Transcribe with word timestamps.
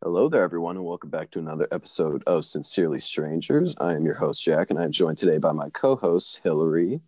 Hello 0.00 0.28
there, 0.28 0.44
everyone, 0.44 0.76
and 0.76 0.84
welcome 0.84 1.10
back 1.10 1.28
to 1.32 1.40
another 1.40 1.66
episode 1.72 2.22
of 2.24 2.44
Sincerely 2.44 3.00
Strangers. 3.00 3.74
I 3.78 3.94
am 3.94 4.04
your 4.04 4.14
host, 4.14 4.44
Jack, 4.44 4.70
and 4.70 4.78
I'm 4.78 4.92
joined 4.92 5.18
today 5.18 5.38
by 5.38 5.50
my 5.50 5.70
co 5.70 5.96
hosts, 5.96 6.40
Hillary. 6.44 7.00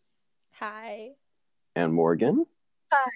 Hi. 0.55 1.11
And 1.77 1.95
Morgan. 1.95 2.47
Hi. 2.91 3.11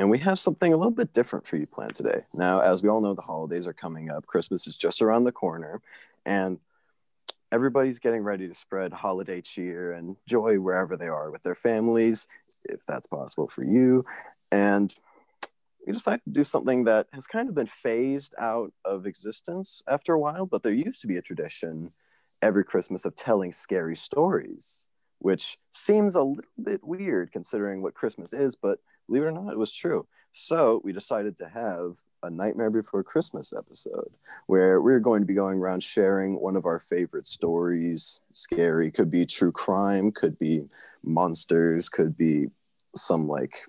And 0.00 0.10
we 0.10 0.18
have 0.18 0.40
something 0.40 0.72
a 0.72 0.76
little 0.76 0.90
bit 0.90 1.12
different 1.12 1.46
for 1.46 1.56
you 1.56 1.64
planned 1.64 1.94
today. 1.94 2.22
Now, 2.34 2.58
as 2.58 2.82
we 2.82 2.88
all 2.88 3.00
know, 3.00 3.14
the 3.14 3.22
holidays 3.22 3.68
are 3.68 3.72
coming 3.72 4.10
up, 4.10 4.26
Christmas 4.26 4.66
is 4.66 4.74
just 4.74 5.00
around 5.00 5.24
the 5.24 5.32
corner, 5.32 5.80
and 6.26 6.58
everybody's 7.52 8.00
getting 8.00 8.24
ready 8.24 8.48
to 8.48 8.54
spread 8.54 8.92
holiday 8.92 9.40
cheer 9.40 9.92
and 9.92 10.16
joy 10.26 10.58
wherever 10.58 10.96
they 10.96 11.06
are 11.06 11.30
with 11.30 11.44
their 11.44 11.54
families, 11.54 12.26
if 12.64 12.84
that's 12.84 13.06
possible 13.06 13.46
for 13.46 13.62
you. 13.62 14.04
And 14.50 14.92
we 15.86 15.92
decided 15.92 16.22
to 16.24 16.30
do 16.30 16.44
something 16.44 16.84
that 16.84 17.06
has 17.12 17.26
kind 17.26 17.48
of 17.48 17.54
been 17.54 17.66
phased 17.66 18.34
out 18.38 18.72
of 18.84 19.06
existence 19.06 19.82
after 19.88 20.12
a 20.12 20.18
while, 20.18 20.46
but 20.46 20.62
there 20.62 20.72
used 20.72 21.00
to 21.00 21.06
be 21.06 21.16
a 21.16 21.22
tradition 21.22 21.92
every 22.40 22.64
Christmas 22.64 23.04
of 23.04 23.14
telling 23.14 23.52
scary 23.52 23.96
stories, 23.96 24.88
which 25.18 25.58
seems 25.70 26.14
a 26.14 26.22
little 26.22 26.50
bit 26.62 26.82
weird 26.82 27.32
considering 27.32 27.82
what 27.82 27.94
Christmas 27.94 28.32
is, 28.32 28.56
but 28.56 28.78
believe 29.06 29.22
it 29.22 29.26
or 29.26 29.32
not, 29.32 29.52
it 29.52 29.58
was 29.58 29.72
true. 29.72 30.06
So 30.32 30.80
we 30.84 30.92
decided 30.92 31.36
to 31.38 31.48
have 31.48 31.98
a 32.22 32.30
Nightmare 32.30 32.70
Before 32.70 33.02
Christmas 33.02 33.52
episode 33.52 34.12
where 34.46 34.80
we're 34.80 35.00
going 35.00 35.22
to 35.22 35.26
be 35.26 35.34
going 35.34 35.58
around 35.58 35.82
sharing 35.82 36.40
one 36.40 36.56
of 36.56 36.66
our 36.66 36.78
favorite 36.78 37.26
stories. 37.26 38.20
Scary, 38.32 38.90
could 38.90 39.10
be 39.10 39.26
true 39.26 39.52
crime, 39.52 40.12
could 40.12 40.38
be 40.38 40.64
monsters, 41.02 41.88
could 41.88 42.16
be 42.16 42.46
some 42.94 43.26
like 43.26 43.66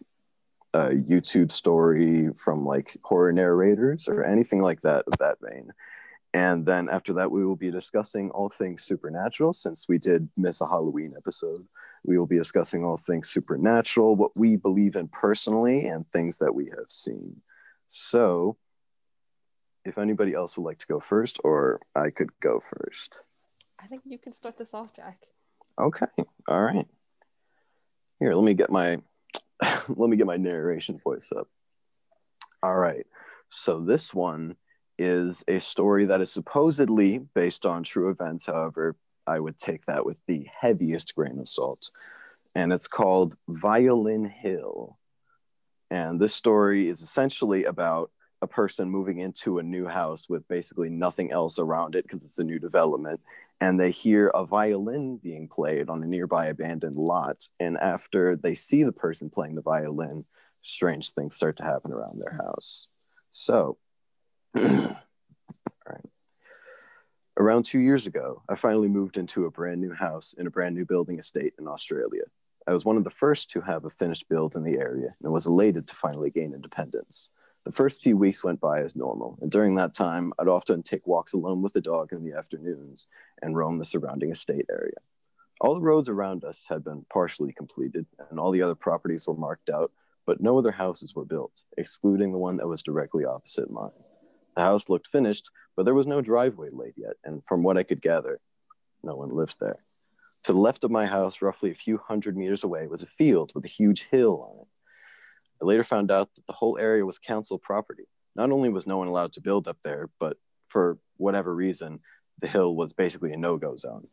a 0.73 0.89
YouTube 0.89 1.51
story 1.51 2.29
from 2.37 2.65
like 2.65 2.97
horror 3.03 3.31
narrators 3.31 4.07
or 4.07 4.23
anything 4.23 4.61
like 4.61 4.81
that 4.81 5.05
of 5.07 5.17
that 5.19 5.37
vein. 5.41 5.71
And 6.33 6.65
then 6.65 6.89
after 6.89 7.13
that, 7.13 7.31
we 7.31 7.45
will 7.45 7.55
be 7.55 7.69
discussing 7.69 8.31
all 8.31 8.49
things 8.49 8.83
supernatural. 8.83 9.53
Since 9.53 9.87
we 9.87 9.99
did 9.99 10.29
miss 10.35 10.61
a 10.61 10.67
Halloween 10.67 11.13
episode, 11.15 11.67
we 12.03 12.17
will 12.17 12.25
be 12.25 12.37
discussing 12.37 12.83
all 12.83 12.97
things 12.97 13.29
supernatural, 13.29 14.15
what 14.15 14.31
we 14.35 14.55
believe 14.55 14.95
in 14.95 15.07
personally, 15.09 15.85
and 15.85 16.09
things 16.11 16.39
that 16.39 16.55
we 16.55 16.65
have 16.65 16.89
seen. 16.89 17.41
So, 17.87 18.57
if 19.85 19.97
anybody 19.99 20.33
else 20.33 20.57
would 20.57 20.63
like 20.63 20.79
to 20.79 20.87
go 20.87 20.99
first, 20.99 21.39
or 21.43 21.81
I 21.95 22.09
could 22.09 22.31
go 22.39 22.59
first. 22.59 23.21
I 23.79 23.85
think 23.85 24.01
you 24.05 24.17
can 24.17 24.33
start 24.33 24.57
this 24.57 24.73
off, 24.73 24.95
Jack. 24.95 25.19
Okay. 25.79 26.07
All 26.47 26.61
right. 26.61 26.87
Here, 28.19 28.33
let 28.33 28.45
me 28.45 28.53
get 28.53 28.71
my 28.71 28.99
let 29.87 30.09
me 30.09 30.17
get 30.17 30.27
my 30.27 30.37
narration 30.37 30.99
voice 30.99 31.31
up. 31.35 31.47
All 32.61 32.75
right. 32.75 33.05
So 33.49 33.79
this 33.79 34.13
one 34.13 34.55
is 34.97 35.43
a 35.47 35.59
story 35.59 36.05
that 36.05 36.21
is 36.21 36.31
supposedly 36.31 37.19
based 37.33 37.65
on 37.65 37.83
true 37.83 38.09
events. 38.09 38.45
However, 38.45 38.95
I 39.25 39.39
would 39.39 39.57
take 39.57 39.85
that 39.85 40.05
with 40.05 40.17
the 40.27 40.47
heaviest 40.59 41.15
grain 41.15 41.39
of 41.39 41.47
salt. 41.47 41.91
And 42.55 42.71
it's 42.71 42.87
called 42.87 43.35
Violin 43.47 44.25
Hill. 44.25 44.97
And 45.89 46.19
this 46.19 46.33
story 46.33 46.89
is 46.89 47.01
essentially 47.01 47.65
about 47.65 48.11
a 48.41 48.47
person 48.47 48.89
moving 48.89 49.19
into 49.19 49.57
a 49.57 49.63
new 49.63 49.87
house 49.87 50.27
with 50.27 50.47
basically 50.47 50.89
nothing 50.89 51.31
else 51.31 51.57
around 51.57 51.95
it 51.95 52.03
because 52.03 52.23
it's 52.23 52.39
a 52.39 52.43
new 52.43 52.59
development 52.59 53.21
and 53.61 53.79
they 53.79 53.91
hear 53.91 54.27
a 54.27 54.45
violin 54.45 55.17
being 55.17 55.47
played 55.47 55.89
on 55.89 56.03
a 56.03 56.07
nearby 56.07 56.47
abandoned 56.47 56.95
lot. 56.95 57.47
And 57.59 57.77
after 57.77 58.35
they 58.35 58.55
see 58.55 58.83
the 58.83 58.91
person 58.91 59.29
playing 59.29 59.55
the 59.55 59.61
violin, 59.61 60.25
strange 60.61 61.11
things 61.11 61.35
start 61.35 61.57
to 61.57 61.63
happen 61.63 61.91
around 61.91 62.19
their 62.19 62.37
house. 62.37 62.87
So, 63.31 63.77
all 64.57 64.63
right. 64.65 66.05
Around 67.37 67.63
two 67.63 67.79
years 67.79 68.05
ago, 68.05 68.43
I 68.47 68.55
finally 68.55 68.89
moved 68.89 69.17
into 69.17 69.45
a 69.45 69.51
brand 69.51 69.81
new 69.81 69.93
house 69.93 70.33
in 70.33 70.45
a 70.45 70.51
brand 70.51 70.75
new 70.75 70.85
building 70.85 71.17
estate 71.17 71.53
in 71.57 71.67
Australia. 71.67 72.23
I 72.67 72.73
was 72.73 72.85
one 72.85 72.97
of 72.97 73.03
the 73.03 73.09
first 73.09 73.49
to 73.51 73.61
have 73.61 73.85
a 73.85 73.89
finished 73.89 74.29
build 74.29 74.55
in 74.55 74.63
the 74.63 74.77
area 74.77 75.15
and 75.21 75.33
was 75.33 75.47
elated 75.47 75.87
to 75.87 75.95
finally 75.95 76.29
gain 76.29 76.53
independence. 76.53 77.31
The 77.65 77.71
first 77.71 78.01
few 78.01 78.17
weeks 78.17 78.43
went 78.43 78.59
by 78.59 78.81
as 78.81 78.95
normal, 78.95 79.37
and 79.39 79.49
during 79.49 79.75
that 79.75 79.93
time, 79.93 80.33
I'd 80.37 80.49
often 80.49 80.83
take 80.83 81.07
walks 81.07 81.31
alone 81.31 81.61
with 81.61 81.71
the 81.71 81.79
dog 81.79 82.11
in 82.11 82.25
the 82.25 82.37
afternoons 82.37 83.07
and 83.41 83.55
roam 83.55 83.77
the 83.77 83.85
surrounding 83.85 84.31
estate 84.31 84.65
area. 84.69 84.97
All 85.61 85.73
the 85.73 85.81
roads 85.81 86.09
around 86.09 86.43
us 86.43 86.65
had 86.67 86.83
been 86.83 87.05
partially 87.09 87.53
completed, 87.53 88.05
and 88.29 88.37
all 88.37 88.51
the 88.51 88.61
other 88.61 88.75
properties 88.75 89.25
were 89.25 89.33
marked 89.33 89.69
out, 89.69 89.93
but 90.25 90.41
no 90.41 90.57
other 90.57 90.71
houses 90.71 91.15
were 91.15 91.23
built, 91.23 91.63
excluding 91.77 92.33
the 92.33 92.37
one 92.37 92.57
that 92.57 92.67
was 92.67 92.83
directly 92.83 93.23
opposite 93.23 93.71
mine. 93.71 93.91
The 94.57 94.63
house 94.63 94.89
looked 94.89 95.07
finished, 95.07 95.49
but 95.77 95.83
there 95.83 95.93
was 95.93 96.05
no 96.05 96.19
driveway 96.19 96.67
laid 96.69 96.95
yet, 96.97 97.15
and 97.23 97.45
from 97.45 97.63
what 97.63 97.77
I 97.77 97.83
could 97.83 98.01
gather, 98.01 98.41
no 99.03 99.15
one 99.15 99.29
lives 99.29 99.55
there. 99.55 99.79
To 100.43 100.51
the 100.51 100.59
left 100.59 100.83
of 100.83 100.91
my 100.91 101.05
house, 101.05 101.41
roughly 101.41 101.71
a 101.71 101.75
few 101.75 101.97
hundred 101.97 102.35
meters 102.35 102.65
away, 102.65 102.87
was 102.87 103.03
a 103.03 103.07
field 103.07 103.53
with 103.55 103.63
a 103.63 103.69
huge 103.69 104.09
hill 104.09 104.49
on 104.51 104.61
it. 104.63 104.67
I 105.61 105.65
later 105.65 105.83
found 105.83 106.11
out 106.11 106.33
that 106.35 106.47
the 106.47 106.53
whole 106.53 106.77
area 106.77 107.05
was 107.05 107.19
council 107.19 107.57
property. 107.57 108.03
Not 108.35 108.51
only 108.51 108.69
was 108.69 108.87
no 108.87 108.97
one 108.97 109.07
allowed 109.07 109.33
to 109.33 109.41
build 109.41 109.67
up 109.67 109.77
there, 109.83 110.09
but 110.19 110.37
for 110.67 110.97
whatever 111.17 111.53
reason, 111.53 111.99
the 112.39 112.47
hill 112.47 112.75
was 112.75 112.93
basically 112.93 113.31
a 113.31 113.37
no 113.37 113.57
go 113.57 113.75
zone. 113.75 114.07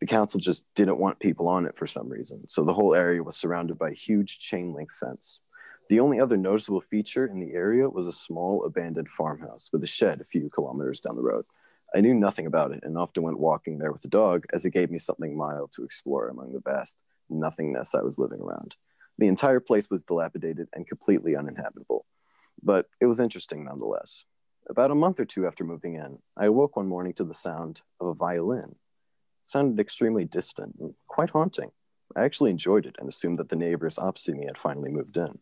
The 0.00 0.06
council 0.06 0.40
just 0.40 0.64
didn't 0.74 0.98
want 0.98 1.20
people 1.20 1.48
on 1.48 1.66
it 1.66 1.76
for 1.76 1.86
some 1.86 2.08
reason, 2.08 2.48
so 2.48 2.64
the 2.64 2.74
whole 2.74 2.94
area 2.94 3.22
was 3.22 3.36
surrounded 3.36 3.78
by 3.78 3.90
a 3.90 3.94
huge 3.94 4.38
chain 4.38 4.74
link 4.74 4.90
fence. 4.92 5.40
The 5.88 6.00
only 6.00 6.20
other 6.20 6.36
noticeable 6.36 6.80
feature 6.80 7.26
in 7.26 7.38
the 7.38 7.52
area 7.52 7.88
was 7.88 8.06
a 8.06 8.12
small 8.12 8.64
abandoned 8.64 9.08
farmhouse 9.08 9.70
with 9.72 9.84
a 9.84 9.86
shed 9.86 10.20
a 10.20 10.24
few 10.24 10.50
kilometers 10.50 11.00
down 11.00 11.16
the 11.16 11.22
road. 11.22 11.44
I 11.94 12.00
knew 12.00 12.12
nothing 12.14 12.46
about 12.46 12.72
it 12.72 12.80
and 12.82 12.98
often 12.98 13.22
went 13.22 13.38
walking 13.38 13.78
there 13.78 13.92
with 13.92 14.02
the 14.02 14.08
dog 14.08 14.44
as 14.52 14.64
it 14.64 14.72
gave 14.72 14.90
me 14.90 14.98
something 14.98 15.36
mild 15.36 15.70
to 15.72 15.84
explore 15.84 16.28
among 16.28 16.52
the 16.52 16.60
vast 16.60 16.96
nothingness 17.30 17.94
I 17.94 18.02
was 18.02 18.18
living 18.18 18.40
around. 18.40 18.74
The 19.18 19.28
entire 19.28 19.60
place 19.60 19.88
was 19.90 20.02
dilapidated 20.02 20.68
and 20.72 20.86
completely 20.86 21.36
uninhabitable, 21.36 22.04
but 22.62 22.86
it 23.00 23.06
was 23.06 23.20
interesting 23.20 23.64
nonetheless. 23.64 24.24
About 24.68 24.90
a 24.90 24.96
month 24.96 25.20
or 25.20 25.24
two 25.24 25.46
after 25.46 25.64
moving 25.64 25.94
in, 25.94 26.18
I 26.36 26.46
awoke 26.46 26.76
one 26.76 26.88
morning 26.88 27.12
to 27.14 27.24
the 27.24 27.34
sound 27.34 27.82
of 28.00 28.08
a 28.08 28.14
violin. 28.14 28.76
It 29.42 29.48
sounded 29.48 29.80
extremely 29.80 30.24
distant 30.24 30.76
and 30.80 30.94
quite 31.06 31.30
haunting. 31.30 31.70
I 32.16 32.24
actually 32.24 32.50
enjoyed 32.50 32.86
it 32.86 32.96
and 32.98 33.08
assumed 33.08 33.38
that 33.38 33.48
the 33.48 33.56
neighbors 33.56 33.98
opposite 33.98 34.36
me 34.36 34.46
had 34.46 34.58
finally 34.58 34.90
moved 34.90 35.16
in. 35.16 35.38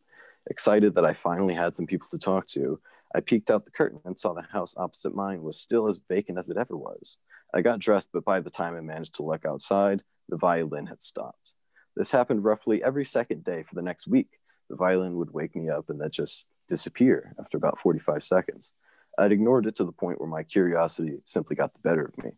Excited 0.49 0.95
that 0.95 1.05
I 1.05 1.15
finally 1.15 1.55
had 1.55 1.75
some 1.75 1.87
people 1.87 2.09
to 2.11 2.19
talk 2.19 2.47
to, 2.49 2.81
I 3.15 3.21
peeked 3.21 3.51
out 3.51 3.65
the 3.65 3.71
curtain 3.71 4.01
and 4.05 4.19
saw 4.19 4.33
the 4.33 4.43
house 4.43 4.75
opposite 4.77 5.15
mine 5.15 5.43
was 5.43 5.59
still 5.59 5.87
as 5.87 6.01
vacant 6.09 6.37
as 6.37 6.51
it 6.51 6.57
ever 6.57 6.77
was. 6.77 7.17
I 7.55 7.63
got 7.63 7.79
dressed, 7.79 8.11
but 8.13 8.25
by 8.25 8.41
the 8.41 8.51
time 8.51 8.77
I 8.77 8.81
managed 8.81 9.15
to 9.17 9.23
look 9.23 9.45
outside, 9.45 10.03
the 10.29 10.37
violin 10.37 10.87
had 10.87 11.01
stopped. 11.01 11.55
This 11.97 12.11
happened 12.11 12.45
roughly 12.45 12.83
every 12.83 13.05
second 13.05 13.45
day 13.45 13.63
for 13.63 13.75
the 13.75 13.83
next 13.83 14.07
week. 14.07 14.29
The 14.69 14.77
violin 14.77 15.17
would 15.17 15.33
wake 15.33 15.55
me 15.55 15.69
up 15.69 15.91
and 15.91 16.01
then 16.01 16.11
just 16.11 16.47
disappear 16.69 17.35
after 17.39 17.57
about 17.57 17.79
45 17.79 18.23
seconds. 18.23 18.73
I'd 19.19 19.33
ignored 19.33 19.67
it 19.67 19.77
to 19.77 19.85
the 19.85 19.93
point 19.93 20.21
where 20.21 20.29
my 20.29 20.43
curiosity 20.43 21.19
simply 21.25 21.55
got 21.57 21.73
the 21.75 21.81
better 21.81 22.05
of 22.05 22.25
me. 22.25 22.33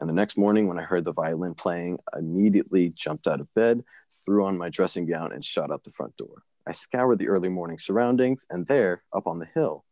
And 0.00 0.08
the 0.08 0.14
next 0.14 0.36
morning, 0.36 0.68
when 0.68 0.78
I 0.78 0.82
heard 0.82 1.04
the 1.04 1.12
violin 1.12 1.54
playing, 1.54 1.98
I 2.14 2.18
immediately 2.18 2.90
jumped 2.90 3.26
out 3.26 3.40
of 3.40 3.52
bed, 3.54 3.82
threw 4.24 4.44
on 4.44 4.58
my 4.58 4.68
dressing 4.68 5.06
gown, 5.06 5.32
and 5.32 5.44
shot 5.44 5.72
out 5.72 5.84
the 5.84 5.90
front 5.90 6.16
door. 6.16 6.44
I 6.66 6.72
scoured 6.72 7.18
the 7.18 7.28
early 7.28 7.48
morning 7.48 7.78
surroundings, 7.78 8.46
and 8.50 8.66
there, 8.66 9.02
up 9.12 9.26
on 9.26 9.38
the 9.38 9.48
hill, 9.54 9.84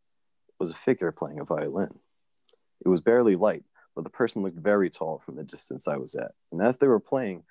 was 0.59 0.69
a 0.69 0.75
figure 0.75 1.11
playing 1.11 1.39
a 1.39 1.45
violin. 1.45 1.99
It 2.85 2.89
was 2.89 3.01
barely 3.01 3.35
light, 3.35 3.63
but 3.95 4.03
the 4.03 4.09
person 4.09 4.43
looked 4.43 4.59
very 4.59 4.89
tall 4.89 5.19
from 5.19 5.35
the 5.35 5.43
distance 5.43 5.87
I 5.87 5.97
was 5.97 6.15
at. 6.15 6.31
And 6.51 6.61
as 6.61 6.77
they 6.77 6.87
were 6.87 6.99
playing, 6.99 7.43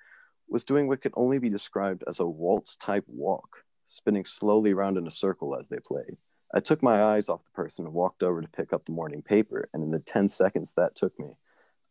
was 0.49 0.63
doing 0.63 0.87
what 0.87 1.01
could 1.01 1.13
only 1.15 1.39
be 1.39 1.49
described 1.49 2.03
as 2.07 2.19
a 2.19 2.25
waltz 2.25 2.75
type 2.75 3.05
walk, 3.07 3.63
spinning 3.85 4.25
slowly 4.25 4.71
around 4.71 4.97
in 4.97 5.07
a 5.07 5.11
circle 5.11 5.55
as 5.55 5.67
they 5.69 5.79
played. 5.79 6.17
I 6.53 6.61
took 6.61 6.81
my 6.81 7.03
eyes 7.03 7.27
off 7.27 7.43
the 7.43 7.51
person 7.51 7.85
and 7.85 7.93
walked 7.93 8.23
over 8.23 8.41
to 8.41 8.47
pick 8.47 8.71
up 8.71 8.85
the 8.85 8.93
morning 8.93 9.21
paper, 9.21 9.69
and 9.73 9.83
in 9.83 9.91
the 9.91 9.99
10 9.99 10.29
seconds 10.29 10.73
that 10.77 10.95
took 10.95 11.19
me, 11.19 11.31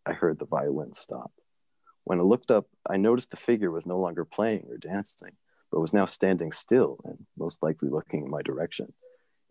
I 0.07 0.13
heard 0.13 0.39
the 0.39 0.47
violin 0.47 0.95
stop. 0.95 1.33
When 2.05 2.21
I 2.21 2.23
looked 2.23 2.51
up, 2.51 2.67
I 2.89 2.97
noticed 2.97 3.31
the 3.31 3.37
figure 3.37 3.71
was 3.71 3.85
no 3.85 3.99
longer 3.99 4.25
playing 4.25 4.67
or 4.71 4.79
dancing, 4.79 5.33
but 5.71 5.81
was 5.81 5.93
now 5.93 6.07
standing 6.07 6.53
still 6.53 7.01
and 7.05 7.27
most 7.37 7.63
likely 7.63 7.91
looking 7.91 8.25
in 8.25 8.31
my 8.31 8.43
direction. 8.43 8.93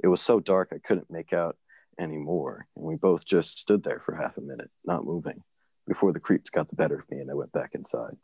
It 0.01 0.07
was 0.07 0.21
so 0.21 0.39
dark 0.39 0.69
I 0.73 0.79
couldn't 0.79 1.11
make 1.11 1.33
out 1.33 1.57
any 1.99 2.17
more, 2.17 2.67
and 2.75 2.85
we 2.85 2.95
both 2.95 3.25
just 3.25 3.59
stood 3.59 3.83
there 3.83 3.99
for 3.99 4.15
half 4.15 4.37
a 4.37 4.41
minute, 4.41 4.71
not 4.85 5.05
moving, 5.05 5.43
before 5.87 6.13
the 6.13 6.19
creeps 6.19 6.49
got 6.49 6.69
the 6.69 6.75
better 6.75 6.97
of 6.97 7.09
me 7.11 7.19
and 7.19 7.29
I 7.29 7.35
went 7.35 7.51
back 7.51 7.71
inside. 7.73 8.17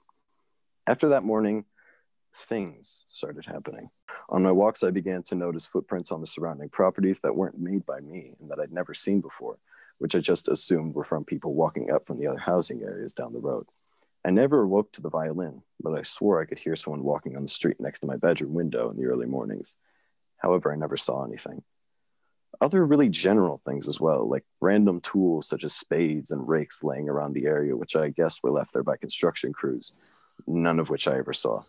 After 0.88 1.10
that 1.10 1.24
morning, 1.24 1.66
things 2.34 3.06
started 3.08 3.46
happening. 3.46 3.92
On 4.30 4.44
my 4.44 4.52
walks, 4.52 4.84
I 4.84 4.92
began 4.92 5.24
to 5.24 5.36
notice 5.36 5.66
footprints 5.66 6.12
on 6.12 6.22
the 6.22 6.28
surrounding 6.28 6.70
properties 6.70 7.22
that 7.22 7.36
weren't 7.36 7.60
made 7.60 7.86
by 7.86 8.00
me 8.00 8.36
and 8.40 8.50
that 8.50 8.60
I'd 8.60 8.72
never 8.72 8.94
seen 8.94 9.22
before, 9.22 9.58
which 10.00 10.16
I 10.16 10.20
just 10.20 10.48
assumed 10.48 10.96
were 10.96 11.04
from 11.04 11.26
people 11.26 11.54
walking 11.54 11.92
up 11.92 12.06
from 12.06 12.18
the 12.18 12.28
other 12.28 12.40
housing 12.40 12.82
areas 12.84 13.14
down 13.14 13.34
the 13.34 13.40
road. 13.40 13.68
I 14.26 14.32
never 14.32 14.62
awoke 14.62 14.92
to 14.94 15.02
the 15.02 15.10
violin, 15.10 15.64
but 15.82 15.98
I 15.98 16.04
swore 16.04 16.42
I 16.42 16.46
could 16.46 16.60
hear 16.60 16.76
someone 16.76 17.04
walking 17.04 17.36
on 17.36 17.44
the 17.44 17.50
street 17.50 17.80
next 17.80 18.00
to 18.02 18.08
my 18.08 18.18
bedroom 18.18 18.54
window 18.54 18.90
in 18.90 18.98
the 18.98 19.06
early 19.06 19.26
mornings. 19.26 19.76
However, 20.38 20.72
I 20.72 20.76
never 20.76 20.98
saw 20.98 21.24
anything. 21.26 21.64
other 22.60 22.86
really 22.86 23.10
general 23.10 23.62
things 23.66 23.88
as 23.88 24.00
well, 24.00 24.28
like 24.28 24.46
random 24.60 25.02
tools 25.02 25.48
such 25.48 25.64
as 25.64 25.74
spades 25.74 26.32
and 26.32 26.48
rakes 26.48 26.84
laying 26.84 27.10
around 27.10 27.34
the 27.34 27.46
area, 27.48 27.76
which 27.76 27.96
I 27.96 28.10
guess 28.10 28.42
were 28.44 28.52
left 28.52 28.74
there 28.74 28.84
by 28.84 28.98
construction 28.98 29.54
crews, 29.54 29.92
none 30.48 30.80
of 30.80 30.90
which 30.90 31.08
I 31.08 31.18
ever 31.18 31.34
saw. 31.34 31.64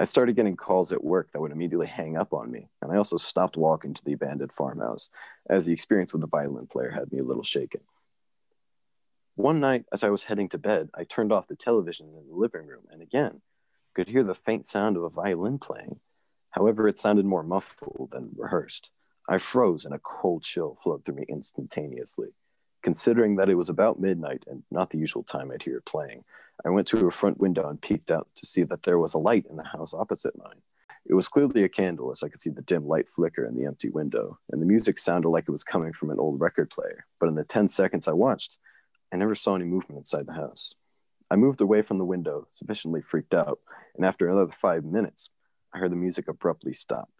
I 0.00 0.04
started 0.04 0.36
getting 0.36 0.56
calls 0.56 0.92
at 0.92 1.02
work 1.02 1.32
that 1.32 1.40
would 1.40 1.50
immediately 1.50 1.88
hang 1.88 2.16
up 2.16 2.32
on 2.32 2.50
me, 2.50 2.68
and 2.80 2.92
I 2.92 2.96
also 2.96 3.16
stopped 3.16 3.56
walking 3.56 3.94
to 3.94 4.04
the 4.04 4.12
abandoned 4.12 4.52
farmhouse, 4.52 5.08
as 5.48 5.66
the 5.66 5.72
experience 5.72 6.12
with 6.12 6.22
the 6.22 6.28
violin 6.28 6.66
player 6.68 6.90
had 6.90 7.10
me 7.12 7.18
a 7.18 7.24
little 7.24 7.42
shaken. 7.42 7.80
One 9.34 9.60
night, 9.60 9.84
as 9.92 10.02
I 10.02 10.10
was 10.10 10.24
heading 10.24 10.48
to 10.48 10.58
bed, 10.58 10.90
I 10.94 11.04
turned 11.04 11.32
off 11.32 11.46
the 11.46 11.54
television 11.54 12.08
in 12.08 12.28
the 12.28 12.34
living 12.34 12.66
room 12.66 12.82
and 12.90 13.00
again 13.00 13.40
could 13.94 14.08
hear 14.08 14.24
the 14.24 14.34
faint 14.34 14.66
sound 14.66 14.96
of 14.96 15.04
a 15.04 15.08
violin 15.08 15.58
playing. 15.58 16.00
However, 16.50 16.88
it 16.88 16.98
sounded 16.98 17.24
more 17.24 17.42
muffled 17.42 18.10
than 18.12 18.30
rehearsed. 18.36 18.90
I 19.28 19.38
froze 19.38 19.84
and 19.84 19.94
a 19.94 20.00
cold 20.00 20.42
chill 20.42 20.74
flowed 20.74 21.04
through 21.04 21.16
me 21.16 21.24
instantaneously. 21.28 22.28
Considering 22.88 23.36
that 23.36 23.50
it 23.50 23.54
was 23.54 23.68
about 23.68 24.00
midnight 24.00 24.44
and 24.46 24.62
not 24.70 24.88
the 24.88 24.96
usual 24.96 25.22
time 25.22 25.50
I'd 25.50 25.62
hear 25.62 25.82
playing, 25.82 26.24
I 26.64 26.70
went 26.70 26.86
to 26.86 27.06
a 27.06 27.10
front 27.10 27.38
window 27.38 27.68
and 27.68 27.78
peeked 27.78 28.10
out 28.10 28.28
to 28.36 28.46
see 28.46 28.62
that 28.62 28.84
there 28.84 28.98
was 28.98 29.12
a 29.12 29.18
light 29.18 29.44
in 29.50 29.56
the 29.56 29.62
house 29.62 29.92
opposite 29.92 30.38
mine. 30.38 30.62
It 31.04 31.12
was 31.12 31.28
clearly 31.28 31.64
a 31.64 31.68
candle, 31.68 32.10
as 32.10 32.22
I 32.22 32.30
could 32.30 32.40
see 32.40 32.48
the 32.48 32.62
dim 32.62 32.88
light 32.88 33.06
flicker 33.06 33.44
in 33.44 33.56
the 33.56 33.66
empty 33.66 33.90
window, 33.90 34.38
and 34.50 34.58
the 34.58 34.64
music 34.64 34.96
sounded 34.96 35.28
like 35.28 35.44
it 35.46 35.50
was 35.50 35.64
coming 35.64 35.92
from 35.92 36.08
an 36.08 36.18
old 36.18 36.40
record 36.40 36.70
player. 36.70 37.04
But 37.20 37.28
in 37.28 37.34
the 37.34 37.44
10 37.44 37.68
seconds 37.68 38.08
I 38.08 38.12
watched, 38.12 38.56
I 39.12 39.16
never 39.16 39.34
saw 39.34 39.54
any 39.54 39.66
movement 39.66 39.98
inside 39.98 40.26
the 40.26 40.32
house. 40.32 40.74
I 41.30 41.36
moved 41.36 41.60
away 41.60 41.82
from 41.82 41.98
the 41.98 42.06
window, 42.06 42.48
sufficiently 42.54 43.02
freaked 43.02 43.34
out, 43.34 43.58
and 43.96 44.06
after 44.06 44.26
another 44.26 44.50
five 44.50 44.82
minutes, 44.82 45.28
I 45.74 45.78
heard 45.78 45.92
the 45.92 45.96
music 45.96 46.26
abruptly 46.26 46.72
stop. 46.72 47.10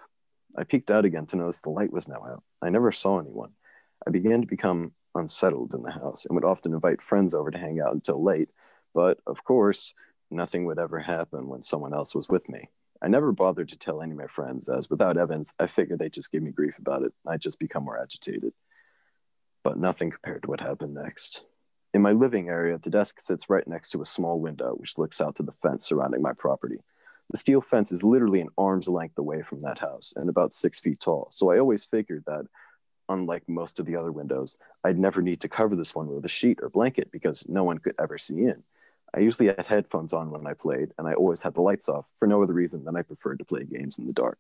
I 0.57 0.65
peeked 0.65 0.91
out 0.91 1.05
again 1.05 1.27
to 1.27 1.37
notice 1.37 1.59
the 1.59 1.69
light 1.69 1.93
was 1.93 2.09
now 2.09 2.25
out. 2.27 2.43
I 2.63 2.71
never 2.71 2.91
saw 2.91 3.21
anyone. 3.21 3.51
I 4.07 4.11
began 4.11 4.41
to 4.41 4.47
become 4.47 4.93
unsettled 5.19 5.75
in 5.75 5.83
the 5.83 5.91
house 5.91 6.25
and 6.25 6.35
would 6.35 6.45
often 6.45 6.73
invite 6.73 7.03
friends 7.03 7.35
over 7.35 7.51
to 7.51 7.59
hang 7.59 7.81
out 7.81 7.93
until 7.93 8.23
late, 8.23 8.49
but 8.95 9.19
of 9.27 9.45
course, 9.45 9.95
nothing 10.31 10.67
would 10.67 10.79
ever 10.79 11.01
happen 11.01 11.49
when 11.49 11.63
someone 11.63 11.95
else 11.95 12.15
was 12.15 12.29
with 12.29 12.49
me. 12.49 12.69
I 13.01 13.09
never 13.09 13.33
bothered 13.33 13.69
to 13.69 13.79
tell 13.79 14.03
any 14.03 14.13
of 14.13 14.19
my 14.19 14.27
friends, 14.27 14.69
as 14.69 14.91
without 14.91 15.17
evidence, 15.17 15.55
I 15.59 15.67
figured 15.67 15.99
they'd 15.99 16.13
just 16.13 16.33
give 16.33 16.43
me 16.43 16.51
grief 16.51 16.79
about 16.79 17.03
it. 17.03 17.13
I'd 17.27 17.41
just 17.41 17.59
become 17.59 17.85
more 17.85 18.01
agitated. 18.01 18.53
But 19.63 19.79
nothing 19.79 20.11
compared 20.11 20.43
to 20.43 20.49
what 20.49 20.61
happened 20.61 20.95
next. 20.95 21.47
In 21.95 22.03
my 22.03 22.13
living 22.13 22.49
area, 22.49 22.79
the 22.79 22.91
desk 22.91 23.21
sits 23.21 23.49
right 23.49 23.67
next 23.67 23.91
to 23.91 24.03
a 24.03 24.07
small 24.07 24.41
window 24.41 24.75
which 24.75 24.99
looks 24.99 25.21
out 25.21 25.37
to 25.37 25.43
the 25.43 25.53
fence 25.53 25.87
surrounding 25.87 26.23
my 26.23 26.33
property. 26.33 26.79
The 27.31 27.39
steel 27.39 27.61
fence 27.61 27.93
is 27.93 28.03
literally 28.03 28.41
an 28.41 28.49
arm's 28.57 28.89
length 28.89 29.19
away 29.19 29.43
from 29.43 29.61
that 29.63 29.79
house 29.79 30.13
and 30.17 30.29
about 30.29 30.53
six 30.53 30.81
feet 30.81 31.01
tall. 31.01 31.29
So 31.31 31.51
I 31.51 31.59
always 31.59 31.85
figured 31.85 32.25
that, 32.27 32.47
unlike 33.09 33.49
most 33.49 33.81
of 33.81 33.87
the 33.87 33.97
other 33.97 34.13
windows, 34.13 34.57
I'd 34.85 34.99
never 34.99 35.23
need 35.23 35.41
to 35.41 35.49
cover 35.49 35.77
this 35.77 35.95
one 35.95 36.09
with 36.09 36.25
a 36.25 36.29
sheet 36.29 36.59
or 36.63 36.69
blanket 36.69 37.11
because 37.11 37.45
no 37.49 37.65
one 37.65 37.79
could 37.79 37.95
ever 37.99 38.19
see 38.19 38.43
in. 38.43 38.63
I 39.15 39.21
usually 39.21 39.49
had 39.49 39.67
headphones 39.67 40.13
on 40.13 40.31
when 40.31 40.47
I 40.47 40.53
played, 40.53 40.93
and 40.99 41.09
I 41.09 41.15
always 41.15 41.43
had 41.43 41.55
the 41.55 41.63
lights 41.63 41.89
off 41.89 42.07
for 42.19 42.29
no 42.29 42.43
other 42.43 42.53
reason 42.53 42.85
than 42.85 42.97
I 42.97 43.03
preferred 43.03 43.39
to 43.39 43.45
play 43.45 43.65
games 43.65 43.99
in 43.99 44.07
the 44.07 44.13
dark. 44.13 44.39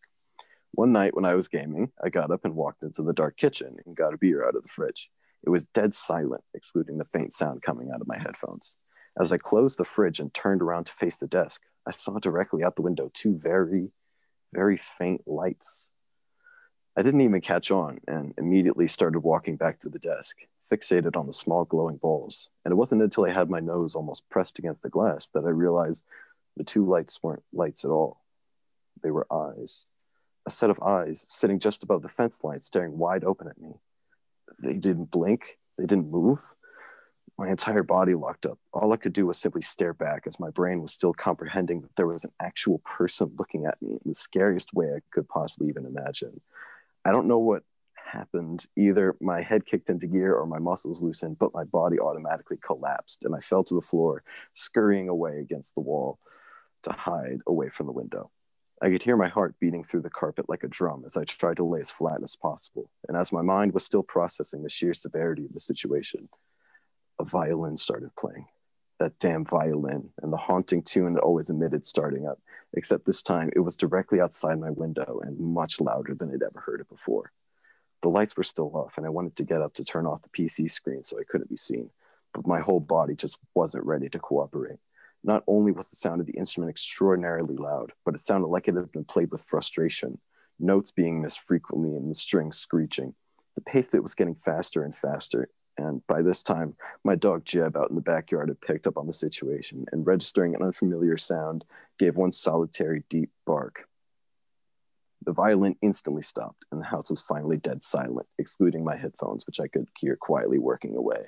One 0.72 0.92
night 0.92 1.14
when 1.14 1.24
I 1.24 1.34
was 1.34 1.48
gaming, 1.48 1.92
I 2.02 2.10
got 2.10 2.30
up 2.30 2.44
and 2.44 2.54
walked 2.54 2.82
into 2.82 3.02
the 3.02 3.14
dark 3.14 3.36
kitchen 3.36 3.76
and 3.86 3.96
got 3.96 4.12
a 4.12 4.18
beer 4.18 4.46
out 4.46 4.54
of 4.54 4.62
the 4.62 4.68
fridge. 4.68 5.10
It 5.42 5.50
was 5.50 5.66
dead 5.68 5.94
silent, 5.94 6.44
excluding 6.52 6.98
the 6.98 7.04
faint 7.04 7.32
sound 7.32 7.62
coming 7.62 7.90
out 7.90 8.00
of 8.00 8.06
my 8.06 8.18
headphones. 8.18 8.74
As 9.18 9.32
I 9.32 9.38
closed 9.38 9.78
the 9.78 9.84
fridge 9.84 10.20
and 10.20 10.32
turned 10.32 10.62
around 10.62 10.84
to 10.84 10.92
face 10.92 11.16
the 11.16 11.26
desk, 11.26 11.62
I 11.86 11.90
saw 11.90 12.18
directly 12.18 12.62
out 12.62 12.76
the 12.76 12.82
window 12.82 13.10
two 13.12 13.36
very, 13.38 13.92
very 14.52 14.76
faint 14.76 15.22
lights. 15.26 15.90
I 16.98 17.02
didn't 17.02 17.20
even 17.20 17.40
catch 17.40 17.70
on 17.70 18.00
and 18.08 18.34
immediately 18.36 18.88
started 18.88 19.20
walking 19.20 19.54
back 19.54 19.78
to 19.80 19.88
the 19.88 20.00
desk, 20.00 20.38
fixated 20.68 21.16
on 21.16 21.28
the 21.28 21.32
small 21.32 21.64
glowing 21.64 21.96
balls. 21.96 22.48
And 22.64 22.72
it 22.72 22.74
wasn't 22.74 23.02
until 23.02 23.24
I 23.24 23.30
had 23.30 23.48
my 23.48 23.60
nose 23.60 23.94
almost 23.94 24.28
pressed 24.28 24.58
against 24.58 24.82
the 24.82 24.88
glass 24.88 25.28
that 25.32 25.44
I 25.44 25.50
realized 25.50 26.02
the 26.56 26.64
two 26.64 26.84
lights 26.84 27.22
weren't 27.22 27.44
lights 27.52 27.84
at 27.84 27.92
all. 27.92 28.20
They 29.00 29.12
were 29.12 29.32
eyes. 29.32 29.86
A 30.44 30.50
set 30.50 30.70
of 30.70 30.82
eyes 30.82 31.24
sitting 31.28 31.60
just 31.60 31.84
above 31.84 32.02
the 32.02 32.08
fence 32.08 32.42
line, 32.42 32.62
staring 32.62 32.98
wide 32.98 33.22
open 33.22 33.46
at 33.46 33.60
me. 33.60 33.74
They 34.60 34.74
didn't 34.74 35.12
blink, 35.12 35.58
they 35.78 35.86
didn't 35.86 36.10
move. 36.10 36.40
My 37.38 37.48
entire 37.48 37.84
body 37.84 38.16
locked 38.16 38.44
up. 38.44 38.58
All 38.72 38.92
I 38.92 38.96
could 38.96 39.12
do 39.12 39.26
was 39.26 39.38
simply 39.38 39.62
stare 39.62 39.94
back 39.94 40.24
as 40.26 40.40
my 40.40 40.50
brain 40.50 40.82
was 40.82 40.94
still 40.94 41.12
comprehending 41.12 41.82
that 41.82 41.94
there 41.94 42.08
was 42.08 42.24
an 42.24 42.32
actual 42.40 42.78
person 42.78 43.36
looking 43.38 43.66
at 43.66 43.80
me 43.80 43.92
in 43.92 44.00
the 44.04 44.14
scariest 44.14 44.74
way 44.74 44.86
I 44.86 44.98
could 45.12 45.28
possibly 45.28 45.68
even 45.68 45.86
imagine. 45.86 46.40
I 47.08 47.10
don't 47.10 47.26
know 47.26 47.38
what 47.38 47.62
happened. 47.94 48.66
Either 48.76 49.16
my 49.18 49.40
head 49.40 49.64
kicked 49.64 49.88
into 49.88 50.06
gear 50.06 50.34
or 50.34 50.44
my 50.44 50.58
muscles 50.58 51.00
loosened, 51.00 51.38
but 51.38 51.54
my 51.54 51.64
body 51.64 51.98
automatically 51.98 52.58
collapsed 52.60 53.20
and 53.22 53.34
I 53.34 53.40
fell 53.40 53.64
to 53.64 53.74
the 53.74 53.80
floor, 53.80 54.22
scurrying 54.52 55.08
away 55.08 55.38
against 55.38 55.74
the 55.74 55.80
wall 55.80 56.18
to 56.82 56.92
hide 56.92 57.38
away 57.46 57.70
from 57.70 57.86
the 57.86 57.92
window. 57.92 58.30
I 58.82 58.90
could 58.90 59.02
hear 59.02 59.16
my 59.16 59.28
heart 59.28 59.54
beating 59.58 59.84
through 59.84 60.02
the 60.02 60.10
carpet 60.10 60.50
like 60.50 60.64
a 60.64 60.68
drum 60.68 61.02
as 61.06 61.16
I 61.16 61.24
tried 61.24 61.56
to 61.56 61.64
lay 61.64 61.80
as 61.80 61.90
flat 61.90 62.22
as 62.22 62.36
possible. 62.36 62.90
And 63.08 63.16
as 63.16 63.32
my 63.32 63.42
mind 63.42 63.72
was 63.72 63.86
still 63.86 64.02
processing 64.02 64.62
the 64.62 64.68
sheer 64.68 64.92
severity 64.92 65.46
of 65.46 65.52
the 65.52 65.60
situation, 65.60 66.28
a 67.18 67.24
violin 67.24 67.78
started 67.78 68.10
playing. 68.16 68.44
That 68.98 69.18
damn 69.18 69.44
violin 69.44 70.10
and 70.22 70.32
the 70.32 70.36
haunting 70.36 70.82
tune 70.82 71.16
it 71.16 71.20
always 71.20 71.50
emitted 71.50 71.86
starting 71.86 72.26
up, 72.26 72.40
except 72.72 73.06
this 73.06 73.22
time 73.22 73.50
it 73.54 73.60
was 73.60 73.76
directly 73.76 74.20
outside 74.20 74.58
my 74.58 74.70
window 74.70 75.20
and 75.22 75.38
much 75.38 75.80
louder 75.80 76.14
than 76.14 76.30
I'd 76.30 76.42
ever 76.42 76.60
heard 76.60 76.80
it 76.80 76.88
before. 76.88 77.32
The 78.02 78.08
lights 78.08 78.36
were 78.36 78.44
still 78.44 78.70
off, 78.74 78.96
and 78.96 79.06
I 79.06 79.10
wanted 79.10 79.36
to 79.36 79.44
get 79.44 79.62
up 79.62 79.74
to 79.74 79.84
turn 79.84 80.06
off 80.06 80.22
the 80.22 80.28
PC 80.28 80.70
screen 80.70 81.04
so 81.04 81.18
I 81.18 81.24
couldn't 81.28 81.50
be 81.50 81.56
seen, 81.56 81.90
but 82.32 82.46
my 82.46 82.60
whole 82.60 82.80
body 82.80 83.14
just 83.14 83.38
wasn't 83.54 83.86
ready 83.86 84.08
to 84.08 84.18
cooperate. 84.18 84.78
Not 85.24 85.42
only 85.46 85.72
was 85.72 85.90
the 85.90 85.96
sound 85.96 86.20
of 86.20 86.26
the 86.26 86.38
instrument 86.38 86.70
extraordinarily 86.70 87.56
loud, 87.56 87.92
but 88.04 88.14
it 88.14 88.20
sounded 88.20 88.48
like 88.48 88.68
it 88.68 88.74
had 88.74 88.92
been 88.92 89.04
played 89.04 89.30
with 89.30 89.42
frustration, 89.42 90.18
notes 90.58 90.90
being 90.90 91.22
missed 91.22 91.40
frequently 91.40 91.94
and 91.96 92.10
the 92.10 92.14
strings 92.14 92.58
screeching. 92.58 93.14
The 93.56 93.62
pace 93.62 93.88
of 93.88 93.94
it 93.94 94.02
was 94.02 94.14
getting 94.14 94.36
faster 94.36 94.84
and 94.84 94.94
faster, 94.94 95.50
and 95.78 96.04
by 96.08 96.22
this 96.22 96.42
time, 96.42 96.74
my 97.04 97.14
dog 97.14 97.44
Jeb 97.44 97.76
out 97.76 97.88
in 97.88 97.94
the 97.94 98.02
backyard 98.02 98.48
had 98.48 98.60
picked 98.60 98.86
up 98.86 98.98
on 98.98 99.06
the 99.06 99.12
situation 99.12 99.86
and, 99.92 100.06
registering 100.06 100.54
an 100.54 100.62
unfamiliar 100.62 101.16
sound, 101.16 101.64
gave 101.98 102.16
one 102.16 102.32
solitary 102.32 103.04
deep 103.08 103.30
bark. 103.46 103.88
The 105.24 105.32
violin 105.32 105.76
instantly 105.80 106.22
stopped, 106.22 106.64
and 106.72 106.80
the 106.80 106.86
house 106.86 107.10
was 107.10 107.22
finally 107.22 107.58
dead 107.58 107.82
silent, 107.84 108.26
excluding 108.38 108.82
my 108.84 108.96
headphones, 108.96 109.46
which 109.46 109.60
I 109.60 109.68
could 109.68 109.88
hear 109.98 110.16
quietly 110.16 110.58
working 110.58 110.96
away. 110.96 111.26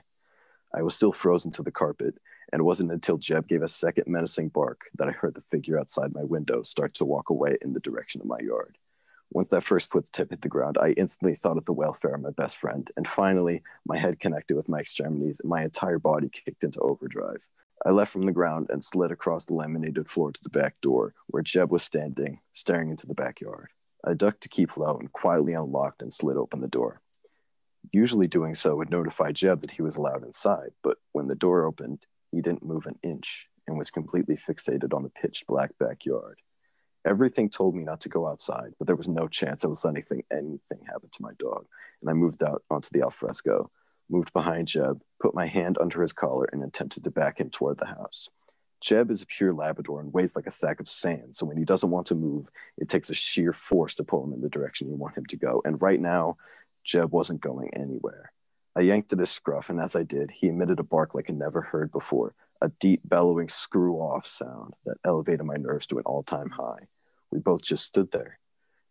I 0.74 0.82
was 0.82 0.94
still 0.94 1.12
frozen 1.12 1.52
to 1.52 1.62
the 1.62 1.70
carpet, 1.70 2.16
and 2.52 2.60
it 2.60 2.64
wasn't 2.64 2.92
until 2.92 3.18
Jeb 3.18 3.46
gave 3.46 3.62
a 3.62 3.68
second 3.68 4.04
menacing 4.08 4.48
bark 4.48 4.86
that 4.94 5.08
I 5.08 5.12
heard 5.12 5.34
the 5.34 5.40
figure 5.40 5.78
outside 5.78 6.12
my 6.12 6.24
window 6.24 6.62
start 6.62 6.94
to 6.94 7.04
walk 7.04 7.30
away 7.30 7.56
in 7.62 7.72
the 7.72 7.80
direction 7.80 8.20
of 8.20 8.26
my 8.26 8.38
yard. 8.40 8.78
Once 9.32 9.48
that 9.48 9.62
first 9.62 9.90
footstep 9.92 10.30
hit 10.30 10.42
the 10.42 10.48
ground, 10.48 10.76
I 10.80 10.90
instantly 10.90 11.36
thought 11.36 11.56
of 11.56 11.64
the 11.64 11.72
welfare 11.72 12.14
of 12.14 12.20
my 12.20 12.30
best 12.30 12.56
friend, 12.56 12.90
and 12.96 13.06
finally, 13.06 13.62
my 13.86 13.96
head 13.96 14.18
connected 14.18 14.56
with 14.56 14.68
my 14.68 14.80
extremities 14.80 15.38
and 15.38 15.48
my 15.48 15.62
entire 15.62 16.00
body 16.00 16.28
kicked 16.28 16.64
into 16.64 16.80
overdrive. 16.80 17.46
I 17.86 17.90
left 17.90 18.12
from 18.12 18.26
the 18.26 18.32
ground 18.32 18.66
and 18.70 18.84
slid 18.84 19.12
across 19.12 19.46
the 19.46 19.54
laminated 19.54 20.10
floor 20.10 20.32
to 20.32 20.42
the 20.42 20.50
back 20.50 20.80
door, 20.80 21.14
where 21.28 21.44
Jeb 21.44 21.70
was 21.70 21.84
standing, 21.84 22.40
staring 22.52 22.90
into 22.90 23.06
the 23.06 23.14
backyard. 23.14 23.68
I 24.04 24.14
ducked 24.14 24.40
to 24.42 24.48
keep 24.48 24.76
low 24.76 24.98
and 24.98 25.12
quietly 25.12 25.52
unlocked 25.52 26.02
and 26.02 26.12
slid 26.12 26.36
open 26.36 26.60
the 26.60 26.68
door. 26.68 27.00
Usually, 27.92 28.26
doing 28.26 28.54
so 28.54 28.76
would 28.76 28.90
notify 28.90 29.30
Jeb 29.30 29.60
that 29.60 29.72
he 29.72 29.82
was 29.82 29.94
allowed 29.94 30.24
inside, 30.24 30.72
but 30.82 30.98
when 31.12 31.28
the 31.28 31.34
door 31.36 31.64
opened, 31.64 32.04
he 32.32 32.40
didn't 32.40 32.64
move 32.64 32.86
an 32.86 32.98
inch 33.02 33.46
and 33.66 33.78
was 33.78 33.90
completely 33.92 34.36
fixated 34.36 34.92
on 34.92 35.04
the 35.04 35.08
pitch 35.08 35.44
black 35.46 35.70
backyard. 35.78 36.40
Everything 37.06 37.48
told 37.48 37.74
me 37.74 37.84
not 37.84 38.00
to 38.02 38.08
go 38.08 38.26
outside, 38.26 38.74
but 38.78 38.86
there 38.86 38.96
was 38.96 39.08
no 39.08 39.26
chance 39.26 39.64
I 39.64 39.68
was 39.68 39.84
anything 39.84 40.22
anything 40.30 40.84
happened 40.86 41.12
to 41.12 41.22
my 41.22 41.32
dog. 41.38 41.66
And 42.00 42.10
I 42.10 42.12
moved 42.12 42.42
out 42.42 42.62
onto 42.70 42.90
the 42.92 43.02
alfresco, 43.02 43.70
moved 44.10 44.32
behind 44.32 44.68
Jeb, 44.68 45.00
put 45.20 45.34
my 45.34 45.46
hand 45.46 45.78
under 45.80 46.02
his 46.02 46.12
collar, 46.12 46.46
and 46.52 46.62
attempted 46.62 47.04
to 47.04 47.10
back 47.10 47.40
him 47.40 47.50
toward 47.50 47.78
the 47.78 47.86
house. 47.86 48.28
Jeb 48.80 49.10
is 49.10 49.22
a 49.22 49.26
pure 49.26 49.52
Labrador 49.52 50.00
and 50.00 50.12
weighs 50.12 50.34
like 50.34 50.46
a 50.46 50.50
sack 50.50 50.80
of 50.80 50.88
sand. 50.88 51.36
So 51.36 51.46
when 51.46 51.58
he 51.58 51.64
doesn't 51.64 51.90
want 51.90 52.06
to 52.08 52.14
move, 52.14 52.48
it 52.78 52.88
takes 52.88 53.10
a 53.10 53.14
sheer 53.14 53.52
force 53.52 53.94
to 53.94 54.04
pull 54.04 54.24
him 54.24 54.32
in 54.32 54.40
the 54.40 54.48
direction 54.48 54.88
you 54.88 54.94
want 54.94 55.16
him 55.16 55.26
to 55.26 55.36
go. 55.36 55.62
And 55.64 55.80
right 55.80 56.00
now, 56.00 56.36
Jeb 56.84 57.12
wasn't 57.12 57.42
going 57.42 57.70
anywhere. 57.74 58.32
I 58.74 58.80
yanked 58.80 59.12
at 59.12 59.18
his 59.18 59.30
scruff, 59.30 59.68
and 59.68 59.80
as 59.80 59.96
I 59.96 60.02
did, 60.02 60.30
he 60.30 60.48
emitted 60.48 60.78
a 60.78 60.84
bark 60.84 61.14
like 61.14 61.28
I 61.28 61.32
never 61.32 61.60
heard 61.60 61.90
before, 61.90 62.34
a 62.60 62.68
deep, 62.68 63.00
bellowing 63.04 63.48
screw 63.48 63.96
off 63.96 64.26
sound 64.26 64.74
that 64.84 64.98
elevated 65.04 65.46
my 65.46 65.56
nerves 65.56 65.86
to 65.86 65.98
an 65.98 66.04
all 66.04 66.22
time 66.22 66.50
mm-hmm. 66.50 66.62
high. 66.62 66.88
We 67.30 67.38
both 67.38 67.62
just 67.62 67.84
stood 67.84 68.10
there, 68.12 68.38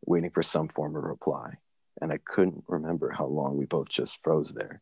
waiting 0.05 0.29
for 0.29 0.43
some 0.43 0.67
form 0.67 0.95
of 0.95 1.03
reply, 1.03 1.55
and 2.01 2.11
I 2.11 2.17
couldn't 2.17 2.63
remember 2.67 3.11
how 3.17 3.25
long 3.25 3.57
we 3.57 3.65
both 3.65 3.89
just 3.89 4.21
froze 4.23 4.53
there. 4.53 4.81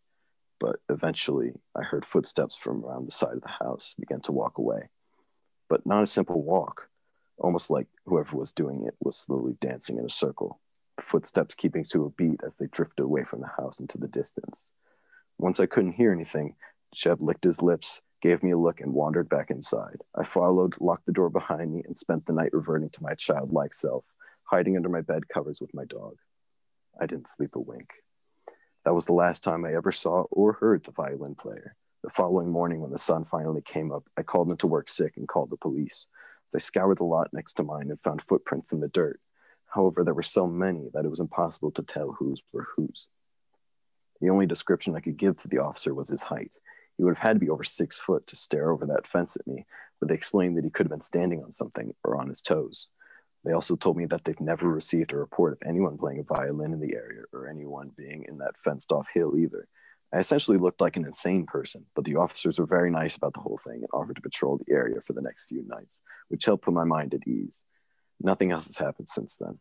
But 0.60 0.78
eventually, 0.90 1.54
I 1.76 1.84
heard 1.84 2.06
footsteps 2.06 2.56
from 2.56 2.84
around 2.84 3.08
the 3.08 3.12
side 3.12 3.36
of 3.36 3.42
the 3.42 3.64
house 3.64 3.94
begin 4.00 4.22
to 4.22 4.32
walk 4.32 4.58
away. 4.58 4.90
But 5.70 5.86
not 5.86 6.04
a 6.04 6.08
simple 6.08 6.42
walk, 6.42 6.90
almost 7.38 7.70
like 7.70 7.88
whoever 8.06 8.38
was 8.38 8.52
doing 8.54 8.86
it 8.86 8.96
was 9.00 9.18
slowly 9.18 9.58
dancing 9.60 9.98
in 9.98 10.06
a 10.06 10.10
circle. 10.10 10.60
footsteps 11.00 11.54
keeping 11.54 11.84
to 11.86 12.06
a 12.06 12.10
beat 12.10 12.42
as 12.44 12.58
they 12.58 12.66
drifted 12.68 13.04
away 13.04 13.24
from 13.24 13.42
the 13.42 13.52
house 13.58 13.80
into 13.80 13.98
the 13.98 14.08
distance. 14.08 14.72
Once 15.38 15.60
I 15.60 15.68
couldn't 15.68 15.94
hear 15.94 16.12
anything, 16.12 16.56
Jeb 16.94 17.22
licked 17.22 17.44
his 17.44 17.62
lips, 17.62 18.02
gave 18.22 18.44
me 18.44 18.52
a 18.52 18.58
look, 18.58 18.82
and 18.82 18.94
wandered 18.94 19.30
back 19.30 19.50
inside. 19.50 20.02
I 20.16 20.24
followed, 20.24 20.76
locked 20.80 21.06
the 21.06 21.12
door 21.12 21.30
behind 21.30 21.74
me, 21.74 21.84
and 21.86 21.98
spent 21.98 22.26
the 22.26 22.34
night 22.34 22.54
reverting 22.54 22.90
to 22.92 23.04
my 23.04 23.14
childlike 23.14 23.74
self, 23.74 24.06
hiding 24.44 24.76
under 24.76 24.90
my 24.90 25.02
bed 25.02 25.28
covers 25.28 25.62
with 25.62 25.74
my 25.74 25.86
dog. 25.86 26.18
I 27.00 27.06
didn't 27.06 27.28
sleep 27.28 27.56
a 27.56 27.60
wink. 27.60 27.94
That 28.86 28.96
was 28.96 29.06
the 29.06 29.14
last 29.14 29.44
time 29.44 29.66
I 29.66 29.74
ever 29.74 29.92
saw 29.92 30.24
or 30.32 30.54
heard 30.54 30.84
the 30.84 30.92
violin 30.92 31.36
player. 31.36 31.76
The 32.04 32.10
following 32.10 32.50
morning, 32.50 32.80
when 32.80 32.92
the 32.92 32.98
sun 32.98 33.26
finally 33.26 33.62
came 33.62 33.92
up, 33.92 34.06
I 34.16 34.24
called 34.24 34.50
into 34.50 34.68
work 34.68 34.88
sick 34.88 35.18
and 35.18 35.28
called 35.28 35.50
the 35.50 35.58
police. 35.58 36.08
They 36.54 36.60
scoured 36.60 37.00
the 37.00 37.04
lot 37.04 37.34
next 37.34 37.54
to 37.54 37.64
mine 37.64 37.90
and 37.90 38.00
found 38.00 38.22
footprints 38.22 38.72
in 38.72 38.80
the 38.80 38.88
dirt. 38.88 39.20
However, 39.68 40.04
there 40.04 40.14
were 40.14 40.22
so 40.22 40.48
many 40.48 40.90
that 40.94 41.04
it 41.04 41.10
was 41.10 41.20
impossible 41.20 41.72
to 41.72 41.84
tell 41.84 42.14
whose 42.14 42.42
were 42.54 42.68
whose. 42.76 43.08
The 44.22 44.30
only 44.30 44.46
description 44.46 44.96
I 44.96 45.02
could 45.02 45.18
give 45.18 45.36
to 45.38 45.48
the 45.48 45.60
officer 45.60 45.94
was 45.94 46.10
his 46.10 46.24
height. 46.24 46.56
He 46.98 47.04
would 47.04 47.16
have 47.16 47.24
had 47.24 47.34
to 47.34 47.40
be 47.40 47.50
over 47.50 47.64
six 47.64 48.00
foot 48.00 48.28
to 48.28 48.36
stare 48.36 48.72
over 48.72 48.86
that 48.88 49.08
fence 49.08 49.36
at 49.36 49.48
me, 49.48 49.66
but 50.00 50.10
they 50.10 50.16
explained 50.16 50.58
that 50.58 50.64
he 50.64 50.70
could 50.70 50.86
have 50.86 50.92
been 50.92 51.02
standing 51.02 51.44
on 51.44 51.52
something 51.52 51.94
or 52.04 52.20
on 52.20 52.28
his 52.28 52.42
toes. 52.42 52.90
They 53.44 53.54
also 53.54 53.76
told 53.76 53.98
me 53.98 54.06
that 54.06 54.26
they've 54.26 54.40
never 54.42 54.68
received 54.68 55.14
a 55.14 55.18
report 55.18 55.54
of 55.54 55.60
anyone 55.66 55.98
playing 55.98 56.20
a 56.20 56.24
violin 56.24 56.74
in 56.74 56.80
the 56.80 56.96
area 56.96 57.22
or 57.32 57.48
anyone 57.48 57.92
being 57.96 58.26
in 58.28 58.40
that 58.40 58.58
fenced 58.58 58.92
off 58.92 59.08
hill 59.14 59.38
either. 59.38 59.68
I 60.14 60.20
essentially 60.20 60.58
looked 60.58 60.82
like 60.82 60.96
an 60.96 61.06
insane 61.06 61.46
person, 61.46 61.86
but 61.94 62.06
the 62.06 62.16
officers 62.16 62.60
were 62.60 62.66
very 62.66 62.90
nice 62.90 63.16
about 63.16 63.34
the 63.34 63.42
whole 63.42 63.58
thing 63.58 63.76
and 63.76 63.88
offered 63.94 64.16
to 64.16 64.22
patrol 64.22 64.58
the 64.58 64.74
area 64.74 65.02
for 65.02 65.14
the 65.14 65.22
next 65.22 65.48
few 65.48 65.64
nights, 65.68 66.02
which 66.30 66.46
helped 66.46 66.64
put 66.64 66.74
my 66.74 66.86
mind 66.86 67.14
at 67.14 67.28
ease. 67.28 67.64
Nothing 68.22 68.52
else 68.52 68.68
has 68.68 68.78
happened 68.78 69.10
since 69.10 69.38
then. 69.38 69.60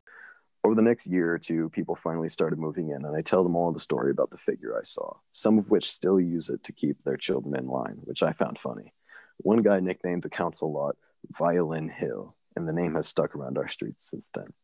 Over 0.67 0.75
the 0.75 0.83
next 0.83 1.07
year 1.07 1.33
or 1.33 1.39
two, 1.39 1.69
people 1.69 1.95
finally 1.95 2.29
started 2.29 2.59
moving 2.59 2.89
in, 2.89 3.05
and 3.05 3.15
I 3.17 3.23
tell 3.23 3.45
them 3.45 3.55
all 3.55 3.71
the 3.71 3.79
story 3.79 4.11
about 4.11 4.33
the 4.33 4.37
figure 4.37 4.77
I 4.77 4.83
saw, 4.83 5.19
some 5.31 5.59
of 5.59 5.71
which 5.71 5.89
still 5.89 6.19
use 6.19 6.49
it 6.49 6.65
to 6.65 6.73
keep 6.73 7.05
their 7.05 7.17
children 7.17 7.55
in 7.57 7.69
line, 7.69 7.99
which 8.03 8.21
I 8.21 8.33
found 8.33 8.59
funny. 8.59 8.93
One 9.37 9.63
guy 9.63 9.79
nicknamed 9.79 10.25
the 10.25 10.29
council 10.29 10.73
lot 10.73 10.97
Violin 11.31 11.89
Hill, 11.89 12.35
and 12.57 12.69
the 12.69 12.73
name 12.73 12.97
has 12.97 13.07
stuck 13.07 13.37
around 13.37 13.57
our 13.57 13.69
streets 13.69 14.11
since 14.11 14.29
then. 14.35 14.55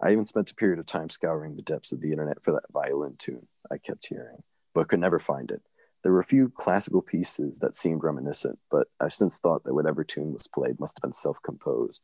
I 0.00 0.12
even 0.12 0.26
spent 0.26 0.52
a 0.52 0.54
period 0.54 0.78
of 0.78 0.86
time 0.86 1.10
scouring 1.10 1.56
the 1.56 1.62
depths 1.62 1.90
of 1.90 2.02
the 2.02 2.12
internet 2.12 2.44
for 2.44 2.52
that 2.52 2.72
violin 2.72 3.16
tune 3.18 3.48
I 3.68 3.78
kept 3.78 4.06
hearing, 4.06 4.44
but 4.74 4.86
could 4.86 5.00
never 5.00 5.18
find 5.18 5.50
it. 5.50 5.62
There 6.04 6.12
were 6.12 6.20
a 6.20 6.24
few 6.24 6.50
classical 6.50 7.02
pieces 7.02 7.58
that 7.58 7.74
seemed 7.74 8.04
reminiscent, 8.04 8.60
but 8.70 8.86
I've 9.00 9.12
since 9.12 9.40
thought 9.40 9.64
that 9.64 9.74
whatever 9.74 10.04
tune 10.04 10.32
was 10.32 10.46
played 10.46 10.78
must 10.78 10.98
have 10.98 11.02
been 11.02 11.12
self 11.12 11.42
composed, 11.42 12.02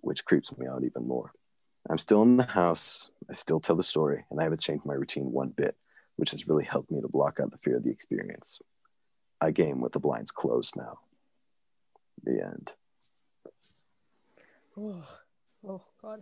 which 0.00 0.24
creeps 0.24 0.56
me 0.56 0.66
out 0.66 0.82
even 0.82 1.06
more. 1.06 1.32
I'm 1.88 1.98
still 1.98 2.22
in 2.22 2.36
the 2.36 2.44
house, 2.44 3.10
I 3.28 3.34
still 3.34 3.60
tell 3.60 3.76
the 3.76 3.82
story, 3.82 4.24
and 4.30 4.40
I 4.40 4.44
haven't 4.44 4.60
changed 4.60 4.86
my 4.86 4.94
routine 4.94 5.30
one 5.30 5.50
bit, 5.50 5.76
which 6.16 6.30
has 6.30 6.48
really 6.48 6.64
helped 6.64 6.90
me 6.90 7.00
to 7.00 7.08
block 7.08 7.40
out 7.40 7.50
the 7.50 7.58
fear 7.58 7.76
of 7.76 7.84
the 7.84 7.90
experience. 7.90 8.60
I 9.40 9.50
game 9.50 9.80
with 9.80 9.92
the 9.92 10.00
blinds 10.00 10.30
closed 10.30 10.76
now. 10.76 11.00
The 12.22 12.42
end. 12.42 12.72
Oh, 14.78 15.02
oh 15.68 15.84
God. 16.00 16.20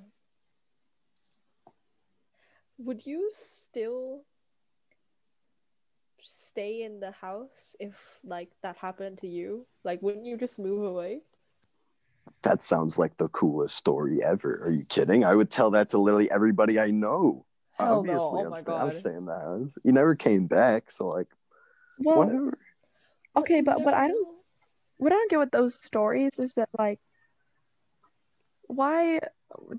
Would 2.79 3.07
you 3.07 3.31
still 3.33 4.25
stay 6.21 6.83
in 6.83 7.01
the 7.01 7.13
house 7.13 7.77
if 7.79 7.95
like 8.25 8.49
that 8.63 8.77
happened 8.77 9.19
to 9.19 9.29
you? 9.29 9.67
Like, 9.85 10.03
wouldn't 10.03 10.27
you 10.27 10.37
just 10.37 10.59
move 10.59 10.85
away? 10.85 11.21
That 12.43 12.63
sounds 12.63 12.99
like 12.99 13.17
the 13.17 13.29
coolest 13.29 13.77
story 13.77 14.23
ever. 14.23 14.63
Are 14.65 14.71
you 14.71 14.85
kidding? 14.89 15.25
I 15.25 15.35
would 15.35 15.51
tell 15.51 15.71
that 15.73 15.91
to 15.91 15.99
literally 15.99 16.31
everybody 16.31 16.79
I 16.79 16.91
know. 16.91 17.45
Hell 17.79 17.99
Obviously, 17.99 18.19
no. 18.19 18.39
Oh 18.39 18.47
I'm, 18.47 18.55
stay- 18.55 18.73
I'm 18.73 18.91
staying 18.91 19.17
in 19.17 19.25
the 19.27 19.35
house. 19.39 19.79
You 19.85 19.93
never 19.93 20.15
came 20.15 20.47
back, 20.47 20.91
so 20.91 21.09
like, 21.09 21.29
Well, 21.99 22.19
whatever. 22.19 22.53
okay, 23.37 23.61
but 23.61 23.85
but 23.85 23.95
I 23.95 24.09
don't 24.09 24.29
what 24.99 25.13
I 25.13 25.17
don't 25.17 25.31
get 25.31 25.39
with 25.39 25.51
those 25.51 25.75
stories 25.75 26.39
is 26.39 26.55
that 26.55 26.69
like 26.79 27.01
why 28.67 29.21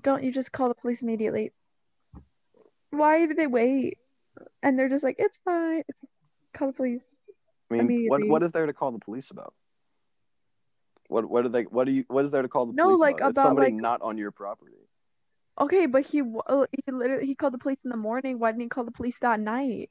don't 0.00 0.22
you 0.22 0.32
just 0.32 0.52
call 0.52 0.68
the 0.68 0.74
police 0.74 1.02
immediately? 1.02 1.52
Why 2.90 3.26
do 3.26 3.34
they 3.34 3.46
wait? 3.46 3.98
And 4.62 4.78
they're 4.78 4.88
just 4.88 5.04
like, 5.04 5.16
it's 5.18 5.38
fine. 5.44 5.82
Call 6.52 6.68
the 6.68 6.74
police. 6.74 7.02
I 7.70 7.82
mean, 7.82 8.08
what 8.08 8.26
what 8.28 8.42
is 8.42 8.52
there 8.52 8.66
to 8.66 8.72
call 8.72 8.92
the 8.92 8.98
police 8.98 9.30
about? 9.30 9.54
What 11.08 11.28
what 11.28 11.44
are 11.44 11.48
they? 11.50 11.62
What 11.64 11.84
do 11.84 11.92
you? 11.92 12.04
What 12.08 12.24
is 12.24 12.30
there 12.32 12.42
to 12.42 12.48
call 12.48 12.66
the 12.66 12.72
No, 12.72 12.84
police 12.84 13.00
like, 13.00 13.16
about? 13.18 13.30
It's 13.30 13.38
about, 13.38 13.48
somebody 13.48 13.72
like- 13.72 13.80
not 13.82 14.02
on 14.02 14.16
your 14.18 14.30
property. 14.30 14.72
Okay, 15.60 15.86
but 15.86 16.04
he 16.06 16.20
uh, 16.20 16.66
he 16.72 16.90
literally 16.92 17.26
he 17.26 17.34
called 17.36 17.52
the 17.54 17.58
police 17.58 17.78
in 17.84 17.90
the 17.90 17.96
morning. 17.96 18.38
Why 18.40 18.50
didn't 18.50 18.62
he 18.62 18.68
call 18.68 18.84
the 18.84 18.90
police 18.90 19.18
that 19.20 19.38
night? 19.38 19.90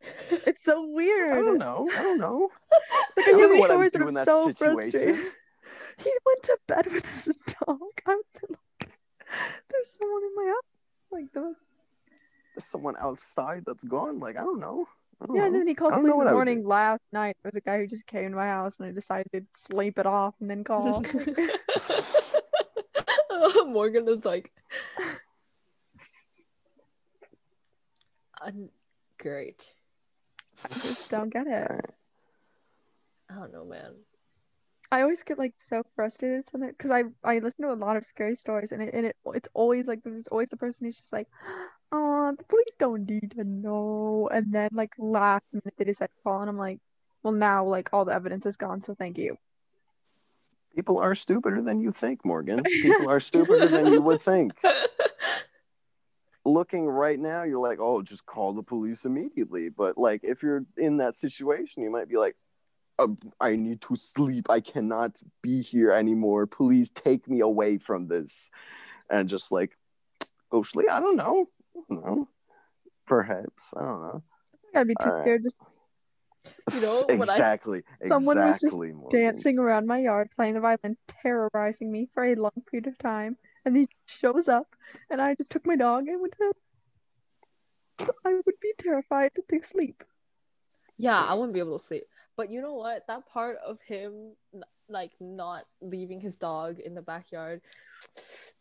It's 0.46 0.62
so 0.64 0.82
I 0.82 0.86
weird. 0.86 1.44
don't 1.44 1.58
know. 1.58 1.88
I 1.96 2.02
don't 2.02 2.18
know. 2.18 2.50
Like 3.16 3.26
I 3.26 3.30
I 3.30 3.32
don't 3.32 3.40
know 3.42 3.48
these 3.50 3.60
what 3.60 3.70
I 3.70 3.76
would 3.76 3.90
stories 3.90 3.92
and 3.94 4.00
do 4.00 4.02
I'm 4.02 4.08
in 4.08 4.14
that 4.14 4.26
so 4.26 4.46
situation. 4.46 4.90
frustrated. 4.92 5.32
He 5.98 6.12
went 6.26 6.42
to 6.44 6.58
bed 6.66 6.92
with 6.92 7.06
his 7.24 7.36
dog. 7.66 7.78
I'm 8.06 8.18
like, 8.48 8.90
there's 9.70 9.90
someone 9.98 10.22
in 10.22 10.34
my 10.34 10.44
house. 10.46 11.10
Like 11.10 11.32
the 11.32 11.54
There's 12.54 12.64
someone 12.64 12.94
outside 13.00 13.64
that's 13.66 13.84
gone. 13.84 14.18
Like 14.18 14.36
I 14.36 14.40
don't 14.42 14.60
know. 14.60 14.86
I 15.30 15.34
yeah, 15.34 15.46
and 15.46 15.54
then 15.54 15.66
he 15.66 15.74
calls 15.74 15.92
I 15.92 15.96
the 15.96 16.02
don't 16.02 16.10
know 16.10 16.16
police 16.16 16.22
in 16.22 16.26
the 16.28 16.34
morning 16.34 16.66
last 16.66 17.02
night. 17.12 17.36
There 17.42 17.50
was 17.50 17.56
a 17.56 17.60
guy 17.60 17.78
who 17.78 17.86
just 17.86 18.06
came 18.06 18.30
to 18.30 18.36
my 18.36 18.46
house 18.46 18.74
and 18.78 18.88
I 18.88 18.92
decided 18.92 19.30
to 19.32 19.42
sleep 19.52 19.98
it 19.98 20.06
off 20.06 20.34
and 20.40 20.50
then 20.50 20.64
call. 20.64 21.02
Morgan 23.66 24.08
is 24.08 24.24
like, 24.24 24.52
"Un- 28.44 28.70
great. 29.18 29.72
I 30.64 30.68
just 30.74 31.10
don't 31.10 31.32
get 31.32 31.46
it. 31.46 31.94
I 33.30 33.34
don't 33.34 33.52
know, 33.52 33.64
man. 33.64 33.94
I 34.90 35.00
always 35.00 35.22
get 35.22 35.38
like 35.38 35.54
so 35.58 35.82
frustrated 35.96 36.48
sometimes 36.50 36.74
because 36.76 36.90
I 36.90 37.04
I 37.24 37.38
listen 37.38 37.64
to 37.64 37.72
a 37.72 37.74
lot 37.74 37.96
of 37.96 38.04
scary 38.04 38.36
stories 38.36 38.72
and 38.72 38.82
it 38.82 38.92
and 38.92 39.06
it 39.06 39.16
it's 39.34 39.48
always 39.54 39.86
like 39.86 40.02
there's 40.02 40.28
always 40.28 40.50
the 40.50 40.56
person 40.58 40.84
who's 40.84 40.98
just 40.98 41.14
like, 41.14 41.28
oh, 41.92 42.34
the 42.36 42.44
police 42.44 42.74
don't 42.78 43.08
need 43.08 43.32
to 43.36 43.44
know, 43.44 44.28
and 44.32 44.52
then 44.52 44.70
like 44.72 44.92
last 44.98 45.44
minute 45.52 45.74
they 45.76 45.84
decide 45.84 46.06
to 46.06 46.22
call 46.24 46.40
and 46.40 46.50
I'm 46.50 46.58
like, 46.58 46.80
well 47.22 47.32
now 47.34 47.64
like 47.64 47.90
all 47.92 48.04
the 48.04 48.14
evidence 48.14 48.46
is 48.46 48.56
gone, 48.56 48.82
so 48.82 48.94
thank 48.94 49.18
you. 49.18 49.36
People 50.74 50.98
are 50.98 51.14
stupider 51.14 51.60
than 51.60 51.80
you 51.80 51.90
think, 51.90 52.24
Morgan. 52.24 52.62
People 52.64 53.10
are 53.10 53.20
stupider 53.20 53.68
than 53.68 53.92
you 53.92 54.00
would 54.00 54.20
think. 54.20 54.52
Looking 56.44 56.88
right 56.88 57.18
now, 57.18 57.44
you're 57.44 57.60
like, 57.60 57.78
oh, 57.78 58.02
just 58.02 58.26
call 58.26 58.52
the 58.52 58.62
police 58.62 59.04
immediately. 59.04 59.68
But 59.68 59.96
like, 59.96 60.22
if 60.24 60.42
you're 60.42 60.64
in 60.76 60.96
that 60.96 61.14
situation, 61.14 61.82
you 61.82 61.90
might 61.90 62.08
be 62.08 62.16
like, 62.16 62.36
uh, 62.98 63.08
I 63.40 63.56
need 63.56 63.80
to 63.82 63.96
sleep. 63.96 64.50
I 64.50 64.60
cannot 64.60 65.20
be 65.42 65.62
here 65.62 65.90
anymore. 65.90 66.46
Please 66.46 66.90
take 66.90 67.28
me 67.28 67.40
away 67.40 67.78
from 67.78 68.08
this. 68.08 68.50
And 69.10 69.28
just 69.28 69.52
like, 69.52 69.76
go 70.50 70.62
sleep. 70.62 70.88
I 70.90 71.00
don't 71.00 71.16
know. 71.16 71.46
I 71.76 71.80
don't 71.88 72.04
know. 72.04 72.28
Perhaps. 73.06 73.74
I 73.76 73.80
don't 73.82 74.02
know. 74.02 74.22
I'd 74.74 74.86
be 74.88 74.94
too 74.94 75.08
All 75.08 75.12
right. 75.14 75.22
scared 75.24 75.42
just 75.42 75.56
You 76.74 76.80
know, 76.80 77.04
when 77.08 77.18
I- 77.20 77.32
exactly. 77.32 77.82
Someone 78.08 78.38
was 78.38 78.54
just 78.54 78.64
exactly. 78.64 78.92
Morgan. 78.92 79.20
dancing 79.20 79.58
around 79.58 79.86
my 79.86 79.98
yard 79.98 80.28
playing 80.36 80.54
the 80.54 80.60
violin, 80.60 80.96
terrorizing 81.22 81.90
me 81.92 82.08
for 82.14 82.24
a 82.24 82.34
long 82.34 82.52
period 82.70 82.86
of 82.86 82.96
time, 82.98 83.36
and 83.64 83.76
he 83.76 83.88
shows 84.06 84.48
up 84.48 84.74
and 85.10 85.20
I 85.20 85.34
just 85.34 85.50
took 85.50 85.66
my 85.66 85.76
dog 85.76 86.08
and 86.08 86.20
went 86.20 86.32
to 86.34 86.38
bed. 87.98 88.08
I 88.24 88.32
would 88.44 88.60
be 88.60 88.72
terrified 88.78 89.32
to 89.36 89.42
take 89.48 89.64
sleep. 89.64 90.02
Yeah, 90.98 91.16
I 91.18 91.34
wouldn't 91.34 91.54
be 91.54 91.60
able 91.60 91.78
to 91.78 91.84
sleep. 91.84 92.04
But 92.36 92.50
you 92.50 92.60
know 92.60 92.74
what? 92.74 93.06
That 93.06 93.26
part 93.28 93.56
of 93.64 93.80
him, 93.82 94.34
like, 94.88 95.12
not 95.20 95.66
leaving 95.80 96.20
his 96.20 96.36
dog 96.36 96.78
in 96.80 96.94
the 96.94 97.02
backyard, 97.02 97.60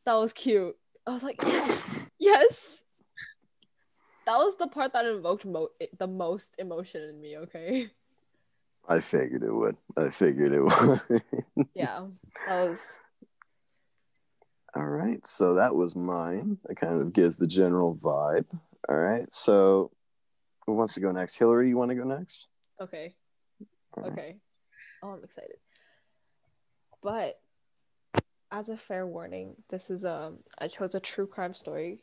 that 0.06 0.14
was 0.14 0.34
cute. 0.34 0.76
I 1.08 1.12
was 1.12 1.24
like, 1.24 1.42
yes, 1.46 2.10
yes. 2.20 2.84
That 4.26 4.38
was 4.38 4.56
the 4.58 4.68
part 4.68 4.94
that 4.94 5.06
invoked 5.06 5.46
mo- 5.46 5.70
the 5.98 6.08
most 6.08 6.56
emotion 6.60 7.02
in 7.04 7.20
me. 7.22 7.38
Okay. 7.38 7.90
I 8.88 9.00
figured 9.00 9.44
it 9.44 9.54
would. 9.54 9.78
I 9.98 10.10
figured 10.10 10.54
it 10.54 10.62
would. 10.62 11.22
Yeah, 11.74 12.06
that 12.48 12.70
was. 12.70 13.00
All 14.76 14.86
right, 14.86 15.26
so 15.26 15.56
that 15.56 15.76
was 15.76 15.96
mine. 15.96 16.58
It 16.70 16.76
kind 16.76 17.02
of 17.02 17.14
gives 17.14 17.38
the 17.38 17.48
general 17.48 17.96
vibe. 17.96 18.46
All 18.90 18.98
right, 18.98 19.32
so 19.32 19.92
who 20.66 20.74
wants 20.74 20.94
to 20.94 21.00
go 21.00 21.12
next? 21.12 21.36
Hillary, 21.38 21.70
you 21.70 21.78
want 21.78 21.90
to 21.90 21.96
go 21.96 22.04
next? 22.04 22.48
Okay. 22.80 23.16
Right. 23.96 24.12
Okay. 24.12 24.38
Oh, 25.04 25.10
I'm 25.10 25.24
excited. 25.24 25.58
But 27.04 27.40
as 28.52 28.70
a 28.70 28.78
fair 28.78 29.06
warning, 29.08 29.56
this 29.70 29.90
is 29.90 30.06
um 30.06 30.40
I 30.60 30.68
chose 30.68 30.96
a 30.96 31.00
true 31.00 31.28
crime 31.28 31.54
story 31.54 32.00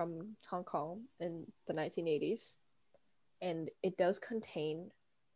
from 0.00 0.36
Hong 0.48 0.64
Kong 0.64 1.02
in 1.20 1.46
the 1.66 1.74
1980s, 1.74 2.56
and 3.42 3.68
it 3.82 3.98
does 3.98 4.18
contain 4.18 4.90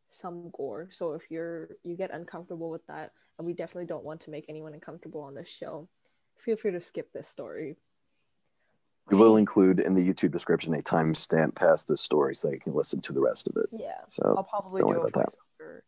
some 0.09 0.51
gore. 0.57 0.89
So 0.91 1.13
if 1.13 1.23
you're 1.31 1.71
you 1.83 1.97
get 1.97 2.15
uncomfortable 2.15 2.71
with 2.71 2.87
that, 2.87 3.13
and 3.39 3.47
we 3.47 3.53
definitely 3.53 3.87
don't 3.87 4.05
want 4.05 4.23
to 4.23 4.31
make 4.31 4.47
anyone 4.49 4.75
uncomfortable 4.75 5.21
on 5.21 5.35
this 5.35 5.49
show, 5.49 5.89
feel 6.39 6.57
free 6.57 6.71
to 6.73 6.81
skip 6.81 7.13
this 7.13 7.29
story. 7.29 7.77
We 9.11 9.19
will 9.19 9.37
include 9.37 9.81
in 9.81 9.95
the 9.95 10.03
YouTube 10.03 10.33
description 10.33 10.73
a 10.75 10.79
timestamp 10.79 11.55
past 11.57 11.89
this 11.89 12.01
story 12.01 12.35
so 12.35 12.51
you 12.51 12.59
can 12.59 12.73
listen 12.73 13.03
to 13.03 13.13
the 13.13 13.21
rest 13.21 13.49
of 13.49 13.57
it. 13.57 13.69
Yeah, 13.71 14.01
So, 14.09 14.35
I'll 14.35 14.45
probably 14.45 14.81
don't 14.81 14.97
a 14.97 15.11
voiceover 15.11 15.81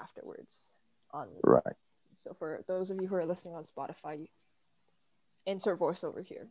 afterwards. 0.00 0.76
On 1.12 1.26
right. 1.42 1.74
so 2.14 2.34
for 2.38 2.62
those 2.68 2.90
of 2.90 3.02
you 3.02 3.08
who 3.08 3.16
are 3.16 3.26
listening 3.26 3.56
on 3.56 3.64
Spotify, 3.64 4.28
insert 5.44 5.78
voiceover 5.78 6.24
here. 6.24 6.46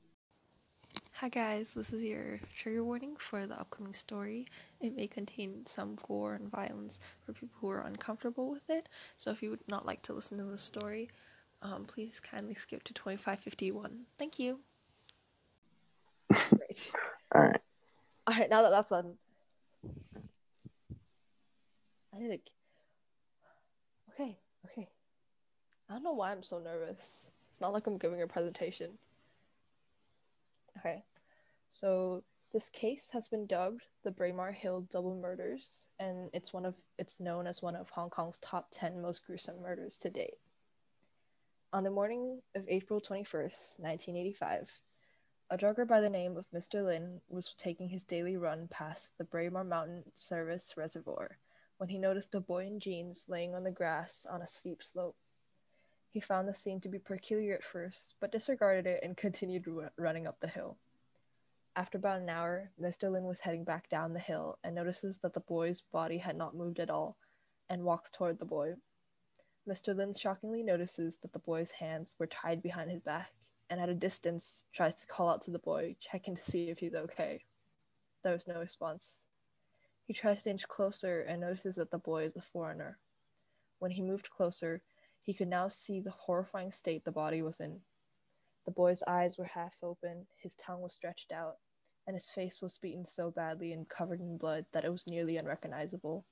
Hi 1.21 1.27
guys, 1.27 1.73
this 1.73 1.91
is 1.91 2.01
your 2.01 2.37
trigger 2.55 2.81
warning 2.81 3.17
for 3.17 3.45
the 3.45 3.59
upcoming 3.59 3.91
story. 3.91 4.47
It 4.79 4.95
may 4.95 5.05
contain 5.05 5.65
some 5.65 5.97
gore 6.07 6.35
and 6.35 6.49
violence 6.49 7.01
for 7.25 7.33
people 7.33 7.57
who 7.59 7.69
are 7.69 7.81
uncomfortable 7.81 8.49
with 8.49 8.69
it. 8.69 8.87
So 9.17 9.29
if 9.29 9.43
you 9.43 9.49
would 9.49 9.67
not 9.67 9.85
like 9.85 10.01
to 10.03 10.13
listen 10.13 10.37
to 10.37 10.45
the 10.45 10.57
story, 10.57 11.09
um, 11.61 11.83
please 11.83 12.21
kindly 12.21 12.53
skip 12.53 12.83
to 12.83 12.93
2551. 12.93 14.05
Thank 14.17 14.39
you. 14.39 14.61
Great. 16.29 16.89
All 17.35 17.41
right. 17.41 17.61
All 18.25 18.37
right, 18.37 18.49
now 18.49 18.61
that 18.61 18.71
that's 18.71 18.89
done, 18.89 19.15
I 22.15 22.19
need 22.19 22.29
to. 22.29 22.39
Okay, 24.13 24.37
okay. 24.71 24.87
I 25.89 25.93
don't 25.95 26.03
know 26.03 26.13
why 26.13 26.31
I'm 26.31 26.43
so 26.43 26.59
nervous. 26.59 27.27
It's 27.49 27.59
not 27.59 27.73
like 27.73 27.87
I'm 27.87 27.97
giving 27.97 28.21
a 28.21 28.27
presentation. 28.27 28.91
Okay, 30.77 31.03
so 31.69 32.23
this 32.51 32.69
case 32.69 33.09
has 33.11 33.27
been 33.27 33.45
dubbed 33.45 33.83
the 34.03 34.11
Braemar 34.11 34.51
Hill 34.51 34.81
Double 34.91 35.15
Murders, 35.15 35.89
and 35.99 36.29
it's 36.33 36.51
one 36.51 36.65
of 36.65 36.73
it's 36.97 37.19
known 37.19 37.45
as 37.45 37.61
one 37.61 37.75
of 37.75 37.89
Hong 37.91 38.09
Kong's 38.09 38.39
top 38.39 38.67
ten 38.71 39.01
most 39.01 39.23
gruesome 39.25 39.61
murders 39.61 39.99
to 39.99 40.09
date. 40.09 40.39
On 41.71 41.83
the 41.83 41.91
morning 41.91 42.41
of 42.55 42.65
April 42.67 42.99
21st, 42.99 43.79
1985, 43.79 44.71
a 45.51 45.57
jogger 45.57 45.87
by 45.87 46.01
the 46.01 46.09
name 46.09 46.37
of 46.37 46.49
Mr. 46.51 46.83
Lin 46.83 47.21
was 47.29 47.53
taking 47.59 47.87
his 47.87 48.03
daily 48.03 48.37
run 48.37 48.67
past 48.69 49.15
the 49.19 49.23
Braemar 49.23 49.63
Mountain 49.63 50.03
Service 50.15 50.73
Reservoir 50.75 51.37
when 51.77 51.89
he 51.89 51.99
noticed 51.99 52.33
a 52.33 52.39
boy 52.39 52.65
in 52.65 52.79
jeans 52.79 53.25
laying 53.27 53.53
on 53.53 53.63
the 53.63 53.71
grass 53.71 54.25
on 54.27 54.41
a 54.41 54.47
steep 54.47 54.81
slope. 54.81 55.15
He 56.09 56.19
found 56.19 56.47
the 56.47 56.55
scene 56.55 56.81
to 56.81 56.89
be 56.89 56.97
peculiar 56.97 57.53
at 57.53 57.63
first, 57.63 58.15
but 58.19 58.31
disregarded 58.31 58.87
it 58.87 59.01
and 59.03 59.15
continued 59.17 59.67
ru- 59.67 59.89
running 59.97 60.25
up 60.25 60.39
the 60.39 60.47
hill. 60.47 60.77
After 61.79 61.97
about 61.97 62.19
an 62.19 62.27
hour, 62.27 62.71
Mr. 62.77 63.09
Lin 63.09 63.23
was 63.23 63.39
heading 63.39 63.63
back 63.63 63.87
down 63.87 64.11
the 64.11 64.19
hill 64.19 64.59
and 64.65 64.75
notices 64.75 65.19
that 65.19 65.33
the 65.33 65.39
boy's 65.39 65.79
body 65.79 66.17
had 66.17 66.35
not 66.35 66.53
moved 66.53 66.77
at 66.81 66.89
all 66.89 67.15
and 67.69 67.85
walks 67.85 68.11
toward 68.11 68.37
the 68.37 68.43
boy. 68.43 68.73
Mr. 69.65 69.95
Lin 69.95 70.13
shockingly 70.13 70.61
notices 70.61 71.19
that 71.21 71.31
the 71.31 71.39
boy's 71.39 71.71
hands 71.71 72.15
were 72.19 72.27
tied 72.27 72.61
behind 72.61 72.91
his 72.91 73.01
back 73.01 73.31
and 73.69 73.79
at 73.79 73.87
a 73.87 73.93
distance 73.93 74.65
tries 74.73 74.93
to 74.95 75.07
call 75.07 75.29
out 75.29 75.41
to 75.43 75.51
the 75.51 75.59
boy, 75.59 75.95
checking 76.01 76.35
to 76.35 76.41
see 76.41 76.69
if 76.69 76.79
he's 76.79 76.95
okay. 76.95 77.45
There 78.25 78.33
was 78.33 78.45
no 78.45 78.59
response. 78.59 79.21
He 80.05 80.13
tries 80.13 80.43
to 80.43 80.49
inch 80.49 80.67
closer 80.67 81.21
and 81.21 81.39
notices 81.39 81.75
that 81.75 81.91
the 81.91 81.97
boy 81.97 82.25
is 82.25 82.35
a 82.35 82.41
foreigner. 82.41 82.99
When 83.77 83.91
he 83.91 84.01
moved 84.01 84.29
closer, 84.29 84.81
he 85.21 85.33
could 85.33 85.47
now 85.47 85.69
see 85.69 86.01
the 86.01 86.11
horrifying 86.11 86.73
state 86.73 87.05
the 87.05 87.11
body 87.13 87.41
was 87.41 87.61
in. 87.61 87.79
The 88.65 88.71
boy's 88.71 89.01
eyes 89.07 89.37
were 89.37 89.45
half 89.45 89.77
open, 89.81 90.27
his 90.35 90.57
tongue 90.57 90.81
was 90.81 90.93
stretched 90.93 91.31
out, 91.31 91.55
and 92.09 92.15
his 92.15 92.31
face 92.31 92.59
was 92.59 92.79
beaten 92.79 93.05
so 93.05 93.29
badly 93.29 93.71
and 93.71 93.87
covered 93.87 94.19
in 94.19 94.35
blood 94.35 94.65
that 94.71 94.83
it 94.83 94.91
was 94.91 95.05
nearly 95.05 95.37
unrecognizable. 95.37 96.25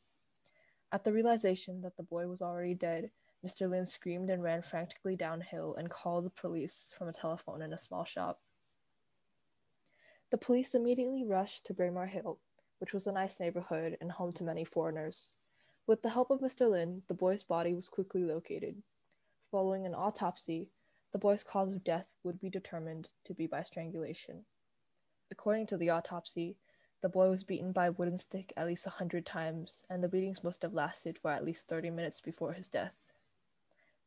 At 0.92 1.04
the 1.04 1.14
realization 1.14 1.82
that 1.82 1.96
the 1.98 2.02
boy 2.02 2.26
was 2.26 2.42
already 2.42 2.74
dead, 2.74 3.12
Mr. 3.46 3.70
Lin 3.70 3.86
screamed 3.86 4.32
and 4.32 4.42
ran 4.42 4.64
frantically 4.64 5.16
downhill 5.16 5.76
and 5.76 5.88
called 5.88 6.26
the 6.26 6.32
police 6.32 6.90
from 6.98 7.10
a 7.10 7.14
telephone 7.14 7.62
in 7.62 7.74
a 7.74 7.78
small 7.78 8.06
shop. 8.06 8.42
The 10.32 10.40
police 10.40 10.74
immediately 10.74 11.24
rushed 11.24 11.68
to 11.68 11.76
Braemar 11.76 12.08
Hill, 12.08 12.40
which 12.80 12.92
was 12.92 13.06
a 13.06 13.12
nice 13.12 13.40
neighborhood 13.40 14.00
and 14.02 14.12
home 14.12 14.32
to 14.32 14.44
many 14.44 14.64
foreigners. 14.64 15.36
With 15.86 16.02
the 16.02 16.10
help 16.10 16.32
of 16.32 16.40
Mr. 16.40 16.72
Lin, 16.72 17.04
the 17.08 17.14
boy's 17.14 17.44
body 17.44 17.76
was 17.76 17.88
quickly 17.88 18.24
located. 18.24 18.82
Following 19.52 19.86
an 19.86 19.94
autopsy, 19.94 20.72
the 21.12 21.20
boy's 21.20 21.44
cause 21.44 21.72
of 21.72 21.84
death 21.84 22.08
would 22.24 22.40
be 22.40 22.50
determined 22.50 23.10
to 23.26 23.36
be 23.36 23.46
by 23.46 23.62
strangulation. 23.62 24.44
According 25.30 25.68
to 25.68 25.78
the 25.78 25.90
autopsy, 25.90 26.58
the 27.02 27.10
boy 27.10 27.30
was 27.30 27.44
beaten 27.44 27.72
by 27.72 27.88
a 27.88 27.92
wooden 27.92 28.18
stick 28.18 28.54
at 28.56 28.66
least 28.66 28.88
a 28.88 28.92
hundred 28.92 29.26
times, 29.26 29.84
and 29.90 30.04
the 30.04 30.08
beatings 30.08 30.44
must 30.44 30.62
have 30.62 30.74
lasted 30.74 31.20
for 31.20 31.32
at 31.32 31.44
least 31.44 31.68
30 31.68 31.90
minutes 31.92 32.22
before 32.22 32.54
his 32.54 32.70
death. 32.70 32.96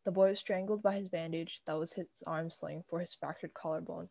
The 0.04 0.10
boy 0.10 0.30
was 0.30 0.38
strangled 0.38 0.82
by 0.82 0.96
his 0.96 1.08
bandage 1.08 1.62
that 1.66 1.78
was 1.78 1.92
his 1.92 2.22
arm 2.26 2.50
sling 2.50 2.84
for 2.88 3.00
his 3.00 3.14
fractured 3.14 3.52
collarbone. 3.52 4.08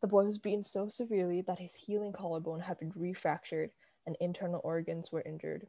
The 0.00 0.06
boy 0.06 0.24
was 0.24 0.38
beaten 0.38 0.62
so 0.62 0.88
severely 0.88 1.42
that 1.42 1.58
his 1.58 1.74
healing 1.74 2.12
collarbone 2.12 2.60
had 2.60 2.78
been 2.78 2.92
refractured 2.92 3.70
and 4.06 4.16
internal 4.18 4.60
organs 4.64 5.12
were 5.12 5.22
injured. 5.22 5.68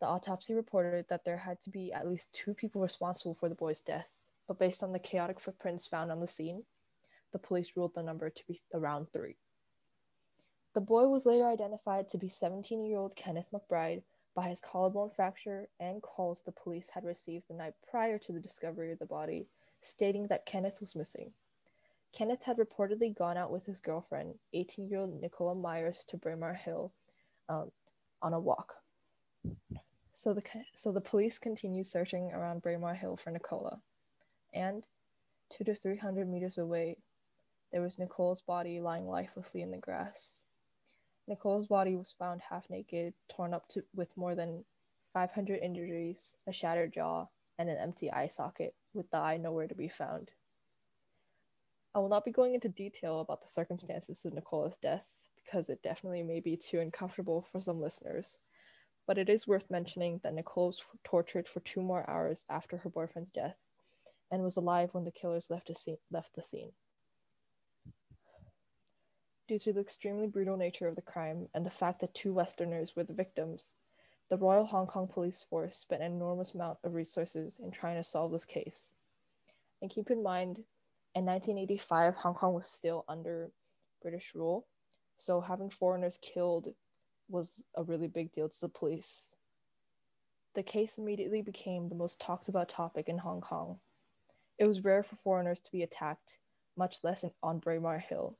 The 0.00 0.06
autopsy 0.06 0.54
reported 0.54 1.08
that 1.08 1.24
there 1.24 1.38
had 1.38 1.60
to 1.62 1.70
be 1.70 1.92
at 1.92 2.06
least 2.06 2.32
two 2.32 2.54
people 2.54 2.82
responsible 2.82 3.34
for 3.34 3.48
the 3.48 3.54
boy's 3.54 3.80
death, 3.80 4.10
but 4.46 4.58
based 4.58 4.82
on 4.82 4.92
the 4.92 4.98
chaotic 4.98 5.40
footprints 5.40 5.86
found 5.86 6.10
on 6.10 6.20
the 6.20 6.26
scene, 6.26 6.64
the 7.32 7.38
police 7.38 7.72
ruled 7.76 7.94
the 7.94 8.02
number 8.02 8.30
to 8.30 8.46
be 8.46 8.58
around 8.74 9.06
three. 9.12 9.36
The 10.74 10.80
boy 10.80 11.08
was 11.08 11.26
later 11.26 11.48
identified 11.48 12.08
to 12.10 12.18
be 12.18 12.28
17 12.28 12.84
year 12.84 12.98
old 12.98 13.16
Kenneth 13.16 13.48
McBride 13.52 14.02
by 14.34 14.48
his 14.48 14.60
collarbone 14.60 15.10
fracture 15.10 15.68
and 15.80 16.02
calls 16.02 16.42
the 16.42 16.52
police 16.52 16.88
had 16.88 17.04
received 17.04 17.44
the 17.48 17.54
night 17.54 17.74
prior 17.90 18.18
to 18.18 18.32
the 18.32 18.40
discovery 18.40 18.92
of 18.92 18.98
the 18.98 19.06
body, 19.06 19.48
stating 19.82 20.26
that 20.28 20.46
Kenneth 20.46 20.80
was 20.80 20.94
missing. 20.94 21.32
Kenneth 22.12 22.42
had 22.42 22.58
reportedly 22.58 23.16
gone 23.16 23.36
out 23.36 23.50
with 23.50 23.64
his 23.66 23.80
girlfriend, 23.80 24.34
18 24.52 24.88
year 24.88 25.00
old 25.00 25.20
Nicola 25.20 25.54
Myers, 25.54 26.04
to 26.08 26.16
Braemar 26.16 26.54
Hill 26.54 26.92
um, 27.48 27.70
on 28.22 28.32
a 28.32 28.40
walk. 28.40 28.74
So 30.12 30.34
the, 30.34 30.42
so 30.74 30.92
the 30.92 31.00
police 31.00 31.38
continued 31.38 31.86
searching 31.86 32.30
around 32.32 32.62
Braemar 32.62 32.94
Hill 32.94 33.16
for 33.16 33.30
Nicola. 33.30 33.80
And 34.52 34.84
two 35.50 35.64
to 35.64 35.74
300 35.74 36.28
meters 36.28 36.58
away, 36.58 36.98
there 37.72 37.82
was 37.82 37.98
Nicole's 37.98 38.40
body 38.40 38.80
lying 38.80 39.06
lifelessly 39.06 39.62
in 39.62 39.70
the 39.70 39.78
grass. 39.78 40.44
Nicole's 41.28 41.66
body 41.66 41.94
was 41.94 42.14
found 42.18 42.40
half 42.40 42.68
naked, 42.68 43.14
torn 43.28 43.54
up 43.54 43.68
to, 43.68 43.84
with 43.94 44.16
more 44.16 44.34
than 44.34 44.64
500 45.12 45.60
injuries, 45.62 46.34
a 46.46 46.52
shattered 46.52 46.92
jaw, 46.92 47.26
and 47.58 47.68
an 47.68 47.78
empty 47.78 48.10
eye 48.10 48.26
socket, 48.26 48.74
with 48.94 49.10
the 49.10 49.18
eye 49.18 49.36
nowhere 49.36 49.68
to 49.68 49.74
be 49.74 49.88
found. 49.88 50.30
I 51.94 51.98
will 51.98 52.08
not 52.08 52.24
be 52.24 52.32
going 52.32 52.54
into 52.54 52.68
detail 52.68 53.20
about 53.20 53.42
the 53.42 53.48
circumstances 53.48 54.24
of 54.24 54.32
Nicola's 54.32 54.76
death 54.76 55.12
because 55.36 55.68
it 55.68 55.82
definitely 55.82 56.22
may 56.22 56.40
be 56.40 56.56
too 56.56 56.80
uncomfortable 56.80 57.46
for 57.50 57.60
some 57.60 57.80
listeners, 57.80 58.38
but 59.06 59.18
it 59.18 59.28
is 59.28 59.48
worth 59.48 59.70
mentioning 59.70 60.20
that 60.22 60.34
Nicole 60.34 60.68
was 60.68 60.82
tortured 61.04 61.48
for 61.48 61.60
two 61.60 61.82
more 61.82 62.08
hours 62.08 62.44
after 62.48 62.76
her 62.78 62.90
boyfriend's 62.90 63.32
death 63.32 63.56
and 64.30 64.42
was 64.42 64.56
alive 64.56 64.90
when 64.92 65.04
the 65.04 65.10
killers 65.10 65.50
left, 65.50 65.76
scene, 65.76 65.98
left 66.10 66.34
the 66.34 66.42
scene. 66.42 66.72
Due 69.50 69.58
to 69.58 69.72
the 69.72 69.80
extremely 69.80 70.28
brutal 70.28 70.56
nature 70.56 70.86
of 70.86 70.94
the 70.94 71.02
crime 71.02 71.48
and 71.54 71.66
the 71.66 71.70
fact 71.70 72.00
that 72.00 72.14
two 72.14 72.32
Westerners 72.32 72.94
were 72.94 73.02
the 73.02 73.12
victims, 73.12 73.74
the 74.28 74.36
Royal 74.36 74.64
Hong 74.64 74.86
Kong 74.86 75.08
Police 75.08 75.42
Force 75.42 75.76
spent 75.76 76.04
an 76.04 76.12
enormous 76.12 76.54
amount 76.54 76.78
of 76.84 76.94
resources 76.94 77.58
in 77.58 77.72
trying 77.72 77.96
to 77.96 78.04
solve 78.04 78.30
this 78.30 78.44
case. 78.44 78.92
And 79.82 79.90
keep 79.90 80.08
in 80.08 80.22
mind, 80.22 80.58
in 81.16 81.24
1985, 81.24 82.14
Hong 82.14 82.34
Kong 82.34 82.54
was 82.54 82.68
still 82.68 83.04
under 83.08 83.50
British 84.00 84.36
rule, 84.36 84.68
so 85.18 85.40
having 85.40 85.68
foreigners 85.68 86.20
killed 86.22 86.72
was 87.28 87.64
a 87.74 87.82
really 87.82 88.06
big 88.06 88.30
deal 88.30 88.48
to 88.48 88.60
the 88.60 88.68
police. 88.68 89.34
The 90.54 90.62
case 90.62 90.96
immediately 90.96 91.42
became 91.42 91.88
the 91.88 91.96
most 91.96 92.20
talked 92.20 92.48
about 92.48 92.68
topic 92.68 93.08
in 93.08 93.18
Hong 93.18 93.40
Kong. 93.40 93.80
It 94.60 94.66
was 94.66 94.84
rare 94.84 95.02
for 95.02 95.16
foreigners 95.16 95.60
to 95.62 95.72
be 95.72 95.82
attacked, 95.82 96.38
much 96.76 97.02
less 97.02 97.24
on 97.42 97.58
Braemar 97.58 97.98
Hill. 97.98 98.38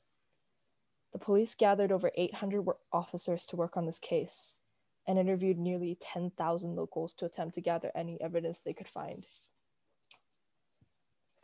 The 1.13 1.19
police 1.19 1.55
gathered 1.55 1.93
over 1.93 2.11
800 2.15 2.67
officers 2.93 3.47
to 3.47 3.57
work 3.57 3.77
on 3.77 3.87
this 3.87 3.99
case 3.99 4.59
and 5.07 5.19
interviewed 5.19 5.59
nearly 5.59 5.97
10,000 6.01 6.77
locals 6.77 7.15
to 7.15 7.25
attempt 7.25 7.55
to 7.55 7.61
gather 7.61 7.91
any 7.95 8.21
evidence 8.21 8.61
they 8.61 8.73
could 8.73 8.89
find. 8.89 9.27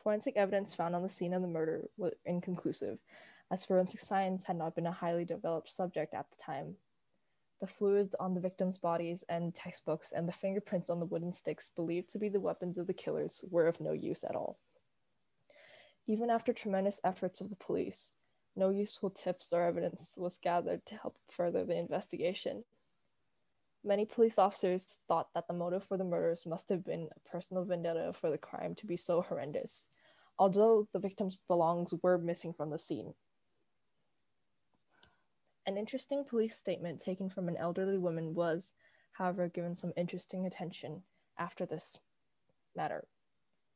Forensic 0.02 0.36
evidence 0.36 0.72
found 0.72 0.94
on 0.94 1.02
the 1.02 1.08
scene 1.08 1.34
of 1.34 1.42
the 1.42 1.48
murder 1.48 1.88
was 1.96 2.14
inconclusive, 2.24 3.00
as 3.50 3.64
forensic 3.64 3.98
science 3.98 4.44
had 4.44 4.56
not 4.56 4.76
been 4.76 4.86
a 4.86 4.92
highly 4.92 5.24
developed 5.24 5.68
subject 5.68 6.14
at 6.14 6.30
the 6.30 6.36
time. 6.36 6.76
The 7.60 7.66
fluids 7.66 8.14
on 8.20 8.34
the 8.34 8.40
victims' 8.40 8.78
bodies 8.78 9.24
and 9.28 9.52
textbooks 9.52 10.12
and 10.12 10.28
the 10.28 10.32
fingerprints 10.32 10.90
on 10.90 11.00
the 11.00 11.06
wooden 11.06 11.32
sticks 11.32 11.70
believed 11.70 12.10
to 12.10 12.18
be 12.18 12.28
the 12.28 12.38
weapons 12.38 12.78
of 12.78 12.86
the 12.86 12.94
killers 12.94 13.44
were 13.50 13.66
of 13.66 13.80
no 13.80 13.92
use 13.92 14.22
at 14.22 14.36
all. 14.36 14.58
Even 16.06 16.30
after 16.30 16.52
tremendous 16.52 17.00
efforts 17.02 17.40
of 17.40 17.50
the 17.50 17.56
police, 17.56 18.14
no 18.56 18.70
useful 18.70 19.10
tips 19.10 19.52
or 19.52 19.62
evidence 19.62 20.14
was 20.16 20.38
gathered 20.38 20.84
to 20.86 20.96
help 20.96 21.16
further 21.30 21.64
the 21.64 21.76
investigation. 21.76 22.64
Many 23.84 24.04
police 24.04 24.38
officers 24.38 25.00
thought 25.06 25.28
that 25.34 25.46
the 25.46 25.54
motive 25.54 25.84
for 25.84 25.96
the 25.96 26.04
murders 26.04 26.46
must 26.46 26.68
have 26.70 26.84
been 26.84 27.08
a 27.14 27.28
personal 27.28 27.64
vendetta 27.64 28.12
for 28.12 28.30
the 28.30 28.38
crime 28.38 28.74
to 28.76 28.86
be 28.86 28.96
so 28.96 29.22
horrendous, 29.22 29.88
although 30.38 30.88
the 30.92 30.98
victim's 30.98 31.36
belongings 31.46 31.94
were 32.02 32.18
missing 32.18 32.52
from 32.52 32.70
the 32.70 32.78
scene. 32.78 33.14
An 35.66 35.76
interesting 35.76 36.24
police 36.24 36.56
statement 36.56 37.00
taken 37.00 37.28
from 37.28 37.48
an 37.48 37.56
elderly 37.56 37.98
woman 37.98 38.34
was, 38.34 38.72
however, 39.12 39.48
given 39.48 39.74
some 39.74 39.92
interesting 39.96 40.46
attention 40.46 41.02
after 41.38 41.66
this 41.66 41.98
matter. 42.74 43.06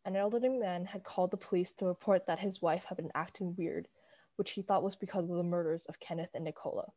An 0.05 0.17
elderly 0.17 0.49
man 0.49 0.87
had 0.87 1.05
called 1.05 1.31
the 1.31 1.37
police 1.37 1.73
to 1.73 1.87
report 1.87 2.27
that 2.27 2.39
his 2.39 2.63
wife 2.63 2.85
had 2.85 2.97
been 2.97 3.13
acting 3.15 3.55
weird, 3.57 3.89
which 4.37 4.53
he 4.53 4.63
thought 4.63 4.83
was 4.83 4.97
because 4.97 5.29
of 5.29 5.37
the 5.37 5.43
murders 5.43 5.87
of 5.87 6.01
Kenneth 6.01 6.31
and 6.35 6.45
Nicola. 6.45 6.93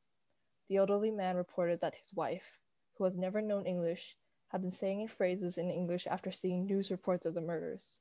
The 0.69 0.78
elderly 0.78 1.12
man 1.12 1.36
reported 1.36 1.82
that 1.82 1.96
his 1.96 2.13
wife, 2.13 2.60
who 2.98 3.04
has 3.04 3.17
never 3.17 3.41
known 3.41 3.65
English, 3.65 4.15
had 4.50 4.62
been 4.62 4.72
saying 4.72 5.08
phrases 5.08 5.58
in 5.58 5.69
English 5.69 6.08
after 6.08 6.32
seeing 6.32 6.65
news 6.65 6.91
reports 6.91 7.26
of 7.26 7.34
the 7.34 7.41
murders. 7.41 8.00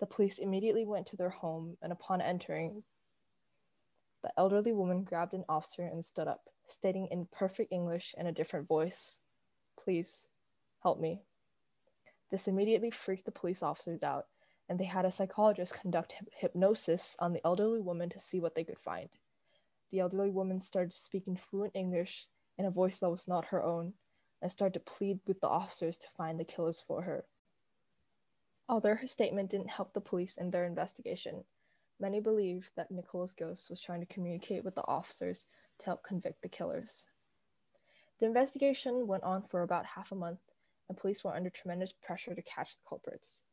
The 0.00 0.06
police 0.06 0.38
immediately 0.38 0.84
went 0.84 1.06
to 1.08 1.16
their 1.16 1.30
home, 1.30 1.76
and 1.82 1.92
upon 1.92 2.20
entering, 2.20 2.84
the 4.22 4.32
elderly 4.36 4.72
woman 4.72 5.04
grabbed 5.04 5.34
an 5.34 5.44
officer 5.48 5.84
and 5.84 6.04
stood 6.04 6.26
up, 6.28 6.48
stating 6.66 7.06
in 7.10 7.26
perfect 7.26 7.72
English 7.72 8.14
and 8.18 8.26
a 8.26 8.32
different 8.32 8.66
voice, 8.66 9.20
Please, 9.78 10.28
help 10.82 11.00
me. 11.00 11.22
This 12.30 12.48
immediately 12.48 12.90
freaked 12.90 13.24
the 13.24 13.32
police 13.32 13.62
officers 13.62 14.02
out, 14.02 14.26
and 14.68 14.78
they 14.78 14.84
had 14.84 15.04
a 15.04 15.10
psychologist 15.10 15.74
conduct 15.74 16.12
hyp- 16.12 16.28
hypnosis 16.32 17.16
on 17.18 17.32
the 17.32 17.44
elderly 17.44 17.80
woman 17.80 18.08
to 18.10 18.20
see 18.20 18.40
what 18.40 18.54
they 18.54 18.64
could 18.64 18.78
find. 18.78 19.08
The 19.90 20.00
elderly 20.00 20.30
woman 20.30 20.60
started 20.60 20.92
speaking 20.92 21.36
fluent 21.36 21.74
English 21.74 22.28
in 22.58 22.66
a 22.66 22.70
voice 22.70 22.98
that 22.98 23.10
was 23.10 23.26
not 23.26 23.46
her 23.46 23.62
own, 23.62 23.94
and 24.42 24.52
started 24.52 24.74
to 24.74 24.92
plead 24.92 25.20
with 25.26 25.40
the 25.40 25.48
officers 25.48 25.96
to 25.98 26.08
find 26.16 26.38
the 26.38 26.44
killers 26.44 26.80
for 26.80 27.02
her. 27.02 27.24
Although 28.68 28.96
her 28.96 29.06
statement 29.06 29.50
didn't 29.50 29.70
help 29.70 29.94
the 29.94 30.00
police 30.00 30.36
in 30.36 30.50
their 30.50 30.66
investigation, 30.66 31.44
many 31.98 32.20
believe 32.20 32.70
that 32.76 32.90
Nicola's 32.90 33.32
ghost 33.32 33.70
was 33.70 33.80
trying 33.80 34.00
to 34.00 34.06
communicate 34.06 34.64
with 34.64 34.74
the 34.74 34.86
officers 34.86 35.46
to 35.78 35.86
help 35.86 36.02
convict 36.02 36.42
the 36.42 36.48
killers. 36.48 37.06
The 38.20 38.26
investigation 38.26 39.06
went 39.06 39.22
on 39.22 39.42
for 39.42 39.62
about 39.62 39.86
half 39.86 40.12
a 40.12 40.16
month, 40.16 40.40
and 40.88 40.98
police 40.98 41.24
were 41.24 41.34
under 41.34 41.50
tremendous 41.50 41.92
pressure 41.92 42.34
to 42.34 42.42
catch 42.42 42.76
the 42.76 42.82
culprits. 42.86 43.44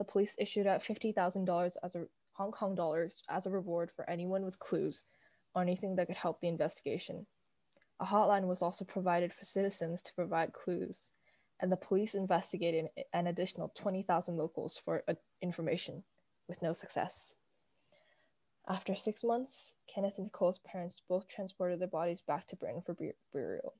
The 0.00 0.04
police 0.06 0.34
issued 0.38 0.66
out 0.66 0.80
$50,000 0.80 1.76
as 1.82 1.94
a 1.94 2.06
Hong 2.32 2.52
Kong 2.52 2.74
dollars 2.74 3.22
as 3.28 3.44
a 3.44 3.50
reward 3.50 3.90
for 3.92 4.08
anyone 4.08 4.46
with 4.46 4.58
clues 4.58 5.04
or 5.54 5.60
anything 5.60 5.94
that 5.96 6.06
could 6.06 6.16
help 6.16 6.40
the 6.40 6.48
investigation. 6.48 7.26
A 8.00 8.06
hotline 8.06 8.46
was 8.46 8.62
also 8.62 8.86
provided 8.86 9.30
for 9.30 9.44
citizens 9.44 10.00
to 10.00 10.14
provide 10.14 10.54
clues, 10.54 11.10
and 11.60 11.70
the 11.70 11.76
police 11.76 12.14
investigated 12.14 12.88
an 13.12 13.26
additional 13.26 13.72
20,000 13.76 14.38
locals 14.38 14.78
for 14.78 15.04
uh, 15.06 15.12
information, 15.42 16.02
with 16.48 16.62
no 16.62 16.72
success. 16.72 17.34
After 18.66 18.96
six 18.96 19.22
months, 19.22 19.74
Kenneth 19.86 20.16
and 20.16 20.28
Nicole's 20.28 20.60
parents 20.60 21.02
both 21.10 21.28
transported 21.28 21.78
their 21.78 21.88
bodies 21.88 22.22
back 22.22 22.46
to 22.46 22.56
Britain 22.56 22.80
for 22.80 22.94
bur- 22.94 23.16
burial. 23.34 23.74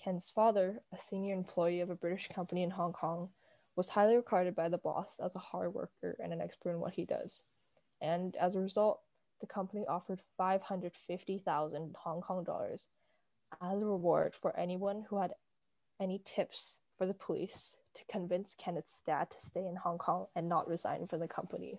Ken's 0.00 0.30
father, 0.30 0.84
a 0.92 0.96
senior 0.96 1.34
employee 1.34 1.80
of 1.80 1.90
a 1.90 1.96
British 1.96 2.28
company 2.28 2.62
in 2.62 2.70
Hong 2.70 2.92
Kong, 2.92 3.30
was 3.76 3.88
highly 3.90 4.16
regarded 4.16 4.56
by 4.56 4.68
the 4.68 4.78
boss 4.78 5.20
as 5.20 5.36
a 5.36 5.40
hard 5.40 5.74
worker 5.74 6.16
and 6.22 6.32
an 6.32 6.40
expert 6.40 6.70
in 6.70 6.80
what 6.80 6.94
he 6.94 7.04
does. 7.04 7.44
And 8.00 8.34
as 8.36 8.54
a 8.54 8.60
result, 8.60 9.00
the 9.40 9.46
company 9.46 9.84
offered 9.86 10.22
550,000 10.38 11.94
Hong 11.98 12.22
Kong 12.22 12.42
dollars 12.42 12.88
as 13.60 13.80
a 13.80 13.86
reward 13.86 14.34
for 14.34 14.58
anyone 14.58 15.04
who 15.08 15.18
had 15.18 15.34
any 16.00 16.20
tips 16.24 16.80
for 16.96 17.06
the 17.06 17.14
police 17.14 17.78
to 17.94 18.04
convince 18.10 18.54
Kenneth's 18.54 19.02
dad 19.06 19.30
to 19.30 19.38
stay 19.38 19.66
in 19.66 19.76
Hong 19.76 19.98
Kong 19.98 20.26
and 20.34 20.48
not 20.48 20.68
resign 20.68 21.06
from 21.06 21.20
the 21.20 21.28
company. 21.28 21.78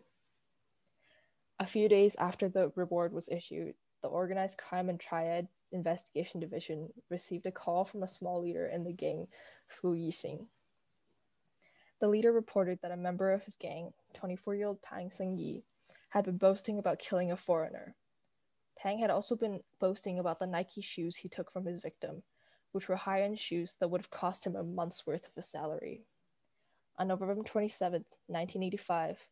A 1.59 1.65
few 1.65 1.89
days 1.89 2.15
after 2.15 2.47
the 2.47 2.71
reward 2.75 3.11
was 3.11 3.29
issued, 3.29 3.73
the 4.03 4.07
Organized 4.07 4.59
Crime 4.59 4.89
and 4.89 4.99
Triad 4.99 5.47
Investigation 5.71 6.39
Division 6.39 6.93
received 7.09 7.47
a 7.47 7.51
call 7.51 7.83
from 7.83 8.03
a 8.03 8.07
small 8.07 8.41
leader 8.41 8.67
in 8.67 8.83
the 8.83 8.93
gang, 8.93 9.27
Fu 9.67 9.95
Yixing. 9.95 10.45
The 11.99 12.07
leader 12.07 12.31
reported 12.31 12.79
that 12.81 12.91
a 12.91 12.97
member 12.97 13.31
of 13.31 13.43
his 13.43 13.55
gang, 13.55 13.91
24 14.13 14.55
year 14.55 14.67
old 14.67 14.81
Pang 14.83 15.09
Seng 15.09 15.35
Yi, 15.37 15.63
had 16.09 16.25
been 16.25 16.37
boasting 16.37 16.77
about 16.77 16.99
killing 16.99 17.31
a 17.31 17.37
foreigner. 17.37 17.95
Pang 18.77 18.99
had 18.99 19.09
also 19.09 19.35
been 19.35 19.63
boasting 19.79 20.19
about 20.19 20.37
the 20.37 20.45
Nike 20.45 20.81
shoes 20.81 21.15
he 21.15 21.27
took 21.27 21.51
from 21.51 21.65
his 21.65 21.79
victim, 21.79 22.21
which 22.71 22.87
were 22.87 22.95
high 22.95 23.23
end 23.23 23.39
shoes 23.39 23.75
that 23.79 23.89
would 23.89 24.01
have 24.01 24.11
cost 24.11 24.45
him 24.45 24.55
a 24.55 24.63
month's 24.63 25.07
worth 25.07 25.27
of 25.27 25.33
his 25.33 25.49
salary. 25.49 26.05
On 26.99 27.07
November 27.07 27.33
27, 27.41 28.05
1985, 28.27 29.27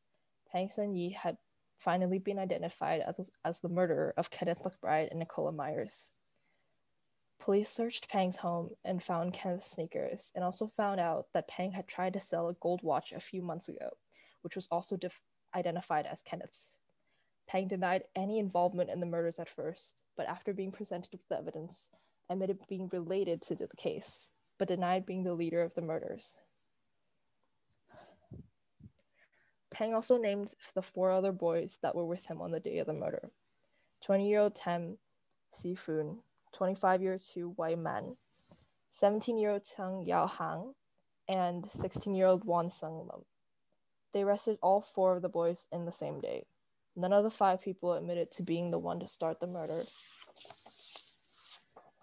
Pang 0.52 0.70
Seng 0.70 0.96
Yi 0.96 1.12
had 1.12 1.38
finally 1.78 2.18
been 2.18 2.40
identified 2.40 3.02
as, 3.02 3.30
as 3.44 3.60
the 3.60 3.70
murderer 3.70 4.14
of 4.18 4.32
Kenneth 4.32 4.64
McBride 4.64 5.12
and 5.12 5.20
Nicola 5.20 5.52
Myers. 5.52 6.12
Police 7.40 7.70
searched 7.70 8.10
Pang's 8.10 8.38
home 8.38 8.72
and 8.84 9.04
found 9.04 9.34
Kenneth's 9.34 9.70
sneakers, 9.70 10.32
and 10.34 10.44
also 10.44 10.68
found 10.68 11.00
out 11.00 11.28
that 11.34 11.48
Pang 11.48 11.72
had 11.72 11.88
tried 11.88 12.14
to 12.14 12.20
sell 12.20 12.50
a 12.50 12.54
gold 12.56 12.82
watch 12.82 13.12
a 13.12 13.20
few 13.20 13.42
months 13.42 13.70
ago, 13.70 13.90
which 14.42 14.56
was 14.56 14.68
also 14.72 14.98
def- 14.98 15.22
identified 15.54 16.06
as 16.06 16.22
Kenneth's. 16.22 16.78
Pang 17.48 17.68
denied 17.68 18.04
any 18.16 18.40
involvement 18.40 18.90
in 18.90 19.00
the 19.00 19.06
murders 19.06 19.38
at 19.38 19.50
first, 19.50 20.02
but 20.18 20.28
after 20.28 20.54
being 20.54 20.72
presented 20.72 21.12
with 21.12 21.28
the 21.30 21.38
evidence, 21.38 21.90
admitted 22.30 22.60
being 22.68 22.90
related 22.92 23.42
to 23.44 23.56
the 23.56 23.68
case, 23.78 24.30
but 24.58 24.68
denied 24.68 25.06
being 25.06 25.24
the 25.24 25.34
leader 25.34 25.62
of 25.62 25.74
the 25.76 25.82
murders. 25.82 26.40
Pang 29.70 29.94
also 29.94 30.18
named 30.18 30.50
the 30.74 30.82
four 30.82 31.12
other 31.12 31.32
boys 31.32 31.78
that 31.82 31.94
were 31.94 32.06
with 32.06 32.26
him 32.26 32.42
on 32.42 32.52
the 32.52 32.60
day 32.60 32.80
of 32.80 32.88
the 32.88 32.94
murder 32.94 33.30
20 34.06 34.30
year 34.30 34.40
old 34.40 34.56
Tem 34.56 34.98
Sifun, 35.54 36.18
25 36.56 37.02
year 37.02 37.12
old 37.14 37.56
white 37.58 37.76
Wai 37.76 37.76
Man, 37.76 38.16
17 38.92 39.38
year 39.38 39.52
old 39.52 39.66
Chang 39.66 40.06
Yao 40.06 40.26
Hang, 40.26 40.74
and 41.28 41.70
16 41.70 42.16
year 42.16 42.28
old 42.28 42.46
Wan 42.46 42.70
Sung 42.70 43.00
Lim. 43.00 43.26
They 44.14 44.24
arrested 44.24 44.58
all 44.62 44.80
four 44.80 45.18
of 45.18 45.22
the 45.22 45.28
boys 45.28 45.68
in 45.74 45.84
the 45.84 45.92
same 45.92 46.22
day. 46.22 46.46
None 46.96 47.12
of 47.12 47.26
the 47.26 47.30
five 47.30 47.62
people 47.62 47.94
admitted 47.94 48.32
to 48.32 48.44
being 48.44 48.72
the 48.72 48.80
one 48.80 49.02
to 49.02 49.08
start 49.08 49.42
the 49.42 49.48
murder. 49.48 49.84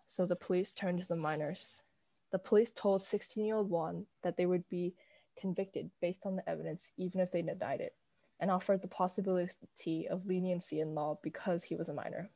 So 0.07 0.27
the 0.27 0.37
police 0.37 0.75
turned 0.75 1.01
to 1.01 1.09
the 1.09 1.17
minors. 1.17 1.83
The 2.31 2.39
police 2.39 2.73
told 2.73 3.01
16 3.01 3.47
year 3.47 3.57
old 3.57 3.71
Wan 3.71 4.05
that 4.23 4.37
they 4.37 4.45
would 4.45 4.69
be 4.69 4.95
convicted 5.41 5.91
based 6.03 6.27
on 6.27 6.37
the 6.37 6.47
evidence, 6.47 6.93
even 6.99 7.23
if 7.23 7.31
they 7.31 7.41
denied 7.41 7.81
it, 7.81 7.95
and 8.39 8.51
offered 8.51 8.83
the 8.83 8.89
possibility 8.89 10.07
of 10.09 10.27
leniency 10.27 10.81
in 10.81 10.95
law 10.95 11.19
because 11.23 11.65
he 11.65 11.75
was 11.75 11.89
a 11.89 11.95
minor. 11.95 12.31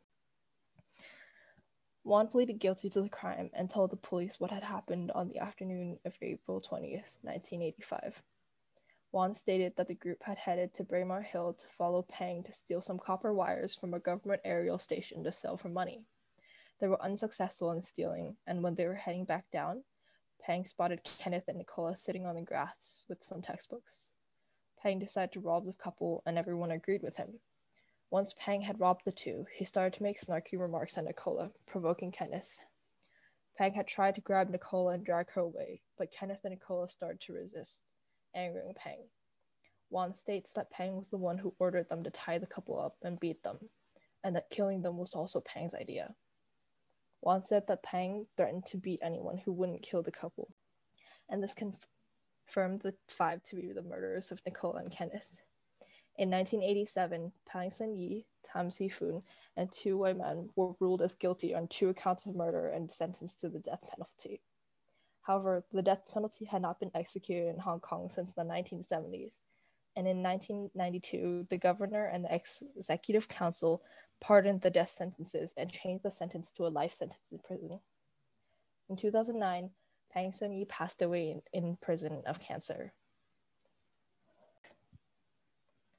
Wan 2.06 2.28
pleaded 2.28 2.60
guilty 2.60 2.88
to 2.88 3.02
the 3.02 3.08
crime 3.08 3.50
and 3.52 3.68
told 3.68 3.90
the 3.90 3.96
police 3.96 4.38
what 4.38 4.52
had 4.52 4.62
happened 4.62 5.10
on 5.10 5.26
the 5.26 5.40
afternoon 5.40 5.98
of 6.04 6.16
April 6.22 6.60
20th, 6.60 7.18
1985. 7.22 8.22
Wan 9.10 9.34
stated 9.34 9.74
that 9.74 9.88
the 9.88 9.94
group 9.94 10.22
had 10.22 10.38
headed 10.38 10.72
to 10.72 10.84
Braemar 10.84 11.22
Hill 11.22 11.54
to 11.54 11.66
follow 11.66 12.02
Pang 12.02 12.44
to 12.44 12.52
steal 12.52 12.80
some 12.80 12.96
copper 12.96 13.34
wires 13.34 13.74
from 13.74 13.92
a 13.92 13.98
government 13.98 14.40
aerial 14.44 14.78
station 14.78 15.24
to 15.24 15.32
sell 15.32 15.56
for 15.56 15.68
money. 15.68 16.04
They 16.78 16.86
were 16.86 17.02
unsuccessful 17.02 17.72
in 17.72 17.82
stealing, 17.82 18.36
and 18.46 18.62
when 18.62 18.76
they 18.76 18.86
were 18.86 18.94
heading 18.94 19.24
back 19.24 19.50
down, 19.50 19.82
Pang 20.40 20.64
spotted 20.64 21.02
Kenneth 21.02 21.48
and 21.48 21.58
Nicola 21.58 21.96
sitting 21.96 22.24
on 22.24 22.36
the 22.36 22.42
grass 22.42 23.04
with 23.08 23.24
some 23.24 23.42
textbooks. 23.42 24.12
Pang 24.80 25.00
decided 25.00 25.32
to 25.32 25.40
rob 25.40 25.66
the 25.66 25.72
couple, 25.72 26.22
and 26.24 26.38
everyone 26.38 26.70
agreed 26.70 27.02
with 27.02 27.16
him. 27.16 27.40
Once 28.10 28.34
Pang 28.38 28.60
had 28.60 28.78
robbed 28.78 29.04
the 29.04 29.12
two, 29.12 29.46
he 29.52 29.64
started 29.64 29.92
to 29.92 30.02
make 30.02 30.20
snarky 30.20 30.58
remarks 30.58 30.96
at 30.96 31.04
Nicola, 31.04 31.50
provoking 31.66 32.12
Kenneth. 32.12 32.60
Pang 33.56 33.72
had 33.72 33.86
tried 33.86 34.14
to 34.14 34.20
grab 34.20 34.48
Nicola 34.48 34.92
and 34.92 35.04
drag 35.04 35.30
her 35.30 35.40
away, 35.40 35.82
but 35.98 36.12
Kenneth 36.12 36.44
and 36.44 36.52
Nicola 36.52 36.88
started 36.88 37.20
to 37.22 37.32
resist, 37.32 37.82
angering 38.34 38.74
Pang. 38.74 39.08
Wan 39.90 40.14
states 40.14 40.52
that 40.52 40.70
Pang 40.70 40.96
was 40.96 41.10
the 41.10 41.16
one 41.16 41.38
who 41.38 41.54
ordered 41.58 41.88
them 41.88 42.04
to 42.04 42.10
tie 42.10 42.38
the 42.38 42.46
couple 42.46 42.78
up 42.78 42.96
and 43.02 43.18
beat 43.18 43.42
them, 43.42 43.58
and 44.22 44.36
that 44.36 44.50
killing 44.50 44.82
them 44.82 44.98
was 44.98 45.14
also 45.14 45.40
Pang's 45.40 45.74
idea. 45.74 46.14
Wan 47.22 47.42
said 47.42 47.66
that 47.66 47.82
Pang 47.82 48.26
threatened 48.36 48.66
to 48.66 48.76
beat 48.76 49.00
anyone 49.02 49.38
who 49.38 49.52
wouldn't 49.52 49.82
kill 49.82 50.02
the 50.02 50.12
couple, 50.12 50.54
and 51.28 51.42
this 51.42 51.54
conf- 51.54 51.86
confirmed 52.46 52.80
the 52.82 52.94
five 53.08 53.42
to 53.42 53.56
be 53.56 53.72
the 53.72 53.82
murderers 53.82 54.30
of 54.30 54.40
Nicola 54.46 54.78
and 54.78 54.92
Kenneth. 54.92 55.36
In 56.18 56.30
1987, 56.30 57.30
Pang 57.44 57.70
Sen 57.70 57.94
Yi, 57.94 58.26
Tam 58.42 58.70
Si 58.70 58.88
Fun, 58.88 59.22
and 59.56 59.70
two 59.70 59.98
white 59.98 60.16
men 60.16 60.48
were 60.56 60.74
ruled 60.80 61.02
as 61.02 61.14
guilty 61.14 61.54
on 61.54 61.68
two 61.68 61.90
accounts 61.90 62.26
of 62.26 62.34
murder 62.34 62.68
and 62.68 62.90
sentenced 62.90 63.40
to 63.40 63.50
the 63.50 63.58
death 63.58 63.82
penalty. 63.90 64.40
However, 65.22 65.64
the 65.72 65.82
death 65.82 66.10
penalty 66.10 66.46
had 66.46 66.62
not 66.62 66.80
been 66.80 66.90
executed 66.94 67.48
in 67.48 67.58
Hong 67.58 67.80
Kong 67.80 68.08
since 68.08 68.32
the 68.32 68.42
1970s, 68.42 69.32
and 69.94 70.08
in 70.08 70.22
1992, 70.22 71.48
the 71.50 71.58
governor 71.58 72.06
and 72.06 72.24
the 72.24 72.32
ex- 72.32 72.62
executive 72.76 73.28
council 73.28 73.82
pardoned 74.20 74.62
the 74.62 74.70
death 74.70 74.90
sentences 74.90 75.52
and 75.56 75.70
changed 75.70 76.04
the 76.04 76.10
sentence 76.10 76.50
to 76.52 76.66
a 76.66 76.68
life 76.68 76.92
sentence 76.92 77.20
in 77.30 77.38
prison. 77.40 77.80
In 78.88 78.96
2009, 78.96 79.70
Pang 80.12 80.32
Sen 80.32 80.52
Yi 80.52 80.64
passed 80.64 81.02
away 81.02 81.30
in, 81.30 81.42
in 81.52 81.76
prison 81.76 82.22
of 82.24 82.38
cancer. 82.38 82.94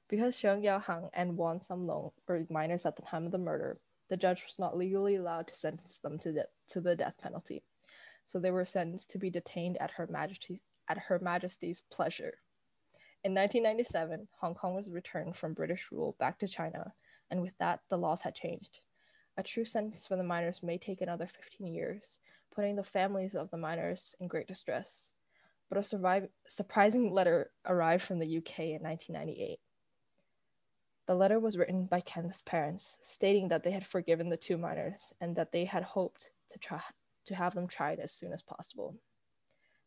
Because 0.08 0.36
Xiong 0.36 0.64
Yaohang 0.64 1.10
and 1.12 1.36
Wang 1.36 1.60
Samlong 1.60 2.12
were 2.26 2.46
minors 2.48 2.86
at 2.86 2.96
the 2.96 3.02
time 3.02 3.26
of 3.26 3.32
the 3.32 3.38
murder, 3.38 3.78
the 4.08 4.16
judge 4.16 4.42
was 4.46 4.58
not 4.58 4.76
legally 4.76 5.16
allowed 5.16 5.48
to 5.48 5.54
sentence 5.54 5.98
them 5.98 6.18
to, 6.20 6.32
de- 6.32 6.46
to 6.68 6.80
the 6.80 6.96
death 6.96 7.16
penalty. 7.22 7.62
So 8.24 8.38
they 8.38 8.50
were 8.50 8.64
sentenced 8.64 9.10
to 9.10 9.18
be 9.18 9.28
detained 9.28 9.76
at 9.78 9.90
Her 9.90 10.06
Majesty's, 10.06 10.60
at 10.88 10.96
Her 10.96 11.18
Majesty's 11.18 11.82
pleasure. 11.90 12.38
In 13.22 13.34
1997, 13.34 14.28
Hong 14.40 14.54
Kong 14.54 14.74
was 14.74 14.90
returned 14.90 15.36
from 15.36 15.52
British 15.52 15.92
rule 15.92 16.16
back 16.18 16.38
to 16.38 16.48
China, 16.48 16.94
and 17.30 17.42
with 17.42 17.56
that, 17.58 17.80
the 17.90 17.98
laws 17.98 18.22
had 18.22 18.34
changed. 18.34 18.80
A 19.36 19.42
true 19.42 19.66
sentence 19.66 20.06
for 20.06 20.16
the 20.16 20.22
minors 20.22 20.62
may 20.62 20.78
take 20.78 21.02
another 21.02 21.26
15 21.26 21.74
years, 21.74 22.20
putting 22.54 22.76
the 22.76 22.82
families 22.82 23.34
of 23.34 23.50
the 23.50 23.58
minors 23.58 24.14
in 24.20 24.28
great 24.28 24.46
distress. 24.46 25.12
But 25.68 25.78
a 25.78 26.28
surprising 26.46 27.12
letter 27.12 27.50
arrived 27.66 28.04
from 28.04 28.20
the 28.20 28.38
UK 28.38 28.60
in 28.60 28.82
1998. 28.82 29.58
The 31.08 31.14
letter 31.14 31.40
was 31.40 31.56
written 31.56 31.86
by 31.86 32.02
Ken's 32.02 32.42
parents, 32.42 32.98
stating 33.00 33.48
that 33.48 33.62
they 33.62 33.70
had 33.70 33.86
forgiven 33.86 34.28
the 34.28 34.36
two 34.36 34.58
minors 34.58 35.14
and 35.22 35.34
that 35.36 35.52
they 35.52 35.64
had 35.64 35.82
hoped 35.82 36.30
to 36.50 36.58
try 36.58 36.82
to 37.24 37.34
have 37.34 37.54
them 37.54 37.66
tried 37.66 37.98
as 37.98 38.12
soon 38.12 38.30
as 38.30 38.42
possible. 38.42 38.94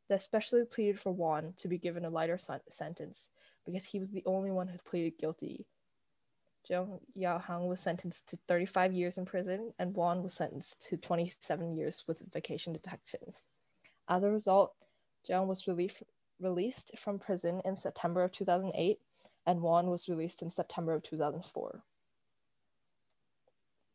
They 0.09 0.15
especially 0.15 0.65
pleaded 0.65 0.99
for 0.99 1.11
Juan 1.11 1.53
to 1.57 1.67
be 1.67 1.77
given 1.77 2.05
a 2.05 2.09
lighter 2.09 2.39
sen- 2.39 2.61
sentence 2.71 3.29
because 3.67 3.85
he 3.85 3.99
was 3.99 4.09
the 4.09 4.23
only 4.25 4.49
one 4.49 4.67
who 4.67 4.79
pleaded 4.79 5.19
guilty. 5.19 5.67
Zheng 6.67 6.99
Yaohang 7.15 7.67
was 7.67 7.81
sentenced 7.81 8.27
to 8.29 8.37
35 8.47 8.91
years 8.91 9.19
in 9.19 9.25
prison, 9.25 9.75
and 9.77 9.95
Juan 9.95 10.23
was 10.23 10.33
sentenced 10.33 10.81
to 10.87 10.97
27 10.97 11.75
years 11.75 12.03
with 12.07 12.23
vacation 12.33 12.73
detections. 12.73 13.45
As 14.07 14.23
a 14.23 14.31
result, 14.31 14.73
Zheng 15.29 15.45
was 15.45 15.67
relief- 15.67 16.01
released 16.39 16.97
from 16.97 17.19
prison 17.19 17.61
in 17.63 17.75
September 17.75 18.23
of 18.23 18.31
2008 18.31 18.99
and 19.45 19.61
Juan 19.61 19.87
was 19.87 20.09
released 20.09 20.41
in 20.41 20.51
September 20.51 20.93
of 20.93 21.03
2004. 21.03 21.83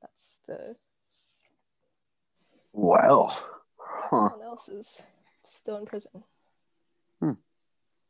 That's 0.03 0.39
the 0.47 0.77
Well, 2.73 3.29
huh. 3.79 4.31
someone 4.31 4.47
else 4.47 4.69
is 4.69 5.03
still 5.45 5.77
in 5.77 5.87
prison. 5.87 6.25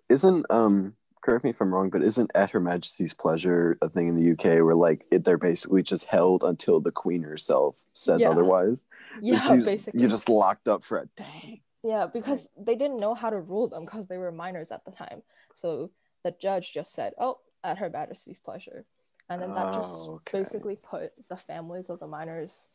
Isn't 0.09 0.47
um 0.51 0.95
correct 1.21 1.43
me 1.43 1.51
if 1.51 1.61
I'm 1.61 1.75
wrong, 1.75 1.91
but 1.91 2.03
isn't 2.03 2.31
at 2.35 2.53
Her 2.53 2.61
Majesty's 2.61 3.13
pleasure 3.13 3.77
a 3.83 3.89
thing 3.89 4.07
in 4.07 4.15
the 4.15 4.31
UK 4.33 4.63
where 4.65 4.77
like 4.77 5.05
it, 5.11 5.25
they're 5.25 5.37
basically 5.37 5.83
just 5.83 6.07
held 6.07 6.45
until 6.45 6.81
the 6.81 6.93
Queen 6.93 7.23
herself 7.23 7.83
says 7.93 8.21
Yeah. 8.21 8.31
otherwise? 8.31 8.85
Yeah, 9.21 9.57
basically. 9.57 10.01
You're 10.01 10.11
just 10.11 10.29
locked 10.29 10.69
up 10.69 10.85
for 10.85 10.99
a 10.99 11.07
dang. 11.17 11.61
Yeah, 11.83 12.07
because 12.07 12.49
they 12.57 12.77
didn't 12.77 13.01
know 13.01 13.15
how 13.15 13.31
to 13.31 13.41
rule 13.41 13.69
them 13.69 13.85
because 13.85 14.07
they 14.07 14.19
were 14.19 14.31
minors 14.31 14.71
at 14.71 14.85
the 14.85 14.93
time. 14.93 15.23
So 15.55 15.91
the 16.27 16.35
judge 16.41 16.73
just 16.73 16.93
said, 16.93 17.15
"Oh, 17.19 17.39
at 17.63 17.79
Her 17.79 17.89
Majesty's 17.89 18.41
pleasure," 18.41 18.85
and 19.31 19.41
then 19.41 19.55
that 19.55 19.73
just 19.73 20.09
Oh, 20.09 20.15
okay. 20.15 20.41
basically 20.41 20.75
put 20.77 21.13
the 21.29 21.37
families 21.37 21.89
of 21.89 22.01
the 22.01 22.07
minors 22.09 22.71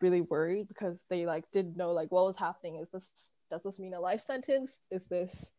really 0.00 0.20
worried 0.22 0.66
because 0.66 1.04
they 1.08 1.24
like 1.24 1.44
didn't 1.52 1.76
know 1.76 1.92
like 1.92 2.10
what 2.10 2.24
was 2.26 2.36
happening. 2.36 2.76
Is 2.82 2.88
this 2.90 3.30
does 3.50 3.62
this 3.62 3.78
mean 3.78 3.94
a 3.94 4.00
life 4.00 4.20
sentence? 4.20 4.80
Is 4.90 5.06
this 5.06 5.52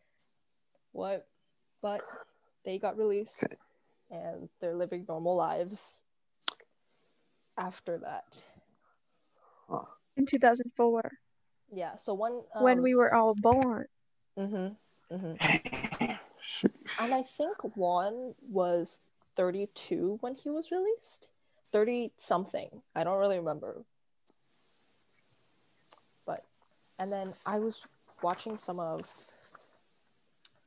what? 0.91 1.27
But 1.81 2.01
they 2.65 2.77
got 2.77 2.97
released 2.97 3.45
Okay. 3.45 3.55
and 4.11 4.49
they're 4.59 4.75
living 4.75 5.05
normal 5.07 5.37
lives 5.37 6.01
after 7.57 7.99
that. 7.99 8.43
In 10.17 10.25
2004, 10.25 11.09
Yeah. 11.71 11.95
So 11.95 12.13
one 12.13 12.41
when 12.57 12.77
um, 12.77 12.83
we 12.83 12.95
were 12.95 13.13
all 13.13 13.33
born. 13.33 13.85
hmm 14.37 14.67
hmm 15.09 15.35
And 16.99 17.13
I 17.13 17.23
think 17.23 17.55
Juan 17.77 18.35
was 18.41 18.99
32 19.35 20.17
when 20.19 20.35
he 20.35 20.49
was 20.49 20.69
released. 20.69 21.31
30 21.71 22.11
something. 22.17 22.69
I 22.95 23.03
don't 23.03 23.19
really 23.19 23.37
remember. 23.37 23.85
But, 26.25 26.43
and 26.97 27.11
then 27.11 27.31
I 27.45 27.59
was 27.59 27.81
watching 28.21 28.57
some 28.57 28.79
of 28.79 29.07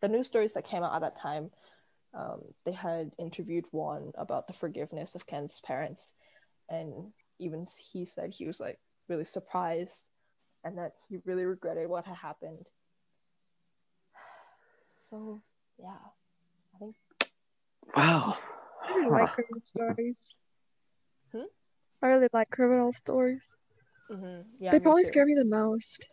the 0.00 0.08
news 0.08 0.26
stories 0.26 0.54
that 0.54 0.64
came 0.64 0.82
out 0.82 0.94
at 0.94 1.00
that 1.02 1.20
time. 1.20 1.50
Um, 2.14 2.40
they 2.64 2.72
had 2.72 3.12
interviewed 3.18 3.64
Juan 3.70 4.12
about 4.16 4.46
the 4.46 4.52
forgiveness 4.54 5.14
of 5.14 5.26
Ken's 5.26 5.60
parents. 5.60 6.14
And 6.70 7.12
even 7.38 7.66
he 7.78 8.06
said 8.06 8.32
he 8.32 8.46
was 8.46 8.58
like 8.58 8.78
really 9.08 9.24
surprised 9.24 10.04
and 10.64 10.78
that 10.78 10.92
he 11.08 11.18
really 11.26 11.44
regretted 11.44 11.88
what 11.88 12.06
had 12.06 12.16
happened. 12.16 12.66
So, 15.10 15.42
yeah. 15.78 15.98
I 17.88 17.90
think 17.90 17.96
Wow. 17.96 18.38
I 18.82 18.94
really 18.96 19.10
like 19.10 19.32
criminal 19.32 19.60
stories. 19.64 20.34
Hmm? 21.32 21.44
I 22.02 22.06
really 22.06 22.28
like 22.32 22.50
criminal 22.50 22.92
stories. 22.92 23.56
Mhm. 24.10 24.44
Yeah, 24.58 24.72
they 24.72 24.80
probably 24.80 25.02
too. 25.04 25.08
scare 25.08 25.24
me 25.26 25.34
the 25.34 25.44
most. 25.44 26.08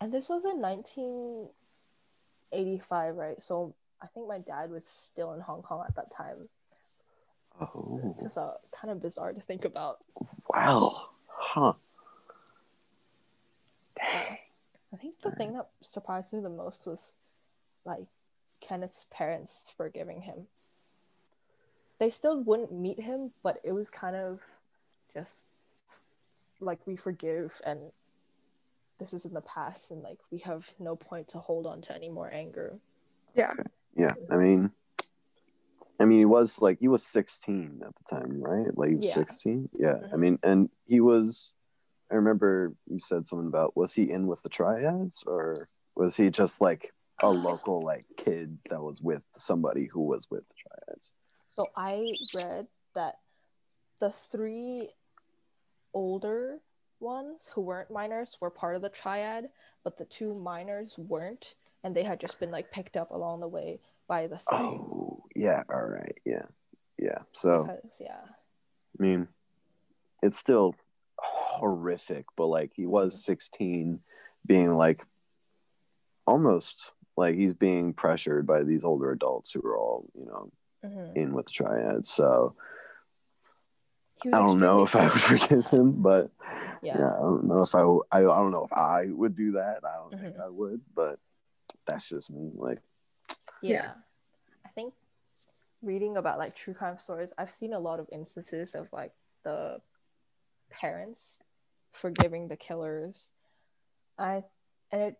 And 0.00 0.12
this 0.12 0.28
was 0.28 0.44
in 0.44 0.60
1985, 0.60 3.16
right? 3.16 3.40
So 3.40 3.74
I 4.02 4.06
think 4.08 4.26
my 4.28 4.38
dad 4.38 4.70
was 4.70 4.86
still 4.86 5.32
in 5.34 5.40
Hong 5.40 5.62
Kong 5.62 5.84
at 5.86 5.94
that 5.96 6.10
time. 6.10 6.48
Oh, 7.60 8.00
It's 8.04 8.22
just 8.22 8.36
uh, 8.36 8.54
kind 8.72 8.90
of 8.90 9.00
bizarre 9.00 9.32
to 9.32 9.40
think 9.40 9.64
about. 9.64 10.04
wow. 10.48 11.08
Huh. 11.28 11.74
Dang. 13.96 14.38
I 14.92 14.96
think 14.96 15.20
the 15.22 15.30
thing 15.32 15.54
that 15.54 15.68
surprised 15.82 16.32
me 16.32 16.40
the 16.40 16.48
most 16.48 16.86
was 16.86 17.14
like 17.84 18.06
Kenneth's 18.60 19.06
parents 19.10 19.72
forgiving 19.76 20.20
him. 20.20 20.46
They 22.04 22.10
still 22.10 22.38
wouldn't 22.42 22.70
meet 22.70 23.00
him, 23.00 23.30
but 23.42 23.60
it 23.64 23.72
was 23.72 23.88
kind 23.88 24.14
of 24.14 24.38
just 25.14 25.38
like 26.60 26.86
we 26.86 26.96
forgive 26.96 27.58
and 27.64 27.80
this 28.98 29.14
is 29.14 29.24
in 29.24 29.32
the 29.32 29.40
past 29.40 29.90
and 29.90 30.02
like 30.02 30.18
we 30.30 30.40
have 30.40 30.68
no 30.78 30.96
point 30.96 31.28
to 31.28 31.38
hold 31.38 31.64
on 31.64 31.80
to 31.80 31.94
any 31.94 32.10
more 32.10 32.30
anger. 32.30 32.78
Yeah. 33.34 33.54
Yeah. 33.96 34.12
I 34.30 34.36
mean, 34.36 34.70
I 35.98 36.04
mean, 36.04 36.18
he 36.18 36.24
was 36.26 36.60
like 36.60 36.78
he 36.78 36.88
was 36.88 37.02
16 37.06 37.80
at 37.82 37.94
the 37.94 38.04
time, 38.04 38.38
right? 38.38 38.76
Like 38.76 38.90
he 38.90 38.96
was 38.96 39.06
Yeah. 39.06 39.14
16. 39.14 39.70
Yeah. 39.72 40.00
I 40.12 40.16
Mhm. 40.16 40.18
mean, 40.18 40.38
and 40.42 40.70
he 40.86 41.00
was. 41.00 41.54
I 42.10 42.16
remember 42.16 42.74
you 42.86 42.98
said 42.98 43.26
something 43.26 43.48
about 43.48 43.78
was 43.78 43.94
he 43.94 44.10
in 44.10 44.26
with 44.26 44.42
the 44.42 44.50
triads 44.50 45.24
or 45.26 45.64
was 45.96 46.18
he 46.18 46.28
just 46.28 46.60
like 46.60 46.92
a 47.22 47.30
local 47.30 47.80
like 47.80 48.04
kid 48.18 48.58
that 48.68 48.82
was 48.82 49.00
with 49.00 49.22
somebody 49.32 49.86
who 49.86 50.02
was 50.02 50.30
with 50.30 50.46
the 50.46 50.54
triads? 50.54 51.10
So 51.56 51.70
I 51.76 52.12
read 52.34 52.66
that 52.94 53.18
the 54.00 54.10
three 54.10 54.90
older 55.92 56.58
ones 57.00 57.48
who 57.52 57.60
weren't 57.60 57.90
minors 57.90 58.36
were 58.40 58.50
part 58.50 58.76
of 58.76 58.82
the 58.82 58.88
triad, 58.88 59.48
but 59.84 59.96
the 59.96 60.04
two 60.04 60.34
minors 60.34 60.96
weren't, 60.98 61.54
and 61.84 61.94
they 61.94 62.02
had 62.02 62.20
just 62.20 62.40
been 62.40 62.50
like 62.50 62.72
picked 62.72 62.96
up 62.96 63.10
along 63.10 63.40
the 63.40 63.48
way 63.48 63.80
by 64.08 64.26
the 64.26 64.38
three. 64.38 64.58
Oh, 64.58 65.24
yeah. 65.36 65.62
All 65.72 65.84
right. 65.84 66.18
Yeah. 66.24 66.46
Yeah. 66.98 67.18
So. 67.32 67.64
Because 67.64 68.00
yeah, 68.00 68.20
I 68.98 69.02
mean, 69.02 69.28
it's 70.22 70.38
still 70.38 70.74
horrific, 71.18 72.26
but 72.36 72.46
like 72.46 72.72
he 72.74 72.86
was 72.86 73.14
Mhm. 73.14 73.24
16, 73.24 74.00
being 74.46 74.70
like 74.70 75.04
almost 76.26 76.92
like 77.16 77.36
he's 77.36 77.54
being 77.54 77.92
pressured 77.92 78.46
by 78.46 78.62
these 78.62 78.82
older 78.82 79.12
adults 79.12 79.52
who 79.52 79.60
are 79.62 79.78
all, 79.78 80.10
you 80.14 80.26
know, 80.26 80.50
Mhm. 80.84 81.16
in 81.16 81.32
with 81.34 81.46
the 81.46 81.52
triad. 81.52 82.04
So 82.06 82.54
I 84.26 84.30
don't 84.30 84.58
know 84.60 84.82
if 84.82 84.94
I 84.96 85.04
would 85.04 85.12
forgive 85.20 85.66
him, 85.68 86.02
but 86.02 86.30
Yeah. 86.82 86.98
yeah, 86.98 87.14
I 87.14 87.20
don't 87.20 87.44
know 87.44 87.62
if 87.62 87.74
I, 87.74 87.80
w- 87.80 88.02
I, 88.10 88.18
I 88.18 88.22
don't 88.22 88.50
know 88.50 88.64
if 88.64 88.72
I 88.72 89.06
would 89.06 89.34
do 89.36 89.52
that. 89.52 89.80
I 89.84 89.96
don't 89.96 90.20
think 90.20 90.36
Mhm. 90.36 90.40
I 90.44 90.48
would, 90.48 90.80
but 90.94 91.18
that's 91.86 92.08
just 92.08 92.30
me. 92.30 92.50
Like, 92.54 92.80
yeah. 93.62 93.72
Yeah. 93.72 93.94
I 94.64 94.68
think 94.70 94.94
reading 95.82 96.16
about 96.16 96.38
like 96.38 96.54
true 96.54 96.74
crime 96.74 96.98
stories, 96.98 97.32
I've 97.38 97.50
seen 97.50 97.72
a 97.74 97.78
lot 97.78 98.00
of 98.00 98.08
instances 98.12 98.74
of 98.74 98.90
like 98.92 99.12
the 99.42 99.80
parents 100.70 101.42
forgiving 101.92 102.48
the 102.48 102.56
killers. 102.56 103.30
I 104.18 104.44
and 104.90 105.02
it 105.02 105.16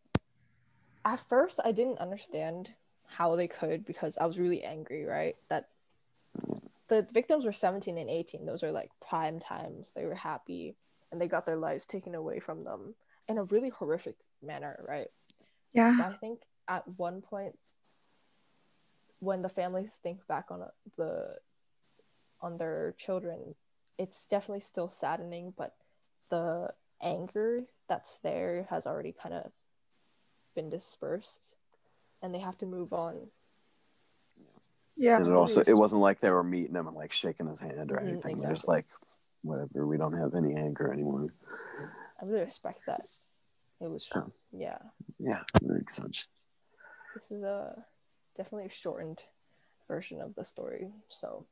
at 1.05 1.20
first 1.29 1.61
I 1.64 1.72
didn't 1.72 1.98
understand 1.98 2.70
how 3.16 3.37
they 3.37 3.48
could 3.48 3.85
because 3.85 4.18
I 4.18 4.27
was 4.27 4.38
really 4.38 4.62
angry, 4.64 5.05
right? 5.05 5.37
That 5.48 5.68
the 6.88 7.07
victims 7.12 7.44
were 7.44 7.53
17 7.53 7.96
and 7.96 8.11
18. 8.11 8.44
Those 8.44 8.62
are 8.62 8.72
like 8.72 8.90
prime 9.00 9.40
times. 9.40 9.92
They 9.94 10.05
were 10.05 10.14
happy 10.14 10.74
and 11.11 11.20
they 11.20 11.29
got 11.29 11.46
their 11.46 11.57
lives 11.57 11.87
taken 11.87 12.14
away 12.14 12.40
from 12.40 12.64
them 12.64 12.94
in 13.29 13.38
a 13.38 13.44
really 13.44 13.70
horrific 13.70 14.16
manner, 14.42 14.85
right? 14.87 15.09
Yeah. 15.72 15.94
But 15.96 16.07
I 16.07 16.16
think 16.16 16.40
at 16.68 16.87
one 16.98 17.22
point, 17.22 17.57
when 19.20 19.42
the 19.42 19.48
families 19.48 19.98
think 20.03 20.27
back 20.27 20.46
on 20.50 20.62
uh, 20.62 20.68
the 20.96 21.37
on 22.40 22.59
their 22.59 22.94
children, 22.98 23.55
it's 23.96 24.27
definitely 24.27 24.61
still 24.61 24.88
saddening. 24.88 25.55
But 25.57 25.74
the 26.31 26.70
anger 27.00 27.62
that's 27.88 28.18
there 28.18 28.66
has 28.70 28.87
already 28.87 29.12
kind 29.12 29.35
of 29.35 29.53
been 30.55 30.68
dispersed, 30.68 31.55
and 32.22 32.35
they 32.35 32.38
have 32.38 32.59
to 32.59 32.66
move 32.66 32.92
on. 32.92 33.29
Yeah. 34.96 35.18
and 35.18 35.27
it 35.27 35.33
also 35.33 35.61
it 35.66 35.74
wasn't 35.77 36.03
like 36.03 36.20
they 36.20 36.31
were 36.31 36.44
meeting 36.44 36.77
him 36.77 36.87
and 36.87 36.96
like 36.96 37.11
shaking 37.12 37.48
his 37.48 37.59
hand 37.59 37.90
or 37.90 37.96
Mhm, 37.96 38.09
anything. 38.11 38.37
They're 38.38 38.53
just 38.53 38.68
like, 38.68 38.87
whatever. 39.42 39.87
We 39.87 39.96
don't 39.98 40.16
have 40.16 40.35
any 40.35 40.55
anger 40.55 40.92
anymore. 40.92 41.35
I 42.22 42.24
really 42.24 42.44
respect 42.44 42.79
that. 42.87 43.00
It 43.81 43.88
was, 43.90 44.09
Oh. 44.14 44.31
yeah. 44.53 44.79
Yeah, 45.18 45.42
makes 45.62 45.96
sense. 45.96 46.29
This 47.16 47.33
is 47.33 47.42
a 47.42 47.85
definitely 48.37 48.66
a 48.66 48.70
shortened 48.70 49.20
version 49.88 50.20
of 50.20 50.35
the 50.37 50.44
story. 50.44 50.92
So 51.09 51.44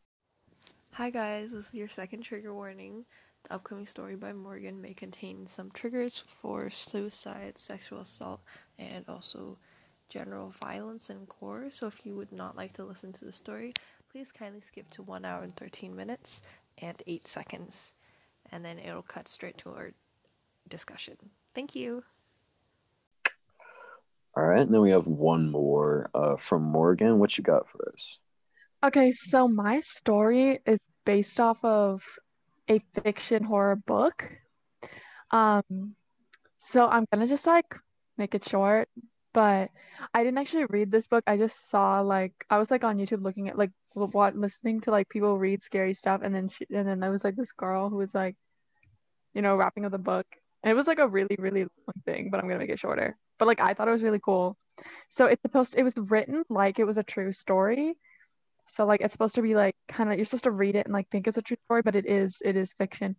Hi 0.93 1.11
guys, 1.11 1.51
this 1.51 1.67
is 1.67 1.75
your 1.75 1.89
second 1.89 2.23
trigger 2.23 2.55
warning. 2.55 3.05
The 3.45 3.55
upcoming 3.55 3.87
story 3.87 4.15
by 4.15 4.33
Morgan 4.33 4.81
may 4.81 4.95
contain 4.95 5.47
some 5.49 5.71
triggers 5.73 6.17
for 6.17 6.71
suicide, 6.71 7.59
sexual 7.59 8.01
assault, 8.01 8.41
and 8.79 9.05
also 9.09 9.59
general 10.13 10.53
violence 10.61 11.09
and 11.09 11.27
gore. 11.41 11.71
So 11.71 11.87
if 11.87 12.05
you 12.05 12.15
would 12.15 12.33
not 12.33 12.55
like 12.57 12.75
to 12.75 12.85
listen 12.85 13.13
to 13.15 13.25
the 13.25 13.33
story, 13.33 13.73
please 14.11 14.31
kindly 14.31 14.61
skip 14.61 14.91
to 14.91 15.03
1 15.03 15.25
hour 15.25 15.43
and 15.43 15.57
13 15.57 15.97
minutes 15.97 16.43
and 16.79 17.03
8 17.07 17.27
seconds. 17.27 17.95
And 18.51 18.63
then 18.63 18.79
it'll 18.79 19.03
cut 19.03 19.27
straight 19.27 19.57
to 19.59 19.71
our 19.71 19.93
discussion. 20.69 21.17
Thank 21.55 21.75
you. 21.75 22.05
All 24.37 24.45
right, 24.45 24.61
and 24.61 24.73
then 24.73 24.81
we 24.81 24.91
have 24.91 25.07
one 25.07 25.51
more 25.51 26.11
uh, 26.15 26.37
from 26.37 26.63
Morgan. 26.63 27.19
What 27.19 27.37
you 27.39 27.45
got 27.45 27.69
for 27.69 27.91
us? 27.93 28.19
Okay, 28.85 29.13
so 29.13 29.49
my 29.49 29.81
story 29.81 30.59
is 30.67 30.79
based 31.05 31.39
off 31.39 31.63
of 31.65 32.03
a 32.69 32.81
fiction 33.03 33.45
horror 33.45 33.77
book. 33.77 34.31
Um, 35.31 35.95
so 36.59 36.89
I'm 36.89 37.07
gonna 37.13 37.27
just 37.27 37.47
like 37.47 37.75
make 38.17 38.35
it 38.35 38.49
short, 38.49 38.89
but 39.33 39.71
I 40.13 40.25
didn't 40.25 40.39
actually 40.39 40.67
read 40.67 40.91
this 40.91 41.07
book. 41.07 41.25
I 41.27 41.37
just 41.37 41.69
saw 41.71 42.01
like 42.01 42.33
I 42.51 42.59
was 42.59 42.71
like 42.71 42.85
on 42.85 42.99
YouTube 42.99 43.23
looking 43.23 43.49
at 43.49 43.59
like 43.59 43.71
what 43.95 44.37
listening 44.37 44.81
to 44.83 44.91
like 44.91 45.09
people 45.09 45.39
read 45.39 45.63
scary 45.63 45.95
stuff, 45.95 46.21
and 46.23 46.35
then 46.35 46.49
she, 46.49 46.67
and 46.71 46.87
then 46.87 47.01
there 47.01 47.11
was 47.11 47.25
like 47.25 47.37
this 47.37 47.53
girl 47.53 47.89
who 47.89 47.97
was 47.97 48.15
like, 48.15 48.37
you 49.35 49.43
know, 49.43 49.57
wrapping 49.57 49.85
up 49.85 49.93
the 49.93 49.99
book, 49.99 50.27
and 50.63 50.71
it 50.71 50.75
was 50.75 50.87
like 50.87 50.99
a 50.99 51.09
really 51.09 51.37
really 51.39 51.63
long 51.63 52.03
thing, 52.05 52.31
but 52.31 52.39
I'm 52.39 52.49
gonna 52.49 52.59
make 52.59 52.71
it 52.71 52.79
shorter. 52.79 53.17
But 53.39 53.49
like 53.49 53.61
I 53.61 53.75
thought 53.75 53.89
it 53.89 53.93
was 53.93 54.03
really 54.03 54.21
cool. 54.23 54.57
So 55.09 55.27
it's 55.27 55.43
supposed 55.43 55.77
it 55.77 55.83
was 55.83 55.95
written 55.97 56.45
like 56.49 56.79
it 56.79 56.85
was 56.85 56.99
a 56.99 57.03
true 57.03 57.33
story. 57.33 57.95
So 58.69 58.87
like 58.87 59.01
it's 59.01 59.13
supposed 59.13 59.35
to 59.37 59.43
be 59.43 59.55
like 59.55 59.77
kind 59.89 60.11
of 60.11 60.17
you're 60.17 60.25
supposed 60.25 60.45
to 60.45 60.51
read 60.51 60.77
it 60.77 60.87
and 60.87 60.93
like 60.93 61.09
think 61.11 61.27
it's 61.27 61.39
a 61.39 61.43
true 61.43 61.57
story, 61.65 61.83
but 61.83 61.97
it 61.97 62.07
is 62.07 62.43
it 62.45 62.57
is 62.57 62.73
fiction. 62.73 63.17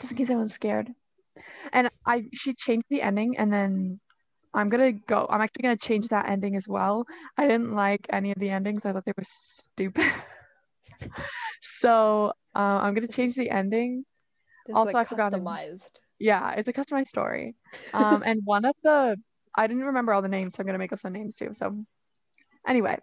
Just 0.00 0.12
in 0.12 0.18
case 0.18 0.30
anyone's 0.30 0.54
scared. 0.54 0.92
And 1.72 1.90
I 2.04 2.24
she 2.32 2.54
changed 2.54 2.86
the 2.90 3.02
ending 3.02 3.36
and 3.36 3.52
then 3.52 4.00
I'm 4.56 4.70
gonna 4.70 4.92
go 4.92 5.26
I'm 5.28 5.40
actually 5.42 5.62
gonna 5.62 5.76
change 5.76 6.08
that 6.08 6.28
ending 6.28 6.56
as 6.56 6.66
well. 6.66 7.06
I 7.36 7.46
didn't 7.46 7.72
like 7.72 8.06
any 8.10 8.32
of 8.32 8.38
the 8.38 8.48
endings. 8.48 8.86
I 8.86 8.92
thought 8.92 9.04
they 9.04 9.12
were 9.16 9.24
stupid. 9.24 10.10
so 11.62 12.32
uh, 12.54 12.58
I'm 12.58 12.94
gonna 12.94 13.06
change 13.06 13.34
the 13.36 13.50
ending. 13.50 14.04
this 14.66 14.74
Also, 14.74 14.92
like 14.92 14.96
I 14.96 15.04
forgot 15.04 15.32
customized. 15.32 16.00
Yeah, 16.18 16.52
it's 16.52 16.68
a 16.68 16.72
customized 16.72 17.08
story. 17.08 17.54
Um, 17.92 18.22
and 18.24 18.40
one 18.44 18.64
of 18.64 18.74
the 18.82 19.16
I 19.54 19.66
didn't 19.66 19.84
remember 19.84 20.14
all 20.14 20.22
the 20.22 20.28
names, 20.28 20.54
so 20.54 20.60
I'm 20.60 20.66
gonna 20.66 20.78
make 20.78 20.92
up 20.92 20.98
some 20.98 21.12
names 21.12 21.36
too. 21.36 21.50
So 21.52 21.84
anyway, 22.66 22.98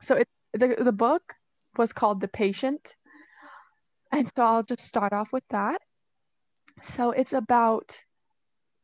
so 0.00 0.16
it 0.16 0.28
the 0.54 0.76
the 0.78 0.92
book 0.92 1.34
was 1.76 1.92
called 1.92 2.22
The 2.22 2.28
Patient, 2.28 2.94
and 4.10 4.30
so 4.34 4.42
I'll 4.42 4.62
just 4.62 4.86
start 4.86 5.12
off 5.12 5.28
with 5.32 5.44
that. 5.50 5.82
So 6.82 7.10
it's 7.10 7.34
about 7.34 7.98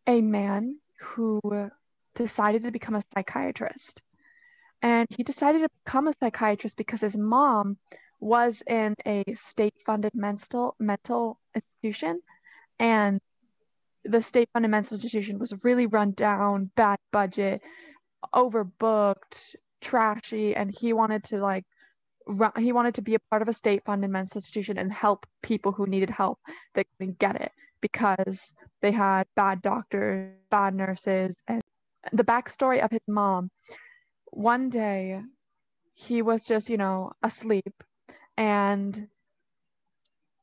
a 0.06 0.20
man 0.20 0.80
who 1.00 1.40
decided 2.14 2.62
to 2.62 2.70
become 2.70 2.94
a 2.94 3.02
psychiatrist, 3.14 4.02
and 4.82 5.06
he 5.10 5.22
decided 5.22 5.62
to 5.62 5.68
become 5.84 6.08
a 6.08 6.12
psychiatrist 6.20 6.76
because 6.76 7.00
his 7.00 7.16
mom 7.16 7.78
was 8.18 8.62
in 8.66 8.94
a 9.06 9.24
state-funded 9.34 10.14
mental 10.14 10.74
mental 10.78 11.40
institution, 11.54 12.20
and 12.78 13.20
the 14.04 14.22
state 14.22 14.48
funded 14.52 14.70
mental 14.70 14.96
institution 14.96 15.38
was 15.38 15.64
really 15.64 15.86
run 15.86 16.12
down, 16.12 16.70
bad 16.74 16.98
budget, 17.12 17.60
overbooked, 18.34 19.54
trashy, 19.80 20.54
and 20.54 20.74
he 20.78 20.92
wanted 20.92 21.24
to 21.24 21.38
like 21.38 21.64
run, 22.26 22.52
he 22.58 22.72
wanted 22.72 22.94
to 22.94 23.02
be 23.02 23.14
a 23.14 23.18
part 23.30 23.42
of 23.42 23.48
a 23.48 23.52
state 23.52 23.82
funded 23.84 24.10
mental 24.10 24.38
institution 24.38 24.78
and 24.78 24.92
help 24.92 25.26
people 25.42 25.72
who 25.72 25.86
needed 25.86 26.10
help 26.10 26.38
that 26.74 26.86
couldn't 26.98 27.18
get 27.18 27.40
it 27.40 27.52
because 27.80 28.52
they 28.82 28.92
had 28.92 29.26
bad 29.34 29.62
doctors, 29.62 30.32
bad 30.50 30.74
nurses, 30.74 31.34
and 31.48 31.62
the 32.12 32.24
backstory 32.24 32.82
of 32.84 32.90
his 32.90 33.06
mom. 33.08 33.50
One 34.26 34.68
day, 34.70 35.22
he 35.94 36.22
was 36.22 36.44
just 36.44 36.68
you 36.68 36.76
know 36.76 37.12
asleep, 37.22 37.82
and 38.36 39.08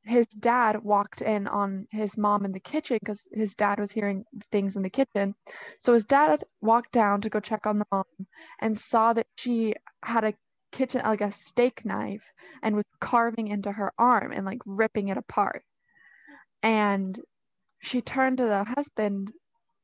his 0.04 0.28
dad 0.28 0.84
walked 0.84 1.22
in 1.22 1.48
on 1.48 1.88
his 1.92 2.18
mom 2.18 2.46
in 2.46 2.54
the 2.54 2.60
kitchen 2.60 2.98
because 3.00 3.28
his 3.32 3.56
dad 3.56 3.80
was 3.80 3.92
hearing 3.92 4.24
things 4.52 4.76
in 4.76 4.82
the 4.82 4.90
kitchen. 4.90 5.36
So 5.82 5.94
his 5.94 6.06
dad 6.06 6.46
walked 6.62 6.94
down 6.94 7.22
to 7.22 7.30
go 7.30 7.40
check 7.42 7.68
on 7.68 7.80
the 7.80 7.86
mom 7.92 8.06
and 8.60 8.80
saw 8.80 9.14
that 9.14 9.28
she 9.36 9.76
had 10.04 10.24
a 10.24 10.34
kitchen, 10.72 11.02
like 11.04 11.22
a 11.22 11.32
steak 11.32 11.84
knife, 11.84 12.24
and 12.64 12.76
was 12.76 12.86
carving 13.02 13.50
into 13.50 13.72
her 13.74 13.92
arm 13.98 14.32
and 14.32 14.46
like 14.46 14.62
ripping 14.66 15.10
it 15.10 15.18
apart. 15.18 15.64
And 16.64 17.20
she 17.80 18.02
turned 18.02 18.38
to 18.38 18.46
the 18.46 18.64
husband 18.64 19.34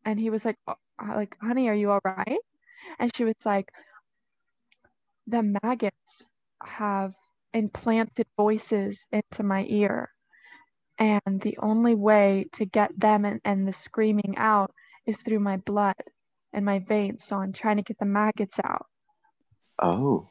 and 0.06 0.20
he 0.20 0.30
was 0.30 0.46
like, 0.46 0.58
"Oh, 0.68 0.76
like, 1.00 1.36
honey, 1.42 1.70
are 1.70 1.74
you 1.74 1.92
all 1.92 2.02
right? 2.04 2.40
And 3.00 3.16
she 3.16 3.24
was 3.24 3.36
like, 3.46 3.70
the 5.28 5.58
maggots 5.64 6.30
have 6.64 7.14
implanted 7.54 8.28
voices 8.38 9.08
into 9.12 9.44
my 9.44 9.66
ear. 9.70 10.10
And 11.00 11.42
the 11.42 11.58
only 11.62 11.96
way 11.96 12.48
to 12.54 12.66
get 12.66 12.98
them 13.00 13.26
and, 13.26 13.42
and 13.44 13.68
the 13.68 13.74
screaming 13.74 14.36
out 14.38 14.72
is 15.06 15.22
through 15.22 15.40
my 15.40 15.58
blood 15.58 15.96
and 16.52 16.66
my 16.66 16.80
veins. 16.80 17.24
So 17.24 17.38
I'm 17.38 17.54
trying 17.54 17.78
to 17.78 17.84
get 17.84 17.98
the 18.00 18.06
maggots 18.06 18.60
out. 18.64 18.86
Oh, 19.82 20.30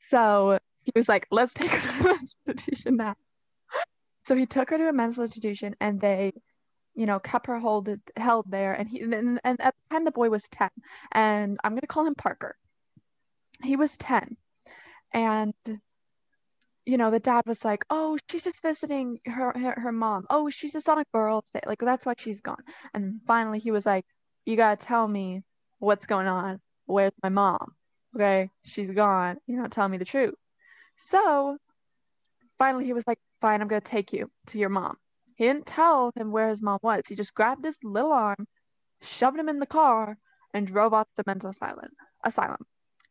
So 0.00 0.58
he 0.84 0.92
was 0.94 1.08
like, 1.08 1.26
let's 1.30 1.52
take 1.52 1.70
her 1.70 1.80
to 1.80 2.02
the 2.02 2.10
institution 2.20 2.96
now. 2.96 3.14
So 4.24 4.34
he 4.34 4.46
took 4.46 4.70
her 4.70 4.78
to 4.78 4.88
a 4.88 4.92
mental 4.92 5.24
institution 5.24 5.74
and 5.80 6.00
they, 6.00 6.32
you 6.98 7.06
know, 7.06 7.20
kept 7.20 7.46
her 7.46 7.60
hold, 7.60 7.88
held 8.16 8.50
there. 8.50 8.72
And 8.74 8.88
he 8.88 9.00
and, 9.00 9.40
and 9.44 9.60
at 9.60 9.74
the 9.76 9.94
time 9.94 10.04
the 10.04 10.10
boy 10.10 10.30
was 10.30 10.48
10. 10.48 10.68
And 11.12 11.56
I'm 11.62 11.74
gonna 11.74 11.86
call 11.86 12.04
him 12.04 12.16
Parker. 12.16 12.56
He 13.62 13.76
was 13.76 13.96
10. 13.96 14.36
And 15.12 15.54
you 16.86 16.96
know, 16.96 17.10
the 17.12 17.20
dad 17.20 17.44
was 17.46 17.64
like, 17.64 17.84
"Oh, 17.90 18.18
she's 18.28 18.42
just 18.44 18.62
visiting 18.62 19.20
her 19.26 19.52
her, 19.56 19.80
her 19.80 19.92
mom. 19.92 20.26
Oh, 20.28 20.50
she's 20.50 20.72
just 20.72 20.88
on 20.88 20.98
a 20.98 21.04
girl's 21.14 21.50
day. 21.50 21.60
Like 21.66 21.78
that's 21.80 22.04
why 22.04 22.14
she's 22.18 22.40
gone." 22.40 22.64
And 22.94 23.20
finally, 23.26 23.60
he 23.60 23.70
was 23.70 23.86
like, 23.86 24.04
"You 24.44 24.56
gotta 24.56 24.76
tell 24.76 25.06
me 25.06 25.42
what's 25.78 26.06
going 26.06 26.26
on. 26.26 26.60
Where's 26.86 27.12
my 27.22 27.28
mom? 27.28 27.74
Okay, 28.16 28.50
she's 28.64 28.90
gone. 28.90 29.36
You're 29.46 29.62
not 29.62 29.70
telling 29.72 29.92
me 29.92 29.98
the 29.98 30.04
truth." 30.04 30.34
So 30.96 31.58
finally, 32.58 32.86
he 32.86 32.92
was 32.92 33.06
like, 33.06 33.18
"Fine, 33.40 33.60
I'm 33.62 33.68
gonna 33.68 33.80
take 33.82 34.12
you 34.12 34.30
to 34.48 34.58
your 34.58 34.70
mom." 34.70 34.96
He 35.38 35.44
didn't 35.44 35.66
tell 35.66 36.12
him 36.16 36.32
where 36.32 36.48
his 36.48 36.60
mom 36.60 36.80
was. 36.82 37.02
He 37.08 37.14
just 37.14 37.32
grabbed 37.32 37.64
his 37.64 37.78
little 37.84 38.12
arm, 38.12 38.48
shoved 39.00 39.38
him 39.38 39.48
in 39.48 39.60
the 39.60 39.66
car, 39.66 40.18
and 40.52 40.66
drove 40.66 40.92
off 40.92 41.06
to 41.06 41.22
the 41.22 41.24
mental 41.26 41.50
asylum. 41.50 41.90
Asylum. 42.24 42.66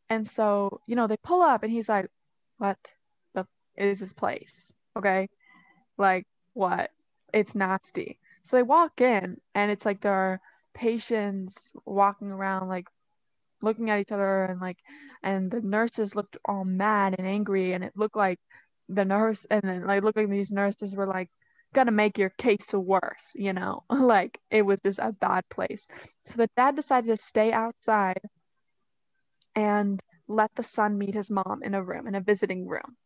And 0.10 0.28
so, 0.28 0.82
you 0.88 0.96
know, 0.98 1.08
they 1.08 1.18
pull 1.18 1.42
up, 1.42 1.64
and 1.64 1.72
he's 1.72 1.88
like, 1.90 2.08
"What?" 2.58 2.78
is 3.78 4.00
this 4.00 4.14
place. 4.14 4.74
Okay. 4.98 5.30
Like, 5.98 6.26
what? 6.54 6.92
It's 7.34 7.56
nasty. 7.56 8.20
So 8.44 8.58
they 8.58 8.64
walk 8.64 9.00
in, 9.02 9.38
and 9.56 9.72
it's 9.72 9.86
like 9.86 10.02
there 10.02 10.14
are 10.14 10.42
patients 10.74 11.72
walking 11.86 12.32
around, 12.32 12.68
like 12.68 12.88
looking 13.62 13.90
at 13.90 14.00
each 14.00 14.12
other, 14.12 14.44
and 14.46 14.60
like, 14.60 14.80
and 15.24 15.52
the 15.52 15.62
nurses 15.62 16.16
looked 16.16 16.38
all 16.46 16.66
mad 16.66 17.16
and 17.18 17.28
angry, 17.28 17.74
and 17.74 17.84
it 17.84 17.94
looked 17.96 18.16
like 18.16 18.40
the 18.90 19.06
nurse, 19.06 19.46
and 19.50 19.62
then 19.64 19.86
like 19.86 20.04
looked 20.04 20.18
like 20.18 20.30
these 20.30 20.52
nurses 20.52 20.96
were 20.96 21.08
like, 21.08 21.30
gonna 21.74 21.92
make 21.92 22.18
your 22.18 22.30
case 22.32 22.74
worse, 22.74 23.32
you 23.36 23.54
know? 23.54 23.84
like, 23.90 24.40
it 24.50 24.64
was 24.64 24.80
just 24.82 25.00
a 25.00 25.12
bad 25.12 25.44
place. 25.50 25.88
So 26.26 26.36
the 26.38 26.50
dad 26.56 26.76
decided 26.76 27.08
to 27.08 27.18
stay 27.18 27.52
outside 27.52 28.22
and 29.56 30.02
let 30.28 30.52
the 30.56 30.64
son 30.64 30.98
meet 30.98 31.14
his 31.14 31.32
mom 31.32 31.62
in 31.64 31.74
a 31.74 31.84
room, 31.84 32.08
in 32.08 32.16
a 32.16 32.22
visiting 32.22 32.68
room. 32.68 32.98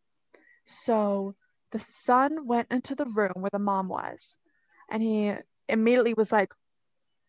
So 0.66 1.36
the 1.72 1.80
son 1.80 2.46
went 2.46 2.72
into 2.72 2.96
the 2.96 3.06
room 3.06 3.34
where 3.36 3.50
the 3.52 3.60
mom 3.60 3.88
was, 3.88 4.38
and 4.90 5.02
he 5.02 5.34
immediately 5.70 6.14
was 6.14 6.32
like 6.32 6.52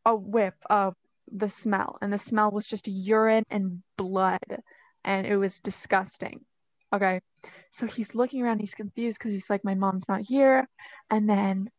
a 0.05 0.15
whiff 0.17 0.55
of 0.69 0.95
the 1.31 1.49
smell, 1.49 1.99
and 2.03 2.13
the 2.13 2.19
smell 2.19 2.51
was 2.51 2.67
just 2.67 2.89
urine 2.89 3.45
and 3.51 3.83
blood, 3.97 4.63
and 5.05 5.27
it 5.27 5.37
was 5.37 5.61
disgusting. 5.61 6.45
Okay, 6.93 7.21
so 7.71 7.87
he's 7.87 8.15
looking 8.15 8.43
around, 8.43 8.61
he's 8.61 8.75
confused 8.75 9.19
because 9.19 9.33
he's 9.33 9.49
like, 9.49 9.65
My 9.65 9.75
mom's 9.75 10.09
not 10.09 10.23
here. 10.23 10.69
And 11.11 11.29
then 11.29 11.71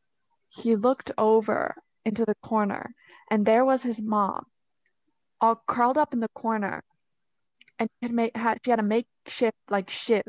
he 0.50 0.76
looked 0.76 1.12
over 1.18 1.76
into 2.06 2.26
the 2.26 2.36
corner, 2.44 2.94
and 3.30 3.46
there 3.46 3.64
was 3.66 3.84
his 3.84 4.02
mom, 4.02 4.46
all 5.40 5.62
curled 5.68 5.98
up 5.98 6.14
in 6.14 6.20
the 6.20 6.30
corner, 6.30 6.84
and 7.80 7.90
she 7.90 8.08
had 8.08 8.12
made 8.14 8.32
had 8.36 8.60
she 8.64 8.72
had 8.72 8.80
a 8.80 8.84
makeshift 8.84 9.58
like 9.70 9.90
shiv. 9.90 10.24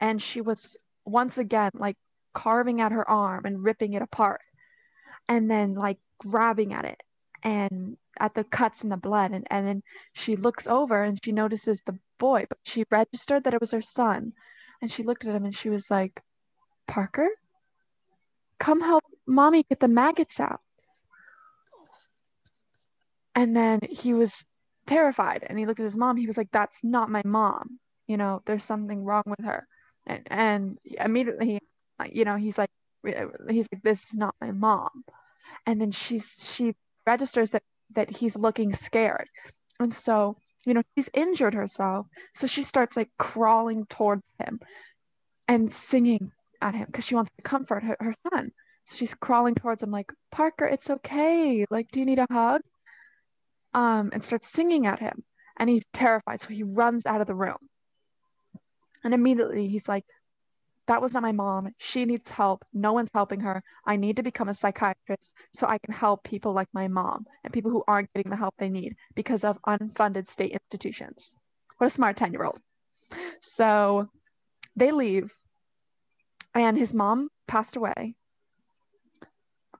And 0.00 0.20
she 0.20 0.40
was 0.40 0.76
once 1.04 1.38
again 1.38 1.70
like 1.74 1.96
carving 2.34 2.80
at 2.80 2.92
her 2.92 3.08
arm 3.08 3.46
and 3.46 3.64
ripping 3.64 3.94
it 3.94 4.02
apart 4.02 4.42
and 5.28 5.50
then 5.50 5.74
like 5.74 5.98
grabbing 6.18 6.72
at 6.72 6.84
it. 6.84 7.02
And 7.42 7.96
at 8.18 8.34
the 8.34 8.44
cuts 8.44 8.82
in 8.82 8.90
the 8.90 8.96
blood 8.96 9.32
and, 9.32 9.46
and 9.50 9.66
then 9.66 9.82
she 10.12 10.36
looks 10.36 10.66
over 10.66 11.02
and 11.02 11.18
she 11.24 11.32
notices 11.32 11.82
the 11.82 11.98
boy 12.18 12.46
but 12.48 12.58
she 12.64 12.84
registered 12.90 13.44
that 13.44 13.54
it 13.54 13.60
was 13.60 13.72
her 13.72 13.82
son. 13.82 14.32
And 14.82 14.92
she 14.92 15.02
looked 15.02 15.24
at 15.24 15.34
him 15.34 15.44
and 15.44 15.56
she 15.56 15.70
was 15.70 15.90
like 15.90 16.20
parker 16.86 17.28
come 18.58 18.80
help 18.80 19.04
mommy 19.26 19.64
get 19.64 19.80
the 19.80 19.88
maggots 19.88 20.40
out. 20.40 20.60
And 23.34 23.54
then 23.54 23.80
he 23.90 24.14
was 24.14 24.44
terrified 24.86 25.44
and 25.46 25.58
he 25.58 25.66
looked 25.66 25.80
at 25.80 25.84
his 25.84 25.96
mom. 25.96 26.16
He 26.16 26.26
was 26.26 26.36
like 26.36 26.50
that's 26.52 26.82
not 26.82 27.10
my 27.10 27.22
mom. 27.24 27.78
You 28.06 28.16
know 28.16 28.42
there's 28.46 28.64
something 28.64 29.04
wrong 29.04 29.24
with 29.26 29.44
her. 29.44 29.66
And, 30.06 30.22
and 30.30 30.78
immediately 31.00 31.60
you 32.10 32.24
know 32.24 32.36
he's 32.36 32.56
like 32.58 32.70
he's 33.04 33.68
like 33.72 33.82
this 33.82 34.04
is 34.04 34.14
not 34.14 34.34
my 34.40 34.52
mom. 34.52 35.04
And 35.66 35.80
then 35.80 35.90
she's 35.90 36.52
she 36.54 36.74
registers 37.06 37.50
that 37.50 37.62
that 37.94 38.16
he's 38.16 38.36
looking 38.36 38.74
scared. 38.74 39.28
And 39.80 39.92
so 39.92 40.36
you 40.64 40.74
know 40.74 40.82
she's 40.96 41.10
injured 41.14 41.54
herself. 41.54 42.06
So 42.34 42.46
she 42.46 42.62
starts 42.62 42.96
like 42.96 43.10
crawling 43.18 43.86
towards 43.86 44.22
him 44.38 44.60
and 45.48 45.72
singing 45.72 46.32
at 46.60 46.74
him 46.74 46.86
because 46.86 47.04
she 47.04 47.14
wants 47.14 47.30
to 47.36 47.42
comfort 47.42 47.84
her, 47.84 47.96
her 48.00 48.14
son. 48.30 48.50
So 48.84 48.96
she's 48.96 49.14
crawling 49.14 49.54
towards 49.54 49.82
him 49.82 49.90
like 49.90 50.12
parker 50.30 50.64
it's 50.64 50.90
okay. 50.90 51.64
Like 51.70 51.90
do 51.90 52.00
you 52.00 52.06
need 52.06 52.18
a 52.18 52.26
hug? 52.30 52.62
Um 53.74 54.10
and 54.12 54.24
starts 54.24 54.48
singing 54.48 54.86
at 54.86 55.00
him. 55.00 55.24
And 55.58 55.70
he's 55.70 55.84
terrified. 55.92 56.40
So 56.40 56.48
he 56.48 56.62
runs 56.64 57.06
out 57.06 57.20
of 57.20 57.26
the 57.26 57.34
room. 57.34 57.56
And 59.04 59.14
immediately 59.14 59.68
he's 59.68 59.88
like 59.88 60.04
that 60.86 61.02
was 61.02 61.14
not 61.14 61.22
my 61.22 61.32
mom. 61.32 61.68
She 61.78 62.04
needs 62.04 62.30
help. 62.30 62.64
No 62.72 62.92
one's 62.92 63.10
helping 63.12 63.40
her. 63.40 63.62
I 63.86 63.96
need 63.96 64.16
to 64.16 64.22
become 64.22 64.48
a 64.48 64.54
psychiatrist 64.54 65.32
so 65.52 65.66
I 65.66 65.78
can 65.78 65.92
help 65.92 66.22
people 66.24 66.52
like 66.52 66.68
my 66.72 66.88
mom 66.88 67.26
and 67.42 67.52
people 67.52 67.70
who 67.70 67.82
aren't 67.88 68.12
getting 68.12 68.30
the 68.30 68.36
help 68.36 68.54
they 68.58 68.68
need 68.68 68.94
because 69.14 69.44
of 69.44 69.58
unfunded 69.66 70.28
state 70.28 70.52
institutions. 70.52 71.34
What 71.78 71.88
a 71.88 71.90
smart 71.90 72.16
10 72.16 72.32
year 72.32 72.44
old. 72.44 72.60
So 73.40 74.08
they 74.76 74.92
leave, 74.92 75.32
and 76.54 76.76
his 76.76 76.94
mom 76.94 77.28
passed 77.46 77.76
away. 77.76 78.14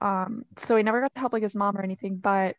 Um, 0.01 0.45
so 0.59 0.77
he 0.77 0.83
never 0.83 1.01
got 1.01 1.15
to 1.15 1.21
help 1.21 1.33
like 1.33 1.43
his 1.43 1.57
mom 1.57 1.77
or 1.77 1.83
anything, 1.83 2.17
but 2.17 2.57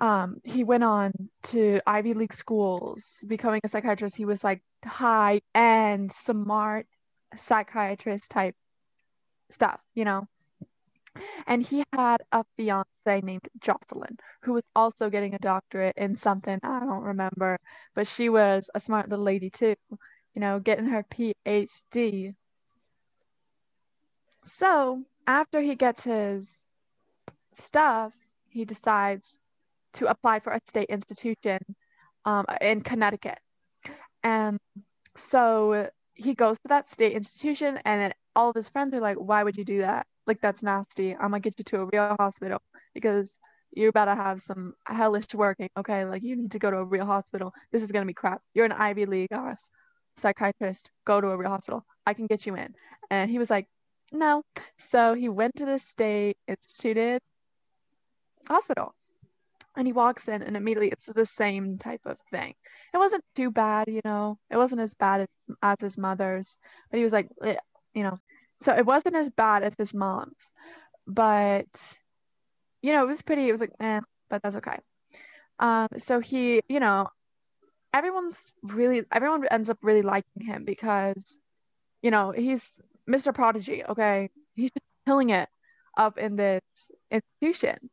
um, 0.00 0.38
he 0.44 0.64
went 0.64 0.84
on 0.84 1.12
to 1.44 1.80
Ivy 1.86 2.14
League 2.14 2.34
schools, 2.34 3.22
becoming 3.26 3.60
a 3.64 3.68
psychiatrist. 3.68 4.16
He 4.16 4.24
was 4.24 4.42
like 4.42 4.62
high 4.84 5.40
end, 5.54 6.12
smart 6.12 6.86
psychiatrist 7.36 8.30
type 8.30 8.54
stuff, 9.50 9.80
you 9.94 10.04
know. 10.04 10.26
And 11.46 11.62
he 11.62 11.84
had 11.92 12.22
a 12.32 12.44
fiance 12.56 12.86
named 13.06 13.46
Jocelyn, 13.60 14.16
who 14.42 14.54
was 14.54 14.62
also 14.74 15.10
getting 15.10 15.34
a 15.34 15.38
doctorate 15.38 15.94
in 15.96 16.16
something 16.16 16.58
I 16.62 16.80
don't 16.80 17.02
remember, 17.02 17.58
but 17.94 18.06
she 18.06 18.30
was 18.30 18.70
a 18.74 18.80
smart 18.80 19.10
little 19.10 19.24
lady 19.24 19.50
too, 19.50 19.74
you 20.34 20.40
know, 20.40 20.58
getting 20.58 20.86
her 20.86 21.04
PhD. 21.04 22.34
So 24.44 25.02
after 25.26 25.60
he 25.60 25.74
gets 25.74 26.04
his 26.04 26.64
stuff, 27.54 28.12
he 28.48 28.64
decides 28.64 29.38
to 29.94 30.06
apply 30.06 30.40
for 30.40 30.52
a 30.52 30.60
state 30.66 30.88
institution 30.88 31.60
um, 32.24 32.46
in 32.60 32.80
Connecticut. 32.82 33.38
And 34.22 34.58
so 35.16 35.90
he 36.14 36.34
goes 36.34 36.56
to 36.58 36.68
that 36.68 36.88
state 36.88 37.12
institution, 37.12 37.78
and 37.84 38.00
then 38.00 38.12
all 38.36 38.50
of 38.50 38.56
his 38.56 38.68
friends 38.68 38.94
are 38.94 39.00
like, 39.00 39.16
Why 39.16 39.42
would 39.42 39.56
you 39.56 39.64
do 39.64 39.80
that? 39.80 40.06
Like, 40.26 40.40
that's 40.40 40.62
nasty. 40.62 41.14
I'm 41.14 41.30
gonna 41.30 41.40
get 41.40 41.54
you 41.58 41.64
to 41.64 41.80
a 41.80 41.84
real 41.86 42.16
hospital 42.18 42.60
because 42.94 43.34
you 43.72 43.90
better 43.92 44.14
have 44.14 44.42
some 44.42 44.74
hellish 44.86 45.34
working. 45.34 45.70
Okay, 45.76 46.04
like, 46.04 46.22
you 46.22 46.36
need 46.36 46.52
to 46.52 46.58
go 46.58 46.70
to 46.70 46.78
a 46.78 46.84
real 46.84 47.06
hospital. 47.06 47.52
This 47.72 47.82
is 47.82 47.92
gonna 47.92 48.06
be 48.06 48.14
crap. 48.14 48.40
You're 48.54 48.66
an 48.66 48.72
Ivy 48.72 49.04
League 49.04 49.32
ass 49.32 49.70
psychiatrist. 50.16 50.90
Go 51.04 51.20
to 51.20 51.28
a 51.28 51.36
real 51.36 51.50
hospital. 51.50 51.84
I 52.06 52.14
can 52.14 52.26
get 52.26 52.46
you 52.46 52.54
in. 52.56 52.74
And 53.10 53.30
he 53.30 53.38
was 53.38 53.50
like, 53.50 53.66
No. 54.12 54.42
So 54.78 55.14
he 55.14 55.28
went 55.28 55.56
to 55.56 55.66
the 55.66 55.78
state 55.78 56.36
instituted 56.46 57.20
hospital 58.48 58.94
and 59.76 59.86
he 59.86 59.92
walks 59.92 60.28
in 60.28 60.42
and 60.42 60.56
immediately 60.56 60.88
it's 60.88 61.06
the 61.06 61.26
same 61.26 61.78
type 61.78 62.02
of 62.04 62.18
thing. 62.30 62.54
It 62.92 62.98
wasn't 62.98 63.24
too 63.34 63.50
bad 63.50 63.88
you 63.88 64.00
know 64.04 64.38
it 64.50 64.56
wasn't 64.56 64.80
as 64.80 64.94
bad 64.94 65.22
as, 65.22 65.28
as 65.62 65.76
his 65.80 65.98
mother's 65.98 66.58
but 66.90 66.98
he 66.98 67.04
was 67.04 67.12
like 67.12 67.28
you 67.94 68.02
know. 68.02 68.18
So 68.62 68.74
it 68.74 68.86
wasn't 68.86 69.16
as 69.16 69.30
bad 69.30 69.62
as 69.64 69.74
his 69.76 69.92
mom's 69.92 70.52
but 71.06 71.66
you 72.80 72.92
know 72.92 73.02
it 73.02 73.08
was 73.08 73.22
pretty 73.22 73.48
it 73.48 73.52
was 73.52 73.60
like 73.60 73.72
eh, 73.80 74.00
but 74.30 74.42
that's 74.42 74.56
okay. 74.56 74.78
Um 75.58 75.88
so 75.98 76.20
he 76.20 76.62
you 76.68 76.80
know 76.80 77.08
everyone's 77.94 78.52
really 78.62 79.02
everyone 79.12 79.46
ends 79.50 79.68
up 79.68 79.78
really 79.82 80.02
liking 80.02 80.44
him 80.46 80.64
because 80.64 81.40
you 82.00 82.10
know 82.10 82.30
he's 82.30 82.80
mr 83.08 83.34
prodigy 83.34 83.84
okay? 83.84 84.30
He's 84.54 84.70
just 84.70 84.86
killing 85.06 85.30
it 85.30 85.48
up 85.96 86.18
in 86.18 86.36
this 86.36 86.62
institution. 87.10 87.90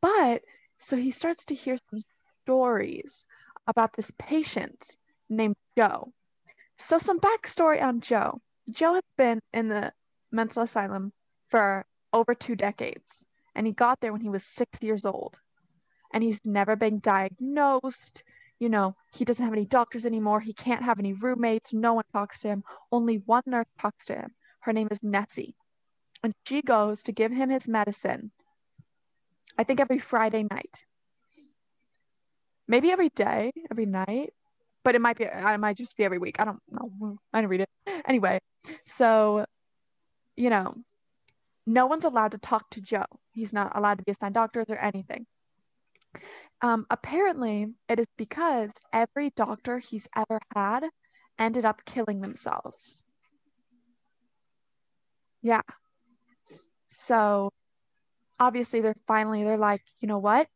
But 0.00 0.42
so 0.84 0.98
he 0.98 1.10
starts 1.10 1.46
to 1.46 1.54
hear 1.54 1.78
some 1.90 2.00
stories 2.44 3.26
about 3.66 3.96
this 3.96 4.12
patient 4.18 4.96
named 5.30 5.56
Joe. 5.78 6.12
So, 6.76 6.98
some 6.98 7.20
backstory 7.20 7.82
on 7.82 8.02
Joe. 8.02 8.42
Joe 8.70 8.94
has 8.94 9.02
been 9.16 9.40
in 9.54 9.68
the 9.68 9.92
mental 10.30 10.62
asylum 10.62 11.12
for 11.48 11.86
over 12.12 12.34
two 12.34 12.54
decades, 12.54 13.24
and 13.54 13.66
he 13.66 13.72
got 13.72 14.00
there 14.00 14.12
when 14.12 14.20
he 14.20 14.28
was 14.28 14.44
six 14.44 14.82
years 14.82 15.06
old. 15.06 15.38
And 16.12 16.22
he's 16.22 16.44
never 16.44 16.76
been 16.76 17.00
diagnosed. 17.00 18.22
You 18.60 18.68
know, 18.68 18.94
he 19.14 19.24
doesn't 19.24 19.44
have 19.44 19.54
any 19.54 19.64
doctors 19.64 20.04
anymore. 20.04 20.40
He 20.40 20.52
can't 20.52 20.84
have 20.84 20.98
any 20.98 21.14
roommates. 21.14 21.72
No 21.72 21.94
one 21.94 22.04
talks 22.12 22.40
to 22.40 22.48
him. 22.48 22.62
Only 22.92 23.22
one 23.24 23.42
nurse 23.46 23.66
talks 23.80 24.04
to 24.06 24.14
him. 24.14 24.34
Her 24.60 24.74
name 24.74 24.88
is 24.90 25.02
Nessie. 25.02 25.56
And 26.22 26.34
she 26.46 26.60
goes 26.60 27.02
to 27.04 27.12
give 27.12 27.32
him 27.32 27.48
his 27.48 27.66
medicine 27.66 28.32
I 29.58 29.64
think 29.64 29.80
every 29.80 29.98
Friday 29.98 30.46
night. 30.50 30.84
Maybe 32.66 32.90
every 32.90 33.10
day, 33.10 33.52
every 33.70 33.86
night, 33.86 34.32
but 34.84 34.94
it 34.94 35.00
might 35.00 35.18
be, 35.18 35.24
it 35.24 35.60
might 35.60 35.76
just 35.76 35.96
be 35.96 36.04
every 36.04 36.18
week. 36.18 36.36
I 36.40 36.44
don't 36.44 36.60
know. 36.70 37.18
I 37.32 37.40
didn't 37.40 37.50
read 37.50 37.60
it. 37.60 37.68
Anyway, 38.06 38.40
so, 38.86 39.44
you 40.36 40.50
know, 40.50 40.74
no 41.66 41.86
one's 41.86 42.04
allowed 42.04 42.32
to 42.32 42.38
talk 42.38 42.70
to 42.70 42.80
Joe. 42.80 43.04
He's 43.32 43.52
not 43.52 43.76
allowed 43.76 43.98
to 43.98 44.04
be 44.04 44.12
assigned 44.12 44.34
doctors 44.34 44.66
or 44.68 44.76
anything. 44.76 45.26
Um, 46.62 46.86
apparently, 46.90 47.74
it 47.88 48.00
is 48.00 48.06
because 48.16 48.70
every 48.92 49.30
doctor 49.30 49.78
he's 49.78 50.08
ever 50.16 50.40
had 50.54 50.84
ended 51.38 51.64
up 51.64 51.84
killing 51.84 52.20
themselves. 52.20 53.04
Yeah. 55.42 55.62
So 56.88 57.50
obviously 58.38 58.80
they're 58.80 58.96
finally 59.06 59.44
they're 59.44 59.56
like 59.56 59.82
you 60.00 60.08
know 60.08 60.18
what? 60.18 60.48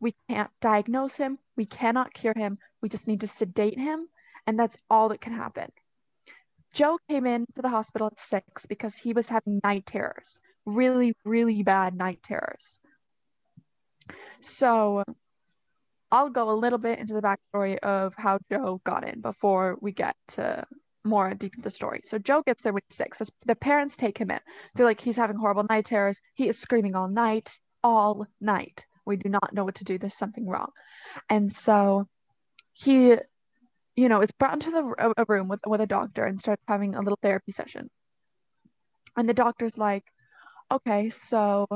We 0.00 0.14
can't 0.28 0.50
diagnose 0.60 1.16
him. 1.16 1.38
We 1.56 1.64
cannot 1.64 2.12
cure 2.12 2.34
him. 2.36 2.58
We 2.82 2.88
just 2.88 3.08
need 3.08 3.20
to 3.20 3.28
sedate 3.28 3.78
him. 3.78 4.08
And 4.46 4.58
that's 4.58 4.76
all 4.90 5.08
that 5.08 5.20
can 5.20 5.32
happen. 5.32 5.70
Joe 6.72 6.98
came 7.08 7.26
in 7.26 7.46
to 7.56 7.62
the 7.62 7.70
hospital 7.70 8.08
at 8.08 8.20
six 8.20 8.66
because 8.66 8.96
he 8.96 9.12
was 9.12 9.28
having 9.28 9.60
night 9.64 9.86
terrors 9.86 10.40
really 10.66 11.14
really 11.24 11.62
bad 11.62 11.96
night 11.96 12.22
terrors. 12.22 12.78
So 14.40 15.04
i'll 16.10 16.30
go 16.30 16.50
a 16.50 16.54
little 16.54 16.78
bit 16.78 16.98
into 16.98 17.14
the 17.14 17.22
backstory 17.22 17.78
of 17.78 18.14
how 18.16 18.38
joe 18.50 18.80
got 18.84 19.06
in 19.06 19.20
before 19.20 19.76
we 19.80 19.92
get 19.92 20.14
to 20.28 20.64
more 21.06 21.32
deep 21.34 21.54
into 21.54 21.64
the 21.64 21.70
story. 21.70 22.00
So 22.04 22.18
Joe 22.18 22.42
gets 22.44 22.62
there 22.62 22.72
with 22.72 22.84
six. 22.90 23.22
The 23.44 23.54
parents 23.54 23.96
take 23.96 24.18
him 24.18 24.30
in. 24.30 24.40
They're 24.74 24.86
like, 24.86 25.00
he's 25.00 25.16
having 25.16 25.36
horrible 25.36 25.64
night 25.68 25.86
terrors. 25.86 26.20
He 26.34 26.48
is 26.48 26.58
screaming 26.58 26.94
all 26.94 27.08
night, 27.08 27.58
all 27.82 28.26
night. 28.40 28.84
We 29.06 29.16
do 29.16 29.28
not 29.28 29.54
know 29.54 29.64
what 29.64 29.76
to 29.76 29.84
do. 29.84 29.98
There's 29.98 30.16
something 30.16 30.46
wrong. 30.46 30.70
And 31.30 31.54
so 31.54 32.08
he, 32.72 33.16
you 33.94 34.08
know, 34.08 34.20
is 34.20 34.32
brought 34.32 34.54
into 34.54 34.70
the 34.70 35.12
a 35.16 35.24
room 35.28 35.48
with, 35.48 35.60
with 35.66 35.80
a 35.80 35.86
doctor 35.86 36.24
and 36.24 36.40
starts 36.40 36.62
having 36.66 36.94
a 36.94 37.00
little 37.00 37.18
therapy 37.22 37.52
session. 37.52 37.88
And 39.16 39.28
the 39.28 39.34
doctor's 39.34 39.78
like, 39.78 40.04
okay, 40.70 41.08
so 41.10 41.66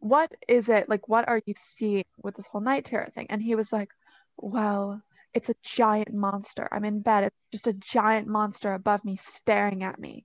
what 0.00 0.32
is 0.46 0.68
it 0.68 0.88
like? 0.88 1.08
What 1.08 1.28
are 1.28 1.42
you 1.44 1.54
seeing 1.56 2.04
with 2.22 2.36
this 2.36 2.46
whole 2.46 2.60
night 2.60 2.84
terror 2.84 3.08
thing? 3.14 3.26
And 3.28 3.42
he 3.42 3.54
was 3.54 3.72
like, 3.72 3.90
well, 4.36 5.02
it's 5.34 5.48
a 5.48 5.54
giant 5.62 6.12
monster. 6.12 6.68
I'm 6.72 6.84
in 6.84 7.00
bed. 7.00 7.24
It's 7.24 7.36
just 7.52 7.66
a 7.66 7.72
giant 7.72 8.26
monster 8.26 8.72
above 8.72 9.04
me 9.04 9.16
staring 9.16 9.84
at 9.84 9.98
me. 9.98 10.24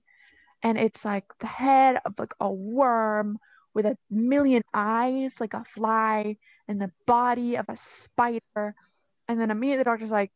And 0.62 0.78
it's 0.78 1.04
like 1.04 1.24
the 1.40 1.46
head 1.46 1.98
of 2.04 2.14
like 2.18 2.32
a 2.40 2.50
worm 2.50 3.38
with 3.74 3.86
a 3.86 3.98
million 4.10 4.62
eyes, 4.72 5.40
like 5.40 5.52
a 5.52 5.64
fly, 5.64 6.36
and 6.68 6.80
the 6.80 6.90
body 7.06 7.56
of 7.56 7.66
a 7.68 7.76
spider. 7.76 8.74
And 9.28 9.40
then 9.40 9.50
immediately 9.50 9.78
the 9.78 9.84
doctor's 9.84 10.10
like, 10.10 10.30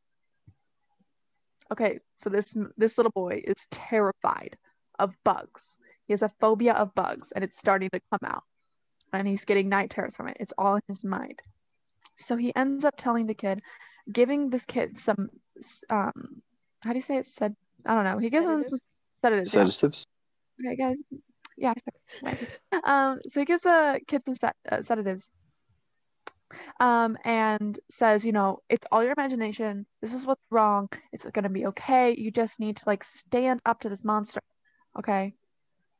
okay, 1.72 2.00
so 2.16 2.30
this 2.30 2.54
this 2.76 2.98
little 2.98 3.12
boy 3.12 3.42
is 3.44 3.66
terrified 3.70 4.56
of 4.98 5.14
bugs. 5.24 5.78
He 6.06 6.12
has 6.12 6.22
a 6.22 6.32
phobia 6.40 6.72
of 6.72 6.94
bugs 6.94 7.32
and 7.32 7.44
it's 7.44 7.58
starting 7.58 7.90
to 7.90 8.00
come 8.10 8.30
out. 8.30 8.44
And 9.12 9.26
he's 9.26 9.44
getting 9.44 9.68
night 9.68 9.90
terrors 9.90 10.16
from 10.16 10.28
it. 10.28 10.36
It's 10.40 10.52
all 10.58 10.76
in 10.76 10.82
his 10.88 11.04
mind. 11.04 11.40
So 12.16 12.36
he 12.36 12.54
ends 12.54 12.84
up 12.84 12.94
telling 12.96 13.26
the 13.26 13.34
kid, 13.34 13.62
giving 14.10 14.50
this 14.50 14.64
kid 14.64 14.98
some 14.98 15.28
um 15.90 16.42
how 16.82 16.90
do 16.90 16.96
you 16.96 17.02
say 17.02 17.16
it? 17.16 17.26
Said 17.26 17.54
I 17.86 17.94
don't 17.94 18.04
know. 18.04 18.18
He 18.18 18.30
gives 18.30 18.46
him 18.46 18.64
Sedative? 18.66 18.68
some 18.70 18.78
sedatives. 19.22 19.54
yeah. 19.54 19.64
Sedatives. 19.70 20.06
Okay, 20.64 20.76
guys. 20.76 20.96
Yeah. 21.56 21.74
sure. 21.82 22.80
um. 22.84 23.20
So 23.28 23.40
he 23.40 23.46
gives 23.46 23.62
the 23.62 24.00
kid 24.06 24.22
some 24.24 24.34
sed- 24.34 24.52
uh, 24.70 24.82
sedatives. 24.82 25.30
Um, 26.80 27.18
and 27.24 27.78
says, 27.90 28.24
you 28.24 28.32
know, 28.32 28.60
it's 28.70 28.86
all 28.90 29.02
your 29.02 29.12
imagination. 29.12 29.84
This 30.00 30.14
is 30.14 30.24
what's 30.24 30.40
wrong. 30.50 30.88
It's 31.12 31.26
gonna 31.26 31.50
be 31.50 31.66
okay. 31.66 32.14
You 32.16 32.30
just 32.30 32.58
need 32.58 32.76
to 32.78 32.84
like 32.86 33.04
stand 33.04 33.60
up 33.66 33.80
to 33.80 33.88
this 33.88 34.02
monster. 34.04 34.40
Okay, 34.98 35.34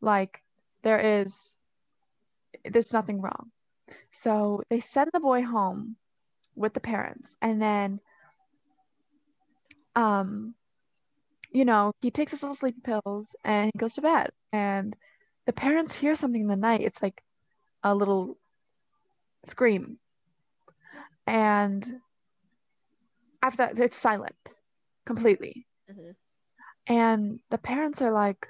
like 0.01 0.43
there 0.83 1.21
is, 1.21 1.57
there's 2.65 2.93
nothing 2.93 3.21
wrong. 3.21 3.51
So 4.11 4.63
they 4.71 4.81
send 4.81 5.11
the 5.13 5.21
boy 5.21 5.43
home 5.43 5.97
with 6.59 6.75
the 6.75 6.81
parents, 6.81 7.37
and 7.41 7.63
then, 7.63 8.01
um, 9.95 10.55
you 11.51 11.65
know, 11.65 11.93
he 12.03 12.11
takes 12.11 12.33
his 12.33 12.43
little 12.43 12.55
sleeping 12.55 12.83
pills 12.83 13.35
and 13.45 13.71
he 13.73 13.79
goes 13.79 13.95
to 13.95 14.03
bed. 14.03 14.31
And 14.53 14.95
the 15.47 15.53
parents 15.53 15.95
hear 15.95 16.15
something 16.15 16.43
in 16.43 16.49
the 16.49 16.57
night. 16.57 16.83
It's 16.83 17.03
like 17.03 17.23
a 17.83 17.95
little 17.95 18.37
scream. 19.47 19.99
And 21.27 22.01
after 23.43 23.57
that, 23.59 23.79
it's 23.79 23.97
silent 23.97 24.37
completely. 25.07 25.67
Mhm. 25.91 26.15
And 26.87 27.41
the 27.51 27.59
parents 27.59 28.03
are 28.03 28.13
like, 28.13 28.47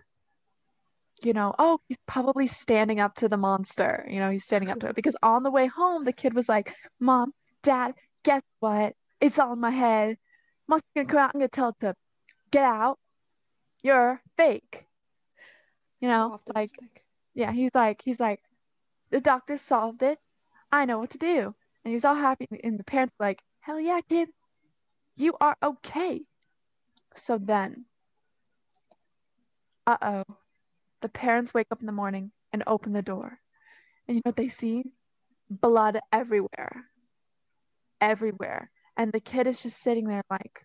you 1.22 1.32
know, 1.32 1.54
oh, 1.58 1.80
he's 1.88 1.98
probably 2.06 2.46
standing 2.46 3.00
up 3.00 3.14
to 3.16 3.28
the 3.28 3.36
monster. 3.36 4.06
You 4.08 4.20
know, 4.20 4.30
he's 4.30 4.44
standing 4.44 4.70
up 4.70 4.80
to 4.80 4.88
it. 4.88 4.96
Because 4.96 5.16
on 5.22 5.42
the 5.42 5.50
way 5.50 5.66
home, 5.66 6.04
the 6.04 6.12
kid 6.12 6.34
was 6.34 6.48
like, 6.48 6.74
Mom, 7.00 7.32
Dad, 7.62 7.94
guess 8.24 8.42
what? 8.60 8.94
It's 9.20 9.38
all 9.38 9.52
in 9.52 9.60
my 9.60 9.70
head. 9.70 10.18
Monster's 10.68 10.90
gonna 10.94 11.08
come 11.08 11.18
out. 11.18 11.30
I'm 11.34 11.40
gonna 11.40 11.48
tell 11.48 11.72
to 11.80 11.94
get 12.50 12.64
out. 12.64 12.98
You're 13.82 14.20
fake. 14.36 14.86
You 16.00 16.08
know, 16.08 16.40
So 16.46 16.52
like 16.54 16.70
yeah, 17.34 17.52
he's 17.52 17.74
like, 17.74 18.02
he's 18.04 18.20
like, 18.20 18.40
the 19.10 19.20
doctor 19.20 19.56
solved 19.56 20.02
it. 20.02 20.18
I 20.72 20.84
know 20.84 20.98
what 20.98 21.10
to 21.10 21.18
do. 21.18 21.54
And 21.84 21.94
he's 21.94 22.04
all 22.04 22.14
happy. 22.14 22.46
And 22.64 22.78
the 22.78 22.84
parents 22.84 23.14
are 23.18 23.26
like, 23.26 23.40
hell 23.60 23.80
yeah, 23.80 24.00
kid, 24.08 24.28
you 25.16 25.36
are 25.40 25.56
okay. 25.62 26.22
So 27.14 27.38
then, 27.38 27.86
uh 29.86 29.96
oh, 30.02 30.36
the 31.00 31.08
parents 31.08 31.54
wake 31.54 31.68
up 31.70 31.80
in 31.80 31.86
the 31.86 31.92
morning 31.92 32.32
and 32.52 32.62
open 32.66 32.92
the 32.92 33.02
door. 33.02 33.38
And 34.06 34.16
you 34.16 34.22
know 34.24 34.30
what 34.30 34.36
they 34.36 34.48
see? 34.48 34.84
Blood 35.50 35.98
everywhere. 36.12 36.86
Everywhere. 38.00 38.70
And 38.96 39.12
the 39.12 39.20
kid 39.20 39.46
is 39.46 39.62
just 39.62 39.80
sitting 39.80 40.08
there 40.08 40.22
like, 40.30 40.64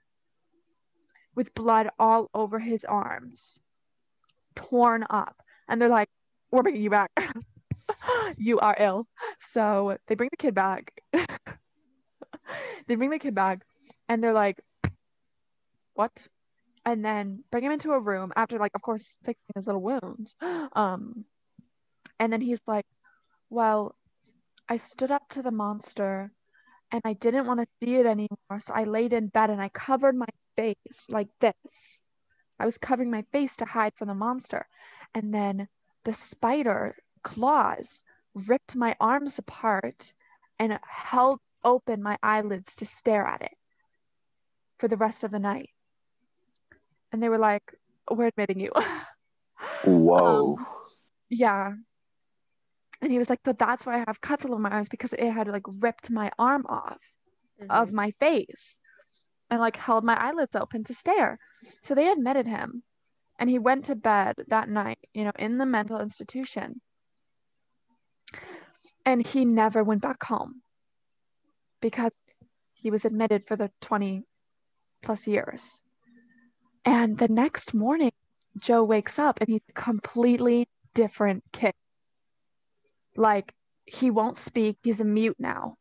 with 1.36 1.54
blood 1.54 1.90
all 1.98 2.30
over 2.34 2.60
his 2.60 2.84
arms, 2.84 3.60
torn 4.56 5.06
up. 5.10 5.42
And 5.68 5.82
they're 5.82 5.90
like, 5.90 6.10
we're 6.52 6.64
bringing 6.64 6.82
you 6.82 6.90
back. 6.90 7.12
you 8.38 8.60
are 8.60 8.76
ill. 8.80 9.08
So 9.40 9.98
they 10.08 10.16
bring 10.16 10.30
the 10.32 10.38
kid 10.38 10.54
back. 10.54 10.94
they 12.88 12.96
bring 12.96 13.10
the 13.10 13.20
kid 13.20 13.36
back 13.36 13.66
and 14.08 14.24
they're 14.24 14.34
like, 14.34 14.60
what? 15.94 16.28
And 16.86 17.04
then 17.04 17.44
bring 17.52 17.64
him 17.64 17.72
into 17.72 17.92
a 17.92 18.00
room 18.00 18.34
after, 18.36 18.58
like, 18.58 18.72
of 18.76 18.82
course, 18.82 19.18
fixing 19.24 19.54
his 19.56 19.68
little 19.68 19.82
wounds. 19.82 20.36
Um, 20.76 21.26
and 22.20 22.32
then 22.32 22.42
he's 22.42 22.62
like, 22.68 22.86
well, 23.50 23.96
I 24.68 24.78
stood 24.78 25.12
up 25.12 25.30
to 25.30 25.42
the 25.42 25.52
monster 25.52 26.32
and 26.94 27.02
I 27.04 27.14
didn't 27.14 27.48
want 27.48 27.60
to 27.60 27.68
see 27.82 27.96
it 27.96 28.06
anymore. 28.06 28.60
So 28.60 28.72
I 28.74 28.84
laid 28.84 29.14
in 29.14 29.28
bed 29.28 29.50
and 29.50 29.60
I 29.60 29.70
covered 29.70 30.16
my 30.16 30.28
face 30.56 31.08
like 31.10 31.28
this. 31.42 32.04
I 32.60 32.66
was 32.66 32.78
covering 32.78 33.10
my 33.10 33.24
face 33.32 33.58
to 33.58 33.66
hide 33.66 33.94
from 33.96 34.10
the 34.10 34.14
monster. 34.14 34.68
And 35.16 35.34
then 35.34 35.68
the 36.06 36.14
spider 36.14 36.96
claws 37.24 38.04
ripped 38.36 38.76
my 38.76 38.96
arms 39.00 39.40
apart 39.40 40.14
and 40.60 40.78
held 40.88 41.40
open 41.64 42.04
my 42.04 42.18
eyelids 42.22 42.76
to 42.76 42.86
stare 42.86 43.26
at 43.26 43.42
it 43.42 43.58
for 44.78 44.88
the 44.88 44.98
rest 44.98 45.24
of 45.24 45.32
the 45.32 45.40
night. 45.40 45.72
And 47.12 47.24
they 47.24 47.30
were 47.30 47.40
like, 47.40 47.64
We're 48.10 48.28
admitting 48.28 48.60
you. 48.60 48.72
Whoa. 49.84 50.58
Um, 50.60 50.66
yeah. 51.30 51.74
And 53.04 53.12
he 53.12 53.20
was 53.20 53.30
like, 53.30 53.42
So 53.44 53.52
that's 53.52 53.86
why 53.86 53.96
I 53.96 54.04
have 54.08 54.22
cuts 54.22 54.46
all 54.46 54.54
over 54.54 54.62
my 54.62 54.70
arms 54.70 54.88
because 54.88 55.12
it 55.12 55.30
had 55.30 55.50
like 55.50 55.64
ripped 55.68 56.10
my 56.10 56.32
arm 56.40 56.66
off 56.70 56.98
of 57.70 57.90
Mhm. 57.90 57.94
my 57.94 58.12
face 58.12 58.80
and 59.50 59.60
like 59.60 59.76
held 59.76 60.06
my 60.06 60.16
eyelids 60.16 60.56
open 60.56 60.86
to 60.86 60.94
stare. 60.94 61.38
So 61.82 61.94
they 61.94 62.10
admitted 62.10 62.48
him 62.48 62.84
and 63.38 63.50
he 63.50 63.60
went 63.60 63.84
to 63.86 63.96
bed 63.96 64.36
that 64.48 64.70
night, 64.70 65.00
you 65.14 65.26
know, 65.26 65.34
in 65.38 65.58
the 65.58 65.66
mental 65.66 66.00
institution. 66.00 66.80
And 69.06 69.26
he 69.28 69.44
never 69.44 69.84
went 69.84 70.02
back 70.02 70.24
home 70.24 70.62
because 71.82 72.14
he 72.74 72.90
was 72.90 73.04
admitted 73.04 73.48
for 73.48 73.58
the 73.58 73.70
20 73.82 74.24
plus 75.02 75.28
years. 75.28 75.84
And 76.86 77.18
the 77.18 77.28
next 77.28 77.74
morning, 77.74 78.14
Joe 78.58 78.82
wakes 78.84 79.20
up 79.20 79.42
and 79.42 79.50
he's 79.50 79.62
a 79.68 79.74
completely 79.74 80.70
different 80.94 81.44
kid. 81.52 81.74
Like, 83.16 83.54
he 83.86 84.12
won't 84.12 84.38
speak, 84.38 84.78
he's 84.84 85.02
a 85.02 85.06
mute 85.06 85.38
now. 85.40 85.78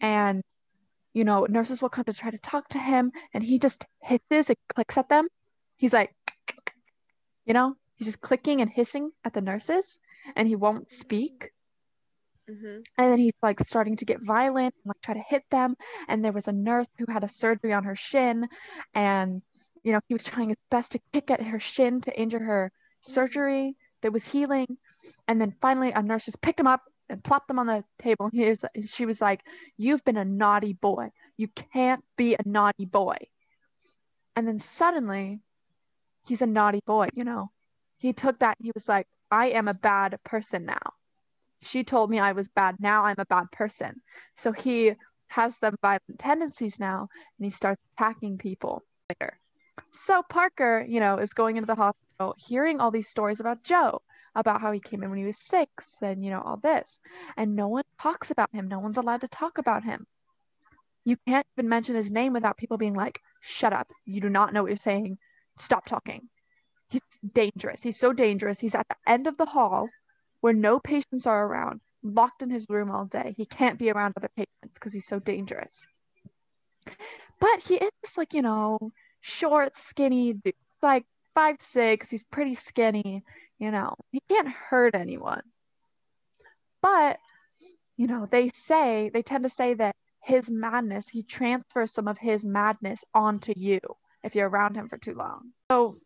And, 0.00 0.42
you 1.12 1.24
know, 1.24 1.46
nurses 1.48 1.82
will 1.82 1.88
come 1.88 2.04
to 2.04 2.12
try 2.12 2.30
to 2.30 2.38
talk 2.38 2.68
to 2.70 2.78
him, 2.78 3.12
and 3.34 3.44
he 3.44 3.58
just 3.58 3.86
hisses 4.02 4.48
and 4.48 4.56
clicks 4.74 4.96
at 4.98 5.08
them. 5.08 5.28
He's 5.76 5.92
like, 5.92 6.14
you 7.46 7.54
know, 7.54 7.76
he's 7.96 8.08
just 8.08 8.20
clicking 8.20 8.60
and 8.60 8.70
hissing 8.70 9.12
at 9.24 9.34
the 9.34 9.40
nurses, 9.40 9.98
and 10.36 10.48
he 10.48 10.56
won't 10.56 10.90
speak 10.90 11.50
Mhm. 12.48 12.84
and 12.98 13.12
then 13.12 13.20
he's 13.20 13.32
like 13.42 13.60
starting 13.60 13.96
to 13.96 14.04
get 14.04 14.20
violent 14.22 14.74
and 14.74 14.86
like 14.86 15.00
try 15.02 15.14
to 15.14 15.20
hit 15.20 15.44
them 15.50 15.76
and 16.08 16.24
there 16.24 16.32
was 16.32 16.48
a 16.48 16.52
nurse 16.52 16.88
who 16.98 17.06
had 17.12 17.22
a 17.22 17.28
surgery 17.28 17.72
on 17.72 17.84
her 17.84 17.94
shin 17.94 18.48
and 18.94 19.42
you 19.84 19.92
know 19.92 20.00
he 20.08 20.14
was 20.14 20.24
trying 20.24 20.48
his 20.48 20.58
best 20.70 20.92
to 20.92 21.00
kick 21.12 21.30
at 21.30 21.42
her 21.42 21.60
shin 21.60 22.00
to 22.00 22.18
injure 22.20 22.40
her 22.42 22.72
surgery 23.02 23.76
that 24.02 24.12
was 24.12 24.26
healing 24.32 24.78
and 25.28 25.40
then 25.40 25.54
finally 25.60 25.92
a 25.92 26.02
nurse 26.02 26.24
just 26.24 26.40
picked 26.42 26.60
him 26.60 26.66
up 26.66 26.82
and 27.08 27.22
plopped 27.24 27.50
him 27.50 27.58
on 27.58 27.66
the 27.66 27.84
table 27.98 28.26
and 28.26 28.40
he 28.40 28.48
was, 28.48 28.64
she 28.86 29.06
was 29.06 29.20
like 29.20 29.42
you've 29.76 30.04
been 30.04 30.16
a 30.16 30.24
naughty 30.24 30.72
boy 30.72 31.08
you 31.36 31.48
can't 31.72 32.04
be 32.16 32.34
a 32.34 32.48
naughty 32.48 32.84
boy 32.84 33.16
and 34.36 34.46
then 34.46 34.58
suddenly 34.58 35.40
he's 36.26 36.42
a 36.42 36.46
naughty 36.46 36.80
boy 36.86 37.08
you 37.14 37.24
know 37.24 37.50
he 37.98 38.12
took 38.12 38.38
that 38.38 38.56
he 38.60 38.70
was 38.74 38.88
like 38.88 39.06
i 39.30 39.46
am 39.46 39.68
a 39.68 39.74
bad 39.74 40.16
person 40.24 40.64
now 40.64 40.94
she 41.62 41.84
told 41.84 42.10
me 42.10 42.18
I 42.18 42.32
was 42.32 42.48
bad. 42.48 42.76
Now 42.78 43.04
I'm 43.04 43.16
a 43.18 43.26
bad 43.26 43.50
person. 43.52 44.02
So 44.36 44.52
he 44.52 44.94
has 45.28 45.58
them 45.58 45.76
violent 45.82 46.18
tendencies 46.18 46.80
now 46.80 47.08
and 47.38 47.44
he 47.44 47.50
starts 47.50 47.82
attacking 47.94 48.38
people 48.38 48.82
later. 49.08 49.38
So 49.92 50.22
Parker, 50.28 50.84
you 50.88 51.00
know, 51.00 51.18
is 51.18 51.32
going 51.32 51.56
into 51.56 51.66
the 51.66 51.74
hospital 51.74 52.34
hearing 52.38 52.80
all 52.80 52.90
these 52.90 53.08
stories 53.08 53.40
about 53.40 53.62
Joe, 53.62 54.02
about 54.34 54.60
how 54.60 54.72
he 54.72 54.80
came 54.80 55.02
in 55.02 55.10
when 55.10 55.18
he 55.18 55.24
was 55.24 55.38
six 55.38 55.98
and, 56.02 56.24
you 56.24 56.30
know, 56.30 56.40
all 56.40 56.56
this. 56.56 57.00
And 57.36 57.56
no 57.56 57.68
one 57.68 57.84
talks 58.00 58.30
about 58.30 58.50
him. 58.52 58.68
No 58.68 58.78
one's 58.78 58.96
allowed 58.96 59.22
to 59.22 59.28
talk 59.28 59.58
about 59.58 59.84
him. 59.84 60.06
You 61.04 61.16
can't 61.26 61.46
even 61.56 61.68
mention 61.68 61.94
his 61.94 62.10
name 62.10 62.32
without 62.32 62.56
people 62.56 62.76
being 62.76 62.94
like, 62.94 63.20
shut 63.40 63.72
up. 63.72 63.88
You 64.04 64.20
do 64.20 64.28
not 64.28 64.52
know 64.52 64.62
what 64.62 64.68
you're 64.68 64.76
saying. 64.76 65.18
Stop 65.58 65.86
talking. 65.86 66.28
He's 66.88 67.00
dangerous. 67.32 67.82
He's 67.82 67.98
so 67.98 68.12
dangerous. 68.12 68.60
He's 68.60 68.74
at 68.74 68.86
the 68.88 68.96
end 69.06 69.26
of 69.26 69.36
the 69.36 69.46
hall 69.46 69.88
where 70.40 70.52
no 70.52 70.78
patients 70.78 71.26
are 71.26 71.46
around, 71.46 71.80
locked 72.02 72.42
in 72.42 72.50
his 72.50 72.66
room 72.68 72.90
all 72.90 73.04
day. 73.04 73.34
He 73.36 73.44
can't 73.44 73.78
be 73.78 73.90
around 73.90 74.14
other 74.16 74.30
patients 74.36 74.74
because 74.74 74.92
he's 74.92 75.06
so 75.06 75.18
dangerous. 75.18 75.86
But 77.40 77.60
he 77.62 77.76
is 77.76 77.90
just 78.04 78.18
like, 78.18 78.34
you 78.34 78.42
know, 78.42 78.78
short, 79.20 79.76
skinny, 79.76 80.34
dude. 80.34 80.54
like 80.82 81.04
five 81.34 81.56
six. 81.60 82.10
He's 82.10 82.22
pretty 82.22 82.54
skinny, 82.54 83.22
you 83.60 83.70
know. 83.70 83.94
He 84.10 84.20
can't 84.28 84.48
hurt 84.48 84.94
anyone. 84.96 85.42
But, 86.82 87.18
you 87.96 88.06
know, 88.06 88.26
they 88.30 88.50
say, 88.54 89.10
they 89.12 89.22
tend 89.22 89.44
to 89.44 89.50
say 89.50 89.74
that 89.74 89.94
his 90.22 90.50
madness, 90.50 91.08
he 91.08 91.22
transfers 91.22 91.92
some 91.92 92.08
of 92.08 92.18
his 92.18 92.44
madness 92.44 93.04
onto 93.14 93.52
you 93.56 93.80
if 94.24 94.34
you're 94.34 94.48
around 94.48 94.76
him 94.76 94.88
for 94.88 94.98
too 94.98 95.14
long. 95.14 95.52
So 95.70 95.98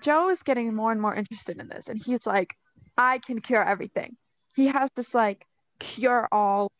Joe 0.00 0.28
is 0.28 0.42
getting 0.42 0.74
more 0.74 0.92
and 0.92 1.00
more 1.00 1.14
interested 1.14 1.58
in 1.58 1.68
this, 1.68 1.88
and 1.88 2.00
he's 2.04 2.26
like, 2.26 2.54
I 2.96 3.18
can 3.18 3.40
cure 3.40 3.64
everything. 3.64 4.16
He 4.54 4.66
has 4.66 4.90
this 4.94 5.14
like 5.14 5.44
cure 5.78 6.28
all 6.32 6.70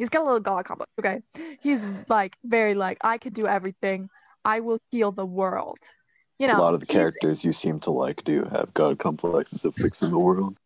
He's 0.00 0.08
got 0.08 0.22
a 0.22 0.24
little 0.24 0.40
god 0.40 0.64
complex. 0.64 0.90
Okay, 0.98 1.20
he's 1.60 1.84
like 2.08 2.34
very 2.42 2.74
like 2.74 2.96
I 3.02 3.18
can 3.18 3.34
do 3.34 3.46
everything. 3.46 4.08
I 4.46 4.60
will 4.60 4.78
heal 4.90 5.12
the 5.12 5.26
world. 5.26 5.78
You 6.40 6.46
know, 6.46 6.56
a 6.56 6.62
lot 6.62 6.72
of 6.72 6.80
the 6.80 6.86
characters 6.86 7.44
you 7.44 7.52
seem 7.52 7.80
to 7.80 7.90
like 7.90 8.24
do 8.24 8.44
have 8.50 8.72
god 8.72 8.98
complexes 8.98 9.66
of 9.66 9.74
fixing 9.74 10.10
the 10.10 10.18
world. 10.28 10.56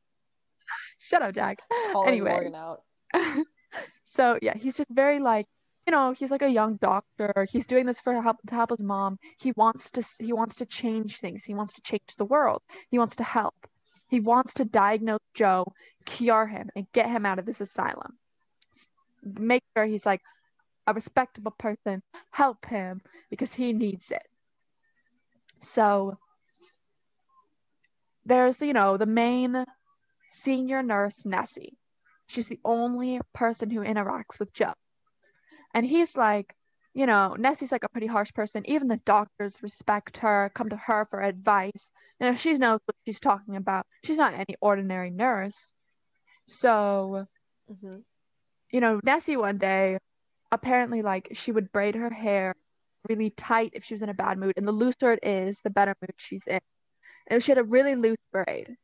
Shut 1.00 1.20
up, 1.20 1.34
Jack. 1.34 1.58
Calling 1.90 2.08
Anyway. 2.08 2.30
Morgan 2.30 2.54
out. 2.54 2.82
so 4.04 4.38
yeah, 4.40 4.56
he's 4.56 4.76
just 4.76 4.88
very 4.88 5.18
like 5.18 5.46
you 5.84 5.90
know 5.90 6.12
he's 6.12 6.30
like 6.30 6.42
a 6.42 6.48
young 6.48 6.76
doctor. 6.76 7.48
He's 7.50 7.66
doing 7.66 7.86
this 7.86 8.00
for 8.00 8.22
help 8.22 8.36
to 8.46 8.54
help 8.54 8.70
his 8.70 8.84
mom. 8.84 9.18
He 9.40 9.50
wants 9.56 9.90
to 9.90 10.04
he 10.20 10.32
wants 10.32 10.54
to 10.56 10.66
change 10.66 11.18
things. 11.18 11.44
He 11.44 11.54
wants 11.54 11.72
to 11.72 11.82
change 11.82 12.14
the 12.16 12.24
world. 12.24 12.62
He 12.88 12.98
wants 13.00 13.16
to 13.16 13.24
help. 13.24 13.56
He 14.08 14.20
wants 14.20 14.54
to 14.54 14.64
diagnose 14.64 15.18
Joe, 15.34 15.72
cure 16.06 16.46
him, 16.46 16.70
and 16.76 16.86
get 16.92 17.10
him 17.10 17.26
out 17.26 17.40
of 17.40 17.46
this 17.46 17.60
asylum. 17.60 18.18
Make 19.24 19.64
sure 19.76 19.86
he's 19.86 20.06
like 20.06 20.20
a 20.86 20.94
respectable 20.94 21.50
person. 21.58 22.04
Help 22.30 22.66
him 22.66 23.00
because 23.28 23.54
he 23.54 23.72
needs 23.72 24.12
it. 24.12 24.22
So 25.64 26.18
there's 28.24 28.60
you 28.60 28.72
know 28.72 28.96
the 28.96 29.06
main 29.06 29.64
senior 30.28 30.82
nurse 30.82 31.24
Nessie. 31.26 31.78
She's 32.26 32.48
the 32.48 32.60
only 32.64 33.20
person 33.34 33.70
who 33.70 33.80
interacts 33.80 34.38
with 34.38 34.52
Joe. 34.54 34.74
And 35.74 35.86
he's 35.86 36.16
like, 36.16 36.54
you 36.94 37.06
know, 37.06 37.34
Nessie's 37.38 37.72
like 37.72 37.84
a 37.84 37.88
pretty 37.88 38.06
harsh 38.06 38.32
person. 38.32 38.62
Even 38.66 38.88
the 38.88 38.98
doctors 38.98 39.62
respect 39.62 40.18
her, 40.18 40.50
come 40.54 40.68
to 40.70 40.76
her 40.76 41.06
for 41.10 41.20
advice. 41.22 41.90
You 42.20 42.28
know, 42.28 42.34
she 42.34 42.54
knows 42.54 42.80
what 42.86 42.96
she's 43.04 43.20
talking 43.20 43.56
about. 43.56 43.86
She's 44.04 44.16
not 44.18 44.34
any 44.34 44.56
ordinary 44.60 45.10
nurse. 45.10 45.72
So, 46.46 47.26
hmm 47.68 47.98
you 48.72 48.80
know, 48.80 49.00
Nessie 49.04 49.36
one 49.36 49.58
day, 49.58 49.98
apparently, 50.52 51.02
like, 51.02 51.30
she 51.34 51.52
would 51.52 51.72
braid 51.72 51.94
her 51.94 52.10
hair 52.10 52.54
really 53.08 53.30
tight 53.30 53.70
if 53.74 53.84
she 53.84 53.94
was 53.94 54.02
in 54.02 54.08
a 54.08 54.14
bad 54.14 54.38
mood. 54.38 54.54
And 54.56 54.66
the 54.66 54.72
looser 54.72 55.12
it 55.12 55.20
is, 55.22 55.60
the 55.60 55.70
better 55.70 55.94
mood 56.00 56.14
she's 56.16 56.46
in. 56.46 56.60
And 57.26 57.42
she 57.42 57.50
had 57.50 57.58
a 57.58 57.64
really 57.64 57.94
loose 57.94 58.18
braid. 58.32 58.76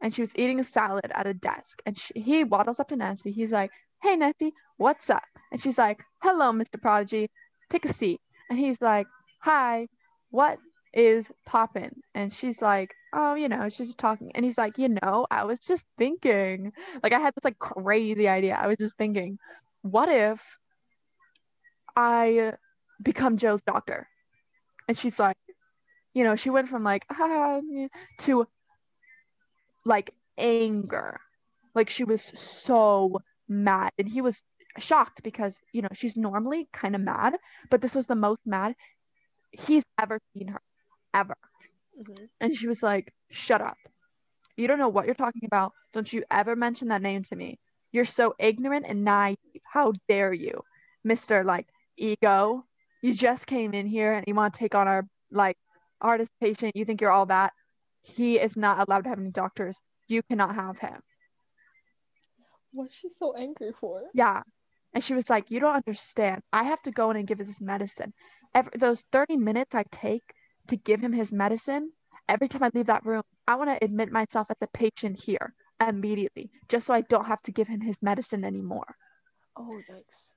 And 0.00 0.14
she 0.14 0.22
was 0.22 0.34
eating 0.36 0.60
a 0.60 0.64
salad 0.64 1.10
at 1.12 1.26
a 1.26 1.34
desk. 1.34 1.80
And 1.86 1.98
she, 1.98 2.20
he 2.20 2.44
waddles 2.44 2.80
up 2.80 2.88
to 2.88 2.96
Nancy. 2.96 3.30
He's 3.32 3.52
like, 3.52 3.70
Hey, 4.02 4.16
Nessie, 4.16 4.52
what's 4.76 5.10
up? 5.10 5.22
And 5.50 5.60
she's 5.60 5.78
like, 5.78 6.02
Hello, 6.22 6.52
Mr. 6.52 6.80
Prodigy. 6.80 7.30
Take 7.70 7.84
a 7.84 7.92
seat. 7.92 8.20
And 8.50 8.58
he's 8.58 8.80
like, 8.80 9.06
Hi, 9.42 9.88
what 10.30 10.58
is 10.92 11.30
poppin'? 11.46 12.02
And 12.14 12.34
she's 12.34 12.60
like, 12.60 12.94
Oh, 13.12 13.34
you 13.34 13.48
know, 13.48 13.68
she's 13.68 13.88
just 13.88 13.98
talking. 13.98 14.32
And 14.34 14.44
he's 14.44 14.58
like, 14.58 14.78
You 14.78 14.88
know, 14.88 15.26
I 15.30 15.44
was 15.44 15.60
just 15.60 15.84
thinking. 15.98 16.72
Like, 17.02 17.12
I 17.12 17.20
had 17.20 17.34
this 17.34 17.44
like 17.44 17.58
crazy 17.58 18.28
idea. 18.28 18.58
I 18.60 18.66
was 18.66 18.78
just 18.78 18.96
thinking, 18.96 19.38
What 19.82 20.08
if 20.08 20.58
I 21.96 22.54
become 23.02 23.36
Joe's 23.36 23.62
doctor? 23.62 24.08
And 24.88 24.98
she's 24.98 25.18
like, 25.18 25.36
You 26.14 26.24
know, 26.24 26.36
she 26.36 26.50
went 26.50 26.68
from 26.68 26.84
like, 26.84 27.04
ah, 27.10 27.60
to 28.20 28.46
like 29.84 30.14
anger. 30.38 31.20
Like 31.74 31.90
she 31.90 32.04
was 32.04 32.22
so 32.38 33.18
mad. 33.48 33.90
And 33.98 34.08
he 34.08 34.20
was 34.20 34.42
shocked 34.78 35.22
because, 35.22 35.58
you 35.72 35.82
know, 35.82 35.88
she's 35.92 36.16
normally 36.16 36.68
kind 36.72 36.94
of 36.94 37.00
mad, 37.00 37.36
but 37.70 37.80
this 37.80 37.94
was 37.94 38.06
the 38.06 38.14
most 38.14 38.40
mad 38.46 38.74
he's 39.52 39.84
ever 40.00 40.18
seen 40.34 40.48
her, 40.48 40.60
ever. 41.14 41.36
hmm 41.96 42.26
And 42.40 42.54
she 42.54 42.66
was 42.68 42.82
like, 42.82 43.12
Shut 43.30 43.60
up. 43.62 43.76
You 44.56 44.68
don't 44.68 44.78
know 44.78 44.88
what 44.88 45.06
you're 45.06 45.14
talking 45.14 45.44
about. 45.46 45.72
Don't 45.94 46.12
you 46.12 46.24
ever 46.30 46.56
mention 46.56 46.88
that 46.88 47.02
name 47.02 47.22
to 47.24 47.36
me. 47.36 47.58
You're 47.92 48.04
so 48.04 48.34
ignorant 48.38 48.86
and 48.88 49.04
naive. 49.04 49.38
How 49.72 49.92
dare 50.08 50.32
you, 50.32 50.62
Mr. 51.04 51.44
Like 51.44 51.68
Ego? 51.96 52.66
You 53.02 53.14
just 53.14 53.46
came 53.46 53.74
in 53.74 53.86
here 53.86 54.12
and 54.12 54.24
you 54.26 54.34
want 54.34 54.54
to 54.54 54.58
take 54.58 54.74
on 54.74 54.86
our 54.88 55.04
like 55.30 55.56
artist 56.00 56.30
patient. 56.40 56.76
You 56.76 56.84
think 56.84 57.00
you're 57.00 57.10
all 57.10 57.26
that. 57.26 57.52
He 58.02 58.38
is 58.38 58.56
not 58.56 58.78
allowed 58.78 59.04
to 59.04 59.10
have 59.10 59.18
any 59.18 59.30
doctors. 59.30 59.78
You 60.06 60.22
cannot 60.22 60.54
have 60.54 60.78
him. 60.78 61.00
What's 62.72 62.94
she 62.94 63.08
so 63.08 63.34
angry 63.36 63.72
for? 63.78 64.02
Yeah. 64.14 64.42
And 64.94 65.02
she 65.02 65.14
was 65.14 65.28
like, 65.28 65.50
You 65.50 65.60
don't 65.60 65.74
understand. 65.74 66.42
I 66.52 66.64
have 66.64 66.82
to 66.82 66.90
go 66.90 67.10
in 67.10 67.16
and 67.16 67.26
give 67.26 67.38
his 67.38 67.60
medicine. 67.60 68.12
Every, 68.54 68.72
those 68.78 69.02
30 69.12 69.36
minutes 69.36 69.74
I 69.74 69.84
take 69.90 70.22
to 70.68 70.76
give 70.76 71.00
him 71.00 71.12
his 71.12 71.32
medicine, 71.32 71.92
every 72.28 72.48
time 72.48 72.62
I 72.62 72.70
leave 72.72 72.86
that 72.86 73.04
room, 73.04 73.22
I 73.48 73.56
want 73.56 73.70
to 73.70 73.84
admit 73.84 74.12
myself 74.12 74.48
as 74.50 74.56
a 74.60 74.66
patient 74.68 75.22
here 75.24 75.54
immediately, 75.80 76.50
just 76.68 76.86
so 76.86 76.94
I 76.94 77.00
don't 77.00 77.26
have 77.26 77.42
to 77.42 77.52
give 77.52 77.68
him 77.68 77.80
his 77.80 77.96
medicine 78.00 78.44
anymore. 78.44 78.96
Oh 79.56 79.80
yikes! 79.90 80.34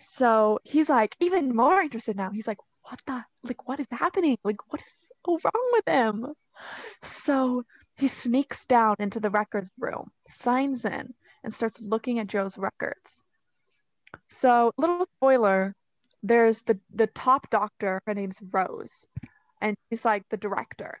So 0.00 0.58
he's 0.64 0.88
like, 0.88 1.16
even 1.20 1.54
more 1.54 1.80
interested 1.82 2.16
now. 2.16 2.30
He's 2.30 2.46
like, 2.48 2.58
What 2.82 3.02
the? 3.06 3.24
Like, 3.44 3.68
what 3.68 3.80
is 3.80 3.86
happening? 3.90 4.38
Like, 4.44 4.60
what 4.70 4.80
is 4.82 5.10
so 5.26 5.38
wrong 5.44 5.70
with 5.72 5.86
him? 5.88 6.34
So 7.02 7.64
he 7.96 8.08
sneaks 8.08 8.64
down 8.64 8.96
into 8.98 9.20
the 9.20 9.30
records 9.30 9.70
room, 9.78 10.12
signs 10.28 10.84
in, 10.84 11.14
and 11.44 11.54
starts 11.54 11.80
looking 11.80 12.18
at 12.18 12.28
Joe's 12.28 12.58
records. 12.58 13.22
So, 14.30 14.72
little 14.78 15.06
spoiler, 15.16 15.74
there's 16.22 16.62
the 16.62 16.80
the 16.90 17.06
top 17.08 17.50
doctor, 17.50 18.00
her 18.06 18.14
name's 18.14 18.40
Rose, 18.52 19.06
and 19.60 19.76
she's 19.90 20.04
like 20.04 20.28
the 20.30 20.36
director. 20.36 21.00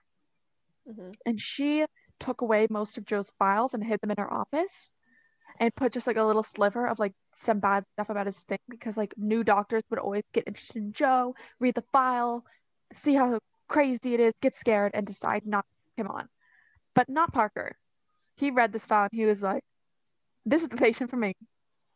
hmm 0.86 1.10
And 1.26 1.40
she 1.40 1.86
took 2.18 2.40
away 2.40 2.66
most 2.70 2.98
of 2.98 3.04
Joe's 3.06 3.30
files 3.38 3.74
and 3.74 3.84
hid 3.84 4.00
them 4.00 4.10
in 4.10 4.16
her 4.18 4.32
office 4.32 4.92
and 5.60 5.74
put 5.74 5.92
just 5.92 6.06
like 6.06 6.16
a 6.16 6.24
little 6.24 6.42
sliver 6.42 6.86
of 6.86 6.98
like 6.98 7.14
some 7.36 7.60
bad 7.60 7.84
stuff 7.92 8.10
about 8.10 8.26
his 8.26 8.42
thing 8.42 8.58
because 8.68 8.96
like 8.96 9.14
new 9.16 9.44
doctors 9.44 9.82
would 9.90 9.98
always 9.98 10.24
get 10.32 10.44
interested 10.46 10.76
in 10.76 10.92
Joe, 10.92 11.34
read 11.60 11.74
the 11.74 11.84
file, 11.92 12.44
see 12.94 13.14
how 13.14 13.38
crazy 13.68 14.14
it 14.14 14.20
is, 14.20 14.32
get 14.40 14.56
scared, 14.56 14.92
and 14.94 15.06
decide 15.06 15.46
not 15.46 15.64
to 15.64 15.90
take 15.90 16.06
him 16.06 16.10
on. 16.10 16.28
But 16.94 17.08
not 17.08 17.32
Parker. 17.32 17.76
He 18.36 18.50
read 18.50 18.72
this 18.72 18.86
file 18.86 19.08
and 19.10 19.18
he 19.18 19.26
was 19.26 19.42
like, 19.42 19.62
This 20.46 20.62
is 20.62 20.68
the 20.68 20.76
patient 20.76 21.10
for 21.10 21.16
me. 21.16 21.34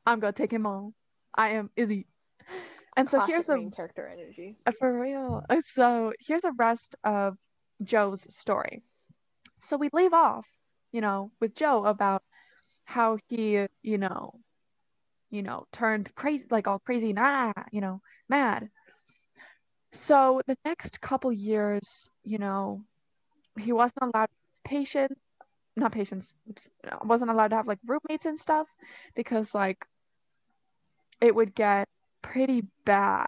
I'm 0.07 0.21
gonna 0.21 0.33
take 0.33 0.53
him 0.53 0.67
on. 0.67 0.95
I 1.35 1.51
am 1.51 1.71
elite. 1.77 2.09
And 2.97 3.09
so 3.09 3.19
Classic 3.19 3.35
here's 3.35 3.49
a 3.49 3.57
main 3.57 3.71
character 3.71 4.07
energy. 4.07 4.57
For 4.79 5.01
real. 5.01 5.43
So 5.63 6.13
here's 6.21 6.45
a 6.45 6.53
rest 6.53 6.95
of 7.05 7.37
Joe's 7.83 8.27
story. 8.35 8.83
So 9.61 9.77
we 9.77 9.89
leave 9.93 10.13
off, 10.13 10.47
you 10.93 11.01
know, 11.01 11.31
with 11.41 11.55
Joe 11.55 11.87
about 11.87 12.23
how 12.87 13.19
he, 13.29 13.67
you 13.83 13.99
know, 13.99 14.41
you 15.31 15.43
know, 15.43 15.67
turned 15.73 16.15
crazy, 16.15 16.45
like 16.51 16.67
all 16.67 16.79
crazy 16.79 17.11
and 17.11 17.19
ah, 17.19 17.53
you 17.73 17.81
know, 17.81 18.01
mad. 18.29 18.69
So 19.93 20.41
the 20.47 20.57
next 20.65 21.01
couple 21.01 21.33
years, 21.33 22.09
you 22.25 22.39
know, 22.39 22.83
he 23.59 23.73
wasn't 23.73 24.03
allowed 24.15 24.29
patients, 24.65 25.21
not 25.77 25.93
patients, 25.93 26.35
wasn't 27.05 27.31
allowed 27.31 27.49
to 27.49 27.57
have 27.57 27.67
like 27.67 27.79
roommates 27.87 28.27
and 28.27 28.39
stuff 28.39 28.67
because 29.15 29.55
like 29.55 29.87
it 31.21 31.35
would 31.35 31.55
get 31.55 31.89
pretty 32.23 32.65
bad. 32.85 33.27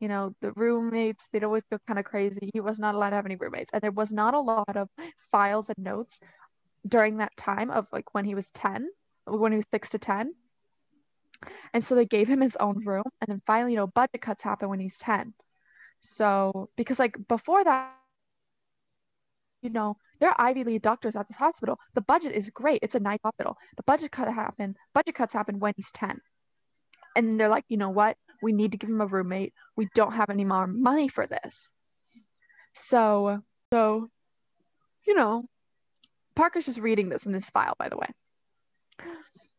You 0.00 0.08
know, 0.08 0.34
the 0.40 0.52
roommates, 0.52 1.28
they'd 1.28 1.44
always 1.44 1.62
go 1.70 1.78
kind 1.86 1.98
of 1.98 2.04
crazy. 2.04 2.50
He 2.52 2.60
was 2.60 2.80
not 2.80 2.94
allowed 2.94 3.10
to 3.10 3.16
have 3.16 3.26
any 3.26 3.36
roommates. 3.36 3.70
And 3.72 3.82
there 3.82 3.90
was 3.90 4.12
not 4.12 4.34
a 4.34 4.40
lot 4.40 4.76
of 4.76 4.88
files 5.30 5.68
and 5.68 5.84
notes 5.84 6.20
during 6.86 7.18
that 7.18 7.36
time 7.36 7.70
of 7.70 7.86
like 7.92 8.14
when 8.14 8.24
he 8.24 8.34
was 8.34 8.50
10, 8.50 8.88
when 9.26 9.52
he 9.52 9.56
was 9.56 9.66
6 9.72 9.90
to 9.90 9.98
10. 9.98 10.34
And 11.72 11.82
so 11.82 11.94
they 11.94 12.04
gave 12.04 12.28
him 12.28 12.40
his 12.40 12.56
own 12.56 12.84
room. 12.84 13.04
And 13.20 13.28
then 13.28 13.42
finally, 13.46 13.72
you 13.72 13.78
know, 13.78 13.86
budget 13.86 14.20
cuts 14.20 14.44
happen 14.44 14.68
when 14.68 14.80
he's 14.80 14.98
10. 14.98 15.34
So, 16.00 16.70
because 16.76 16.98
like 16.98 17.16
before 17.28 17.64
that, 17.64 17.94
you 19.62 19.70
know, 19.70 19.96
there 20.20 20.30
are 20.30 20.36
Ivy 20.38 20.64
League 20.64 20.82
doctors 20.82 21.16
at 21.16 21.28
this 21.28 21.36
hospital. 21.36 21.78
The 21.94 22.00
budget 22.00 22.32
is 22.32 22.50
great. 22.50 22.80
It's 22.82 22.94
a 22.94 23.00
nice 23.00 23.20
hospital. 23.22 23.56
The 23.76 23.82
budget 23.82 24.10
cut 24.10 24.32
happen, 24.32 24.76
budget 24.94 25.14
cuts 25.14 25.34
happen 25.34 25.58
when 25.58 25.74
he's 25.76 25.92
10 25.92 26.20
and 27.16 27.38
they're 27.38 27.48
like, 27.48 27.64
you 27.68 27.76
know 27.76 27.90
what? 27.90 28.16
We 28.42 28.52
need 28.52 28.72
to 28.72 28.78
give 28.78 28.90
him 28.90 29.00
a 29.00 29.06
roommate. 29.06 29.52
We 29.76 29.88
don't 29.94 30.14
have 30.14 30.30
any 30.30 30.44
more 30.44 30.66
money 30.66 31.08
for 31.08 31.26
this. 31.26 31.70
So, 32.74 33.42
so, 33.72 34.08
you 35.06 35.14
know, 35.14 35.44
Parker's 36.40 36.64
just 36.64 36.78
reading 36.78 37.10
this 37.10 37.26
in 37.26 37.32
this 37.32 37.50
file, 37.50 37.74
by 37.78 37.90
the 37.90 37.98
way. 37.98 38.06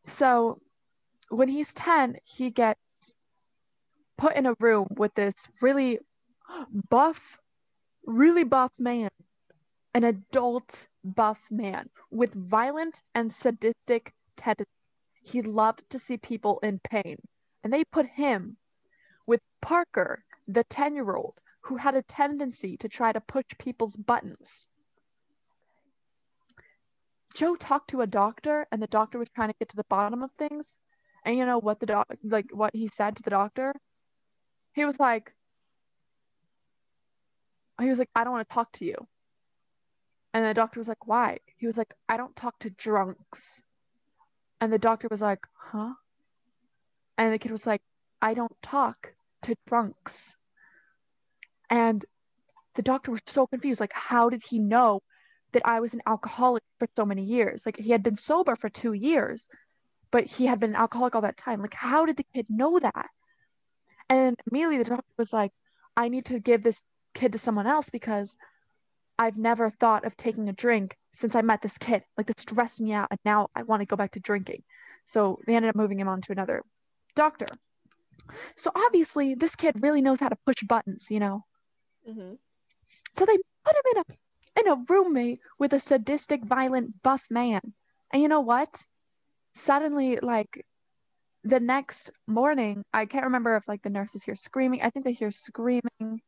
So, 0.04 0.60
when 1.28 1.46
he's 1.46 1.72
10, 1.72 2.16
he 2.24 2.50
gets 2.50 3.14
put 4.18 4.34
in 4.34 4.46
a 4.46 4.56
room 4.58 4.88
with 4.96 5.14
this 5.14 5.46
really 5.60 6.00
buff, 6.90 7.38
really 8.04 8.42
buff 8.42 8.72
man, 8.80 9.10
an 9.94 10.02
adult 10.02 10.88
buff 11.04 11.38
man 11.52 11.88
with 12.10 12.34
violent 12.34 13.00
and 13.14 13.32
sadistic 13.32 14.12
tendencies. 14.36 14.66
He 15.22 15.40
loved 15.40 15.88
to 15.90 16.00
see 16.00 16.16
people 16.16 16.58
in 16.64 16.80
pain 16.80 17.18
and 17.62 17.72
they 17.72 17.84
put 17.84 18.06
him 18.06 18.56
with 19.24 19.40
Parker, 19.60 20.24
the 20.48 20.64
10 20.64 20.96
year 20.96 21.14
old, 21.14 21.40
who 21.60 21.76
had 21.76 21.94
a 21.94 22.02
tendency 22.02 22.76
to 22.78 22.88
try 22.88 23.12
to 23.12 23.20
push 23.20 23.46
people's 23.56 23.94
buttons. 23.94 24.66
Joe 27.34 27.56
talked 27.56 27.90
to 27.90 28.00
a 28.00 28.06
doctor, 28.06 28.66
and 28.70 28.82
the 28.82 28.86
doctor 28.86 29.18
was 29.18 29.28
trying 29.30 29.48
to 29.48 29.54
get 29.58 29.68
to 29.70 29.76
the 29.76 29.84
bottom 29.84 30.22
of 30.22 30.30
things. 30.32 30.80
And 31.24 31.36
you 31.36 31.46
know 31.46 31.58
what 31.58 31.80
the 31.80 31.86
doc 31.86 32.08
like 32.24 32.46
what 32.52 32.74
he 32.74 32.88
said 32.88 33.16
to 33.16 33.22
the 33.22 33.30
doctor? 33.30 33.74
He 34.72 34.84
was 34.84 34.98
like 34.98 35.32
he 37.80 37.88
was 37.88 37.98
like, 37.98 38.10
I 38.14 38.24
don't 38.24 38.32
want 38.32 38.48
to 38.48 38.54
talk 38.54 38.72
to 38.72 38.84
you. 38.84 38.96
And 40.34 40.44
the 40.44 40.54
doctor 40.54 40.80
was 40.80 40.88
like, 40.88 41.06
Why? 41.06 41.38
He 41.56 41.66
was 41.66 41.76
like, 41.76 41.94
I 42.08 42.16
don't 42.16 42.34
talk 42.36 42.58
to 42.60 42.70
drunks. 42.70 43.62
And 44.60 44.72
the 44.72 44.78
doctor 44.78 45.08
was 45.10 45.20
like, 45.20 45.40
Huh? 45.54 45.94
And 47.18 47.32
the 47.32 47.38
kid 47.38 47.52
was 47.52 47.66
like, 47.66 47.82
I 48.20 48.34
don't 48.34 48.56
talk 48.62 49.14
to 49.42 49.54
drunks. 49.66 50.34
And 51.68 52.04
the 52.74 52.82
doctor 52.82 53.10
was 53.10 53.20
so 53.26 53.46
confused. 53.46 53.80
Like, 53.80 53.92
how 53.92 54.30
did 54.30 54.42
he 54.48 54.58
know 54.58 55.02
that 55.52 55.62
I 55.64 55.80
was 55.80 55.94
an 55.94 56.02
alcoholic 56.06 56.62
for 56.78 56.88
so 56.96 57.04
many 57.04 57.22
years? 57.22 57.64
Like, 57.66 57.76
he 57.78 57.90
had 57.90 58.02
been 58.02 58.16
sober 58.16 58.56
for 58.56 58.68
two 58.68 58.92
years, 58.92 59.48
but 60.10 60.24
he 60.24 60.46
had 60.46 60.60
been 60.60 60.70
an 60.70 60.76
alcoholic 60.76 61.14
all 61.14 61.22
that 61.22 61.36
time. 61.36 61.60
Like, 61.60 61.74
how 61.74 62.06
did 62.06 62.16
the 62.16 62.26
kid 62.34 62.46
know 62.48 62.78
that? 62.78 63.06
And 64.08 64.36
immediately 64.50 64.78
the 64.78 64.84
doctor 64.84 65.12
was 65.16 65.32
like, 65.32 65.52
I 65.96 66.08
need 66.08 66.26
to 66.26 66.38
give 66.38 66.62
this 66.62 66.82
kid 67.14 67.32
to 67.32 67.38
someone 67.38 67.66
else 67.66 67.90
because 67.90 68.36
I've 69.18 69.36
never 69.36 69.70
thought 69.70 70.04
of 70.04 70.16
taking 70.16 70.48
a 70.48 70.52
drink 70.52 70.96
since 71.12 71.34
I 71.36 71.42
met 71.42 71.62
this 71.62 71.78
kid. 71.78 72.02
Like, 72.16 72.26
this 72.26 72.42
stressed 72.42 72.80
me 72.80 72.92
out. 72.92 73.08
And 73.10 73.20
now 73.24 73.48
I 73.54 73.62
want 73.62 73.80
to 73.80 73.86
go 73.86 73.96
back 73.96 74.12
to 74.12 74.20
drinking. 74.20 74.62
So 75.04 75.38
they 75.46 75.54
ended 75.54 75.70
up 75.70 75.76
moving 75.76 76.00
him 76.00 76.08
on 76.08 76.20
to 76.22 76.32
another 76.32 76.62
doctor. 77.14 77.46
So 78.56 78.70
obviously, 78.74 79.34
this 79.34 79.56
kid 79.56 79.82
really 79.82 80.00
knows 80.00 80.20
how 80.20 80.28
to 80.28 80.36
push 80.46 80.62
buttons, 80.62 81.08
you 81.10 81.20
know? 81.20 81.44
Mm-hmm. 82.08 82.34
So 83.14 83.26
they 83.26 83.36
put 83.64 83.76
him 83.76 83.82
in 83.92 83.98
a 84.00 84.04
in 84.58 84.68
a 84.68 84.82
roommate 84.88 85.40
with 85.58 85.72
a 85.72 85.80
sadistic, 85.80 86.44
violent, 86.44 87.02
buff 87.02 87.26
man. 87.30 87.60
And 88.12 88.22
you 88.22 88.28
know 88.28 88.40
what? 88.40 88.84
Suddenly, 89.54 90.18
like 90.20 90.64
the 91.44 91.60
next 91.60 92.10
morning, 92.26 92.84
I 92.92 93.06
can't 93.06 93.24
remember 93.24 93.56
if 93.56 93.66
like 93.66 93.82
the 93.82 93.90
nurses 93.90 94.22
hear 94.22 94.34
screaming. 94.34 94.82
I 94.82 94.90
think 94.90 95.04
they 95.04 95.12
hear 95.12 95.30
screaming. 95.30 96.20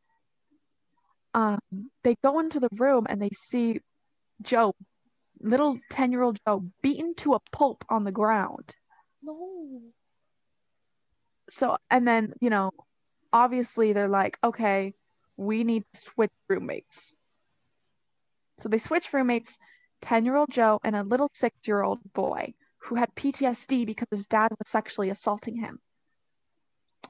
Um, 1.35 1.59
they 2.03 2.17
go 2.23 2.39
into 2.41 2.61
the 2.61 2.69
room 2.77 3.07
and 3.09 3.21
they 3.21 3.31
see 3.31 3.81
Joe, 4.43 4.75
little 5.41 5.79
10 5.91 6.13
year 6.13 6.23
old 6.23 6.39
Joe, 6.47 6.65
beaten 6.83 7.15
to 7.17 7.35
a 7.35 7.41
pulp 7.53 7.85
on 7.89 8.05
the 8.05 8.13
ground. 8.13 8.75
No. 9.23 9.81
So, 11.51 11.77
and 11.91 12.07
then, 12.07 12.35
you 12.41 12.51
know, 12.51 12.71
obviously 13.33 13.93
they're 13.93 14.09
like, 14.09 14.39
okay, 14.43 14.95
we 15.37 15.65
need 15.65 15.85
to 15.93 16.01
switch 16.01 16.31
roommates. 16.49 17.15
So 18.59 18.69
they 18.69 18.79
switch 18.79 19.13
roommates 19.13 19.59
10 20.03 20.25
year 20.25 20.37
old 20.37 20.51
Joe 20.51 20.81
and 20.85 20.95
a 20.95 21.03
little 21.03 21.31
six 21.35 21.57
year 21.67 21.83
old 21.83 22.01
boy 22.13 22.55
who 22.79 22.97
had 22.97 23.15
PTSD 23.15 23.87
because 23.87 24.09
his 24.11 24.27
dad 24.27 24.51
was 24.51 24.69
sexually 24.69 25.11
assaulting 25.11 25.57
him. 25.57 25.81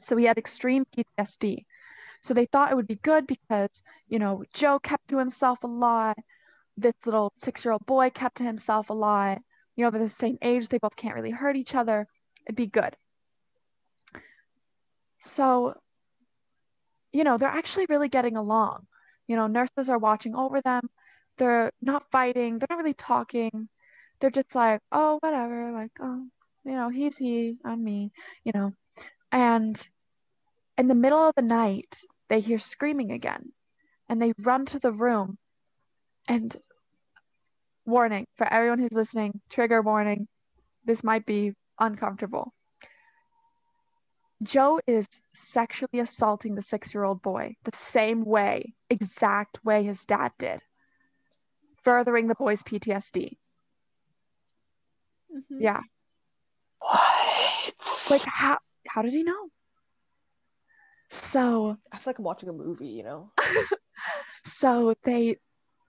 So 0.00 0.16
he 0.16 0.26
had 0.26 0.38
extreme 0.38 0.84
PTSD. 0.96 1.64
So 2.22 2.32
they 2.32 2.46
thought 2.46 2.70
it 2.70 2.76
would 2.76 2.86
be 2.86 2.96
good 2.96 3.26
because, 3.26 3.82
you 4.08 4.18
know, 4.18 4.44
Joe 4.54 4.78
kept 4.78 5.08
to 5.08 5.18
himself 5.18 5.62
a 5.62 5.66
lot. 5.66 6.16
This 6.76 6.94
little 7.04 7.32
six 7.36 7.64
year 7.64 7.72
old 7.72 7.84
boy 7.86 8.10
kept 8.10 8.36
to 8.36 8.44
himself 8.44 8.90
a 8.90 8.94
lot. 8.94 9.38
You 9.76 9.84
know, 9.84 9.90
they're 9.90 10.02
the 10.02 10.08
same 10.08 10.38
age. 10.40 10.68
They 10.68 10.78
both 10.78 10.96
can't 10.96 11.14
really 11.14 11.30
hurt 11.30 11.56
each 11.56 11.74
other. 11.74 12.06
It'd 12.46 12.56
be 12.56 12.66
good. 12.66 12.96
So, 15.20 15.74
you 17.12 17.24
know, 17.24 17.38
they're 17.38 17.48
actually 17.48 17.86
really 17.86 18.08
getting 18.08 18.36
along. 18.36 18.86
You 19.26 19.36
know, 19.36 19.46
nurses 19.46 19.88
are 19.88 19.98
watching 19.98 20.34
over 20.34 20.60
them. 20.60 20.90
They're 21.38 21.72
not 21.80 22.10
fighting. 22.10 22.58
They're 22.58 22.68
not 22.70 22.78
really 22.78 22.94
talking. 22.94 23.68
They're 24.20 24.30
just 24.30 24.54
like, 24.54 24.80
oh, 24.92 25.18
whatever. 25.20 25.72
Like, 25.72 25.92
oh, 26.00 26.26
you 26.64 26.72
know, 26.72 26.88
he's 26.88 27.16
he, 27.16 27.56
I'm 27.64 27.82
me, 27.82 28.12
you 28.44 28.52
know. 28.54 28.72
And 29.32 29.80
in 30.78 30.88
the 30.88 30.94
middle 30.94 31.18
of 31.18 31.34
the 31.34 31.42
night, 31.42 32.00
they 32.28 32.40
hear 32.40 32.58
screaming 32.58 33.10
again 33.10 33.52
and 34.08 34.20
they 34.20 34.32
run 34.38 34.66
to 34.66 34.78
the 34.78 34.92
room. 34.92 35.38
And 36.26 36.56
warning 37.84 38.26
for 38.36 38.50
everyone 38.50 38.78
who's 38.78 38.92
listening, 38.92 39.40
trigger 39.50 39.82
warning, 39.82 40.28
this 40.84 41.04
might 41.04 41.26
be 41.26 41.52
uncomfortable. 41.78 42.54
Joe 44.42 44.80
is 44.86 45.06
sexually 45.34 46.00
assaulting 46.00 46.54
the 46.54 46.62
six 46.62 46.92
year 46.94 47.04
old 47.04 47.22
boy 47.22 47.56
the 47.64 47.76
same 47.76 48.24
way, 48.24 48.74
exact 48.90 49.64
way 49.64 49.82
his 49.82 50.04
dad 50.04 50.32
did, 50.38 50.60
furthering 51.84 52.26
the 52.28 52.34
boy's 52.34 52.62
PTSD. 52.62 53.38
Mhm. 55.34 55.60
Yeah. 55.60 55.80
What? 56.78 57.74
Like, 58.10 58.24
how, 58.26 58.58
how 58.86 59.02
did 59.02 59.12
he 59.12 59.22
know? 59.22 59.48
So, 61.10 61.76
I 61.92 61.98
feel 61.98 62.10
like 62.10 62.18
I'm 62.18 62.24
watching 62.24 62.48
a 62.48 62.52
movie, 62.52 62.88
you 62.88 63.02
know? 63.02 63.30
so 64.44 64.94
they 65.04 65.36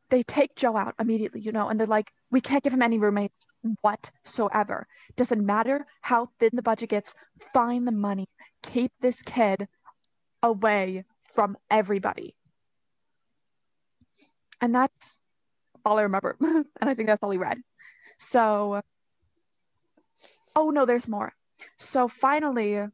they 0.09 0.21
take 0.23 0.55
Joe 0.55 0.77
out 0.77 0.93
immediately, 0.99 1.41
you 1.41 1.51
know, 1.51 1.67
and 1.67 1.79
they're 1.79 1.87
like, 1.87 2.11
we 2.31 2.39
can't 2.39 2.63
give 2.63 2.73
him 2.73 2.83
any 2.83 2.99
roommates 2.99 3.47
whatsoever. 3.81 4.87
Doesn't 5.15 5.43
matter 5.45 5.87
how 6.01 6.29
thin 6.39 6.51
the 6.53 6.61
budget 6.61 6.89
gets, 6.89 7.15
find 7.53 7.87
the 7.87 7.91
money. 7.91 8.27
Keep 8.61 8.91
this 9.01 9.21
kid 9.23 9.67
away 10.43 11.05
from 11.33 11.57
everybody. 11.71 12.35
And 14.61 14.73
that's 14.75 15.19
all 15.85 15.99
I 15.99 16.03
remember. 16.03 16.35
and 16.41 16.65
I 16.81 16.93
think 16.93 17.07
that's 17.07 17.21
all 17.23 17.31
he 17.31 17.37
read. 17.37 17.59
So, 18.17 18.81
oh 20.55 20.69
no, 20.69 20.85
there's 20.85 21.07
more. 21.07 21.33
So 21.77 22.07
finally, 22.07 22.85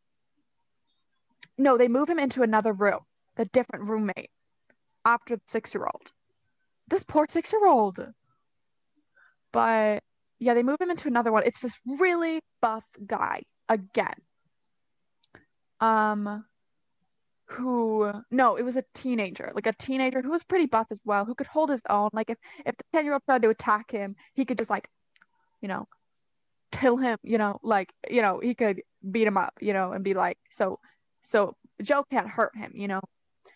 no, 1.57 1.77
they 1.77 1.87
move 1.87 2.09
him 2.09 2.19
into 2.19 2.43
another 2.43 2.73
room, 2.73 2.99
the 3.35 3.45
different 3.45 3.85
roommate 3.85 4.29
after 5.05 5.35
the 5.35 5.41
six 5.47 5.73
year 5.73 5.85
old. 5.85 6.11
This 6.87 7.03
poor 7.03 7.25
six 7.29 7.51
year 7.51 7.65
old. 7.65 7.99
But 9.51 10.03
yeah, 10.39 10.53
they 10.53 10.63
move 10.63 10.81
him 10.81 10.89
into 10.89 11.07
another 11.07 11.31
one. 11.31 11.43
It's 11.45 11.61
this 11.61 11.77
really 11.85 12.41
buff 12.61 12.83
guy 13.05 13.43
again. 13.69 14.15
Um, 15.79 16.45
who 17.51 18.11
no, 18.31 18.55
it 18.55 18.63
was 18.63 18.77
a 18.77 18.83
teenager, 18.93 19.51
like 19.53 19.67
a 19.67 19.73
teenager 19.73 20.21
who 20.21 20.29
was 20.29 20.43
pretty 20.43 20.65
buff 20.65 20.87
as 20.91 21.01
well, 21.05 21.25
who 21.25 21.35
could 21.35 21.47
hold 21.47 21.69
his 21.69 21.81
own. 21.89 22.09
Like 22.13 22.29
if 22.29 22.37
if 22.65 22.75
the 22.77 22.83
ten 22.93 23.05
year 23.05 23.13
old 23.13 23.23
tried 23.25 23.41
to 23.43 23.49
attack 23.49 23.91
him, 23.91 24.15
he 24.33 24.45
could 24.45 24.57
just 24.57 24.69
like, 24.69 24.89
you 25.61 25.67
know, 25.67 25.87
kill 26.71 26.97
him. 26.97 27.17
You 27.23 27.37
know, 27.37 27.59
like 27.63 27.91
you 28.09 28.21
know, 28.21 28.39
he 28.39 28.55
could 28.55 28.81
beat 29.09 29.27
him 29.27 29.37
up. 29.37 29.53
You 29.61 29.73
know, 29.73 29.91
and 29.91 30.03
be 30.03 30.13
like, 30.13 30.37
so 30.49 30.79
so 31.21 31.55
Joe 31.81 32.03
can't 32.09 32.27
hurt 32.27 32.55
him. 32.55 32.71
You 32.75 32.87
know, 32.87 33.01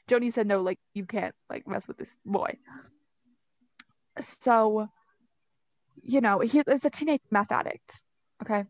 Joni 0.09 0.31
said 0.31 0.47
no, 0.47 0.61
like 0.61 0.79
you 0.93 1.05
can't 1.05 1.35
like 1.49 1.67
mess 1.67 1.87
with 1.87 1.97
this 1.97 2.15
boy. 2.25 2.57
So, 4.19 4.89
you 6.01 6.21
know, 6.21 6.39
he 6.39 6.59
is 6.59 6.85
a 6.85 6.89
teenage 6.89 7.21
meth 7.31 7.51
addict. 7.51 8.01
Okay. 8.41 8.65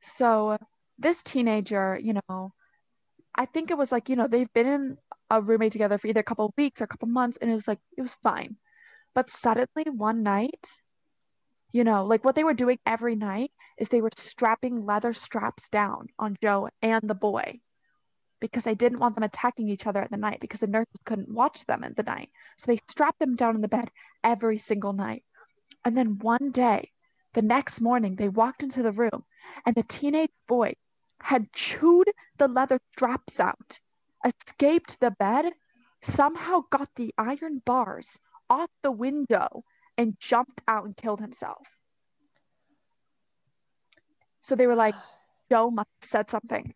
So 0.00 0.58
this 0.98 1.22
teenager, 1.22 1.98
you 2.00 2.14
know, 2.28 2.52
I 3.38 3.46
think 3.46 3.70
it 3.70 3.78
was 3.78 3.92
like, 3.92 4.08
you 4.08 4.16
know, 4.16 4.26
they've 4.26 4.52
been 4.52 4.66
in 4.66 4.98
a 5.30 5.40
roommate 5.40 5.72
together 5.72 5.96
for 5.96 6.08
either 6.08 6.20
a 6.20 6.24
couple 6.24 6.46
of 6.46 6.52
weeks 6.58 6.80
or 6.80 6.84
a 6.84 6.88
couple 6.88 7.06
months, 7.06 7.38
and 7.40 7.48
it 7.48 7.54
was 7.54 7.68
like 7.68 7.78
it 7.96 8.02
was 8.02 8.16
fine. 8.20 8.56
But 9.14 9.30
suddenly 9.30 9.84
one 9.90 10.24
night, 10.24 10.68
you 11.72 11.84
know, 11.84 12.04
like 12.04 12.24
what 12.24 12.34
they 12.34 12.42
were 12.42 12.54
doing 12.54 12.78
every 12.84 13.14
night 13.14 13.52
is 13.78 13.88
they 13.88 14.00
were 14.00 14.10
strapping 14.16 14.84
leather 14.84 15.12
straps 15.12 15.68
down 15.68 16.08
on 16.18 16.36
Joe 16.42 16.68
and 16.82 17.08
the 17.08 17.14
boy 17.14 17.60
because 18.40 18.64
they 18.64 18.74
didn't 18.74 18.98
want 18.98 19.14
them 19.14 19.24
attacking 19.24 19.68
each 19.68 19.86
other 19.86 20.00
at 20.00 20.10
the 20.10 20.16
night 20.16 20.40
because 20.40 20.60
the 20.60 20.66
nurses 20.66 21.00
couldn't 21.04 21.32
watch 21.32 21.64
them 21.66 21.84
at 21.84 21.96
the 21.96 22.02
night. 22.02 22.30
So 22.56 22.66
they 22.66 22.78
strapped 22.88 23.20
them 23.20 23.36
down 23.36 23.54
in 23.54 23.60
the 23.60 23.68
bed 23.68 23.90
every 24.24 24.58
single 24.58 24.92
night. 24.92 25.22
And 25.84 25.96
then 25.96 26.18
one 26.18 26.50
day, 26.50 26.90
the 27.34 27.42
next 27.42 27.80
morning, 27.80 28.16
they 28.16 28.28
walked 28.28 28.62
into 28.64 28.82
the 28.82 28.92
room 28.92 29.24
and 29.64 29.76
the 29.76 29.82
teenage 29.84 30.30
boy 30.48 30.74
had 31.22 31.52
chewed 31.52 32.10
the 32.38 32.48
leather 32.48 32.78
straps 32.92 33.40
out, 33.40 33.80
escaped 34.24 35.00
the 35.00 35.10
bed, 35.10 35.52
somehow 36.00 36.62
got 36.70 36.90
the 36.96 37.12
iron 37.18 37.62
bars 37.64 38.18
off 38.48 38.70
the 38.82 38.90
window, 38.92 39.64
and 39.96 40.18
jumped 40.20 40.62
out 40.68 40.84
and 40.84 40.96
killed 40.96 41.20
himself. 41.20 41.66
So 44.40 44.54
they 44.54 44.66
were 44.66 44.76
like, 44.76 44.94
Joe 45.50 45.70
must 45.70 45.88
have 46.00 46.08
said 46.08 46.30
something 46.30 46.74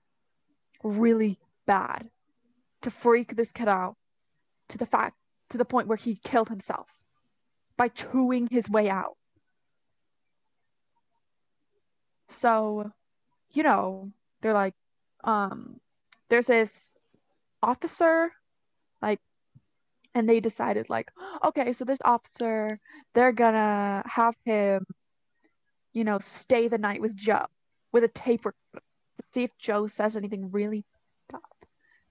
really 0.83 1.39
bad 1.67 2.09
to 2.81 2.91
freak 2.91 3.37
this 3.37 3.53
kid 3.53 3.69
out 3.69 3.97
to 4.69 4.79
the 4.79 4.87
fact 4.87 5.17
to 5.51 5.59
the 5.59 5.65
point 5.65 5.87
where 5.87 5.97
he 5.97 6.17
killed 6.17 6.49
himself 6.49 6.89
by 7.77 7.89
chewing 7.89 8.49
his 8.51 8.69
way 8.69 8.89
out. 8.89 9.17
So, 12.29 12.93
you 13.51 13.63
know, 13.63 14.13
they're 14.43 14.53
like, 14.53 14.75
um, 15.25 15.81
there's 16.29 16.47
this 16.47 16.93
officer, 17.63 18.33
like, 19.01 19.21
and 20.15 20.29
they 20.29 20.41
decided, 20.41 20.91
like, 20.91 21.11
okay, 21.45 21.73
so 21.73 21.85
this 21.85 21.99
officer, 22.05 22.79
they're 23.15 23.33
gonna 23.33 24.03
have 24.07 24.35
him, 24.45 24.85
you 25.93 26.05
know, 26.05 26.19
stay 26.19 26.69
the 26.69 26.79
night 26.79 27.01
with 27.01 27.17
Joe 27.17 27.47
with 27.93 28.05
a 28.05 28.09
tape 28.09 28.45
recorder. 28.45 28.85
The 29.17 29.25
see 29.33 29.45
if 29.45 29.57
Joe 29.59 29.87
says 29.87 30.17
anything 30.17 30.51
really 30.51 30.85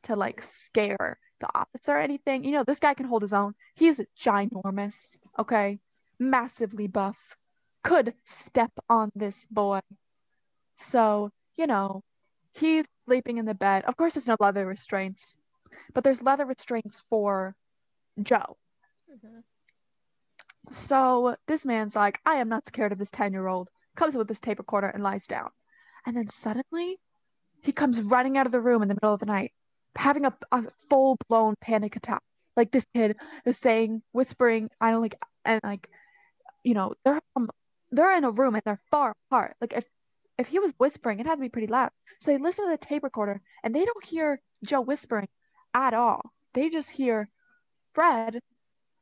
to 0.04 0.16
like 0.16 0.42
scare 0.42 1.20
the 1.40 1.48
officer 1.54 1.94
or 1.94 2.00
anything. 2.00 2.44
You 2.44 2.52
know, 2.52 2.64
this 2.64 2.80
guy 2.80 2.94
can 2.94 3.08
hold 3.08 3.22
his 3.22 3.34
own. 3.34 3.54
He 3.76 3.88
is 3.88 4.02
ginormous, 4.18 5.18
okay? 5.38 5.80
Massively 6.20 6.88
buff. 6.88 7.36
Could 7.84 8.14
step 8.26 8.72
on 8.90 9.12
this 9.16 9.48
boy. 9.50 9.80
So, 10.78 11.32
you 11.56 11.68
know, 11.68 12.04
he's 12.54 12.86
sleeping 13.06 13.38
in 13.38 13.46
the 13.46 13.54
bed. 13.54 13.84
Of 13.86 13.98
course, 13.98 14.14
there's 14.14 14.28
no 14.28 14.38
leather 14.40 14.66
restraints, 14.66 15.38
but 15.94 16.04
there's 16.04 16.22
leather 16.22 16.46
restraints 16.46 17.04
for 17.10 17.56
Joe. 18.22 18.58
Mhm. 19.10 19.44
So 20.70 21.36
this 21.48 21.66
man's 21.66 21.96
like, 21.96 22.20
I 22.26 22.36
am 22.36 22.50
not 22.50 22.68
scared 22.68 22.92
of 22.92 22.98
this 22.98 23.12
10 23.12 23.34
year 23.34 23.48
old, 23.48 23.70
comes 23.96 24.16
with 24.16 24.28
this 24.28 24.40
tape 24.40 24.60
recorder 24.60 24.88
and 24.88 25.04
lies 25.04 25.28
down. 25.28 25.50
And 26.06 26.16
then 26.16 26.28
suddenly 26.28 27.00
he 27.62 27.72
comes 27.72 28.02
running 28.02 28.38
out 28.38 28.46
of 28.46 28.52
the 28.52 28.62
room 28.62 28.82
in 28.82 28.88
the 28.88 28.96
middle 28.96 29.14
of 29.14 29.20
the 29.20 29.26
night, 29.26 29.54
having 29.96 30.26
a, 30.26 30.34
a 30.52 30.64
full 30.90 31.18
blown 31.28 31.56
panic 31.62 31.96
attack. 31.96 32.22
Like 32.56 32.72
this 32.72 32.86
kid 32.94 33.18
is 33.46 33.58
saying, 33.58 34.02
whispering, 34.12 34.70
I 34.80 34.92
don't 34.92 35.02
like, 35.02 35.16
and 35.46 35.62
like, 35.64 35.90
you 36.64 36.74
know, 36.74 36.94
they're 37.04 37.22
um, 37.36 37.50
they're 37.92 38.16
in 38.16 38.24
a 38.24 38.32
room 38.32 38.56
and 38.56 38.64
they're 38.66 38.82
far 38.92 39.14
apart. 39.30 39.56
Like 39.62 39.74
if 39.74 39.86
if 40.42 40.48
he 40.48 40.60
was 40.60 40.74
whispering, 40.78 41.20
it 41.20 41.26
had 41.26 41.36
to 41.36 41.42
be 41.42 41.50
pretty 41.50 41.68
loud. 41.68 41.92
So 42.20 42.32
they 42.32 42.38
listen 42.38 42.66
to 42.66 42.72
the 42.72 42.78
tape 42.78 43.04
recorder 43.04 43.42
and 43.64 43.74
they 43.74 43.86
don't 43.86 44.06
hear 44.06 44.42
Joe 44.64 44.82
whispering 44.82 45.28
at 45.74 45.94
all. 45.94 46.34
They 46.54 46.70
just 46.70 46.92
hear 46.92 47.30
Fred, 47.94 48.42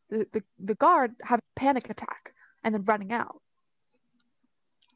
the, 0.09 0.27
the, 0.31 0.43
the 0.59 0.75
guard, 0.75 1.15
have 1.23 1.39
a 1.39 1.59
panic 1.59 1.89
attack 1.89 2.33
and 2.63 2.73
then 2.73 2.85
running 2.85 3.11
out. 3.11 3.41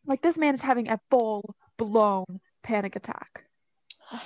Like 0.06 0.22
this 0.22 0.38
man 0.38 0.54
is 0.54 0.62
having 0.62 0.90
a 0.90 1.00
full 1.10 1.56
blown 1.78 2.40
panic 2.62 2.96
attack. 2.96 3.46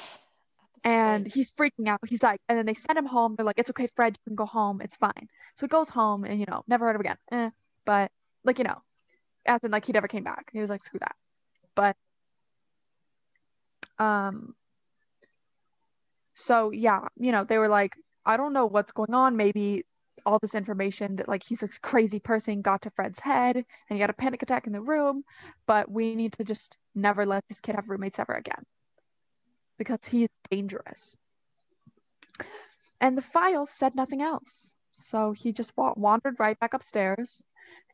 And 0.84 1.30
he's 1.30 1.52
freaking 1.52 1.88
out. 1.88 2.00
He's 2.08 2.24
like, 2.24 2.40
and 2.48 2.58
then 2.58 2.66
they 2.66 2.74
send 2.74 2.98
him 2.98 3.08
home. 3.08 3.36
They're 3.36 3.46
like, 3.46 3.60
it's 3.60 3.70
okay, 3.72 3.90
Fred, 3.94 4.14
you 4.14 4.30
can 4.30 4.36
go 4.36 4.46
home. 4.46 4.80
It's 4.80 4.96
fine. 4.96 5.28
So 5.56 5.66
he 5.66 5.68
goes 5.68 5.90
home 5.90 6.24
and, 6.24 6.40
you 6.40 6.46
know, 6.48 6.64
never 6.66 6.86
heard 6.86 6.96
of 6.96 7.02
again. 7.02 7.18
Eh. 7.30 7.50
But, 7.84 8.10
like, 8.46 8.58
you 8.58 8.64
know, 8.64 8.82
as 9.46 9.62
in, 9.64 9.72
like, 9.72 9.86
he 9.86 9.92
never 9.92 10.08
came 10.08 10.24
back. 10.24 10.50
He 10.54 10.62
was 10.62 10.70
like, 10.70 10.84
screw 10.86 11.00
that. 11.00 11.16
But, 11.76 11.98
um, 14.00 14.56
so 16.36 16.72
yeah, 16.72 17.02
you 17.18 17.32
know, 17.32 17.44
they 17.44 17.58
were 17.58 17.68
like, 17.68 17.94
I 18.26 18.38
don't 18.38 18.54
know 18.54 18.66
what's 18.66 18.92
going 18.92 19.14
on. 19.14 19.38
Maybe 19.38 19.86
all 20.26 20.40
this 20.40 20.56
information 20.56 21.16
that, 21.16 21.28
like, 21.30 21.44
he's 21.44 21.64
a 21.64 21.70
crazy 21.82 22.20
person 22.20 22.62
got 22.62 22.82
to 22.84 22.92
Fred's 22.92 23.22
head 23.22 23.56
and 23.56 23.66
he 23.90 24.00
got 24.00 24.10
a 24.10 24.14
panic 24.14 24.44
attack 24.44 24.68
in 24.68 24.74
the 24.74 24.82
room. 24.82 25.24
But 25.66 25.90
we 25.90 26.16
need 26.16 26.34
to 26.34 26.44
just 26.44 26.78
never 26.94 27.26
let 27.26 27.44
this 27.48 27.62
kid 27.62 27.76
have 27.76 27.90
roommates 27.90 28.20
ever 28.20 28.34
again 28.34 28.64
because 29.78 30.06
he's 30.06 30.30
dangerous. 30.50 31.16
And 33.00 33.18
the 33.18 33.22
file 33.22 33.66
said 33.66 33.96
nothing 33.96 34.22
else. 34.22 34.76
So 34.94 35.32
he 35.32 35.54
just 35.54 35.72
wa- 35.78 35.94
wandered 35.96 36.36
right 36.40 36.60
back 36.60 36.74
upstairs. 36.74 37.44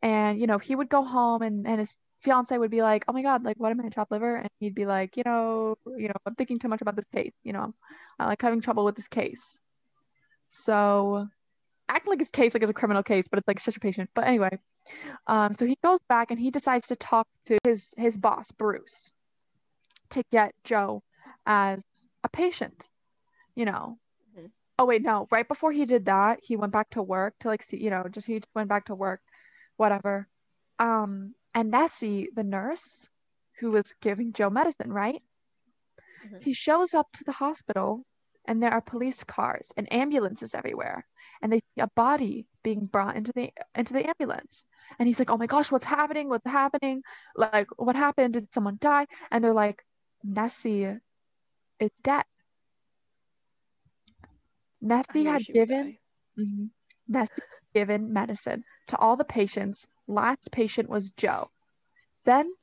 And, 0.02 0.40
you 0.40 0.48
know, 0.48 0.58
he 0.58 0.76
would 0.76 0.90
go 0.90 1.04
home 1.04 1.42
and, 1.42 1.68
and 1.68 1.80
his 1.80 1.94
fiance 2.24 2.58
would 2.58 2.72
be 2.72 2.82
like, 2.82 3.04
oh 3.08 3.14
my 3.14 3.22
God, 3.22 3.44
like, 3.44 3.58
what 3.60 3.72
am 3.72 3.82
I, 3.82 3.90
chopped 3.90 4.12
liver? 4.12 4.38
And 4.38 4.50
he'd 4.60 4.76
be 4.76 4.86
like, 4.86 5.18
you 5.18 5.24
know, 5.26 5.76
you 5.98 6.08
know, 6.08 6.16
I'm 6.26 6.36
thinking 6.36 6.60
too 6.60 6.68
much 6.70 6.82
about 6.82 6.96
this 6.96 7.06
case. 7.14 7.34
You 7.44 7.54
know, 7.54 7.74
I'm 8.20 8.28
like 8.28 8.42
having 8.42 8.62
trouble 8.62 8.86
with 8.86 8.96
this 8.96 9.08
case. 9.08 9.58
So 10.50 11.28
acting 11.90 12.12
like 12.12 12.20
his 12.20 12.30
case 12.30 12.54
like 12.54 12.64
it's 12.64 12.70
a 12.70 12.74
criminal 12.74 13.04
case, 13.04 13.28
but 13.30 13.40
it's 13.40 13.48
like 13.48 13.60
such 13.60 13.78
a 13.78 13.80
patient. 13.80 14.10
But 14.14 14.26
anyway, 14.28 14.58
um, 15.28 15.54
so 15.54 15.66
he 15.66 15.78
goes 15.84 16.00
back 16.10 16.32
and 16.32 16.40
he 16.40 16.52
decides 16.52 16.88
to 16.88 16.96
talk 16.96 17.28
to 17.48 17.58
his 17.64 17.94
his 17.98 18.18
boss, 18.18 18.52
Bruce, 18.52 19.12
to 20.10 20.24
get 20.32 20.54
Joe 20.64 21.04
as 21.46 21.84
a 22.24 22.30
patient, 22.30 22.88
you 23.56 23.66
know. 23.66 23.98
Mhm. 24.38 24.52
Oh 24.80 24.86
wait, 24.86 25.02
no, 25.02 25.28
right 25.32 25.48
before 25.48 25.72
he 25.72 25.86
did 25.86 26.06
that, 26.06 26.40
he 26.44 26.56
went 26.56 26.74
back 26.74 26.90
to 26.92 27.02
work 27.02 27.36
to 27.40 27.48
like 27.48 27.64
see, 27.64 27.78
you 27.84 27.90
know, 27.90 28.06
just 28.10 28.28
he 28.28 28.42
went 28.56 28.70
back 28.70 28.86
to 28.86 28.96
work, 28.96 29.22
whatever. 29.78 30.28
Um, 30.80 31.36
and 31.54 31.72
Nessie, 31.72 32.30
the 32.36 32.44
nurse 32.44 33.10
who 33.60 33.72
was 33.72 33.94
giving 34.02 34.34
Joe 34.34 34.50
medicine, 34.50 34.92
right? 34.92 35.22
Mhm. 36.26 36.42
He 36.42 36.54
shows 36.54 36.94
up 36.94 37.12
to 37.14 37.24
the 37.24 37.34
hospital 37.34 38.06
and 38.46 38.62
there 38.62 38.72
are 38.72 38.82
police 38.82 39.24
cars 39.24 39.72
and 39.78 39.92
ambulances 39.92 40.54
everywhere. 40.56 41.08
And 41.42 41.52
they 41.52 41.60
see 41.60 41.82
a 41.82 41.88
body 41.96 42.46
being 42.64 42.86
brought 42.86 43.16
into 43.16 43.32
the 43.34 43.52
into 43.76 43.94
the 43.94 44.08
ambulance. 44.08 44.66
And 45.00 45.08
he's 45.08 45.20
like, 45.20 45.30
Oh 45.30 45.38
my 45.38 45.48
gosh, 45.48 45.72
what's 45.72 45.86
happening? 45.86 46.30
What's 46.30 46.46
happening? 46.46 47.04
Like, 47.36 47.68
what 47.78 47.96
happened? 47.96 48.34
Did 48.34 48.54
someone 48.54 48.78
die? 48.80 49.08
And 49.32 49.44
they're 49.44 49.54
like, 49.54 49.86
Nessie 50.24 50.98
is 51.80 51.92
dead. 52.02 52.24
Nessie 54.82 55.26
had 55.26 55.46
given. 55.46 55.98
Mhm. 56.38 56.70
Nessie 57.08 57.42
given 57.74 58.14
medicine 58.14 58.64
to 58.88 58.98
all 58.98 59.16
the 59.16 59.26
patients. 59.26 59.88
Last 60.08 60.52
patient 60.52 60.90
was 60.90 61.10
Joe. 61.12 61.50
Then 62.26 62.54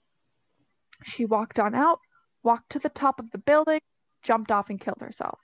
she 1.05 1.25
walked 1.25 1.59
on 1.59 1.75
out, 1.75 2.01
walked 2.43 2.71
to 2.73 2.79
the 2.79 2.89
top 2.89 3.19
of 3.19 3.31
the 3.31 3.39
building, 3.39 3.81
jumped 4.23 4.51
off, 4.51 4.71
and 4.71 4.81
killed 4.81 5.01
herself. 5.01 5.39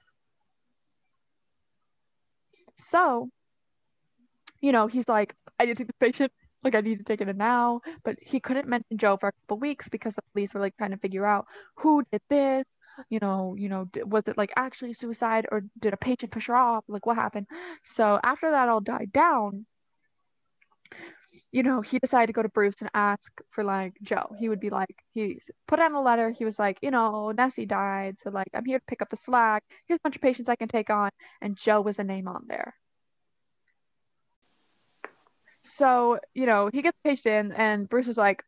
So, 2.77 3.31
you 4.61 4.73
know, 4.73 4.87
he's 4.87 5.09
like, 5.09 5.35
I 5.59 5.65
need 5.65 5.77
to 5.77 5.85
take 5.85 5.89
this 5.89 6.11
patient. 6.13 6.33
Like, 6.63 6.75
I 6.75 6.81
need 6.81 6.99
to 6.99 7.05
take 7.05 7.21
it 7.21 7.37
now. 7.37 7.81
But 8.05 8.17
he 8.21 8.41
couldn't 8.41 8.69
mention 8.69 8.99
Joe 8.99 9.17
for 9.17 9.29
a 9.29 9.33
couple 9.33 9.59
weeks 9.59 9.89
because 9.89 10.15
the 10.15 10.23
police 10.33 10.55
were 10.55 10.61
like 10.61 10.77
trying 10.77 10.91
to 10.91 10.99
figure 10.99 11.27
out 11.27 11.47
who 11.77 12.03
did 12.13 12.23
this. 12.29 12.65
You 13.11 13.19
know, 13.21 13.55
you 13.59 13.69
know, 13.69 13.89
was 14.05 14.27
it 14.27 14.39
like 14.39 14.53
actually 14.57 14.95
suicide 14.95 15.47
or 15.53 15.63
did 15.79 15.93
a 15.93 15.99
patient 15.99 16.33
push 16.33 16.47
her 16.47 16.57
off? 16.57 16.85
Like, 16.89 17.05
what 17.07 17.17
happened? 17.17 17.47
So 17.85 18.19
after 18.23 18.51
that 18.51 18.69
all 18.69 18.81
died 18.81 19.13
down, 19.13 19.67
you 21.57 21.63
know, 21.63 21.81
he 21.81 21.99
decided 21.99 22.27
to 22.27 22.35
go 22.35 22.43
to 22.43 22.51
Bruce 22.51 22.75
and 22.83 22.91
ask 22.93 23.33
for 23.51 23.65
like 23.65 23.95
Joe. 24.03 24.37
He 24.39 24.51
would 24.51 24.61
be 24.61 24.69
like, 24.69 24.95
he 25.15 25.41
put 25.67 25.79
out 25.79 25.93
a 25.93 26.01
letter. 26.01 26.29
He 26.29 26.45
was 26.45 26.59
like, 26.59 26.79
you 26.83 26.91
know, 26.91 27.31
Nessie 27.31 27.65
died, 27.65 28.21
so 28.21 28.29
like 28.29 28.49
I'm 28.53 28.67
here 28.67 28.79
to 28.79 28.85
pick 28.87 29.01
up 29.01 29.09
the 29.09 29.17
slack. 29.17 29.65
Here's 29.87 29.99
a 29.99 30.03
bunch 30.03 30.17
of 30.17 30.23
patients 30.23 30.51
I 30.51 30.57
can 30.57 30.69
take 30.69 30.91
on, 30.91 31.09
and 31.41 31.57
Joe 31.57 31.81
was 31.81 31.99
a 31.99 32.05
name 32.05 32.29
on 32.29 32.45
there. 32.47 32.75
So 35.65 36.19
you 36.35 36.45
know, 36.45 36.69
he 36.71 36.83
gets 36.83 36.99
patient 37.03 37.27
in, 37.27 37.53
and 37.53 37.89
Bruce 37.89 38.09
is 38.09 38.19
like, 38.19 38.43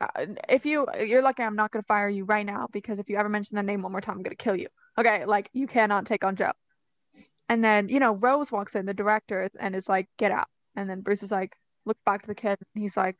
uh, 0.00 0.24
if 0.48 0.64
you 0.64 0.86
you're 0.98 1.22
lucky, 1.22 1.42
I'm 1.42 1.56
not 1.56 1.72
gonna 1.72 1.82
fire 1.82 2.08
you 2.08 2.24
right 2.24 2.46
now 2.46 2.68
because 2.72 2.98
if 2.98 3.10
you 3.10 3.18
ever 3.18 3.28
mention 3.28 3.56
the 3.56 3.62
name 3.62 3.82
one 3.82 3.92
more 3.92 4.00
time, 4.00 4.16
I'm 4.16 4.22
gonna 4.22 4.34
kill 4.34 4.56
you. 4.56 4.68
Okay, 4.96 5.26
like 5.26 5.50
you 5.52 5.66
cannot 5.66 6.06
take 6.06 6.24
on 6.24 6.36
Joe. 6.36 6.52
And 7.50 7.62
then 7.62 7.90
you 7.90 8.00
know, 8.00 8.14
Rose 8.14 8.50
walks 8.50 8.76
in, 8.76 8.86
the 8.86 8.94
director, 8.94 9.50
and 9.60 9.76
is 9.76 9.90
like, 9.90 10.08
get 10.16 10.32
out. 10.32 10.48
And 10.74 10.88
then 10.88 11.02
Bruce 11.02 11.22
is 11.22 11.30
like, 11.30 11.52
looks 11.84 12.00
back 12.04 12.22
to 12.22 12.28
the 12.28 12.34
kid 12.34 12.58
and 12.74 12.82
he's 12.82 12.96
like, 12.96 13.16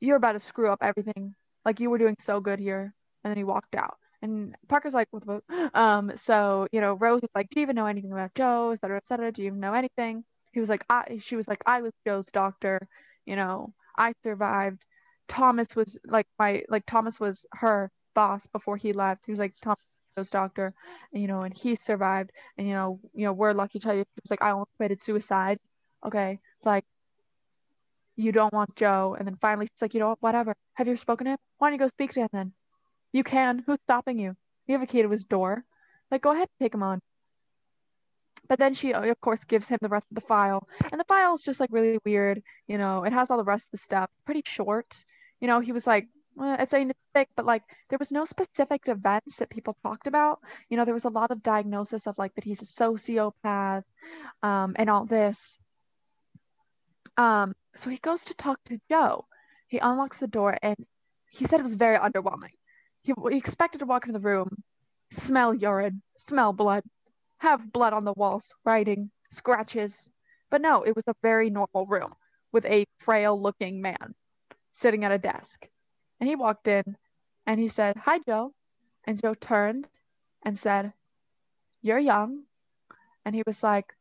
You're 0.00 0.16
about 0.16 0.32
to 0.32 0.40
screw 0.40 0.70
up 0.70 0.80
everything. 0.82 1.34
Like 1.64 1.80
you 1.80 1.90
were 1.90 1.98
doing 1.98 2.16
so 2.18 2.40
good 2.40 2.58
here. 2.58 2.94
And 3.24 3.30
then 3.30 3.36
he 3.38 3.44
walked 3.44 3.74
out. 3.74 3.96
And 4.20 4.54
Parker's 4.68 4.94
like, 4.94 5.08
What 5.10 5.26
the? 5.26 5.70
Um, 5.74 6.12
so, 6.16 6.66
you 6.72 6.80
know, 6.80 6.94
Rose 6.94 7.22
was 7.22 7.30
like, 7.34 7.50
Do 7.50 7.60
you 7.60 7.64
even 7.64 7.76
know 7.76 7.86
anything 7.86 8.12
about 8.12 8.34
Joe? 8.34 8.70
Et 8.72 8.80
cetera, 8.80 8.96
et 8.96 9.06
cetera. 9.06 9.32
Do 9.32 9.42
you 9.42 9.48
even 9.48 9.60
know 9.60 9.74
anything? 9.74 10.24
He 10.52 10.60
was 10.60 10.68
like, 10.68 10.84
I 10.88 11.18
she 11.20 11.36
was 11.36 11.48
like, 11.48 11.62
I 11.66 11.80
was 11.82 11.92
Joe's 12.06 12.26
doctor, 12.26 12.88
you 13.26 13.36
know, 13.36 13.72
I 13.96 14.12
survived. 14.22 14.84
Thomas 15.28 15.74
was 15.74 15.98
like 16.06 16.26
my 16.38 16.62
like 16.68 16.84
Thomas 16.86 17.18
was 17.18 17.46
her 17.54 17.90
boss 18.14 18.46
before 18.46 18.76
he 18.76 18.92
left. 18.92 19.24
He 19.26 19.32
was 19.32 19.38
like 19.40 19.54
Thomas 19.62 19.78
was 20.16 20.26
Joe's 20.26 20.30
doctor, 20.30 20.74
and 21.12 21.22
you 21.22 21.28
know, 21.28 21.42
and 21.42 21.56
he 21.56 21.76
survived. 21.76 22.30
And 22.58 22.68
you 22.68 22.74
know, 22.74 23.00
you 23.14 23.24
know, 23.24 23.32
we're 23.32 23.54
lucky 23.54 23.78
to 23.78 23.84
tell 23.84 23.94
you. 23.94 24.00
He 24.00 24.20
was 24.22 24.30
like, 24.30 24.42
I 24.42 24.50
almost 24.50 24.70
committed 24.76 25.00
suicide. 25.02 25.58
Okay, 26.04 26.40
like 26.64 26.84
you 28.16 28.32
don't 28.32 28.52
want 28.52 28.76
Joe. 28.76 29.16
And 29.18 29.26
then 29.26 29.36
finally 29.40 29.66
she's 29.66 29.82
like, 29.82 29.94
you 29.94 30.00
know 30.00 30.10
what, 30.10 30.22
whatever. 30.22 30.54
Have 30.74 30.88
you 30.88 30.96
spoken 30.96 31.24
to 31.26 31.32
him? 31.32 31.38
Why 31.58 31.68
don't 31.68 31.74
you 31.74 31.78
go 31.78 31.88
speak 31.88 32.12
to 32.12 32.20
him 32.20 32.28
then? 32.32 32.52
You 33.12 33.24
can. 33.24 33.62
Who's 33.66 33.78
stopping 33.84 34.18
you? 34.18 34.36
You 34.66 34.74
have 34.74 34.82
a 34.82 34.86
key 34.86 35.02
to 35.02 35.10
his 35.10 35.24
door. 35.24 35.64
Like, 36.10 36.22
go 36.22 36.30
ahead 36.30 36.48
and 36.48 36.64
take 36.64 36.74
him 36.74 36.82
on. 36.82 37.00
But 38.48 38.58
then 38.58 38.74
she, 38.74 38.92
of 38.92 39.20
course, 39.20 39.44
gives 39.44 39.68
him 39.68 39.78
the 39.80 39.88
rest 39.88 40.08
of 40.10 40.14
the 40.14 40.20
file. 40.20 40.68
And 40.90 41.00
the 41.00 41.04
file 41.04 41.34
is 41.34 41.42
just 41.42 41.60
like 41.60 41.70
really 41.72 41.98
weird. 42.04 42.42
You 42.66 42.78
know, 42.78 43.04
it 43.04 43.12
has 43.12 43.30
all 43.30 43.38
the 43.38 43.44
rest 43.44 43.68
of 43.68 43.72
the 43.72 43.78
stuff. 43.78 44.10
Pretty 44.26 44.42
short. 44.44 45.04
You 45.40 45.48
know, 45.48 45.60
he 45.60 45.72
was 45.72 45.86
like, 45.86 46.08
well, 46.34 46.56
it's 46.58 46.72
a 46.72 46.80
it's 46.80 46.98
sick, 47.14 47.28
but 47.36 47.46
like 47.46 47.62
there 47.90 47.98
was 47.98 48.10
no 48.10 48.24
specific 48.24 48.82
events 48.88 49.36
that 49.36 49.50
people 49.50 49.76
talked 49.82 50.06
about. 50.06 50.38
You 50.68 50.76
know, 50.76 50.84
there 50.84 50.94
was 50.94 51.04
a 51.04 51.10
lot 51.10 51.30
of 51.30 51.42
diagnosis 51.42 52.06
of 52.06 52.16
like 52.18 52.34
that 52.34 52.44
he's 52.44 52.62
a 52.62 52.64
sociopath 52.64 53.84
um, 54.42 54.74
and 54.76 54.88
all 54.88 55.04
this. 55.04 55.58
Um, 57.22 57.54
so 57.76 57.88
he 57.88 57.98
goes 57.98 58.24
to 58.24 58.34
talk 58.34 58.58
to 58.64 58.80
Joe. 58.90 59.26
He 59.68 59.78
unlocks 59.78 60.18
the 60.18 60.26
door 60.26 60.58
and 60.60 60.76
he 61.30 61.46
said 61.46 61.60
it 61.60 61.70
was 61.70 61.76
very 61.76 61.96
underwhelming. 61.96 62.56
He, 63.02 63.12
he 63.30 63.36
expected 63.36 63.78
to 63.78 63.86
walk 63.86 64.06
into 64.06 64.18
the 64.18 64.28
room, 64.28 64.64
smell 65.12 65.54
urine, 65.54 66.02
smell 66.18 66.52
blood, 66.52 66.82
have 67.38 67.72
blood 67.72 67.92
on 67.92 68.04
the 68.04 68.12
walls, 68.14 68.52
writing, 68.64 69.12
scratches. 69.30 70.10
But 70.50 70.62
no, 70.62 70.82
it 70.82 70.96
was 70.96 71.04
a 71.06 71.14
very 71.22 71.48
normal 71.48 71.86
room 71.86 72.12
with 72.50 72.64
a 72.66 72.86
frail 72.98 73.40
looking 73.40 73.80
man 73.80 74.14
sitting 74.72 75.04
at 75.04 75.12
a 75.12 75.18
desk. 75.18 75.68
And 76.18 76.28
he 76.28 76.34
walked 76.34 76.66
in 76.66 76.96
and 77.46 77.60
he 77.60 77.68
said, 77.68 77.98
Hi, 78.04 78.18
Joe. 78.26 78.52
And 79.04 79.20
Joe 79.20 79.34
turned 79.34 79.86
and 80.44 80.58
said, 80.58 80.92
You're 81.82 81.98
young. 82.00 82.44
And 83.24 83.34
he 83.36 83.44
was 83.46 83.62
like, 83.62 83.94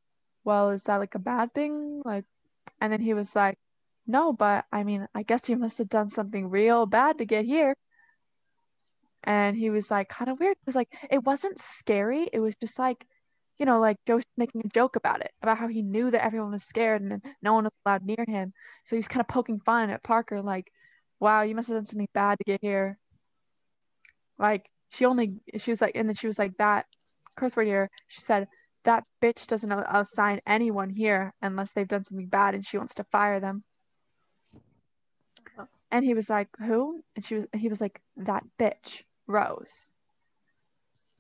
Well, 0.44 0.72
is 0.72 0.84
that 0.84 0.98
like 0.98 1.14
a 1.14 1.20
bad 1.20 1.54
thing? 1.54 2.02
Like, 2.04 2.26
and 2.82 2.92
then 2.92 3.02
he 3.02 3.14
was 3.14 3.36
like, 3.36 3.58
No, 4.08 4.34
but 4.34 4.66
I 4.72 4.84
mean, 4.84 5.08
I 5.16 5.24
guess 5.24 5.48
you 5.50 5.58
must 5.58 5.78
have 5.78 5.90
done 5.90 6.10
something 6.10 6.50
real 6.50 6.86
bad 6.86 7.20
to 7.20 7.26
get 7.26 7.46
here. 7.46 7.76
And 9.24 9.56
he 9.56 9.70
was 9.70 9.92
like, 9.92 10.10
kind 10.10 10.32
of 10.32 10.40
weird 10.40 10.58
because, 10.62 10.76
like, 10.76 10.90
it 11.12 11.24
wasn't 11.24 11.60
scary. 11.60 12.28
It 12.34 12.40
was 12.40 12.56
just 12.56 12.80
like, 12.80 13.06
you 13.60 13.66
know, 13.68 13.80
like 13.80 13.98
Joe 14.08 14.16
was 14.16 14.26
making 14.38 14.64
a 14.66 14.70
joke 14.70 14.96
about 14.96 15.22
it, 15.22 15.32
about 15.44 15.60
how 15.60 15.68
he 15.68 15.84
knew 15.84 16.10
that 16.12 16.26
everyone 16.26 16.52
was 16.52 16.64
scared 16.64 17.02
and 17.02 17.22
no 17.44 17.54
one 17.54 17.66
was 17.66 17.74
allowed 17.86 18.04
near 18.06 18.26
him. 18.28 18.54
So 18.86 18.96
he 18.96 19.00
was 19.00 19.08
kind 19.08 19.22
of 19.22 19.28
poking 19.28 19.60
fun 19.60 19.92
at 19.92 20.04
Parker, 20.04 20.42
like, 20.42 20.72
wow, 21.20 21.44
you 21.44 21.54
must 21.56 21.70
have 21.70 21.78
done 21.78 21.86
something 21.86 22.08
bad 22.14 22.40
to 22.40 22.44
get 22.44 22.62
here. 22.62 22.98
Like, 24.40 24.68
she 24.90 25.06
only, 25.06 25.36
she 25.58 25.70
was 25.72 25.82
like, 25.82 25.96
and 25.96 26.10
then 26.10 26.16
she 26.16 26.28
was 26.28 26.40
like, 26.40 26.58
that 26.58 26.88
curse 27.38 27.56
word 27.56 27.68
here, 27.68 27.92
she 28.08 28.22
said, 28.22 28.48
that 28.84 29.04
bitch 29.22 29.48
doesn't 29.48 29.72
assign 29.72 30.42
anyone 30.46 30.90
here 30.90 31.34
unless 31.42 31.72
they've 31.72 31.88
done 31.88 32.04
something 32.04 32.28
bad 32.28 32.56
and 32.56 32.66
she 32.66 32.78
wants 32.78 32.96
to 32.96 33.04
fire 33.04 33.40
them. 33.40 33.64
And 35.92 36.06
he 36.06 36.14
was 36.14 36.30
like, 36.30 36.48
who? 36.58 37.02
And 37.16 37.26
she 37.26 37.36
was, 37.36 37.46
he 37.54 37.68
was 37.68 37.82
like, 37.82 38.02
that 38.18 38.44
bitch, 38.58 39.04
Rose. 39.28 39.92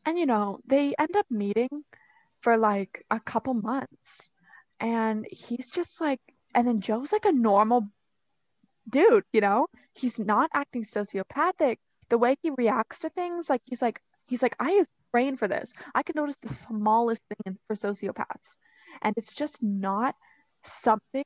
And 0.05 0.17
you 0.17 0.25
know, 0.25 0.59
they 0.65 0.95
end 0.97 1.15
up 1.15 1.25
meeting 1.29 1.83
for 2.39 2.57
like 2.57 3.05
a 3.11 3.19
couple 3.19 3.53
months. 3.53 4.31
And 4.79 5.27
he's 5.29 5.69
just 5.69 6.01
like, 6.01 6.21
and 6.55 6.67
then 6.67 6.81
Joe's 6.81 7.11
like 7.11 7.25
a 7.25 7.31
normal 7.31 7.89
dude, 8.89 9.25
you 9.31 9.41
know? 9.41 9.67
He's 9.93 10.19
not 10.19 10.49
acting 10.53 10.83
sociopathic. 10.83 11.77
The 12.09 12.17
way 12.17 12.35
he 12.41 12.49
reacts 12.49 12.99
to 13.01 13.09
things, 13.09 13.49
like 13.49 13.61
he's 13.65 13.81
like, 13.81 14.01
he's 14.25 14.41
like, 14.41 14.55
I 14.59 14.85
trained 15.11 15.39
for 15.39 15.47
this. 15.47 15.73
I 15.93 16.03
can 16.03 16.13
notice 16.15 16.37
the 16.41 16.49
smallest 16.49 17.21
thing 17.43 17.57
for 17.67 17.75
sociopaths. 17.75 18.57
And 19.01 19.13
it's 19.17 19.35
just 19.35 19.61
not 19.61 20.15
something 20.63 21.23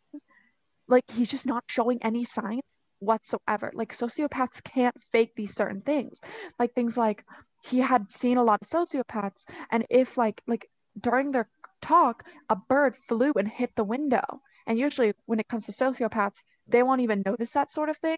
like 0.88 1.04
he's 1.12 1.32
just 1.32 1.46
not 1.46 1.64
showing 1.68 2.00
any 2.02 2.24
sign 2.24 2.62
whatsoever. 3.00 3.72
Like 3.74 3.96
sociopaths 3.96 4.64
can't 4.64 4.96
fake 5.12 5.34
these 5.36 5.54
certain 5.54 5.82
things. 5.82 6.22
Like 6.60 6.74
things 6.74 6.98
like 6.98 7.24
he 7.64 7.80
had 7.80 8.12
seen 8.12 8.38
a 8.38 8.44
lot 8.44 8.62
of 8.62 8.68
sociopaths 8.68 9.46
and 9.72 9.86
if 9.90 10.18
like 10.18 10.42
like 10.48 10.70
during 11.00 11.32
their 11.32 11.50
talk 11.82 12.24
a 12.50 12.56
bird 12.56 12.96
flew 12.96 13.34
and 13.36 13.48
hit 13.48 13.72
the 13.76 13.84
window. 13.84 14.42
And 14.68 14.80
usually 14.80 15.14
when 15.26 15.40
it 15.40 15.48
comes 15.48 15.66
to 15.66 15.72
sociopaths, 15.72 16.44
they 16.68 16.84
won't 16.84 17.02
even 17.02 17.24
notice 17.26 17.54
that 17.54 17.72
sort 17.72 17.90
of 17.90 17.98
thing 17.98 18.18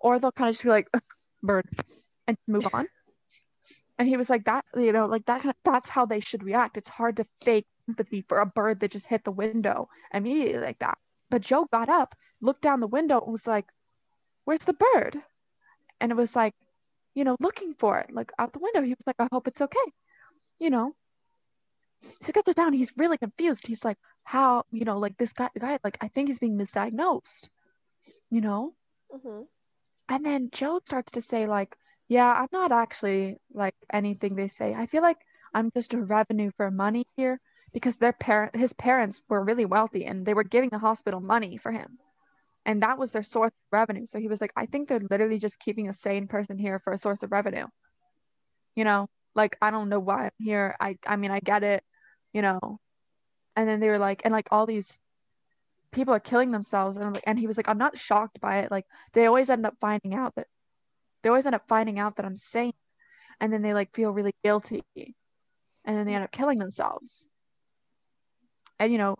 or 0.00 0.18
they'll 0.18 0.32
kind 0.32 0.48
of 0.48 0.54
just 0.54 0.64
be 0.64 0.70
like 0.70 0.88
bird 1.42 1.66
and 2.26 2.36
move 2.46 2.68
on. 2.72 2.88
And 3.98 4.08
he 4.08 4.16
was 4.16 4.30
like 4.30 4.44
that, 4.44 4.64
you 4.76 4.92
know, 4.92 5.06
like 5.06 5.26
that 5.26 5.42
kind 5.42 5.50
of 5.50 5.56
that's 5.64 5.88
how 5.88 6.06
they 6.06 6.20
should 6.20 6.44
react. 6.44 6.76
It's 6.76 6.88
hard 6.88 7.16
to 7.16 7.24
fake 7.42 7.66
empathy 7.88 8.24
for 8.28 8.38
a 8.38 8.46
bird 8.46 8.80
that 8.80 8.92
just 8.92 9.06
hit 9.06 9.24
the 9.24 9.32
window 9.32 9.88
immediately 10.14 10.60
like 10.60 10.78
that. 10.78 10.98
But 11.30 11.42
Joe 11.42 11.66
got 11.72 11.88
up, 11.88 12.14
looked 12.40 12.62
down 12.62 12.80
the 12.80 12.86
window, 12.86 13.20
and 13.20 13.32
was 13.32 13.46
like, 13.46 13.66
Where's 14.44 14.64
the 14.64 14.72
bird? 14.72 15.18
And 16.00 16.12
it 16.12 16.16
was 16.16 16.36
like, 16.36 16.54
you 17.14 17.24
know, 17.24 17.36
looking 17.40 17.74
for 17.74 17.98
it, 17.98 18.10
like 18.12 18.30
out 18.38 18.52
the 18.52 18.60
window. 18.60 18.82
He 18.82 18.90
was 18.90 19.06
like, 19.06 19.16
I 19.18 19.28
hope 19.32 19.48
it's 19.48 19.60
okay. 19.60 19.92
You 20.60 20.70
know. 20.70 20.94
So 22.00 22.26
he 22.26 22.32
gets 22.32 22.48
it 22.48 22.56
down. 22.56 22.72
He's 22.72 22.92
really 22.96 23.18
confused. 23.18 23.66
He's 23.66 23.84
like, 23.84 23.98
how, 24.22 24.64
you 24.70 24.84
know, 24.84 24.98
like 24.98 25.16
this 25.16 25.32
guy, 25.32 25.48
guy, 25.58 25.78
like 25.82 25.98
I 26.00 26.08
think 26.08 26.28
he's 26.28 26.38
being 26.38 26.56
misdiagnosed. 26.56 27.48
You 28.30 28.40
know. 28.40 28.74
Mm-hmm. 29.12 29.42
And 30.08 30.24
then 30.24 30.48
Joe 30.52 30.80
starts 30.84 31.12
to 31.12 31.20
say, 31.20 31.44
like, 31.44 31.76
yeah, 32.08 32.32
I'm 32.32 32.48
not 32.52 32.72
actually 32.72 33.38
like 33.52 33.74
anything 33.92 34.34
they 34.34 34.48
say. 34.48 34.74
I 34.74 34.86
feel 34.86 35.02
like 35.02 35.18
I'm 35.54 35.70
just 35.72 35.94
a 35.94 35.98
revenue 35.98 36.50
for 36.56 36.70
money 36.70 37.06
here 37.16 37.40
because 37.72 37.98
their 37.98 38.14
parent 38.14 38.56
his 38.56 38.72
parents 38.72 39.22
were 39.28 39.44
really 39.44 39.66
wealthy 39.66 40.04
and 40.06 40.24
they 40.24 40.34
were 40.34 40.44
giving 40.44 40.70
the 40.70 40.78
hospital 40.78 41.20
money 41.20 41.58
for 41.58 41.70
him. 41.70 41.98
And 42.64 42.82
that 42.82 42.98
was 42.98 43.12
their 43.12 43.22
source 43.22 43.52
of 43.52 43.72
revenue. 43.72 44.06
So 44.06 44.18
he 44.18 44.28
was 44.28 44.40
like 44.40 44.52
i 44.56 44.66
think 44.66 44.88
they're 44.88 45.00
literally 45.10 45.38
just 45.38 45.58
keeping 45.60 45.88
a 45.88 45.94
sane 45.94 46.26
person 46.28 46.58
here 46.58 46.78
for 46.78 46.92
a 46.92 46.98
source 46.98 47.22
of 47.22 47.32
revenue. 47.32 47.66
You 48.74 48.84
know 48.84 49.08
like 49.34 49.56
i 49.62 49.70
don't 49.70 49.90
know 49.90 50.00
why 50.00 50.24
i'm 50.26 50.30
here. 50.38 50.76
I 50.80 50.96
i 51.06 51.16
mean 51.16 51.30
i 51.30 51.40
get 51.40 51.62
it 51.62 51.84
you 52.32 52.42
know. 52.42 52.80
And 53.56 53.68
then 53.68 53.80
they 53.80 53.88
were 53.88 53.98
like 53.98 54.22
and 54.24 54.32
like 54.32 54.48
all 54.50 54.66
these 54.66 55.00
people 55.92 56.14
are 56.14 56.20
killing 56.20 56.52
themselves. 56.52 56.96
And 56.96 57.14
like 57.14 57.24
and 57.26 57.38
he 57.38 57.46
was 57.46 57.58
like 57.58 57.68
i'm 57.68 57.78
not 57.78 57.98
shocked 57.98 58.40
by 58.40 58.60
it. 58.60 58.70
Like 58.70 58.86
they 59.12 59.26
always 59.26 59.50
end 59.50 59.66
up 59.66 59.76
finding 59.80 60.14
out 60.14 60.34
that 60.36 60.46
they 61.22 61.28
always 61.28 61.46
end 61.46 61.54
up 61.54 61.66
finding 61.68 61.98
out 61.98 62.16
that 62.16 62.26
i'm 62.26 62.36
sane 62.36 62.72
and 63.40 63.52
then 63.52 63.62
they 63.62 63.74
like 63.74 63.94
feel 63.94 64.10
really 64.10 64.34
guilty 64.42 64.82
and 64.96 65.96
then 65.96 66.04
they 66.06 66.14
end 66.14 66.24
up 66.24 66.32
killing 66.32 66.58
themselves. 66.58 67.28
And 68.80 68.92
you 68.92 68.98
know 68.98 69.16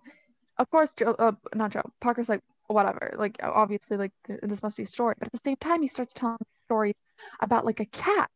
of 0.58 0.70
course 0.70 0.92
joe 0.94 1.14
uh, 1.18 1.32
not 1.54 1.72
joe 1.72 1.82
parker's 2.00 2.28
like 2.28 2.42
whatever 2.66 3.14
like 3.16 3.36
obviously 3.42 3.96
like 3.96 4.12
this 4.42 4.62
must 4.62 4.76
be 4.76 4.82
a 4.82 4.86
story 4.86 5.14
but 5.18 5.28
at 5.28 5.32
the 5.32 5.40
same 5.44 5.56
time 5.56 5.82
he 5.82 5.88
starts 5.88 6.12
telling 6.12 6.36
stories 6.66 6.94
about 7.40 7.64
like 7.64 7.80
a 7.80 7.86
cat 7.86 8.30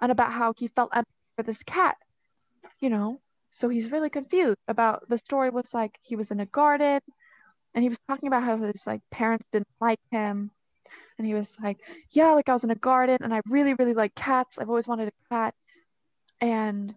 and 0.00 0.10
about 0.10 0.32
how 0.32 0.52
he 0.58 0.66
felt 0.68 0.90
empathy 0.94 1.12
for 1.36 1.42
this 1.42 1.62
cat 1.62 1.96
you 2.80 2.90
know? 2.90 3.20
So 3.50 3.68
he's 3.68 3.90
really 3.90 4.10
confused 4.10 4.58
about 4.68 5.08
the 5.08 5.18
story 5.18 5.50
was 5.50 5.72
like 5.72 5.98
he 6.02 6.16
was 6.16 6.30
in 6.30 6.40
a 6.40 6.46
garden 6.46 7.00
and 7.74 7.82
he 7.82 7.88
was 7.88 7.98
talking 8.08 8.26
about 8.26 8.44
how 8.44 8.56
his 8.58 8.86
like 8.86 9.00
parents 9.10 9.44
didn't 9.52 9.68
like 9.80 10.00
him 10.10 10.50
and 11.18 11.26
he 11.26 11.34
was 11.34 11.56
like 11.62 11.78
yeah 12.10 12.32
like 12.32 12.48
i 12.48 12.52
was 12.52 12.64
in 12.64 12.70
a 12.70 12.76
garden 12.76 13.18
and 13.20 13.34
i 13.34 13.40
really 13.48 13.74
really 13.74 13.94
like 13.94 14.14
cats 14.14 14.58
i've 14.58 14.68
always 14.68 14.88
wanted 14.88 15.08
a 15.08 15.34
cat 15.34 15.54
and 16.40 16.94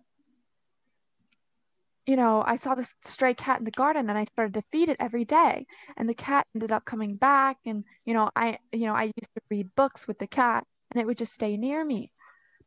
you 2.05 2.15
know, 2.15 2.43
I 2.45 2.55
saw 2.55 2.75
this 2.75 2.95
stray 3.05 3.33
cat 3.33 3.59
in 3.59 3.65
the 3.65 3.71
garden 3.71 4.09
and 4.09 4.17
I 4.17 4.25
started 4.25 4.53
to 4.55 4.63
feed 4.71 4.89
it 4.89 4.97
every 4.99 5.23
day. 5.23 5.65
And 5.97 6.09
the 6.09 6.13
cat 6.13 6.47
ended 6.55 6.71
up 6.71 6.83
coming 6.83 7.15
back. 7.15 7.57
And, 7.65 7.83
you 8.05 8.13
know, 8.13 8.29
I, 8.35 8.57
you 8.71 8.87
know, 8.87 8.95
I 8.95 9.03
used 9.03 9.33
to 9.35 9.41
read 9.49 9.75
books 9.75 10.07
with 10.07 10.17
the 10.17 10.27
cat 10.27 10.65
and 10.91 11.01
it 11.01 11.05
would 11.05 11.17
just 11.17 11.33
stay 11.33 11.57
near 11.57 11.85
me. 11.85 12.11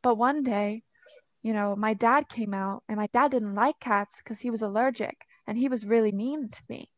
But 0.01 0.15
one 0.15 0.43
day, 0.43 0.83
you 1.43 1.53
know, 1.53 1.75
my 1.75 1.93
dad 1.93 2.29
came 2.29 2.53
out 2.53 2.83
and 2.87 2.97
my 2.97 3.07
dad 3.13 3.31
didn't 3.31 3.55
like 3.55 3.79
cats 3.79 4.21
because 4.23 4.39
he 4.39 4.49
was 4.49 4.61
allergic 4.61 5.15
and 5.45 5.57
he 5.57 5.67
was 5.67 5.85
really 5.85 6.11
mean 6.11 6.49
to 6.49 6.61
me. 6.69 6.89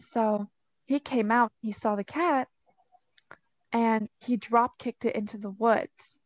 So 0.00 0.48
he 0.86 0.98
came 1.00 1.30
out, 1.30 1.52
he 1.62 1.72
saw 1.72 1.96
the 1.96 2.04
cat 2.04 2.48
and 3.72 4.08
he 4.24 4.36
drop 4.36 4.78
kicked 4.78 5.04
it 5.04 5.14
into 5.14 5.38
the 5.38 5.50
woods. 5.50 6.18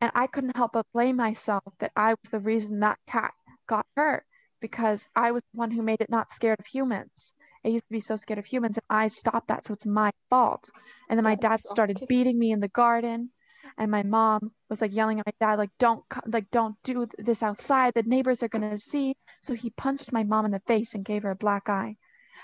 And 0.00 0.10
I 0.14 0.26
couldn't 0.26 0.56
help 0.56 0.72
but 0.72 0.86
blame 0.92 1.16
myself 1.16 1.64
that 1.78 1.92
I 1.94 2.12
was 2.12 2.30
the 2.30 2.38
reason 2.38 2.80
that 2.80 2.98
cat 3.06 3.34
got 3.66 3.86
hurt 3.96 4.24
because 4.60 5.08
I 5.14 5.30
was 5.30 5.42
the 5.52 5.58
one 5.58 5.70
who 5.70 5.82
made 5.82 6.00
it 6.00 6.10
not 6.10 6.30
scared 6.30 6.58
of 6.58 6.66
humans. 6.66 7.34
It 7.64 7.72
used 7.72 7.86
to 7.86 7.92
be 7.92 8.00
so 8.00 8.16
scared 8.16 8.38
of 8.38 8.46
humans, 8.46 8.78
and 8.78 8.84
I 8.88 9.08
stopped 9.08 9.48
that, 9.48 9.66
so 9.66 9.74
it's 9.74 9.86
my 9.86 10.10
fault. 10.30 10.70
And 11.08 11.18
then 11.18 11.24
my 11.24 11.34
dad 11.34 11.66
started 11.66 12.04
beating 12.08 12.38
me 12.38 12.52
in 12.52 12.60
the 12.60 12.68
garden, 12.68 13.30
and 13.76 13.90
my 13.90 14.02
mom 14.02 14.52
was 14.70 14.80
like 14.80 14.94
yelling 14.94 15.20
at 15.20 15.26
my 15.26 15.32
dad, 15.38 15.58
like 15.58 15.70
"Don't 15.78 16.04
like 16.26 16.50
don't 16.50 16.76
do 16.84 17.06
this 17.18 17.42
outside. 17.42 17.94
The 17.94 18.02
neighbors 18.02 18.42
are 18.42 18.48
gonna 18.48 18.78
see." 18.78 19.14
So 19.42 19.54
he 19.54 19.70
punched 19.70 20.12
my 20.12 20.24
mom 20.24 20.46
in 20.46 20.50
the 20.52 20.60
face 20.60 20.94
and 20.94 21.04
gave 21.04 21.22
her 21.22 21.30
a 21.30 21.36
black 21.36 21.68
eye. 21.68 21.96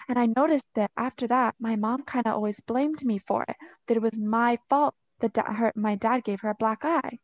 And 0.09 0.18
I 0.18 0.26
noticed 0.26 0.66
that 0.74 0.90
after 0.96 1.26
that, 1.26 1.54
my 1.59 1.76
mom 1.76 2.02
kind 2.02 2.26
of 2.26 2.34
always 2.34 2.61
blamed 2.61 3.04
me 3.04 3.18
for 3.18 3.44
it. 3.48 3.57
That 3.86 3.96
it 3.96 4.02
was 4.02 4.16
my 4.16 4.59
fault 4.68 4.94
that 5.20 5.32
da- 5.32 5.52
her, 5.52 5.72
my 5.74 5.96
dad 5.96 6.24
gave 6.24 6.40
her 6.40 6.50
a 6.50 6.54
black 6.54 6.84
eye. 6.84 7.18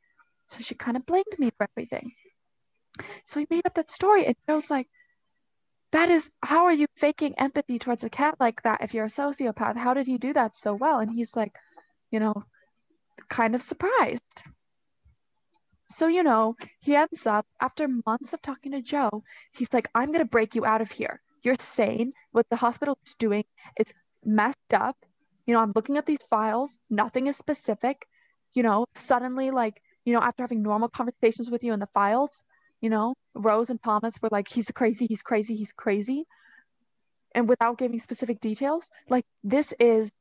So 0.49 0.59
she 0.61 0.74
kind 0.74 0.97
of 0.97 1.07
blamed 1.07 1.39
me 1.39 1.51
for 1.57 1.68
everything. 1.76 2.12
So 3.26 3.41
he 3.41 3.47
made 3.49 3.66
up 3.66 3.74
that 3.74 3.91
story. 3.91 4.26
And 4.26 4.37
Joe's 4.49 4.70
like, 4.70 4.89
that 5.93 6.09
is, 6.09 6.30
how 6.43 6.64
are 6.64 6.72
you 6.72 6.87
faking 6.97 7.35
empathy 7.39 7.78
towards 7.78 8.03
a 8.03 8.11
cat 8.11 8.37
like 8.41 8.62
that 8.62 8.83
if 8.83 8.95
you're 8.95 9.05
a 9.05 9.09
sociopath? 9.09 9.76
How 9.76 9.95
did 9.95 10.07
he 10.07 10.18
do 10.18 10.33
that 10.33 10.57
so 10.57 10.74
well? 10.74 10.99
And 10.99 11.11
he's 11.11 11.37
like, 11.37 11.55
you 12.11 12.18
know, 12.18 12.45
kind 13.28 13.55
of 13.55 13.62
surprised. 13.62 14.43
So, 15.91 16.07
you 16.07 16.22
know, 16.22 16.57
he 16.80 16.97
ends 16.97 17.26
up, 17.26 17.47
after 17.61 17.87
months 18.07 18.33
of 18.33 18.41
talking 18.41 18.72
to 18.72 18.80
Joe, 18.80 19.22
he's 19.53 19.72
like, 19.74 19.89
I'm 19.95 20.07
going 20.07 20.20
to 20.20 20.24
break 20.24 20.55
you 20.55 20.64
out 20.64 20.80
of 20.80 20.91
here. 20.91 21.20
You're 21.43 21.57
sane. 21.59 22.12
What 22.32 22.49
the 22.51 22.57
hospital 22.57 22.99
is 23.07 23.14
doing 23.18 23.45
is 23.78 23.93
messed 24.24 24.74
up. 24.74 24.97
You 25.47 25.55
know, 25.55 25.61
I'm 25.61 25.72
looking 25.74 25.97
at 25.97 26.07
these 26.07 26.22
files. 26.28 26.78
Nothing 26.88 27.26
is 27.26 27.36
specific. 27.36 28.07
You 28.55 28.62
know, 28.62 28.86
suddenly, 28.95 29.51
like, 29.51 29.80
you 30.05 30.12
know, 30.12 30.20
after 30.20 30.43
having 30.43 30.62
normal 30.62 30.88
conversations 30.88 31.51
with 31.51 31.64
you 31.64 31.72
in 31.72 31.80
the 31.80 31.88
files, 31.95 32.45
you 32.82 32.90
know 32.90 33.14
rose 33.34 33.70
and 33.70 33.82
thomas 33.82 34.16
were 34.20 34.28
like 34.30 34.49
he's 34.49 34.70
crazy 34.74 35.07
he's 35.09 35.22
crazy 35.22 35.55
he's 35.55 35.72
crazy 35.72 36.26
and 37.34 37.49
without 37.49 37.78
giving 37.78 37.99
specific 37.99 38.40
details 38.40 38.90
like 39.09 39.24
this 39.43 39.72
is 39.80 40.12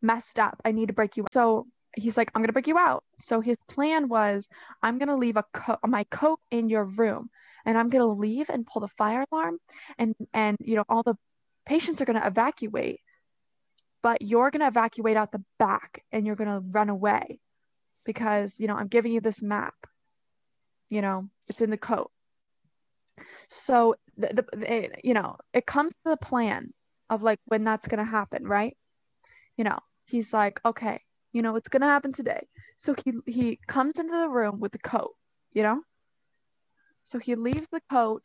messed 0.00 0.38
up 0.38 0.60
i 0.64 0.70
need 0.70 0.86
to 0.86 0.92
break 0.92 1.16
you 1.16 1.24
out. 1.24 1.32
so 1.32 1.66
he's 1.96 2.16
like 2.16 2.30
i'm 2.34 2.42
gonna 2.42 2.52
break 2.52 2.68
you 2.68 2.78
out 2.78 3.02
so 3.18 3.40
his 3.40 3.56
plan 3.68 4.08
was 4.08 4.46
i'm 4.82 4.98
gonna 4.98 5.16
leave 5.16 5.36
a 5.36 5.44
co- 5.52 5.78
my 5.86 6.04
coat 6.04 6.38
in 6.52 6.68
your 6.68 6.84
room 6.84 7.28
and 7.64 7.78
i'm 7.78 7.88
gonna 7.88 8.06
leave 8.06 8.48
and 8.48 8.66
pull 8.66 8.80
the 8.80 8.88
fire 8.88 9.24
alarm 9.30 9.58
and 9.98 10.14
and 10.32 10.56
you 10.60 10.76
know 10.76 10.84
all 10.88 11.02
the 11.02 11.16
patients 11.66 12.00
are 12.00 12.04
gonna 12.04 12.26
evacuate 12.26 13.00
but 14.02 14.20
you're 14.20 14.50
gonna 14.50 14.66
evacuate 14.66 15.16
out 15.16 15.32
the 15.32 15.44
back 15.58 16.04
and 16.10 16.26
you're 16.26 16.36
gonna 16.36 16.60
run 16.60 16.88
away 16.88 17.38
because 18.04 18.58
you 18.58 18.66
know 18.66 18.74
i'm 18.76 18.88
giving 18.88 19.12
you 19.12 19.20
this 19.20 19.42
map 19.42 19.74
you 20.92 21.00
know, 21.00 21.30
it's 21.48 21.62
in 21.62 21.70
the 21.70 21.78
coat. 21.78 22.10
So 23.48 23.94
the, 24.18 24.26
the, 24.26 24.56
the 24.58 24.70
eh, 24.70 24.88
you 25.02 25.14
know, 25.14 25.38
it 25.54 25.64
comes 25.64 25.94
to 25.94 26.10
the 26.10 26.18
plan 26.18 26.74
of 27.08 27.22
like 27.22 27.38
when 27.46 27.64
that's 27.64 27.88
gonna 27.88 28.04
happen, 28.04 28.46
right? 28.46 28.76
You 29.56 29.64
know, 29.64 29.78
he's 30.04 30.34
like, 30.34 30.60
okay, 30.66 31.00
you 31.32 31.40
know, 31.40 31.56
it's 31.56 31.70
gonna 31.70 31.86
happen 31.86 32.12
today. 32.12 32.46
So 32.76 32.94
he 33.02 33.14
he 33.26 33.58
comes 33.66 33.98
into 33.98 34.12
the 34.12 34.28
room 34.28 34.60
with 34.60 34.72
the 34.72 34.80
coat, 34.80 35.14
you 35.54 35.62
know. 35.62 35.80
So 37.04 37.18
he 37.18 37.34
leaves 37.34 37.68
the 37.70 37.80
coat 37.90 38.24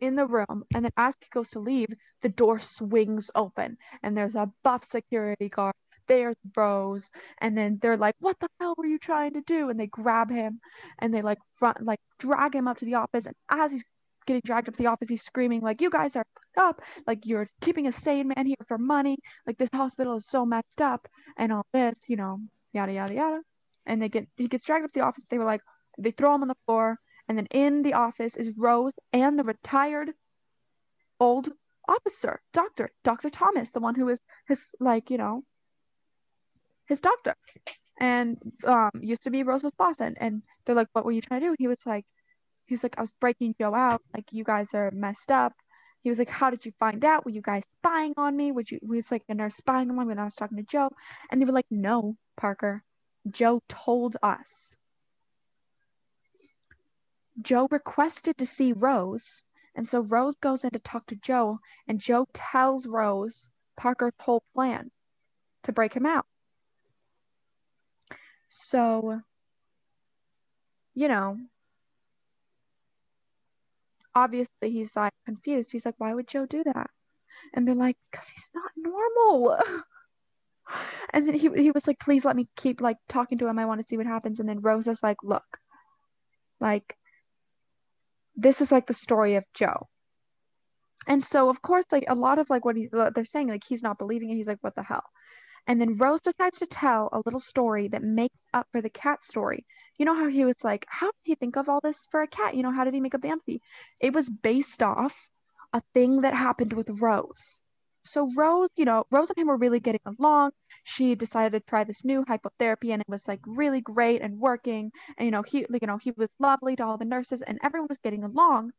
in 0.00 0.16
the 0.16 0.26
room, 0.26 0.64
and 0.74 0.84
then 0.84 0.92
as 0.96 1.14
he 1.20 1.26
goes 1.32 1.50
to 1.50 1.60
leave, 1.60 1.88
the 2.22 2.28
door 2.28 2.58
swings 2.58 3.30
open, 3.34 3.76
and 4.02 4.16
there's 4.16 4.34
a 4.34 4.50
buff 4.64 4.84
security 4.84 5.48
guard. 5.48 5.74
There's 6.06 6.36
Rose, 6.56 7.08
and 7.40 7.56
then 7.56 7.78
they're 7.80 7.96
like, 7.96 8.16
"What 8.18 8.40
the 8.40 8.48
hell 8.58 8.74
were 8.76 8.86
you 8.86 8.98
trying 8.98 9.34
to 9.34 9.42
do?" 9.42 9.68
And 9.70 9.78
they 9.78 9.86
grab 9.86 10.30
him, 10.30 10.60
and 10.98 11.14
they 11.14 11.22
like 11.22 11.38
run, 11.60 11.74
like 11.82 12.00
drag 12.18 12.54
him 12.54 12.66
up 12.66 12.78
to 12.78 12.84
the 12.84 12.94
office. 12.94 13.26
And 13.26 13.36
as 13.48 13.72
he's 13.72 13.84
getting 14.26 14.42
dragged 14.44 14.68
up 14.68 14.74
to 14.74 14.82
the 14.82 14.88
office, 14.88 15.08
he's 15.08 15.22
screaming 15.22 15.60
like, 15.60 15.80
"You 15.80 15.90
guys 15.90 16.16
are 16.16 16.24
up! 16.56 16.82
Like 17.06 17.26
you're 17.26 17.48
keeping 17.60 17.86
a 17.86 17.92
sane 17.92 18.28
man 18.28 18.46
here 18.46 18.56
for 18.66 18.78
money! 18.78 19.18
Like 19.46 19.58
this 19.58 19.70
hospital 19.72 20.16
is 20.16 20.26
so 20.28 20.44
messed 20.44 20.80
up, 20.80 21.06
and 21.36 21.52
all 21.52 21.66
this, 21.72 22.08
you 22.08 22.16
know, 22.16 22.40
yada 22.72 22.92
yada 22.92 23.14
yada." 23.14 23.40
And 23.86 24.02
they 24.02 24.08
get 24.08 24.26
he 24.36 24.48
gets 24.48 24.64
dragged 24.64 24.84
up 24.86 24.92
to 24.92 24.98
the 24.98 25.06
office. 25.06 25.24
They 25.30 25.38
were 25.38 25.44
like, 25.44 25.62
they 25.98 26.10
throw 26.10 26.34
him 26.34 26.42
on 26.42 26.48
the 26.48 26.56
floor, 26.66 26.98
and 27.30 27.38
then 27.38 27.46
in 27.52 27.82
the 27.82 27.94
office 27.94 28.34
is 28.34 28.50
Rose 28.56 28.94
and 29.12 29.38
the 29.38 29.44
retired 29.44 30.14
old 31.20 31.50
officer, 31.86 32.40
doctor, 32.52 32.90
Dr. 33.04 33.30
Thomas, 33.30 33.70
the 33.70 33.78
one 33.78 33.94
who 33.94 34.08
is 34.08 34.18
his 34.48 34.66
like, 34.80 35.12
you 35.12 35.16
know, 35.16 35.44
his 36.88 36.98
doctor. 36.98 37.36
And 38.00 38.36
um 38.66 38.90
used 39.00 39.22
to 39.22 39.30
be 39.30 39.44
Rose's 39.44 39.70
boss 39.78 40.00
and, 40.00 40.16
and 40.20 40.42
they're 40.64 40.74
like, 40.74 40.88
What 40.92 41.04
were 41.04 41.12
you 41.12 41.20
trying 41.20 41.42
to 41.42 41.46
do? 41.46 41.50
And 41.50 41.56
he 41.60 41.68
was 41.68 41.78
like 41.86 42.04
he 42.66 42.74
was 42.74 42.82
like, 42.82 42.98
I 42.98 43.02
was 43.02 43.12
breaking 43.20 43.54
Joe 43.60 43.76
out, 43.76 44.02
like 44.12 44.24
you 44.32 44.42
guys 44.42 44.74
are 44.74 44.90
messed 44.90 45.30
up. 45.30 45.52
He 46.02 46.08
was 46.08 46.18
like, 46.18 46.30
How 46.30 46.50
did 46.50 46.66
you 46.66 46.72
find 46.80 47.04
out? 47.04 47.24
Were 47.24 47.30
you 47.30 47.42
guys 47.42 47.62
spying 47.78 48.14
on 48.16 48.36
me? 48.36 48.50
Would 48.50 48.72
you 48.72 48.80
we 48.82 48.96
was 48.96 49.12
like 49.12 49.22
a 49.28 49.34
nurse 49.34 49.54
spying 49.54 49.88
on 49.88 49.96
me 49.96 50.04
when 50.04 50.18
I 50.18 50.24
was 50.24 50.34
talking 50.34 50.56
to 50.56 50.64
Joe? 50.64 50.90
And 51.30 51.40
they 51.40 51.44
were 51.44 51.52
like, 51.52 51.70
No, 51.70 52.16
Parker. 52.36 52.82
Joe 53.30 53.62
told 53.68 54.16
us. 54.20 54.76
Joe 57.42 57.68
requested 57.70 58.38
to 58.38 58.46
see 58.46 58.72
Rose, 58.72 59.44
and 59.74 59.86
so 59.86 60.00
Rose 60.00 60.36
goes 60.36 60.64
in 60.64 60.70
to 60.70 60.78
talk 60.78 61.06
to 61.06 61.16
Joe, 61.16 61.60
and 61.86 62.00
Joe 62.00 62.26
tells 62.32 62.86
Rose 62.86 63.50
Parker's 63.76 64.12
whole 64.20 64.42
plan 64.54 64.90
to 65.62 65.72
break 65.72 65.94
him 65.94 66.06
out. 66.06 66.26
So, 68.48 69.20
you 70.94 71.08
know, 71.08 71.38
obviously 74.14 74.70
he's 74.70 74.96
like 74.96 75.12
confused. 75.24 75.72
He's 75.72 75.86
like, 75.86 75.94
why 75.98 76.14
would 76.14 76.28
Joe 76.28 76.46
do 76.46 76.62
that? 76.64 76.90
And 77.54 77.66
they're 77.66 77.74
like, 77.74 77.96
because 78.10 78.28
he's 78.28 78.48
not 78.54 78.70
normal. 78.76 79.56
and 81.10 81.26
then 81.26 81.34
he, 81.34 81.48
he 81.56 81.70
was 81.70 81.86
like, 81.86 81.98
please 81.98 82.24
let 82.24 82.36
me 82.36 82.48
keep 82.56 82.80
like 82.80 82.98
talking 83.08 83.38
to 83.38 83.46
him. 83.46 83.58
I 83.58 83.66
want 83.66 83.80
to 83.80 83.88
see 83.88 83.96
what 83.96 84.06
happens. 84.06 84.40
And 84.40 84.48
then 84.48 84.60
Rose 84.60 84.86
is 84.86 85.02
like, 85.02 85.22
look, 85.22 85.58
like, 86.60 86.96
this 88.36 88.60
is 88.60 88.72
like 88.72 88.86
the 88.86 88.94
story 88.94 89.34
of 89.34 89.44
Joe. 89.54 89.88
And 91.06 91.24
so, 91.24 91.48
of 91.48 91.62
course, 91.62 91.86
like 91.90 92.04
a 92.08 92.14
lot 92.14 92.38
of 92.38 92.50
like 92.50 92.64
what, 92.64 92.76
he, 92.76 92.88
what 92.90 93.14
they're 93.14 93.24
saying, 93.24 93.48
like 93.48 93.64
he's 93.66 93.82
not 93.82 93.98
believing 93.98 94.30
it. 94.30 94.36
He's 94.36 94.48
like, 94.48 94.58
what 94.60 94.74
the 94.74 94.82
hell? 94.82 95.04
And 95.66 95.80
then 95.80 95.96
Rose 95.96 96.20
decides 96.20 96.58
to 96.60 96.66
tell 96.66 97.08
a 97.12 97.22
little 97.24 97.40
story 97.40 97.88
that 97.88 98.02
makes 98.02 98.36
up 98.54 98.66
for 98.72 98.80
the 98.80 98.90
cat 98.90 99.24
story. 99.24 99.66
You 99.98 100.04
know 100.06 100.14
how 100.14 100.28
he 100.28 100.44
was 100.44 100.64
like, 100.64 100.86
how 100.88 101.06
did 101.06 101.14
he 101.22 101.34
think 101.34 101.56
of 101.56 101.68
all 101.68 101.80
this 101.82 102.06
for 102.10 102.22
a 102.22 102.26
cat? 102.26 102.54
You 102.54 102.62
know, 102.62 102.72
how 102.72 102.84
did 102.84 102.94
he 102.94 103.00
make 103.00 103.14
up 103.14 103.22
the 103.22 103.28
empathy? 103.28 103.60
It 104.00 104.14
was 104.14 104.30
based 104.30 104.82
off 104.82 105.28
a 105.72 105.82
thing 105.94 106.22
that 106.22 106.34
happened 106.34 106.72
with 106.72 106.88
Rose. 107.00 107.60
So 108.10 108.28
Rose, 108.36 108.70
you 108.76 108.84
know, 108.84 109.04
Rose 109.12 109.30
and 109.30 109.38
him 109.38 109.46
were 109.46 109.56
really 109.56 109.78
getting 109.78 110.00
along. 110.04 110.50
She 110.82 111.14
decided 111.14 111.52
to 111.52 111.60
try 111.60 111.84
this 111.84 112.04
new 112.04 112.24
hypnotherapy 112.24 112.90
and 112.90 113.00
it 113.00 113.08
was 113.08 113.28
like 113.28 113.38
really 113.46 113.80
great 113.80 114.20
and 114.20 114.40
working. 114.40 114.90
And 115.16 115.26
you 115.26 115.30
know, 115.30 115.42
he 115.42 115.58
you 115.58 115.86
know, 115.86 115.96
he 115.96 116.10
was 116.16 116.28
lovely 116.40 116.74
to 116.74 116.84
all 116.84 116.98
the 116.98 117.04
nurses 117.04 117.40
and 117.40 117.60
everyone 117.62 117.86
was 117.88 117.98
getting 117.98 118.24
along. 118.24 118.72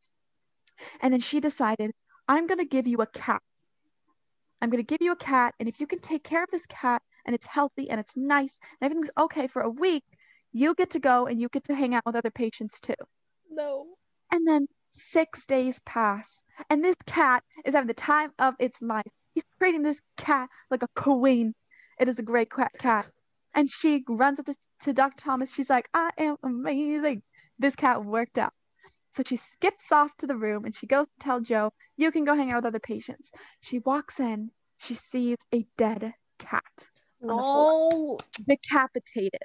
And 1.00 1.14
then 1.14 1.20
she 1.20 1.40
decided, 1.40 1.92
I'm 2.28 2.46
gonna 2.46 2.66
give 2.66 2.86
you 2.86 2.98
a 2.98 3.06
cat. 3.06 3.40
I'm 4.60 4.68
gonna 4.68 4.82
give 4.82 5.00
you 5.00 5.12
a 5.12 5.16
cat, 5.16 5.54
and 5.58 5.66
if 5.66 5.80
you 5.80 5.86
can 5.86 6.00
take 6.00 6.24
care 6.24 6.44
of 6.44 6.50
this 6.50 6.66
cat 6.66 7.00
and 7.24 7.34
it's 7.34 7.46
healthy 7.46 7.88
and 7.88 7.98
it's 7.98 8.14
nice 8.14 8.58
and 8.80 8.84
everything's 8.84 9.10
okay 9.16 9.46
for 9.46 9.62
a 9.62 9.70
week, 9.70 10.04
you 10.52 10.74
get 10.74 10.90
to 10.90 11.00
go 11.00 11.26
and 11.26 11.40
you 11.40 11.48
get 11.48 11.64
to 11.64 11.74
hang 11.74 11.94
out 11.94 12.04
with 12.04 12.16
other 12.16 12.30
patients 12.30 12.80
too. 12.80 13.00
No. 13.50 13.86
And 14.30 14.46
then 14.46 14.66
six 14.92 15.46
days 15.46 15.80
pass, 15.86 16.44
and 16.68 16.84
this 16.84 16.96
cat 17.06 17.44
is 17.64 17.72
having 17.72 17.88
the 17.88 17.94
time 17.94 18.32
of 18.38 18.56
its 18.58 18.82
life. 18.82 19.06
He's 19.34 19.44
treating 19.58 19.82
this 19.82 20.00
cat 20.16 20.48
like 20.70 20.82
a 20.82 20.88
queen. 20.94 21.54
It 21.98 22.08
is 22.08 22.18
a 22.18 22.22
great 22.22 22.50
cat. 22.50 23.08
And 23.54 23.70
she 23.70 24.04
runs 24.08 24.40
up 24.40 24.46
to, 24.46 24.54
to 24.84 24.92
Dr. 24.92 25.22
Thomas. 25.22 25.52
She's 25.54 25.70
like, 25.70 25.88
I 25.94 26.10
am 26.18 26.36
amazing. 26.42 27.22
This 27.58 27.76
cat 27.76 28.04
worked 28.04 28.38
out. 28.38 28.52
So 29.12 29.22
she 29.26 29.36
skips 29.36 29.92
off 29.92 30.16
to 30.18 30.26
the 30.26 30.36
room 30.36 30.64
and 30.64 30.74
she 30.74 30.86
goes 30.86 31.06
to 31.06 31.12
tell 31.20 31.40
Joe, 31.40 31.72
You 31.96 32.10
can 32.10 32.24
go 32.24 32.34
hang 32.34 32.50
out 32.50 32.56
with 32.58 32.66
other 32.66 32.80
patients. 32.80 33.30
She 33.60 33.78
walks 33.78 34.18
in. 34.18 34.50
She 34.78 34.94
sees 34.94 35.36
a 35.54 35.66
dead 35.76 36.14
cat. 36.38 36.88
on 37.22 37.36
the. 37.36 38.18
Decapitated. 38.48 39.42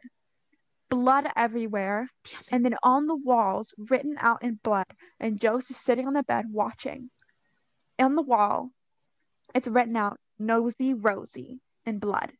Blood 0.89 1.27
everywhere. 1.35 2.07
And 2.49 2.63
then 2.63 2.75
on 2.81 3.07
the 3.07 3.15
walls, 3.15 3.73
written 3.77 4.15
out 4.19 4.41
in 4.41 4.59
blood, 4.63 4.85
and 5.19 5.39
Joe's 5.39 5.67
just 5.67 5.83
sitting 5.83 6.07
on 6.07 6.13
the 6.13 6.23
bed 6.23 6.45
watching. 6.49 7.09
On 7.99 8.15
the 8.15 8.21
wall, 8.21 8.71
it's 9.53 9.67
written 9.67 9.95
out 9.95 10.19
Nosy 10.39 10.93
Rosie 10.93 11.61
in 11.85 11.99
blood. 11.99 12.33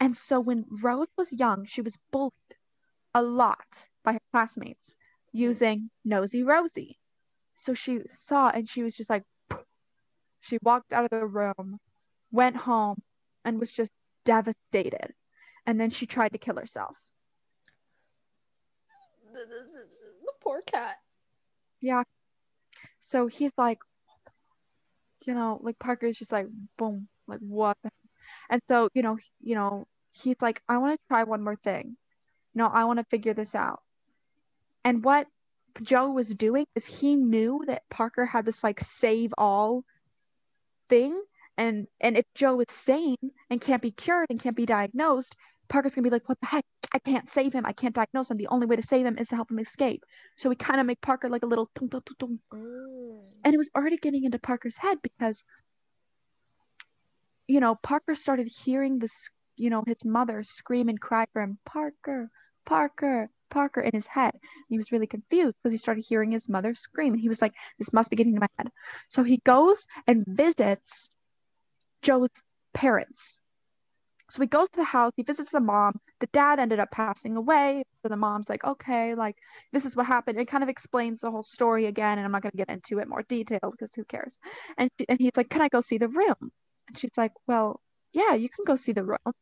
And 0.00 0.16
so 0.16 0.40
when 0.40 0.64
Rose 0.82 1.08
was 1.16 1.32
young, 1.32 1.64
she 1.64 1.80
was 1.80 1.98
bullied 2.12 2.32
a 3.14 3.22
lot 3.22 3.86
by 4.04 4.12
her 4.14 4.20
classmates 4.32 4.96
using 5.32 5.90
Nosy 6.04 6.42
Rosie. 6.42 6.98
So 7.54 7.74
she 7.74 8.00
saw 8.14 8.50
and 8.50 8.68
she 8.68 8.82
was 8.82 8.96
just 8.96 9.10
like, 9.10 9.24
she 10.40 10.58
walked 10.62 10.92
out 10.92 11.04
of 11.04 11.10
the 11.10 11.26
room, 11.26 11.78
went 12.30 12.56
home, 12.56 13.02
and 13.44 13.58
was 13.58 13.72
just 13.72 13.90
devastated. 14.24 15.14
And 15.66 15.80
then 15.80 15.90
she 15.90 16.06
tried 16.06 16.32
to 16.32 16.38
kill 16.38 16.56
herself. 16.56 16.96
The, 19.32 19.40
the, 19.40 19.72
the, 19.72 19.84
the 20.22 20.32
poor 20.40 20.60
cat. 20.62 20.96
Yeah. 21.80 22.04
So 23.00 23.26
he's 23.26 23.52
like, 23.58 23.78
you 25.28 25.34
know, 25.34 25.60
like 25.62 25.78
Parker's 25.78 26.16
just 26.16 26.32
like, 26.32 26.46
boom, 26.78 27.06
like 27.26 27.40
what? 27.40 27.76
And 28.48 28.62
so, 28.66 28.88
you 28.94 29.02
know, 29.02 29.18
you 29.42 29.54
know, 29.54 29.86
he's 30.10 30.36
like, 30.40 30.62
I 30.66 30.78
want 30.78 30.98
to 30.98 31.06
try 31.06 31.24
one 31.24 31.44
more 31.44 31.56
thing. 31.56 31.98
No, 32.54 32.66
I 32.66 32.84
want 32.84 32.98
to 32.98 33.04
figure 33.04 33.34
this 33.34 33.54
out. 33.54 33.82
And 34.84 35.04
what 35.04 35.26
Joe 35.82 36.10
was 36.10 36.34
doing 36.34 36.64
is 36.74 36.86
he 36.86 37.14
knew 37.14 37.62
that 37.66 37.82
Parker 37.90 38.24
had 38.24 38.46
this 38.46 38.64
like 38.64 38.80
save 38.80 39.34
all 39.36 39.84
thing. 40.88 41.20
And 41.58 41.88
and 42.00 42.16
if 42.16 42.24
Joe 42.34 42.58
is 42.60 42.72
sane 42.72 43.16
and 43.50 43.60
can't 43.60 43.82
be 43.82 43.90
cured 43.90 44.28
and 44.30 44.40
can't 44.40 44.56
be 44.56 44.64
diagnosed, 44.64 45.36
Parker's 45.68 45.94
gonna 45.94 46.04
be 46.04 46.10
like, 46.10 46.28
what 46.28 46.40
the 46.40 46.46
heck? 46.46 46.64
I 46.94 46.98
can't 46.98 47.28
save 47.28 47.52
him. 47.52 47.66
I 47.66 47.72
can't 47.72 47.94
diagnose 47.94 48.30
him. 48.30 48.38
The 48.38 48.48
only 48.48 48.66
way 48.66 48.76
to 48.76 48.82
save 48.82 49.04
him 49.04 49.18
is 49.18 49.28
to 49.28 49.36
help 49.36 49.50
him 49.50 49.58
escape. 49.58 50.04
So 50.36 50.48
we 50.48 50.56
kind 50.56 50.80
of 50.80 50.86
make 50.86 51.00
Parker 51.00 51.28
like 51.28 51.42
a 51.42 51.46
little. 51.46 51.70
Mm. 51.78 52.38
and 53.44 53.54
it 53.54 53.58
was 53.58 53.70
already 53.76 53.96
getting 53.98 54.24
into 54.24 54.38
Parker's 54.38 54.78
head 54.78 54.98
because 55.02 55.44
you 57.46 57.60
know 57.60 57.74
Parker 57.82 58.14
started 58.14 58.48
hearing 58.64 58.98
this 58.98 59.30
you 59.56 59.70
know 59.70 59.82
his 59.86 60.04
mother 60.04 60.42
scream 60.42 60.88
and 60.88 61.00
cry 61.00 61.26
for 61.32 61.42
him 61.42 61.58
Parker 61.64 62.30
Parker 62.64 63.30
Parker 63.50 63.80
in 63.80 63.92
his 63.92 64.06
head 64.06 64.34
and 64.34 64.68
he 64.68 64.76
was 64.76 64.92
really 64.92 65.06
confused 65.06 65.56
because 65.62 65.72
he 65.72 65.78
started 65.78 66.04
hearing 66.06 66.30
his 66.30 66.48
mother 66.48 66.74
scream 66.74 67.14
and 67.14 67.20
he 67.20 67.28
was 67.28 67.42
like 67.42 67.54
this 67.78 67.92
must 67.92 68.10
be 68.10 68.16
getting 68.16 68.34
to 68.34 68.40
my 68.40 68.48
head 68.58 68.68
so 69.08 69.22
he 69.22 69.38
goes 69.38 69.86
and 70.06 70.24
visits 70.26 71.10
Joe's 72.02 72.42
parents 72.74 73.40
so 74.30 74.42
he 74.42 74.46
goes 74.46 74.68
to 74.68 74.76
the 74.76 74.84
house 74.84 75.12
he 75.16 75.22
visits 75.22 75.52
the 75.52 75.60
mom 75.60 76.00
the 76.20 76.26
dad 76.28 76.58
ended 76.58 76.78
up 76.78 76.90
passing 76.90 77.36
away 77.36 77.82
so 78.02 78.08
the 78.08 78.16
mom's 78.16 78.48
like 78.48 78.64
okay 78.64 79.14
like 79.14 79.36
this 79.72 79.84
is 79.84 79.96
what 79.96 80.06
happened. 80.06 80.38
It 80.40 80.46
kind 80.48 80.62
of 80.62 80.68
explains 80.68 81.20
the 81.20 81.30
whole 81.30 81.42
story 81.42 81.86
again, 81.86 82.18
and 82.18 82.24
I'm 82.24 82.32
not 82.32 82.42
going 82.42 82.52
to 82.52 82.56
get 82.56 82.70
into 82.70 82.98
it 82.98 83.08
more 83.08 83.22
detailed 83.22 83.72
because 83.72 83.94
who 83.94 84.04
cares? 84.04 84.38
And 84.76 84.90
and 85.08 85.18
he's 85.20 85.36
like, 85.36 85.50
"Can 85.50 85.62
I 85.62 85.68
go 85.68 85.80
see 85.80 85.98
the 85.98 86.08
room?" 86.08 86.52
And 86.88 86.98
she's 86.98 87.16
like, 87.16 87.32
"Well, 87.46 87.80
yeah, 88.12 88.34
you 88.34 88.48
can 88.48 88.64
go 88.64 88.76
see 88.76 88.92
the 88.92 89.04
room." 89.04 89.32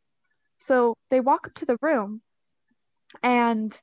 So 0.58 0.96
they 1.10 1.20
walk 1.20 1.46
up 1.48 1.54
to 1.54 1.66
the 1.66 1.78
room, 1.80 2.22
and 3.22 3.78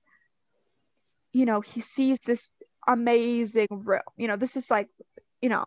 you 1.31 1.45
know 1.45 1.61
he 1.61 1.81
sees 1.81 2.19
this 2.19 2.49
amazing 2.87 3.67
room. 3.71 4.01
You 4.17 4.27
know, 4.27 4.35
this 4.37 4.57
is 4.57 4.69
like, 4.69 4.89
you 5.41 5.49
know, 5.49 5.65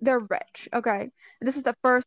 they're 0.00 0.20
rich, 0.20 0.68
okay. 0.72 1.00
And 1.40 1.46
this 1.46 1.56
is 1.56 1.62
the 1.64 1.76
first 1.82 2.06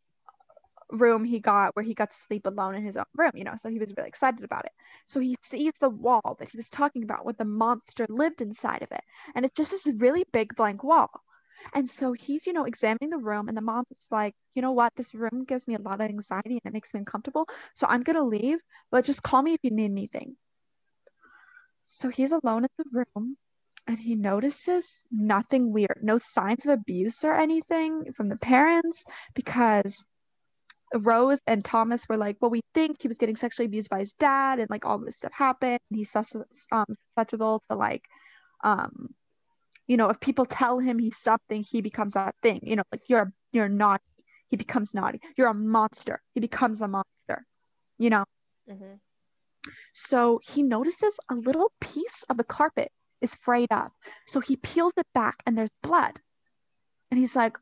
room 0.91 1.23
he 1.23 1.39
got 1.39 1.75
where 1.75 1.83
he 1.83 1.93
got 1.93 2.11
to 2.11 2.17
sleep 2.17 2.45
alone 2.45 2.75
in 2.75 2.83
his 2.83 2.97
own 2.97 3.05
room, 3.15 3.31
you 3.35 3.43
know. 3.43 3.55
So 3.57 3.69
he 3.69 3.79
was 3.79 3.93
really 3.95 4.09
excited 4.09 4.43
about 4.43 4.65
it. 4.65 4.71
So 5.07 5.19
he 5.19 5.35
sees 5.41 5.73
the 5.79 5.89
wall 5.89 6.35
that 6.39 6.49
he 6.49 6.57
was 6.57 6.69
talking 6.69 7.03
about 7.03 7.25
where 7.25 7.35
the 7.37 7.45
monster 7.45 8.05
lived 8.09 8.41
inside 8.41 8.81
of 8.81 8.91
it. 8.91 9.03
And 9.35 9.45
it's 9.45 9.55
just 9.55 9.71
this 9.71 9.87
really 9.97 10.25
big 10.31 10.55
blank 10.55 10.83
wall. 10.83 11.09
And 11.73 11.89
so 11.89 12.13
he's, 12.13 12.47
you 12.47 12.53
know, 12.53 12.65
examining 12.65 13.11
the 13.11 13.17
room, 13.17 13.47
and 13.47 13.55
the 13.55 13.61
mom 13.61 13.85
is 13.91 14.07
like, 14.09 14.33
you 14.55 14.61
know 14.61 14.71
what, 14.71 14.93
this 14.95 15.13
room 15.13 15.45
gives 15.47 15.67
me 15.67 15.75
a 15.75 15.81
lot 15.81 16.01
of 16.01 16.07
anxiety 16.07 16.59
and 16.63 16.65
it 16.65 16.73
makes 16.73 16.93
me 16.93 16.99
uncomfortable. 16.99 17.47
So 17.75 17.87
I'm 17.87 18.03
gonna 18.03 18.23
leave, 18.23 18.59
but 18.89 19.05
just 19.05 19.23
call 19.23 19.41
me 19.41 19.53
if 19.53 19.59
you 19.63 19.71
need 19.71 19.91
anything. 19.91 20.37
So 21.85 22.09
he's 22.09 22.31
alone 22.31 22.63
in 22.63 22.69
the 22.77 23.05
room 23.15 23.37
and 23.87 23.99
he 23.99 24.15
notices 24.15 25.05
nothing 25.11 25.71
weird, 25.71 25.99
no 26.01 26.17
signs 26.17 26.65
of 26.65 26.73
abuse 26.73 27.23
or 27.23 27.33
anything 27.33 28.13
from 28.15 28.29
the 28.29 28.37
parents 28.37 29.03
because 29.33 30.05
Rose 30.99 31.39
and 31.47 31.63
Thomas 31.63 32.07
were 32.09 32.17
like, 32.17 32.37
well, 32.41 32.51
we 32.51 32.61
think 32.73 33.01
he 33.01 33.07
was 33.07 33.17
getting 33.17 33.35
sexually 33.35 33.65
abused 33.65 33.89
by 33.89 33.99
his 33.99 34.13
dad, 34.13 34.59
and 34.59 34.69
like 34.69 34.85
all 34.85 34.97
this 34.97 35.17
stuff 35.17 35.31
happened. 35.33 35.79
and 35.89 35.97
He's 35.97 36.11
sus- 36.11 36.35
um, 36.71 36.85
susceptible 37.15 37.63
to 37.69 37.77
like, 37.77 38.03
um, 38.63 39.13
you 39.87 39.97
know, 39.97 40.09
if 40.09 40.19
people 40.19 40.45
tell 40.45 40.79
him 40.79 40.99
he's 40.99 41.17
something, 41.17 41.63
he 41.63 41.81
becomes 41.81 42.13
that 42.13 42.35
thing. 42.43 42.59
You 42.63 42.75
know, 42.77 42.83
like 42.91 43.01
you're 43.07 43.31
you're 43.51 43.69
naughty, 43.69 44.03
he 44.49 44.57
becomes 44.57 44.93
naughty. 44.93 45.19
You're 45.37 45.47
a 45.49 45.53
monster, 45.53 46.21
he 46.33 46.39
becomes 46.39 46.81
a 46.81 46.87
monster. 46.87 47.45
You 47.97 48.09
know. 48.09 48.25
Mhm. 48.69 48.99
So 49.93 50.39
he 50.43 50.63
notices 50.63 51.19
a 51.29 51.35
little 51.35 51.71
piece 51.79 52.23
of 52.29 52.37
the 52.37 52.43
carpet 52.43 52.91
is 53.21 53.35
frayed 53.35 53.71
up. 53.71 53.93
So 54.27 54.39
he 54.39 54.55
peels 54.55 54.93
it 54.97 55.07
back 55.13 55.43
and 55.45 55.57
there's 55.57 55.69
blood. 55.83 56.19
And 57.09 57.19
he's 57.19 57.35
like, 57.35 57.57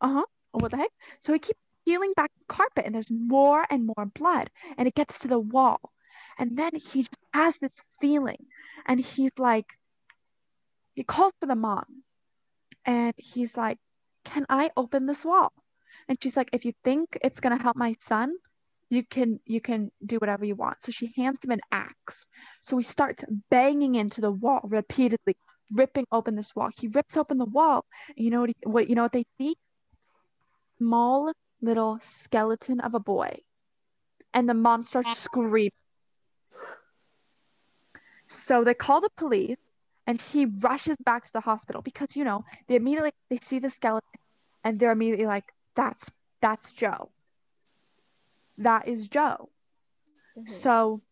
uh 0.00 0.08
huh, 0.08 0.24
what 0.52 0.70
the 0.70 0.78
heck? 0.78 0.90
So 1.20 1.32
he 1.32 1.38
keeps 1.38 1.60
peeling 1.86 2.12
back 2.16 2.30
the 2.38 2.52
carpet 2.52 2.84
and 2.84 2.94
there's 2.94 3.10
more 3.10 3.64
and 3.70 3.86
more 3.86 4.06
blood. 4.06 4.50
And 4.76 4.88
it 4.88 4.94
gets 4.94 5.20
to 5.20 5.28
the 5.28 5.38
wall. 5.38 5.92
And 6.38 6.56
then 6.58 6.72
he 6.74 7.06
has 7.32 7.58
this 7.58 7.72
feeling. 8.00 8.46
And 8.86 9.00
he's 9.00 9.32
like, 9.38 9.66
he 10.94 11.04
calls 11.04 11.32
for 11.40 11.46
the 11.46 11.54
mom. 11.54 12.02
And 12.84 13.14
he's 13.16 13.56
like, 13.56 13.78
can 14.24 14.44
I 14.48 14.70
open 14.76 15.06
this 15.06 15.24
wall? 15.24 15.52
And 16.08 16.18
she's 16.22 16.36
like, 16.36 16.50
if 16.52 16.64
you 16.64 16.72
think 16.84 17.18
it's 17.22 17.40
going 17.40 17.56
to 17.56 17.62
help 17.62 17.76
my 17.76 17.94
son, 18.00 18.34
you 18.88 19.02
can 19.04 19.40
you 19.44 19.60
can 19.60 19.90
do 20.04 20.16
whatever 20.18 20.44
you 20.44 20.54
want 20.54 20.76
so 20.80 20.92
she 20.92 21.12
hands 21.16 21.38
him 21.42 21.50
an 21.50 21.60
axe 21.72 22.28
so 22.62 22.78
he 22.78 22.84
starts 22.84 23.24
banging 23.50 23.96
into 23.96 24.20
the 24.20 24.30
wall 24.30 24.60
repeatedly 24.62 25.36
ripping 25.72 26.06
open 26.12 26.36
this 26.36 26.54
wall 26.54 26.70
he 26.78 26.86
rips 26.86 27.16
open 27.16 27.36
the 27.36 27.44
wall 27.44 27.84
and 28.16 28.24
you 28.24 28.30
know 28.30 28.42
what, 28.42 28.50
he, 28.50 28.56
what 28.62 28.88
you 28.88 28.94
know 28.94 29.02
what 29.02 29.10
they 29.10 29.24
see 29.38 29.56
small 30.78 31.32
little 31.60 31.98
skeleton 32.00 32.80
of 32.80 32.94
a 32.94 33.00
boy 33.00 33.38
and 34.34 34.48
the 34.48 34.54
mom 34.54 34.82
starts 34.82 35.18
screaming 35.18 35.70
so 38.28 38.64
they 38.64 38.74
call 38.74 39.00
the 39.00 39.10
police 39.16 39.56
and 40.06 40.20
he 40.20 40.46
rushes 40.46 40.96
back 41.04 41.24
to 41.24 41.32
the 41.32 41.40
hospital 41.40 41.82
because 41.82 42.14
you 42.14 42.24
know 42.24 42.44
they 42.68 42.76
immediately 42.76 43.12
they 43.30 43.38
see 43.40 43.58
the 43.58 43.70
skeleton 43.70 44.08
and 44.64 44.78
they're 44.78 44.92
immediately 44.92 45.26
like 45.26 45.52
that's 45.74 46.10
that's 46.40 46.72
joe 46.72 47.10
that 48.58 48.88
is 48.88 49.08
Joe. 49.08 49.50
Mhm. 50.36 50.48
So, 50.48 51.02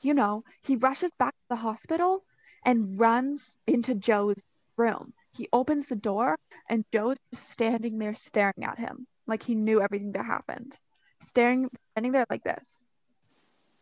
you 0.00 0.14
know, 0.14 0.44
he 0.60 0.76
rushes 0.76 1.12
back 1.12 1.34
to 1.34 1.48
the 1.50 1.56
hospital 1.56 2.24
and 2.64 2.98
runs 2.98 3.58
into 3.66 3.94
Joe's 3.94 4.42
room. 4.76 5.14
He 5.34 5.48
opens 5.52 5.86
the 5.86 5.96
door 5.96 6.36
and 6.68 6.84
Joe's 6.92 7.16
just 7.32 7.50
standing 7.50 7.98
there 7.98 8.14
staring 8.14 8.64
at 8.64 8.78
him 8.78 9.06
like 9.26 9.42
he 9.42 9.54
knew 9.54 9.80
everything 9.80 10.12
that 10.12 10.24
happened. 10.24 10.76
Staring, 11.22 11.68
standing 11.92 12.12
there 12.12 12.26
like 12.28 12.44
this, 12.44 12.84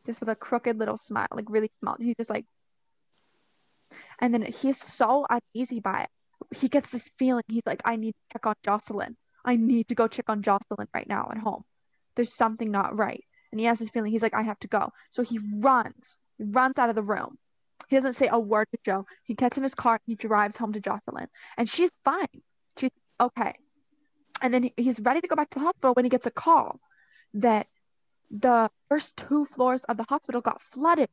just 0.07 0.21
with 0.21 0.29
a 0.29 0.37
crooked 0.37 0.79
little 0.79 0.97
smile, 0.97 1.29
like 1.33 1.49
really 1.49 1.71
small. 1.81 1.97
He's 1.99 2.15
just 2.17 2.31
like, 2.31 2.45
and 4.19 4.33
then 4.33 4.43
he's 4.43 4.79
so 4.79 5.27
uneasy 5.29 5.81
by 5.81 6.03
it. 6.03 6.57
He 6.57 6.69
gets 6.69 6.91
this 6.91 7.11
feeling. 7.19 7.45
He's 7.49 7.67
like, 7.67 7.83
I 7.85 7.97
need 7.97 8.13
to 8.13 8.35
check 8.35 8.47
on 8.47 8.55
Jocelyn. 8.65 9.17
I 9.45 9.57
need 9.57 9.89
to 9.89 9.95
go 9.95 10.07
check 10.07 10.29
on 10.29 10.43
Jocelyn 10.43 10.89
right 10.95 11.09
now 11.09 11.29
at 11.31 11.39
home 11.39 11.65
there's 12.17 12.35
something 12.35 12.71
not 12.71 12.97
right. 12.97 13.25
And 13.51 13.59
he 13.59 13.67
has 13.67 13.79
this 13.79 13.91
feeling, 13.91 14.13
he's 14.13 14.23
like, 14.23 14.35
I 14.35 14.43
have 14.43 14.59
to 14.61 14.69
go. 14.69 14.93
So 15.11 15.23
he 15.23 15.41
runs, 15.59 16.21
he 16.39 16.45
runs 16.45 16.79
out 16.79 16.89
of 16.89 16.95
the 16.95 17.03
room. 17.03 17.39
He 17.91 17.97
doesn't 17.97 18.13
say 18.13 18.29
a 18.31 18.39
word 18.39 18.69
to 18.71 18.79
Joe. 18.85 19.05
He 19.25 19.35
gets 19.35 19.57
in 19.57 19.65
his 19.65 19.75
car 19.75 19.95
and 19.95 20.03
he 20.07 20.15
drives 20.15 20.57
home 20.57 20.73
to 20.75 20.81
Jocelyn. 20.81 21.27
And 21.59 21.69
she's 21.69 21.91
fine. 22.05 22.29
She's 22.79 22.93
okay. 23.21 23.55
And 24.41 24.55
then 24.55 24.71
he's 24.77 25.01
ready 25.01 25.21
to 25.21 25.27
go 25.27 25.35
back 25.35 25.51
to 25.51 25.59
the 25.59 25.65
hospital 25.65 25.95
when 25.95 26.05
he 26.05 26.09
gets 26.09 26.27
a 26.27 26.31
call 26.31 26.79
that 27.35 27.67
the 28.31 28.71
first 28.89 29.17
two 29.17 29.45
floors 29.45 29.83
of 29.85 29.97
the 29.97 30.05
hospital 30.09 30.41
got 30.41 30.63
flooded 30.63 31.09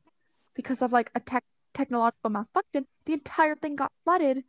because 0.54 0.80
of 0.80 0.92
like 0.92 1.10
a 1.16 1.20
tech 1.20 1.42
technological 1.74 2.30
malfunction. 2.30 2.86
The 3.06 3.12
entire 3.14 3.56
thing 3.56 3.74
got 3.74 3.90
flooded 4.04 4.44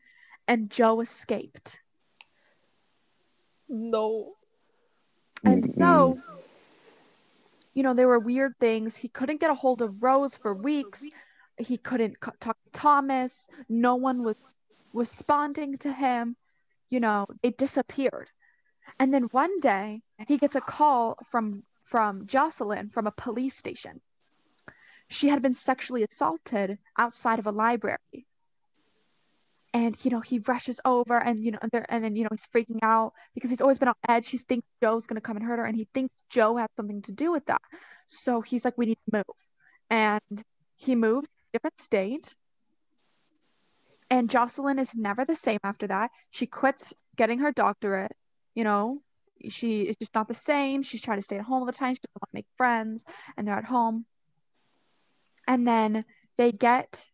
and 0.47 0.69
Joe 0.69 1.01
escaped. 1.01 1.79
No. 3.67 4.33
And 5.43 5.63
Mm-mm. 5.63 5.79
so, 5.79 6.19
you 7.73 7.81
know, 7.81 7.95
there 7.95 8.07
were 8.07 8.19
weird 8.19 8.53
things. 8.59 8.97
He 8.97 9.07
couldn't 9.07 9.39
get 9.39 9.49
a 9.49 9.55
hold 9.55 9.81
of 9.81 10.03
Rose 10.03 10.37
for 10.37 10.53
weeks. 10.53 11.09
He 11.59 11.77
couldn't 11.77 12.15
talk 12.21 12.39
to 12.41 12.71
Thomas. 12.73 13.47
No 13.67 13.95
one 13.95 14.23
was 14.23 14.37
responding 14.93 15.77
to 15.79 15.93
him. 15.93 16.35
You 16.89 16.99
know, 16.99 17.27
it 17.43 17.57
disappeared. 17.57 18.31
And 18.99 19.13
then 19.13 19.23
one 19.23 19.59
day, 19.59 20.01
he 20.27 20.37
gets 20.37 20.55
a 20.55 20.61
call 20.61 21.17
from 21.29 21.63
from 21.83 22.27
Jocelyn 22.27 22.89
from 22.89 23.07
a 23.07 23.11
police 23.11 23.55
station. 23.55 24.01
She 25.09 25.29
had 25.29 25.41
been 25.41 25.55
sexually 25.55 26.03
assaulted 26.03 26.77
outside 26.97 27.39
of 27.39 27.47
a 27.47 27.51
library. 27.51 28.27
And 29.73 29.95
you 30.03 30.11
know, 30.11 30.19
he 30.19 30.39
rushes 30.39 30.79
over 30.85 31.17
and 31.17 31.39
you 31.39 31.51
know, 31.51 31.59
and, 31.89 32.03
then 32.03 32.15
you 32.15 32.23
know, 32.23 32.29
he's 32.31 32.47
freaking 32.47 32.79
out 32.81 33.13
because 33.33 33.49
he's 33.49 33.61
always 33.61 33.79
been 33.79 33.87
on 33.89 33.95
edge. 34.07 34.29
He 34.29 34.37
thinks 34.37 34.67
Joe's 34.81 35.07
gonna 35.07 35.21
come 35.21 35.37
and 35.37 35.45
hurt 35.45 35.59
her, 35.59 35.65
and 35.65 35.75
he 35.75 35.87
thinks 35.93 36.13
Joe 36.29 36.57
had 36.57 36.69
something 36.75 37.01
to 37.03 37.11
do 37.11 37.31
with 37.31 37.45
that. 37.45 37.61
So 38.07 38.41
he's 38.41 38.65
like, 38.65 38.77
"We 38.77 38.87
need 38.87 38.97
to 39.11 39.17
move," 39.17 39.37
and 39.89 40.43
he 40.75 40.95
moved 40.95 41.29
different 41.53 41.79
state. 41.79 42.35
And 44.09 44.29
Jocelyn 44.29 44.79
is 44.79 44.95
never 44.95 45.23
the 45.23 45.35
same 45.35 45.59
after 45.63 45.87
that. 45.87 46.11
She 46.31 46.47
quits 46.47 46.93
getting 47.15 47.39
her 47.39 47.51
doctorate. 47.51 48.15
You 48.55 48.63
know, 48.63 49.01
she 49.49 49.83
is 49.83 49.95
just 49.97 50.15
not 50.15 50.27
the 50.27 50.33
same. 50.33 50.81
She's 50.81 51.01
trying 51.01 51.19
to 51.19 51.23
stay 51.23 51.37
at 51.37 51.43
home 51.43 51.59
all 51.59 51.65
the 51.65 51.71
time. 51.71 51.93
She 51.93 52.01
doesn't 52.01 52.21
want 52.21 52.31
to 52.31 52.37
make 52.37 52.47
friends, 52.57 53.05
and 53.37 53.47
they're 53.47 53.55
at 53.55 53.65
home. 53.65 54.05
And 55.47 55.67
then 55.67 56.05
they 56.37 56.51
get, 56.51 57.05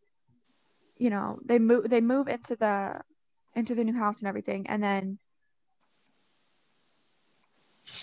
you 0.98 1.10
know, 1.10 1.40
they 1.44 1.60
move. 1.60 1.90
They 1.90 2.02
move 2.02 2.28
into 2.28 2.56
the 2.56 3.02
into 3.56 3.76
the 3.76 3.84
new 3.84 3.98
house 3.98 4.20
and 4.20 4.28
everything, 4.28 4.68
and 4.68 4.82
then 4.82 5.20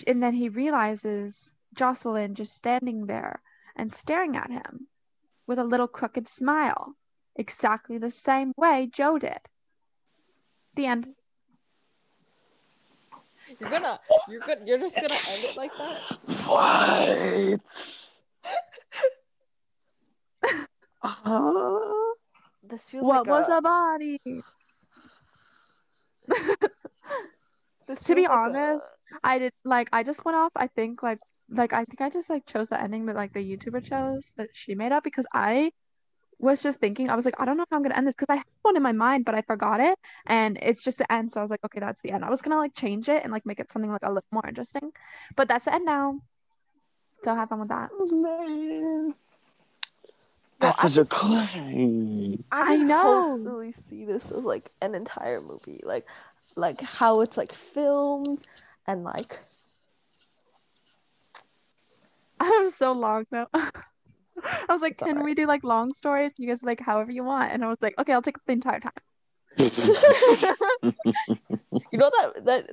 and 0.07 0.21
then 0.21 0.33
he 0.33 0.49
realizes 0.49 1.55
Jocelyn 1.73 2.35
just 2.35 2.53
standing 2.55 3.07
there 3.07 3.41
and 3.75 3.93
staring 3.93 4.35
at 4.35 4.49
him 4.49 4.87
with 5.47 5.59
a 5.59 5.63
little 5.63 5.87
crooked 5.87 6.27
smile, 6.27 6.95
exactly 7.35 7.97
the 7.97 8.11
same 8.11 8.53
way 8.57 8.89
Joe 8.91 9.17
did. 9.19 9.39
The 10.75 10.85
end. 10.87 11.07
You're 13.59 13.69
gonna 13.69 13.99
you're 14.29 14.39
gonna 14.39 14.61
you're 14.65 14.79
just 14.79 14.95
gonna 14.95 15.13
end 15.13 15.43
it 15.43 15.57
like 15.57 15.71
that? 15.77 15.99
What? 16.47 17.59
uh, 21.03 21.89
This 22.63 22.85
feels 22.89 23.03
What 23.03 23.27
like 23.27 23.35
was 23.35 23.49
a, 23.49 23.57
a 23.57 23.61
body? 23.61 24.19
this 27.87 28.03
to 28.03 28.15
be 28.15 28.23
like 28.23 28.31
honest, 28.31 28.95
I 29.23 29.39
did 29.39 29.53
like 29.63 29.89
I 29.91 30.03
just 30.03 30.23
went 30.25 30.37
off. 30.37 30.53
I 30.55 30.67
think 30.67 31.03
like 31.03 31.19
like 31.49 31.73
I 31.73 31.85
think 31.85 32.01
I 32.01 32.09
just 32.09 32.29
like 32.29 32.45
chose 32.45 32.69
the 32.69 32.81
ending 32.81 33.05
that 33.07 33.15
like 33.15 33.33
the 33.33 33.39
YouTuber 33.39 33.83
chose 33.83 34.33
that 34.37 34.49
she 34.53 34.75
made 34.75 34.91
up 34.91 35.03
because 35.03 35.25
I 35.33 35.71
was 36.39 36.61
just 36.63 36.79
thinking 36.79 37.09
I 37.09 37.15
was 37.15 37.25
like 37.25 37.39
I 37.39 37.45
don't 37.45 37.57
know 37.57 37.65
how 37.69 37.77
I'm 37.77 37.83
gonna 37.83 37.95
end 37.95 38.07
this 38.07 38.15
because 38.15 38.33
I 38.33 38.37
had 38.37 38.45
one 38.63 38.75
in 38.75 38.83
my 38.83 38.91
mind 38.91 39.23
but 39.25 39.35
I 39.35 39.41
forgot 39.43 39.79
it 39.79 39.97
and 40.25 40.57
it's 40.61 40.83
just 40.83 40.97
the 40.97 41.09
end 41.11 41.31
so 41.31 41.39
I 41.39 41.43
was 41.43 41.51
like 41.51 41.63
okay 41.65 41.79
that's 41.79 42.01
the 42.01 42.11
end. 42.11 42.25
I 42.25 42.29
was 42.29 42.41
gonna 42.41 42.57
like 42.57 42.73
change 42.75 43.07
it 43.09 43.23
and 43.23 43.31
like 43.31 43.45
make 43.45 43.59
it 43.59 43.71
something 43.71 43.91
like 43.91 44.03
a 44.03 44.09
little 44.09 44.23
more 44.31 44.45
interesting, 44.47 44.91
but 45.35 45.47
that's 45.47 45.65
the 45.65 45.73
end 45.73 45.85
now. 45.85 46.19
So 47.23 47.33
have 47.35 47.47
fun 47.49 47.59
with 47.59 47.69
that. 47.69 47.89
Oh, 47.93 48.21
man. 48.21 49.15
That's 50.59 50.79
I 50.79 50.81
such 50.89 50.91
a 50.93 50.95
just- 50.95 51.11
claim. 51.11 52.43
I 52.51 52.75
can 52.77 52.87
know. 52.87 53.37
totally 53.37 53.71
see 53.71 54.05
this 54.05 54.31
as 54.31 54.43
like 54.43 54.71
an 54.81 54.95
entire 54.95 55.39
movie, 55.41 55.81
like 55.83 56.05
like 56.55 56.81
how 56.81 57.21
it's 57.21 57.37
like 57.37 57.51
filmed 57.53 58.43
and 58.87 59.03
like 59.03 59.39
I'm 62.51 62.71
so 62.71 62.91
long 62.91 63.25
though. 63.31 63.47
I 63.53 63.71
was 64.69 64.81
like, 64.81 64.93
It's 64.93 65.03
can 65.03 65.11
alright. 65.11 65.25
we 65.25 65.33
do 65.33 65.45
like 65.47 65.63
long 65.63 65.93
stories? 65.93 66.31
You 66.37 66.47
guys 66.47 66.63
like 66.63 66.81
however 66.81 67.11
you 67.11 67.23
want, 67.23 67.51
and 67.51 67.63
I 67.63 67.69
was 67.69 67.77
like, 67.81 67.95
okay, 67.97 68.13
I'll 68.13 68.21
take 68.21 68.43
the 68.45 68.51
entire 68.53 68.79
time. 68.79 68.91
you 69.57 69.71
know 71.99 72.11
that 72.17 72.45
that 72.45 72.69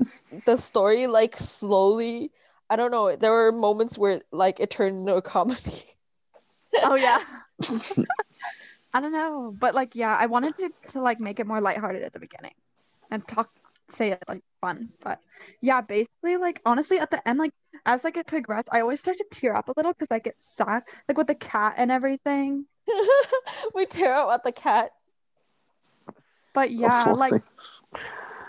the 0.47 0.57
story 0.57 1.07
like 1.07 1.37
slowly 1.37 2.33
I 2.71 2.77
don't 2.77 2.93
know. 2.93 3.15
There 3.17 3.33
were 3.33 3.53
moments 3.53 3.99
where 3.99 4.23
like 4.31 4.61
it 4.61 4.71
turned 4.71 5.01
into 5.01 5.17
a 5.17 5.23
comedy. 5.23 5.85
Oh 6.83 6.95
yeah. 6.95 7.19
I 8.95 9.01
don't 9.01 9.13
know, 9.13 9.55
but 9.59 9.75
like 9.75 9.95
yeah, 9.97 10.17
I 10.17 10.27
wanted 10.27 10.57
to 10.59 10.71
to 10.91 11.01
like 11.03 11.21
make 11.21 11.41
it 11.41 11.47
more 11.47 11.61
lighthearted 11.61 12.03
at 12.03 12.13
the 12.13 12.21
beginning, 12.21 12.55
and 13.11 13.27
talk 13.27 13.51
say 13.93 14.13
it 14.13 14.23
like 14.29 14.43
fun. 14.61 14.91
But 15.03 15.21
yeah, 15.61 15.81
basically 15.81 16.37
like 16.37 16.61
honestly 16.65 16.99
at 16.99 17.11
the 17.11 17.27
end 17.29 17.39
like 17.39 17.53
as 17.87 18.05
like 18.05 18.17
it 18.17 18.27
progressed, 18.27 18.69
I 18.73 18.81
always 18.81 19.01
start 19.01 19.17
to 19.19 19.27
tear 19.31 19.55
up 19.55 19.69
a 19.69 19.75
little 19.77 19.93
because 19.93 20.09
I 20.11 20.19
get 20.19 20.37
sad 20.39 20.83
like 21.09 21.19
with 21.19 21.27
the 21.29 21.35
cat 21.35 21.75
and 21.77 21.91
everything. 21.91 22.67
we 23.75 23.87
tear 23.87 24.15
up 24.15 24.31
at 24.33 24.45
the 24.45 24.53
cat. 24.53 24.91
But 26.55 26.73
yeah, 26.73 27.05
Awful 27.07 27.15
like 27.17 27.31
things. 27.33 27.83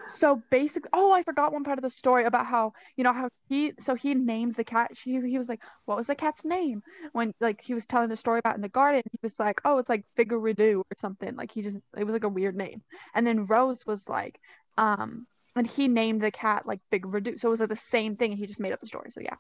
so 0.09 0.41
basically 0.49 0.89
oh 0.93 1.11
i 1.11 1.21
forgot 1.21 1.53
one 1.53 1.63
part 1.63 1.77
of 1.77 1.83
the 1.83 1.89
story 1.89 2.25
about 2.25 2.45
how 2.45 2.73
you 2.97 3.03
know 3.03 3.13
how 3.13 3.29
he 3.47 3.73
so 3.79 3.95
he 3.95 4.13
named 4.13 4.55
the 4.55 4.63
cat 4.63 4.91
he, 5.03 5.21
he 5.21 5.37
was 5.37 5.47
like 5.47 5.61
what 5.85 5.97
was 5.97 6.07
the 6.07 6.15
cat's 6.15 6.43
name 6.43 6.81
when 7.13 7.33
like 7.39 7.61
he 7.61 7.73
was 7.73 7.85
telling 7.85 8.09
the 8.09 8.17
story 8.17 8.39
about 8.39 8.55
in 8.55 8.61
the 8.61 8.69
garden 8.69 9.01
he 9.11 9.19
was 9.21 9.39
like 9.39 9.61
oh 9.65 9.77
it's 9.77 9.89
like 9.89 10.03
figuridu 10.17 10.79
or 10.79 10.83
something 10.97 11.35
like 11.35 11.51
he 11.51 11.61
just 11.61 11.77
it 11.97 12.03
was 12.03 12.13
like 12.13 12.23
a 12.23 12.29
weird 12.29 12.55
name 12.55 12.81
and 13.15 13.25
then 13.25 13.45
rose 13.45 13.85
was 13.85 14.09
like 14.09 14.39
um 14.77 15.27
and 15.55 15.67
he 15.67 15.87
named 15.87 16.21
the 16.21 16.31
cat 16.31 16.65
like 16.65 16.79
Big 16.89 17.03
figuridu 17.03 17.39
so 17.39 17.47
it 17.47 17.51
was 17.51 17.59
like 17.59 17.69
the 17.69 17.75
same 17.75 18.15
thing 18.15 18.31
and 18.31 18.39
he 18.39 18.45
just 18.45 18.59
made 18.59 18.71
up 18.71 18.79
the 18.79 18.87
story 18.87 19.11
so 19.11 19.19
yeah 19.21 19.35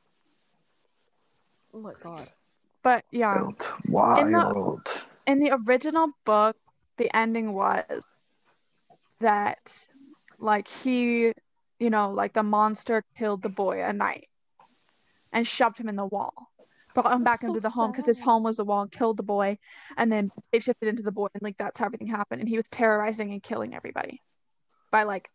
Oh 1.73 1.79
my 1.79 1.93
god. 2.01 2.29
but 2.83 3.05
yeah 3.11 3.47
Wild. 3.87 4.25
In 4.25 4.31
the- 4.33 5.01
in 5.27 5.39
the 5.39 5.51
original 5.65 6.09
book, 6.25 6.57
the 6.97 7.15
ending 7.15 7.53
was 7.53 8.03
that 9.19 9.87
like 10.39 10.67
he, 10.67 11.31
you 11.79 11.89
know, 11.89 12.11
like 12.11 12.33
the 12.33 12.43
monster 12.43 13.03
killed 13.17 13.43
the 13.43 13.49
boy 13.49 13.81
at 13.81 13.95
night 13.95 14.27
and 15.31 15.47
shoved 15.47 15.77
him 15.77 15.87
in 15.89 15.95
the 15.95 16.05
wall. 16.05 16.33
Brought 16.93 17.13
him 17.13 17.23
back 17.23 17.35
That's 17.35 17.41
so 17.43 17.47
into 17.49 17.59
the 17.61 17.69
home 17.69 17.91
because 17.91 18.05
his 18.05 18.19
home 18.19 18.43
was 18.43 18.57
the 18.57 18.65
wall, 18.65 18.85
killed 18.87 19.15
the 19.17 19.23
boy, 19.23 19.57
and 19.95 20.11
then 20.11 20.29
they 20.51 20.59
shifted 20.59 20.89
into 20.89 21.03
the 21.03 21.11
boy, 21.11 21.27
and 21.33 21.41
like 21.41 21.57
that's 21.57 21.79
how 21.79 21.85
everything 21.85 22.07
happened. 22.07 22.41
And 22.41 22.49
he 22.49 22.57
was 22.57 22.67
terrorizing 22.67 23.31
and 23.31 23.41
killing 23.41 23.73
everybody 23.73 24.21
by 24.91 25.03
like 25.03 25.29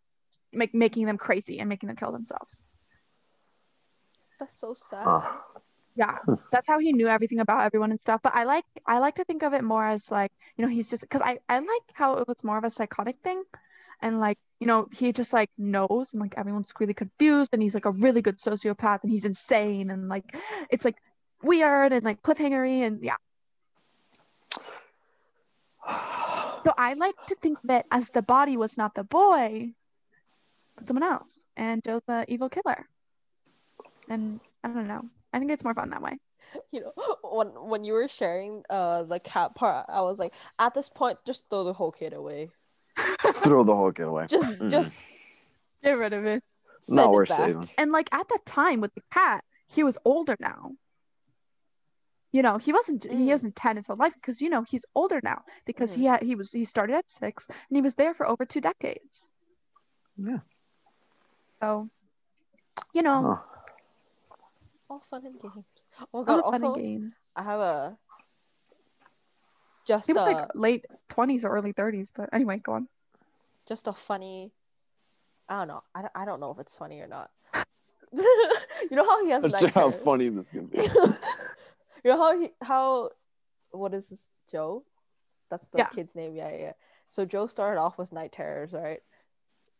make, 0.53 0.73
making 0.73 1.05
them 1.05 1.17
crazy 1.17 1.59
and 1.59 1.69
making 1.69 1.87
them 1.87 1.95
kill 1.95 2.11
themselves. 2.11 2.63
That's 4.39 4.59
so 4.59 4.73
sad. 4.73 5.03
Ah, 5.05 5.41
yeah. 5.95 6.17
That's 6.51 6.67
how 6.67 6.79
he 6.79 6.93
knew 6.93 7.07
everything 7.07 7.39
about 7.39 7.65
everyone 7.65 7.91
and 7.91 8.01
stuff. 8.01 8.21
But 8.23 8.35
i 8.35 8.43
like 8.43 8.65
i 8.85 8.99
like 8.99 9.15
to 9.15 9.25
think 9.25 9.43
of 9.43 9.53
it 9.53 9.63
more 9.63 9.85
as 9.85 10.11
like 10.11 10.31
you 10.55 10.63
know 10.63 10.69
he's 10.71 10.89
just 10.89 11.01
because 11.01 11.21
i 11.21 11.39
i 11.49 11.57
like 11.57 11.87
how 11.93 12.15
it 12.15 12.27
was 12.27 12.43
more 12.43 12.57
of 12.57 12.63
a 12.63 12.69
psychotic 12.69 13.17
thing. 13.23 13.43
And 13.99 14.19
like 14.19 14.37
you 14.59 14.67
know 14.67 14.87
he 14.91 15.11
just 15.11 15.33
like 15.33 15.49
knows 15.57 16.13
and 16.13 16.21
like 16.21 16.35
everyone's 16.37 16.71
really 16.79 16.93
confused 16.93 17.49
and 17.51 17.61
he's 17.61 17.73
like 17.73 17.85
a 17.85 17.91
really 17.91 18.21
good 18.21 18.37
sociopath 18.37 19.01
and 19.01 19.11
he's 19.11 19.25
insane 19.25 19.89
and 19.89 20.07
like 20.07 20.35
it's 20.69 20.85
like 20.85 20.97
weird 21.41 21.93
and 21.93 22.03
like 22.03 22.21
cliffhangery 22.21 22.85
and 22.85 23.03
yeah 23.03 23.15
so 26.67 26.73
i 26.77 26.93
like 26.93 27.15
to 27.27 27.35
think 27.41 27.57
that 27.63 27.85
as 27.91 28.09
the 28.11 28.21
body 28.21 28.57
was 28.57 28.77
not 28.77 28.93
the 28.95 29.03
boy 29.03 29.71
but 30.75 30.87
someone 30.87 31.03
else 31.03 31.39
and 31.55 31.83
joe's 31.83 32.03
the 32.07 32.25
evil 32.27 32.49
killer 32.49 32.85
and 34.09 34.39
i 34.63 34.67
don't 34.67 34.87
know 34.87 35.03
i 35.33 35.39
think 35.39 35.51
it's 35.51 35.63
more 35.63 35.73
fun 35.73 35.89
that 35.91 36.01
way 36.01 36.17
You 36.71 36.79
know, 36.81 36.93
when 37.37 37.47
when 37.71 37.83
you 37.83 37.91
were 37.93 38.07
sharing 38.07 38.63
uh 38.69 39.03
the 39.03 39.19
cat 39.19 39.53
part, 39.55 39.85
I 39.89 39.99
was 40.01 40.17
like, 40.17 40.33
at 40.59 40.73
this 40.73 40.87
point, 40.87 41.19
just 41.25 41.43
throw 41.49 41.65
the 41.65 41.73
whole 41.73 41.91
kid 41.91 42.13
away. 42.13 42.47
Let's 43.23 43.39
throw 43.39 43.65
the 43.65 43.75
whole 43.75 43.91
kid 43.91 44.07
away. 44.07 44.27
Just 44.31 44.57
Mm-mm. 44.57 44.71
just 44.71 45.07
get 45.83 45.99
rid 45.99 46.13
of 46.13 46.25
it 46.25 46.41
send 46.81 46.95
Not 46.95 47.11
it 47.11 47.11
worth 47.11 47.29
back. 47.29 47.39
saving. 47.39 47.69
and 47.77 47.91
like 47.91 48.07
at 48.13 48.27
the 48.29 48.39
time 48.45 48.79
with 48.79 48.93
the 48.95 49.03
cat 49.11 49.43
he 49.67 49.83
was 49.83 49.97
older 50.05 50.37
now 50.39 50.71
you 52.37 52.43
know 52.45 52.55
he 52.65 52.71
wasn't 52.77 53.03
he 53.05 53.25
Mm. 53.25 53.33
wasn't 53.35 53.55
10 53.55 53.77
his 53.77 53.87
whole 53.87 53.95
life 54.05 54.13
because 54.19 54.37
you 54.43 54.49
know 54.53 54.61
he's 54.71 54.85
older 54.93 55.19
now 55.23 55.39
because 55.69 55.91
he 55.99 56.05
had 56.11 56.21
he 56.29 56.35
was 56.39 56.51
he 56.51 56.65
started 56.65 56.95
at 57.01 57.09
six 57.09 57.47
and 57.49 57.75
he 57.79 57.81
was 57.87 57.95
there 57.95 58.13
for 58.17 58.25
over 58.31 58.45
two 58.45 58.61
decades 58.69 59.15
Yeah. 60.29 60.41
so 61.61 61.89
you 62.93 63.01
know 63.07 63.19
Huh. 63.27 63.41
All 64.89 65.01
fun 65.09 65.25
and 65.25 65.37
games. 65.41 65.55
Oh 65.99 66.05
my 66.13 66.19
all 66.19 66.23
god! 66.23 66.43
fun 66.43 66.53
and 66.55 66.63
Also, 66.65 66.75
games 66.79 67.13
I 67.35 67.43
have 67.43 67.59
a 67.59 67.97
just 69.91 70.07
he 70.07 70.13
was 70.13 70.23
a 70.23 70.29
like 70.29 70.43
late 70.67 70.85
20s 71.09 71.43
or 71.43 71.49
early 71.57 71.73
30s 71.73 72.09
but 72.17 72.29
anyway 72.31 72.57
go 72.67 72.73
on 72.73 72.87
just 73.67 73.87
a 73.87 73.93
funny. 73.93 74.53
I 75.49 75.53
don't 75.59 75.67
know. 75.67 75.81
I, 75.95 75.99
don't- 76.03 76.15
I 76.21 76.23
don't 76.25 76.39
know 76.39 76.51
if 76.51 76.59
it's 76.59 76.77
funny 76.77 76.99
or 77.01 77.07
not. 77.07 77.29
you 78.89 78.95
know 78.97 79.03
how 79.11 79.17
he 79.25 79.31
has 79.31 79.43
Let's 79.43 79.59
see 79.59 79.67
how 79.79 79.91
funny 79.91 80.27
this 80.29 80.49
can 80.51 80.67
be. 80.67 80.77
you 82.03 82.11
know 82.11 82.17
how 82.17 82.39
he 82.39 82.49
how 82.61 83.09
what 83.71 83.93
is 83.93 84.09
this 84.09 84.27
Joe? 84.51 84.83
That's 85.49 85.65
the 85.71 85.79
Yeah. 85.79 85.87
kid's 85.87 86.15
name. 86.15 86.35
Yeah, 86.35 86.49
yeah, 86.51 86.57
yeah. 86.57 86.71
So 87.07 87.25
Joe 87.25 87.47
started 87.47 87.79
off 87.79 87.97
with 87.97 88.11
night 88.11 88.31
terrors, 88.33 88.73
right? 88.73 88.99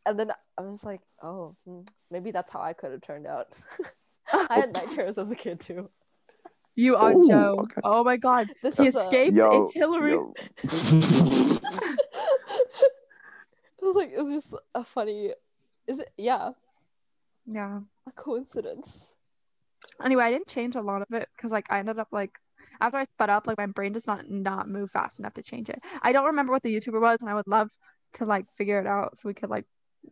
And 0.06 0.18
then 0.20 0.32
I 0.58 0.62
was 0.62 0.84
like, 0.86 1.02
oh, 1.22 1.56
hmm, 1.66 1.82
maybe 2.10 2.32
that's 2.32 2.52
how 2.52 2.62
I 2.62 2.74
could 2.74 2.92
have 2.92 3.02
turned 3.02 3.28
out. 3.28 3.48
I 4.32 4.60
had 4.60 4.72
night 4.74 4.92
terrors 4.92 5.18
as 5.18 5.32
a 5.32 5.36
kid 5.36 5.60
too. 5.60 5.90
you 6.76 6.96
are 6.96 7.14
Ooh, 7.14 7.28
joe 7.28 7.56
okay. 7.60 7.82
oh 7.84 8.04
my 8.04 8.18
god 8.18 8.48
This 8.62 8.78
he 8.78 8.86
is 8.88 8.96
a- 8.96 9.00
escaped 9.00 9.36
Yo, 9.36 9.64
it's 9.66 9.74
hillary 9.74 10.12
yo. 10.12 10.34
it 10.64 11.60
was 13.82 13.96
like 13.96 14.12
it 14.12 14.18
was 14.20 14.30
just 14.30 14.56
a 14.76 14.84
funny. 14.84 15.34
Is 15.88 16.00
it? 16.00 16.10
Yeah, 16.18 16.52
yeah 17.46 17.80
a 18.08 18.12
coincidence. 18.12 19.16
Anyway 20.04 20.24
i 20.26 20.32
didn't 20.32 20.48
change 20.48 20.76
a 20.76 20.82
lot 20.82 21.02
of 21.02 21.08
it 21.14 21.28
because 21.36 21.52
like 21.52 21.66
i 21.70 21.80
ended 21.80 22.00
up 22.00 22.08
like 22.12 22.32
after 22.82 22.98
i 22.98 23.04
sped 23.04 23.30
up 23.30 23.48
like 23.48 23.58
my 23.58 23.66
brain 23.66 23.92
does 23.92 24.08
not 24.08 24.30
not 24.30 24.70
move 24.70 24.90
fast 24.92 25.20
enough 25.20 25.34
to 25.34 25.42
change 25.44 25.70
it 25.70 25.80
i 26.02 26.12
don't 26.12 26.26
remember 26.26 26.52
what 26.52 26.64
the 26.64 26.74
youtuber 26.76 27.02
was 27.02 27.18
and 27.22 27.30
i 27.30 27.34
would 27.34 27.48
love 27.48 27.70
to 28.14 28.26
like 28.26 28.46
figure 28.58 28.80
it 28.80 28.88
out 28.88 29.18
so 29.18 29.28
we 29.28 29.34
could 29.34 29.50
like 29.50 29.66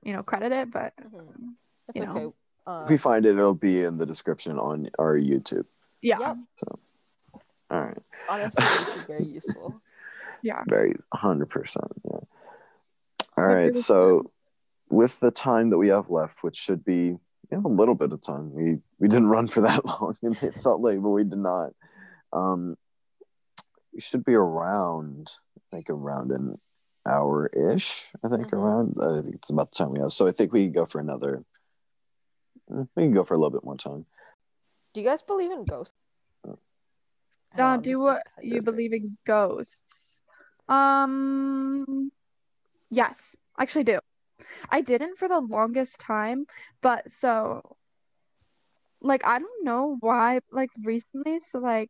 you 0.04 0.14
know 0.14 0.24
credit 0.24 0.52
it 0.52 0.72
but 0.72 0.94
Mhm. 1.02 1.54
It's 1.88 2.00
You 2.00 2.06
know. 2.08 2.12
okay. 2.18 2.36
Uh, 2.68 2.82
If 2.86 2.90
we 2.90 2.98
find 2.98 3.26
it, 3.26 3.38
it'll 3.38 3.54
be 3.54 3.84
in 3.84 3.98
the 3.98 4.06
description 4.08 4.58
on 4.58 4.90
our 4.98 5.16
YouTube. 5.16 5.66
yeah 6.02 6.18
Yep. 6.20 6.38
All 7.70 7.82
right. 7.82 7.98
honestly, 8.28 8.64
this 8.64 8.96
is 8.96 9.04
very 9.04 9.26
useful. 9.26 9.82
yeah 10.42 10.64
Very 10.68 10.96
100%. 11.14 12.02
Yeah. 12.06 12.12
All 12.12 12.26
agree 13.38 13.54
right. 13.56 13.66
with 13.66 13.76
So, 13.76 14.32
with 14.90 15.20
the 15.20 15.32
time 15.32 15.70
that 15.70 15.78
we 15.78 15.90
have 15.90 16.10
left, 16.10 16.44
which 16.44 16.56
should 16.56 16.84
be 16.84 17.18
you 17.52 17.58
know, 17.60 17.70
a 17.70 17.74
little 17.74 17.96
bit 17.96 18.12
of 18.12 18.22
time, 18.22 18.54
we, 18.54 18.78
we 19.00 19.08
didn't 19.08 19.28
run 19.28 19.48
for 19.48 19.62
that 19.62 19.86
long 19.86 20.16
and 20.24 20.36
it 20.42 20.56
felt 20.64 20.82
like, 20.82 21.02
but 21.02 21.10
we 21.10 21.24
did 21.24 21.38
not. 21.38 21.72
Um, 22.34 22.76
we 23.94 24.02
should 24.02 24.26
be 24.26 24.34
around, 24.36 25.32
I 25.58 25.62
think, 25.76 25.90
around 25.90 26.32
an 26.32 26.60
hour 27.08 27.48
ish. 27.48 28.12
I 28.24 28.28
think 28.30 28.48
Mhm. 28.50 28.54
around. 28.54 28.96
I 29.02 29.22
think 29.22 29.36
it's 29.36 29.50
about 29.50 29.72
the 29.72 29.78
time 29.78 29.92
we 29.92 30.00
have. 30.00 30.12
So, 30.12 30.28
I 30.28 30.32
think 30.32 30.52
we 30.52 30.64
can 30.66 30.74
go 30.74 30.86
for 30.86 31.00
another. 31.00 31.46
mm, 32.70 32.88
We 32.96 33.04
can 33.04 33.14
go 33.14 33.24
for 33.24 33.36
a 33.36 33.38
little 33.38 33.52
bit 33.52 33.64
more 33.64 33.78
time. 33.78 34.06
Do 34.94 35.02
you 35.02 35.08
guys 35.08 35.22
believe 35.24 35.52
in 35.52 35.66
ghosts? 35.66 35.96
I 37.54 37.58
know, 37.58 37.68
uh, 37.68 37.78
do 37.78 38.00
what 38.02 38.24
you 38.42 38.62
believe 38.62 38.92
in 38.92 39.18
ghosts 39.26 40.22
um 40.68 42.12
yes 42.90 43.36
I 43.56 43.64
actually 43.64 43.84
do 43.84 44.00
i 44.70 44.82
didn't 44.82 45.18
for 45.18 45.28
the 45.28 45.40
longest 45.40 46.00
time 46.00 46.46
but 46.82 47.10
so 47.12 47.78
like 49.02 49.26
i 49.26 49.40
don't 49.40 49.66
know 49.66 49.98
why 50.00 50.40
like 50.52 50.70
recently 50.84 51.40
so 51.40 51.60
like 51.60 51.90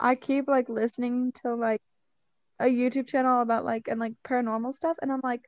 i 0.00 0.14
keep 0.14 0.48
like 0.48 0.68
listening 0.68 1.32
to 1.32 1.54
like 1.54 1.80
a 2.60 2.64
youtube 2.64 3.06
channel 3.06 3.42
about 3.42 3.64
like 3.64 3.88
and 3.88 4.00
like 4.00 4.12
paranormal 4.24 4.74
stuff 4.74 4.96
and 5.02 5.12
i'm 5.12 5.20
like 5.22 5.42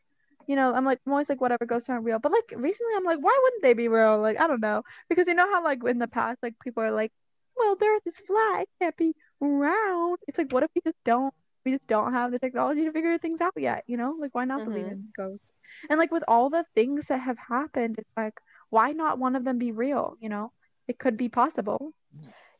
you 0.47 0.57
know 0.57 0.75
i'm 0.75 0.85
like 0.85 0.99
i'm 1.07 1.13
always 1.13 1.29
like 1.29 1.41
whatever 1.41 1.67
ghosts 1.67 1.89
aren't 1.89 2.05
real 2.05 2.19
but 2.19 2.33
like 2.33 2.53
recently 2.57 2.93
i'm 2.97 3.05
like 3.05 3.19
why 3.21 3.37
wouldn't 3.43 3.63
they 3.63 3.75
be 3.75 3.89
real? 3.89 4.21
Like 4.21 4.41
i 4.41 4.47
don't 4.47 4.61
know 4.61 4.83
because 5.09 5.27
you 5.27 5.35
know 5.35 5.51
how 5.51 5.63
like 5.63 5.83
in 5.85 5.99
the 5.99 6.09
past 6.09 6.39
like 6.43 6.55
people 6.63 6.83
are 6.83 6.93
like 6.93 7.13
well 7.57 7.77
the 7.77 7.87
earth 7.87 8.07
is 8.07 8.19
flat 8.21 8.63
it 8.63 8.69
can't 8.81 8.97
be 8.97 9.15
round. 9.41 10.19
It's 10.27 10.39
like 10.39 10.53
what 10.53 10.63
if 10.63 10.71
we 10.75 10.81
just 10.85 10.97
don't 11.05 11.35
we 11.69 11.77
just 11.77 11.89
don't 11.89 12.13
have 12.15 12.33
the 12.33 12.39
technology 12.39 12.85
to 12.85 12.93
figure 12.93 13.19
things 13.19 13.41
out 13.41 13.53
yet 13.69 13.85
you 13.87 13.97
know 13.97 14.17
like 14.21 14.35
why 14.35 14.45
not 14.45 14.65
believe 14.65 14.87
Mhm. 14.87 14.93
in 14.93 15.13
ghosts 15.17 15.53
and 15.91 15.99
like 15.99 16.11
with 16.11 16.25
all 16.29 16.51
the 16.51 16.65
things 16.75 17.07
that 17.07 17.21
have 17.21 17.39
happened 17.39 17.97
it's 17.99 18.17
like 18.17 18.41
why 18.71 18.93
not 18.93 19.19
one 19.19 19.37
of 19.37 19.45
them 19.45 19.59
be 19.59 19.73
real 19.73 20.17
you 20.21 20.29
know 20.29 20.53
it 20.89 20.99
could 20.99 21.17
be 21.17 21.29
possible 21.29 21.95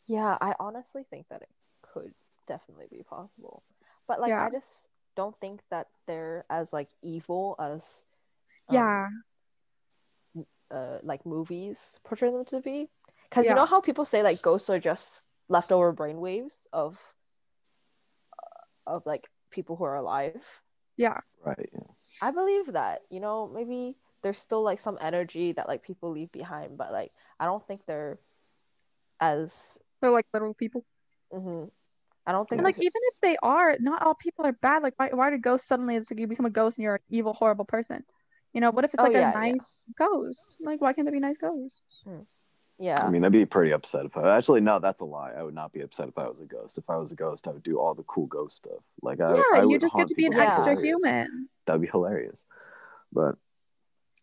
Yeah, 0.07 0.39
I 0.41 0.55
honestly 0.59 1.05
think 1.11 1.29
that 1.29 1.43
it 1.43 1.53
could 1.83 2.15
definitely 2.47 2.87
be 2.91 3.03
possible. 3.03 3.63
But 4.07 4.21
like 4.21 4.31
Yeah. 4.31 4.47
I 4.47 4.51
just 4.51 4.89
don't 5.17 5.39
think 5.41 5.61
that 5.71 5.89
they're 6.07 6.45
as 6.49 6.73
like 6.73 6.89
evil 7.03 7.57
as 7.59 8.05
um, 8.69 8.75
yeah 8.77 9.09
uh 10.71 10.99
like 11.03 11.25
movies 11.27 12.01
portray 12.05 12.31
them 12.31 12.45
to 12.45 12.61
be. 12.61 12.89
Cuz 13.31 13.45
Yeah. 13.45 13.51
you 13.53 13.57
know 13.57 13.67
how 13.67 13.81
people 13.81 14.05
say 14.05 14.23
like 14.23 14.43
ghosts 14.43 14.71
are 14.71 14.81
just 14.81 15.27
leftover 15.49 15.93
brainwaves 15.93 16.67
of 16.73 17.15
of 18.89 19.07
like 19.07 19.29
people 19.51 19.77
who 19.77 19.85
are 19.85 19.97
alive. 19.97 20.63
yeah 20.97 21.21
Right. 21.45 21.71
Yeah. 21.73 21.81
I 22.21 22.31
believe 22.31 22.73
that, 22.73 23.03
you 23.11 23.21
know, 23.21 23.49
maybe 23.49 23.97
there's 24.23 24.39
still 24.39 24.63
like 24.63 24.81
some 24.81 24.99
energy 25.01 25.53
that 25.53 25.69
like 25.69 25.83
people 25.83 26.11
leave 26.11 26.33
behind, 26.33 26.77
but 26.79 26.93
like 26.93 27.13
I 27.39 27.45
don't 27.47 27.65
think 27.67 27.87
they're 27.87 28.19
as 29.21 29.79
They're 30.01 30.11
like 30.11 30.27
literal 30.33 30.55
people. 30.55 30.85
mhm. 31.33 31.71
I 32.27 32.33
don't 32.33 32.49
think 32.49 32.59
And 32.59 32.65
like 32.65 32.77
we 32.77 32.83
even 32.83 33.03
if 33.13 33.21
they 33.21 33.37
are, 33.43 33.77
not 33.81 34.03
all 34.03 34.15
people 34.15 34.47
are 34.47 34.53
bad. 34.53 34.83
Like 34.83 34.95
why 34.97 35.11
why 35.13 35.31
do 35.31 35.39
ghosts 35.39 35.69
suddenly 35.69 35.97
it's 35.97 36.11
like 36.11 36.21
you 36.21 36.27
become 36.27 36.47
a 36.47 36.51
ghost 36.51 36.79
and 36.79 36.85
you're 36.85 36.97
an 36.97 37.03
evil, 37.09 37.33
horrible 37.33 37.65
person? 37.65 38.05
You 38.53 38.61
know, 38.61 38.71
what 38.71 38.85
if 38.85 38.95
it's 38.95 39.03
Oh, 39.03 39.05
like 39.05 39.15
yeah, 39.15 39.21
a 39.35 39.39
yeah. 39.45 39.53
nice 39.53 39.87
ghost? 39.99 40.57
Like 40.61 40.81
why 40.81 40.93
can't 40.93 41.07
there 41.07 41.13
be 41.13 41.21
nice 41.21 41.37
ghosts? 41.41 41.83
Yeah. 42.79 43.03
I 43.05 43.11
mean, 43.11 43.25
I'd 43.25 43.33
be 43.33 43.45
pretty 43.47 43.73
upset 43.73 44.07
if 44.07 44.17
I 44.17 44.37
actually 44.37 44.61
no, 44.61 44.79
that's 44.79 45.01
a 45.01 45.05
lie. 45.05 45.33
I 45.33 45.43
would 45.43 45.55
not 45.55 45.73
be 45.73 45.81
upset 45.81 46.09
if 46.09 46.19
I 46.19 46.29
was 46.29 46.41
a 46.41 46.45
ghost. 46.47 46.79
If 46.79 46.89
I 46.89 46.97
was 46.97 47.13
a 47.13 47.17
ghost, 47.17 47.47
I 47.49 47.51
would 47.53 47.63
do 47.63 47.79
all 47.79 47.95
the 47.95 48.03
cool 48.05 48.27
ghost 48.27 48.57
stuff. 48.57 48.83
Like 49.03 49.21
I, 49.21 49.35
yeah, 49.37 49.43
I 49.55 49.61
you 49.63 49.69
would 49.69 49.81
just 49.81 49.95
get 49.95 50.09
to 50.09 50.15
be 50.15 50.27
an 50.27 50.33
people. 50.33 50.45
That'd 50.47 50.67
Yeah. 50.67 50.73
extra 50.73 50.75
hilarious. 50.77 51.05
human. 51.05 51.49
That'd 51.67 51.83
be 51.83 51.89
hilarious. 51.89 52.47
But 53.13 53.37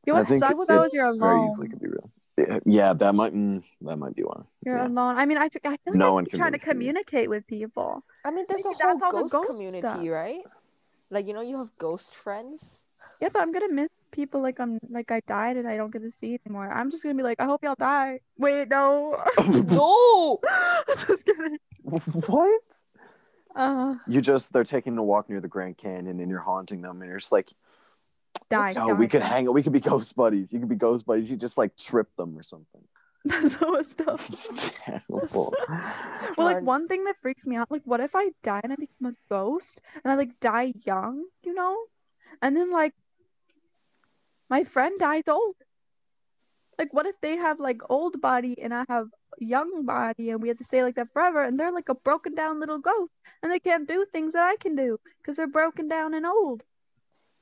You 0.06 0.14
I 0.14 0.18
know 0.18 0.19
what 0.22 0.27
think 0.27 0.40
sucks 0.44 0.61
it 0.61 0.68
though 0.68 0.84
is 0.84 0.94
you're 0.94 1.18
very 1.18 1.38
alone. 1.38 1.45
easily 1.48 1.68
could 1.69 1.80
be 1.80 1.88
real. 1.88 2.11
Yeah, 2.38 2.60
yeah, 2.65 2.94
that 2.94 3.15
might 3.15 3.34
mm, 3.34 3.64
that 3.82 3.98
might 3.98 4.15
be 4.15 4.23
one. 4.23 4.45
You're 4.65 4.77
Yeah. 4.77 4.88
alone. 4.88 5.18
I 5.18 5.26
mean, 5.26 5.38
I, 5.38 5.45
I 5.45 5.49
feel 5.49 5.61
like 5.64 5.95
No 5.95 6.10
I 6.10 6.11
one 6.11 6.26
keep 6.26 6.34
trying 6.36 6.52
to 6.52 6.60
convinced 6.60 6.65
you. 6.65 6.72
communicate 6.72 7.30
with 7.30 7.48
people. 7.48 8.03
I 8.26 8.32
mean, 8.32 8.45
there's 8.49 8.65
Maybe 8.65 8.76
a 8.82 8.84
whole 8.88 8.99
that's 8.99 9.11
the 9.14 9.22
ghost, 9.22 9.34
ghost 9.34 9.48
community, 9.49 9.80
stuff. 9.80 9.99
right? 10.06 10.44
Like 11.10 11.27
you 11.27 11.34
know, 11.34 11.41
you 11.41 11.57
have 11.57 11.72
ghost 11.77 12.14
friends. 12.14 12.84
Yeah, 13.22 13.30
but 13.32 13.41
I'm 13.41 13.53
gonna 13.53 13.72
miss 13.72 13.90
people 14.16 14.42
like 14.42 14.60
I'm 14.60 14.80
like 14.90 15.12
I 15.12 15.20
died 15.28 15.58
and 15.58 15.68
I 15.68 15.76
don't 15.76 15.92
get 15.92 16.02
to 16.02 16.12
see 16.12 16.40
anymore. 16.46 16.72
I'm 16.72 16.90
just 16.90 17.04
gonna 17.04 17.16
be 17.16 17.24
like, 17.24 17.40
I 17.40 17.46
hope 17.46 17.64
y'all 17.64 17.76
die. 17.78 18.22
Wait, 18.38 18.70
no. 18.70 19.22
no. 19.40 20.40
just 20.88 21.26
kidding. 21.26 21.60
what? 21.84 22.62
Uh, 23.56 23.96
You 24.08 24.22
just 24.22 24.54
they're 24.54 24.64
taking 24.64 24.98
a 24.98 25.04
walk 25.04 25.30
near 25.30 25.42
the 25.42 25.48
Grand 25.48 25.78
Canyon 25.78 26.20
and 26.20 26.30
you're 26.30 26.40
haunting 26.40 26.82
them 26.82 27.02
and 27.02 27.10
you're 27.10 27.20
just 27.20 27.32
like, 27.32 27.50
die. 28.50 28.74
oh, 28.78 28.88
die, 28.88 28.94
we 28.94 29.08
could 29.08 29.22
hang 29.22 29.52
we 29.54 29.62
could 29.62 29.74
be 29.74 29.82
ghost 29.82 30.16
buddies. 30.16 30.54
You 30.54 30.60
could 30.60 30.70
be 30.70 30.76
ghost 30.76 31.06
buddies. 31.06 31.30
You 31.30 31.38
just 31.38 31.58
like 31.58 31.76
trip 31.78 32.08
them 32.18 32.38
or 32.38 32.44
something. 32.44 32.82
That's 33.26 33.58
so 33.58 33.82
stuff. 33.82 34.30
It's 34.30 34.72
terrible. 34.86 35.54
Well, 36.38 36.48
like 36.54 36.64
one 36.64 36.88
thing 36.88 37.06
that 37.06 37.16
freaks 37.22 37.46
me 37.48 37.56
out, 37.56 37.72
like 37.72 37.82
what 37.84 38.00
if 38.00 38.16
I 38.16 38.30
die 38.44 38.62
and 38.64 38.72
I 38.72 38.76
become 38.76 39.14
a 39.14 39.16
ghost 39.30 39.82
and 40.04 40.12
I 40.12 40.16
like 40.16 40.40
die 40.40 40.74
young, 40.86 41.26
you 41.44 41.54
know? 41.54 41.76
And 42.42 42.56
then 42.56 42.72
like 42.72 42.94
my 44.49 44.63
friend 44.63 44.99
dies 44.99 45.27
old. 45.27 45.55
Like 46.77 46.93
what 46.93 47.05
if 47.05 47.15
they 47.22 47.38
have 47.38 47.59
like 47.59 47.81
old 47.89 48.19
body 48.22 48.61
and 48.61 48.73
I 48.73 48.84
have 48.89 49.07
young 49.39 49.85
body 49.85 50.30
and 50.30 50.41
we 50.41 50.49
have 50.49 50.57
to 50.57 50.63
stay 50.63 50.84
like 50.84 50.95
that 50.95 51.11
forever 51.13 51.43
and 51.43 51.57
they're 51.57 51.72
like 51.72 51.89
a 51.89 51.95
broken 51.95 52.35
down 52.35 52.59
little 52.59 52.80
ghost 52.80 53.11
and 53.41 53.51
they 53.51 53.59
can't 53.59 53.88
do 53.88 54.05
things 54.11 54.34
that 54.34 54.43
I 54.43 54.57
can 54.57 54.76
do 54.76 54.99
because 55.22 55.38
they're 55.38 55.47
broken 55.47 55.88
down 55.88 56.13
and 56.13 56.26
old. 56.26 56.63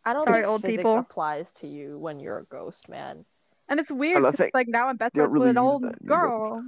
I 0.05 0.13
don't 0.13 0.25
Sorry, 0.25 0.41
think 0.41 0.49
old 0.49 0.61
physics 0.61 0.77
people. 0.77 0.97
applies 0.97 1.51
to 1.53 1.67
you 1.67 1.97
when 1.97 2.19
you're 2.19 2.39
a 2.39 2.45
ghost, 2.45 2.89
man. 2.89 3.25
And 3.69 3.79
it's 3.79 3.91
weird. 3.91 4.17
Unless 4.17 4.33
'cause 4.33 4.45
they 4.45 4.51
like 4.53 4.67
now 4.67 4.87
I'm 4.87 4.97
best 4.97 5.15
don't 5.15 5.29
friends 5.31 5.41
with 5.41 5.49
an 5.49 5.57
old 5.57 5.83
that 5.83 6.05
girl. 6.05 6.63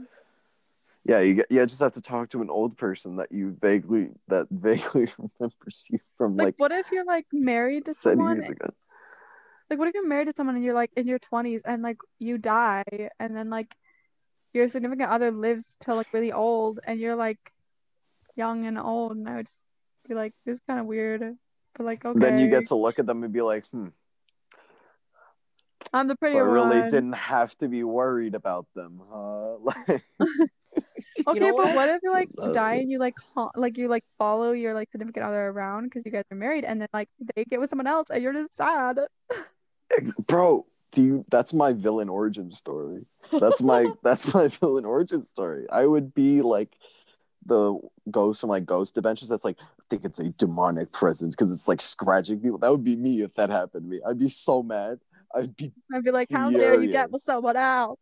Yeah, 1.07 1.19
you 1.19 1.35
get, 1.35 1.47
yeah, 1.51 1.65
just 1.65 1.81
have 1.81 1.91
to 1.91 2.01
talk 2.01 2.29
to 2.29 2.41
an 2.41 2.49
old 2.49 2.77
person 2.77 3.17
that 3.17 3.31
you 3.31 3.51
vaguely 3.61 4.09
that 4.27 4.47
vaguely 4.51 5.07
remembers 5.19 5.85
you 5.89 5.99
from 6.17 6.35
Like, 6.35 6.45
like, 6.45 6.55
what 6.57 6.71
if 6.71 6.91
you're 6.91 7.05
like 7.05 7.27
married 7.31 7.85
to 7.85 7.93
seven 7.93 8.19
someone 8.19 8.37
years 8.37 8.49
ago. 8.49 8.69
Like, 9.69 9.79
what 9.79 9.87
if 9.87 9.93
you're 9.93 10.07
married 10.07 10.27
to 10.27 10.33
someone 10.35 10.55
and 10.55 10.63
you're 10.63 10.75
like 10.75 10.91
in 10.95 11.07
your 11.07 11.19
20s 11.19 11.61
and 11.65 11.81
like 11.81 11.97
you 12.19 12.37
die 12.37 12.83
and 13.19 13.35
then 13.35 13.49
like 13.49 13.75
your 14.53 14.69
significant 14.69 15.09
other 15.09 15.31
lives 15.31 15.75
till 15.81 15.95
like 15.95 16.13
really 16.13 16.31
old 16.31 16.79
and 16.85 16.99
you're 16.99 17.15
like 17.15 17.39
young 18.35 18.65
and 18.65 18.77
old 18.77 19.13
and 19.17 19.27
I 19.27 19.37
would 19.37 19.47
just 19.47 19.61
be 20.07 20.13
like, 20.13 20.33
this 20.45 20.57
is 20.57 20.61
kind 20.67 20.79
of 20.79 20.85
weird. 20.85 21.35
But 21.75 21.85
like, 21.85 22.05
okay. 22.05 22.19
Then 22.19 22.39
you 22.39 22.49
get 22.49 22.67
to 22.67 22.75
look 22.75 22.99
at 22.99 23.05
them 23.05 23.23
and 23.23 23.33
be 23.33 23.41
like, 23.41 23.65
hmm. 23.67 23.87
I'm 25.93 26.07
the 26.07 26.13
So 26.13 26.17
pretty 26.19 26.37
I 26.37 26.41
really 26.41 26.79
one. 26.81 26.89
didn't 26.89 27.13
have 27.13 27.57
to 27.59 27.67
be 27.67 27.83
worried 27.83 28.35
about 28.35 28.67
them, 28.75 29.01
huh? 29.09 29.57
Like, 31.27 31.37
Okay, 31.37 31.39
know 31.39 31.53
but 31.55 31.67
what? 31.67 31.75
what 31.75 31.89
if 31.89 32.01
you 32.03 32.11
like 32.11 32.29
uh, 32.41 32.51
die 32.53 32.75
and 32.75 32.91
you 32.91 32.99
like 32.99 33.15
ha- 33.33 33.51
like 33.55 33.77
you 33.77 33.87
like 33.87 34.03
follow 34.17 34.51
your 34.51 34.73
like 34.73 34.91
significant 34.91 35.25
other 35.25 35.47
around 35.47 35.85
because 35.85 36.03
you 36.05 36.11
guys 36.11 36.23
are 36.31 36.35
married 36.37 36.65
and 36.65 36.81
then 36.81 36.87
like 36.93 37.09
they 37.35 37.45
get 37.45 37.59
with 37.59 37.69
someone 37.69 37.87
else 37.87 38.09
and 38.11 38.21
you're 38.21 38.33
just 38.33 38.53
sad. 38.55 38.99
bro, 40.27 40.65
do 40.91 41.03
you? 41.03 41.25
That's 41.29 41.53
my 41.53 41.73
villain 41.73 42.09
origin 42.09 42.51
story. 42.51 43.05
That's 43.31 43.61
my 43.61 43.87
that's 44.03 44.33
my 44.33 44.47
villain 44.59 44.85
origin 44.85 45.21
story. 45.21 45.65
I 45.71 45.85
would 45.85 46.13
be 46.13 46.41
like 46.41 46.77
the 47.45 47.77
ghost 48.09 48.41
from 48.41 48.49
like 48.49 48.65
Ghost 48.65 48.97
Adventures. 48.97 49.27
That's 49.27 49.45
like 49.45 49.57
I 49.59 49.83
think 49.89 50.05
it's 50.05 50.19
a 50.19 50.29
demonic 50.29 50.91
presence 50.91 51.35
because 51.35 51.51
it's 51.53 51.67
like 51.67 51.81
scratching 51.81 52.39
people. 52.39 52.57
That 52.57 52.71
would 52.71 52.83
be 52.83 52.95
me 52.95 53.21
if 53.21 53.33
that 53.35 53.49
happened 53.49 53.83
to 53.83 53.89
me. 53.89 54.01
I'd 54.07 54.19
be 54.19 54.29
so 54.29 54.63
mad. 54.63 54.99
I'd 55.35 55.55
be 55.55 55.71
I'd 55.93 56.03
be 56.03 56.11
like, 56.11 56.29
how 56.31 56.49
dare 56.49 56.81
you 56.81 56.91
get 56.91 57.11
with 57.11 57.21
someone 57.21 57.57
else? 57.57 57.99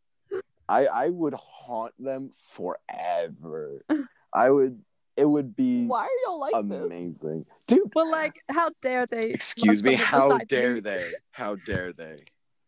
I 0.69 0.85
I 0.85 1.09
would 1.09 1.33
haunt 1.33 1.93
them 1.99 2.31
forever. 2.53 3.83
I 4.33 4.49
would. 4.49 4.81
It 5.15 5.25
would 5.25 5.55
be 5.55 5.85
Why 5.85 6.03
are 6.05 6.09
y'all 6.25 6.39
like 6.39 6.53
this? 6.53 6.81
amazing, 6.81 7.45
dude. 7.67 7.91
But 7.93 8.07
like, 8.07 8.35
how 8.49 8.71
dare 8.81 9.05
they? 9.09 9.29
Excuse 9.29 9.83
me. 9.83 9.93
How 9.93 10.37
dare 10.39 10.75
me? 10.75 10.79
they? 10.79 11.11
How 11.31 11.55
dare 11.55 11.93
they? 11.93 12.15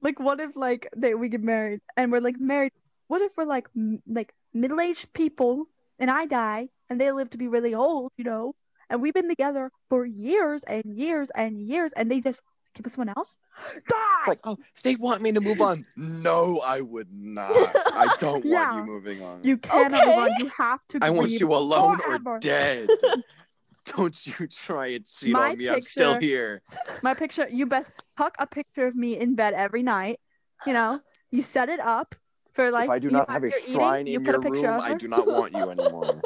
Like, 0.02 0.20
what 0.20 0.40
if 0.40 0.56
like 0.56 0.88
they 0.96 1.16
we 1.16 1.30
get 1.30 1.42
married 1.42 1.82
and 1.98 2.12
we're 2.12 2.20
like 2.20 2.40
married? 2.40 2.74
What 3.08 3.22
if 3.22 3.32
we're 3.36 3.46
like 3.46 3.68
m- 3.76 4.02
like 4.08 4.34
middle 4.54 4.80
aged 4.80 5.12
people 5.14 5.66
and 6.00 6.12
I 6.12 6.26
die 6.26 6.70
and 6.90 7.02
they 7.02 7.12
live 7.12 7.32
to 7.32 7.38
be 7.38 7.48
really 7.48 7.74
old, 7.74 8.12
you 8.18 8.24
know? 8.24 8.54
And 8.90 9.02
we've 9.02 9.14
been 9.14 9.30
together 9.30 9.72
for 9.90 10.06
years 10.06 10.62
and 10.68 10.84
years 10.86 11.30
and 11.36 11.60
years, 11.60 11.92
and 11.96 12.12
they 12.12 12.22
just 12.22 12.40
get 12.76 12.86
with 12.86 12.94
someone 12.94 13.14
else. 13.18 13.36
It's 13.76 14.28
like, 14.28 14.40
oh, 14.44 14.58
they 14.84 14.96
want 14.96 15.22
me 15.22 15.32
to 15.32 15.42
move 15.42 15.62
on. 15.62 15.84
No, 15.96 16.62
I 16.66 16.82
would 16.82 17.12
not. 17.12 17.52
I 17.96 18.08
don't 18.20 18.44
Yeah. 18.46 18.72
want 18.74 18.88
you 18.88 18.94
moving 18.94 19.22
on. 19.24 19.42
you 19.44 19.58
cannot 19.58 20.06
move 20.06 20.18
on. 20.18 20.30
You 20.40 20.52
have 20.58 20.80
to. 20.90 21.00
I 21.02 21.10
want 21.10 21.32
you 21.32 21.48
alone 21.54 21.98
forever. 22.00 22.30
or 22.36 22.40
dead. 22.40 22.90
Don't 23.98 24.26
you 24.26 24.48
try 24.48 24.88
and 24.88 25.06
cheat 25.06 25.32
My 25.32 25.52
on 25.52 25.58
me. 25.58 25.70
I'm 25.70 25.82
still 25.82 26.20
here. 26.20 26.64
My 27.04 27.14
picture. 27.14 27.48
You 27.48 27.68
best 27.68 27.92
tuck 28.18 28.36
a 28.40 28.48
picture 28.48 28.88
of 28.88 28.96
me 28.96 29.18
in 29.20 29.36
bed 29.36 29.54
every 29.54 29.84
night. 29.84 30.20
You 30.66 30.74
know, 30.74 31.00
you 31.32 31.44
set 31.44 31.70
it 31.70 31.80
up 31.80 32.16
for 32.54 32.72
like. 32.72 32.86
if 32.86 32.90
I 32.90 33.00
do 33.00 33.12
not 33.12 33.30
have 33.30 33.44
a 33.44 33.48
you're 33.50 33.60
eating, 33.60 33.74
shrine 33.74 34.08
you 34.08 34.20
in 34.20 34.26
your 34.26 34.42
room, 34.42 34.80
I 34.82 34.96
do 34.96 35.08
not 35.08 35.28
want 35.28 35.54
you 35.54 35.70
anymore. 35.70 36.20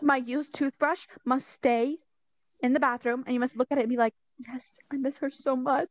my 0.00 0.16
used 0.18 0.54
toothbrush 0.54 1.06
must 1.24 1.48
stay 1.48 1.96
in 2.60 2.74
the 2.74 2.80
bathroom 2.80 3.24
and 3.26 3.34
you 3.34 3.40
must 3.40 3.56
look 3.56 3.68
at 3.72 3.78
it 3.78 3.82
and 3.82 3.90
be 3.90 3.96
like 3.96 4.14
yes 4.48 4.72
i 4.92 4.96
miss 4.96 5.18
her 5.18 5.30
so 5.30 5.54
much 5.56 5.88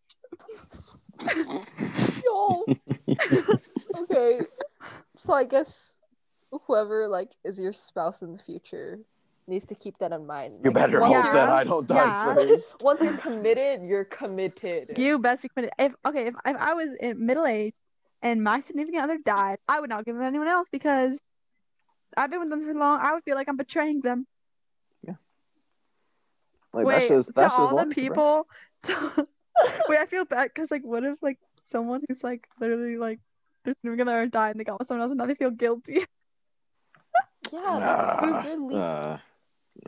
Yo. 2.26 2.66
okay. 3.98 4.42
So 5.18 5.34
I 5.34 5.44
guess 5.44 5.98
whoever 6.52 7.08
like 7.08 7.32
is 7.44 7.60
your 7.60 7.74
spouse 7.74 8.22
in 8.22 8.32
the 8.32 8.38
future 8.42 9.00
needs 9.48 9.66
to 9.66 9.76
keep 9.76 9.98
that 10.00 10.12
in 10.12 10.26
mind. 10.26 10.60
You 10.64 10.72
Like, 10.72 10.76
better 10.86 11.02
hope 11.02 11.26
Yeah. 11.26 11.34
that 11.34 11.50
I 11.50 11.64
don't 11.64 11.88
die 11.88 12.06
Yeah. 12.06 12.24
first. 12.24 12.76
Once 12.82 13.04
you're 13.04 13.18
committed, 13.18 13.82
you're 13.84 14.06
committed. 14.06 14.98
you 14.98 15.20
best 15.20 15.42
be 15.42 15.50
committed 15.50 15.74
if 15.80 15.94
okay 16.06 16.28
if, 16.28 16.36
if 16.46 16.56
i 16.58 16.74
was 16.74 16.90
in 17.00 17.26
middle 17.26 17.46
age 17.46 17.74
and 18.22 18.44
my 18.44 18.62
significant 18.62 19.04
other 19.04 19.18
died 19.26 19.58
i 19.68 19.80
would 19.80 19.90
not 19.90 20.06
give 20.06 20.16
it 20.16 20.20
to 20.20 20.26
anyone 20.26 20.48
else 20.48 20.68
because 20.72 21.20
i've 22.18 22.30
been 22.30 22.40
with 22.40 22.50
them 22.50 22.66
for 22.66 22.74
long 22.74 23.00
i 23.02 23.14
would 23.14 23.24
feel 23.24 23.36
like 23.36 23.48
i'm 23.50 23.58
betraying 23.58 24.02
them 24.02 24.26
Like 26.74 26.86
wait 26.86 26.94
that's 26.96 27.08
just 27.08 27.28
to 27.30 27.34
that's 27.34 27.54
just 27.54 27.60
all 27.60 27.70
the 27.70 27.76
logic, 27.76 27.96
bro. 27.96 28.04
people 28.04 28.48
wait 29.90 30.00
i 30.00 30.06
feel 30.06 30.24
bad 30.26 30.52
because 30.54 30.72
like 30.72 30.84
what 30.86 31.04
if 31.04 31.18
like 31.22 31.38
someone 31.72 32.02
who's 32.08 32.24
like 32.24 32.48
literally 32.62 32.96
like 32.98 33.20
they're 33.66 33.76
other 33.94 33.96
died 34.06 34.22
and 34.24 34.32
die 34.32 34.50
and 34.52 34.60
they 34.60 34.64
got 34.64 34.80
with 34.80 34.88
someone 34.88 35.02
else 35.02 35.12
and 35.12 35.18
now 35.18 35.26
they 35.26 35.36
feel 35.36 35.52
guilty? 35.52 36.06
Yeah, 37.52 37.60
Nah, 37.80 38.44
you're 38.44 38.60
le- 38.60 38.78
uh, 38.80 39.18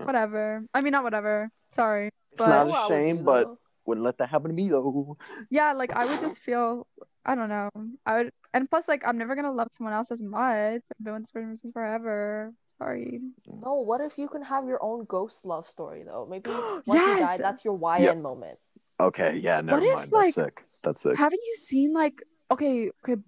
whatever. 0.03 0.66
I 0.74 0.82
mean 0.82 0.91
not 0.91 1.03
whatever. 1.03 1.49
Sorry. 1.74 2.10
It's 2.32 2.41
But- 2.41 2.49
not 2.49 2.68
Know 2.68 2.74
I 2.74 2.78
a 2.78 2.82
would 2.82 2.88
shame, 2.90 3.18
do, 3.18 3.24
but 3.24 3.56
wouldn't 3.86 4.03
let 4.06 4.18
that 4.20 4.30
happen 4.30 4.49
to 4.49 4.56
me 4.56 4.70
though. 4.70 5.18
yeah 5.49 5.74
like 5.74 5.91
i 5.95 6.06
would 6.06 6.22
just 6.22 6.40
feel 6.40 6.86
i 7.26 7.34
don't 7.36 7.49
know. 7.49 7.70
I 8.06 8.14
would 8.24 8.32
and 8.53 8.70
plus 8.70 8.88
like 8.88 9.03
i'm 9.06 9.18
never 9.18 9.36
gonna 9.36 9.52
love 9.52 9.70
someone 9.72 9.94
else 9.94 10.12
as 10.12 10.22
much. 10.22 10.82
I've 10.82 11.03
been 11.03 11.14
with 11.14 11.24
this 11.24 11.32
person 11.32 11.58
since 11.58 11.74
forever 11.74 12.53
sorry 12.82 13.22
No, 13.48 13.76
what 13.76 14.02
if 14.02 14.18
you 14.18 14.28
can 14.28 14.41
have 14.44 14.66
your 14.68 14.82
own 14.84 15.06
ghost 15.06 15.45
love 15.45 15.68
story 15.68 16.03
though? 16.03 16.28
Maybe 16.30 16.49
once 16.86 17.06
you 17.08 17.20
die, 17.20 17.38
that's 17.38 17.64
your 17.66 17.76
YN 17.78 18.02
Yep. 18.03 18.18
moment. 18.18 18.60
Okay, 18.99 19.38
yeah, 19.38 19.62
never 19.62 19.84
if, 19.84 19.94
mind. 19.95 20.12
like, 20.12 20.34
That's 20.36 20.36
sick. 20.36 20.66
That's 20.84 21.02
sick. 21.02 21.18
haven't 21.18 21.41
you 21.49 21.56
seen 21.56 21.94
like 21.94 22.22
okay 22.49 22.90
okay 23.03 23.22